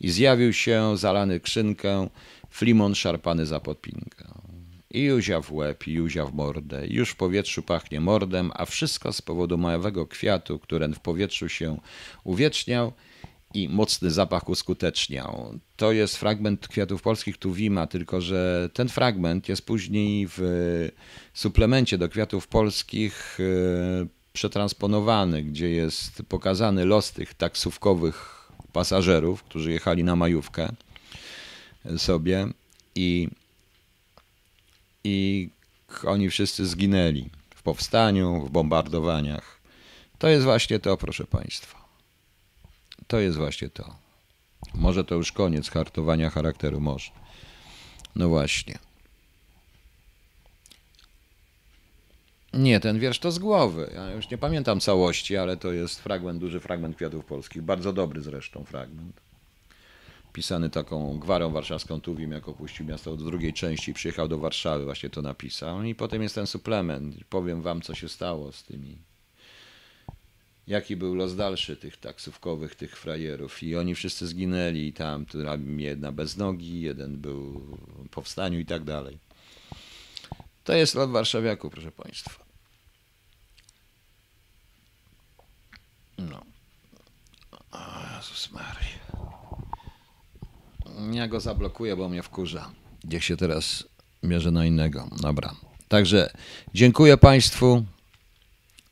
i 0.00 0.10
zjawił 0.10 0.52
się 0.52 0.96
zalany 0.96 1.40
krzynkę, 1.40 2.08
flimon 2.50 2.94
szarpany 2.94 3.46
za 3.46 3.60
podpinkę. 3.60 4.24
I 4.90 5.02
Juzia 5.02 5.40
w 5.40 5.52
łeb, 5.52 5.86
i 5.86 5.92
Juzia 5.92 6.24
w 6.26 6.34
mordę, 6.34 6.86
już 6.86 7.10
w 7.10 7.16
powietrzu 7.16 7.62
pachnie 7.62 8.00
mordem, 8.00 8.50
a 8.54 8.64
wszystko 8.64 9.12
z 9.12 9.22
powodu 9.22 9.58
małego 9.58 10.06
kwiatu, 10.06 10.58
który 10.58 10.88
w 10.88 11.00
powietrzu 11.00 11.48
się 11.48 11.78
uwieczniał 12.24 12.92
i 13.56 13.68
mocny 13.68 14.10
zapach 14.10 14.48
uskuteczniał. 14.48 15.58
To 15.76 15.92
jest 15.92 16.16
fragment 16.16 16.68
Kwiatów 16.68 17.02
Polskich 17.02 17.38
Tuwima, 17.38 17.86
tylko 17.86 18.20
że 18.20 18.70
ten 18.72 18.88
fragment 18.88 19.48
jest 19.48 19.66
później 19.66 20.26
w 20.28 20.40
suplemencie 21.34 21.98
do 21.98 22.08
Kwiatów 22.08 22.48
Polskich 22.48 23.38
e, 23.40 24.06
przetransponowany, 24.32 25.42
gdzie 25.42 25.70
jest 25.70 26.22
pokazany 26.28 26.84
los 26.84 27.12
tych 27.12 27.34
taksówkowych 27.34 28.48
pasażerów, 28.72 29.42
którzy 29.42 29.72
jechali 29.72 30.04
na 30.04 30.16
majówkę 30.16 30.72
sobie 31.96 32.46
i 32.94 33.28
i 35.04 35.50
oni 36.06 36.30
wszyscy 36.30 36.66
zginęli 36.66 37.30
w 37.54 37.62
powstaniu, 37.62 38.46
w 38.46 38.50
bombardowaniach. 38.50 39.60
To 40.18 40.28
jest 40.28 40.44
właśnie 40.44 40.78
to, 40.78 40.96
proszę 40.96 41.24
Państwa. 41.24 41.85
To 43.06 43.18
jest 43.18 43.36
właśnie 43.36 43.70
to. 43.70 43.96
Może 44.74 45.04
to 45.04 45.14
już 45.14 45.32
koniec 45.32 45.70
hartowania 45.70 46.30
charakteru, 46.30 46.80
może. 46.80 47.10
No 48.16 48.28
właśnie. 48.28 48.78
Nie, 52.52 52.80
ten 52.80 52.98
wiersz 52.98 53.18
to 53.18 53.32
z 53.32 53.38
głowy. 53.38 53.90
Ja 53.94 54.10
już 54.10 54.30
nie 54.30 54.38
pamiętam 54.38 54.80
całości, 54.80 55.36
ale 55.36 55.56
to 55.56 55.72
jest 55.72 56.00
fragment, 56.00 56.40
duży 56.40 56.60
fragment 56.60 56.96
Kwiatów 56.96 57.24
Polskich. 57.24 57.62
Bardzo 57.62 57.92
dobry 57.92 58.22
zresztą 58.22 58.64
fragment 58.64 59.20
pisany 60.36 60.70
taką 60.70 61.18
gwarą 61.18 61.50
warszawską 61.50 62.00
Tuwim, 62.00 62.32
jak 62.32 62.48
opuścił 62.48 62.86
miasto 62.86 63.16
do 63.16 63.24
drugiej 63.24 63.52
części, 63.52 63.94
przyjechał 63.94 64.28
do 64.28 64.38
Warszawy, 64.38 64.84
właśnie 64.84 65.10
to 65.10 65.22
napisał. 65.22 65.82
I 65.82 65.94
potem 65.94 66.22
jest 66.22 66.34
ten 66.34 66.46
suplement. 66.46 67.24
Powiem 67.30 67.62
wam, 67.62 67.80
co 67.80 67.94
się 67.94 68.08
stało 68.08 68.52
z 68.52 68.64
tymi. 68.64 68.98
Jaki 70.66 70.96
był 70.96 71.14
los 71.14 71.36
dalszy 71.36 71.76
tych 71.76 71.96
taksówkowych, 71.96 72.74
tych 72.74 72.96
frajerów. 72.98 73.62
I 73.62 73.76
oni 73.76 73.94
wszyscy 73.94 74.26
zginęli. 74.26 74.86
I 74.86 74.92
tam 74.92 75.26
jedna 75.78 76.12
bez 76.12 76.36
nogi, 76.36 76.80
jeden 76.80 77.16
był 77.16 77.60
w 78.04 78.08
powstaniu 78.10 78.58
i 78.58 78.66
tak 78.66 78.84
dalej. 78.84 79.18
To 80.64 80.74
jest 80.74 80.94
lot 80.94 81.10
warszawiaku, 81.10 81.70
proszę 81.70 81.92
państwa. 81.92 82.44
No. 86.18 86.42
O 87.70 87.78
Jezus 88.16 88.50
Maria. 88.52 89.06
Ja 91.12 91.28
go 91.28 91.40
zablokuję, 91.40 91.96
bo 91.96 92.08
mnie 92.08 92.22
wkurza. 92.22 92.70
Niech 93.04 93.24
się 93.24 93.36
teraz 93.36 93.84
mierzy 94.22 94.50
na 94.50 94.66
innego. 94.66 95.08
Dobra. 95.20 95.54
Także 95.88 96.30
dziękuję 96.74 97.16
Państwu. 97.16 97.84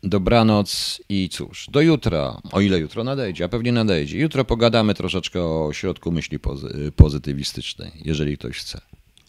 Dobranoc 0.07 1.01
i 1.09 1.29
cóż, 1.29 1.67
do 1.71 1.81
jutra, 1.81 2.41
o 2.53 2.61
ile 2.61 2.79
jutro 2.79 3.05
nadejdzie, 3.05 3.45
a 3.45 3.49
pewnie 3.49 3.73
nadejdzie. 3.73 4.19
Jutro 4.19 4.45
pogadamy 4.45 4.95
troszeczkę 4.95 5.45
o 5.45 5.71
środku 5.73 6.13
myśli 6.13 6.39
pozy- 6.39 6.93
pozytywistycznej, 6.97 7.91
jeżeli 8.05 8.39
ktoś 8.39 8.59
chce. 8.59 8.81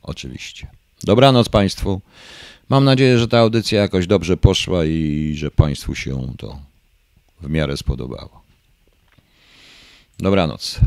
Oczywiście. 0.03 0.67
Dobranoc 1.03 1.49
Państwu. 1.49 2.01
Mam 2.69 2.83
nadzieję, 2.83 3.19
że 3.19 3.27
ta 3.27 3.39
audycja 3.39 3.81
jakoś 3.81 4.07
dobrze 4.07 4.37
poszła 4.37 4.85
i 4.85 5.33
że 5.35 5.51
Państwu 5.51 5.95
się 5.95 6.33
to 6.37 6.59
w 7.41 7.49
miarę 7.49 7.77
spodobało. 7.77 8.41
Dobranoc. 10.19 10.79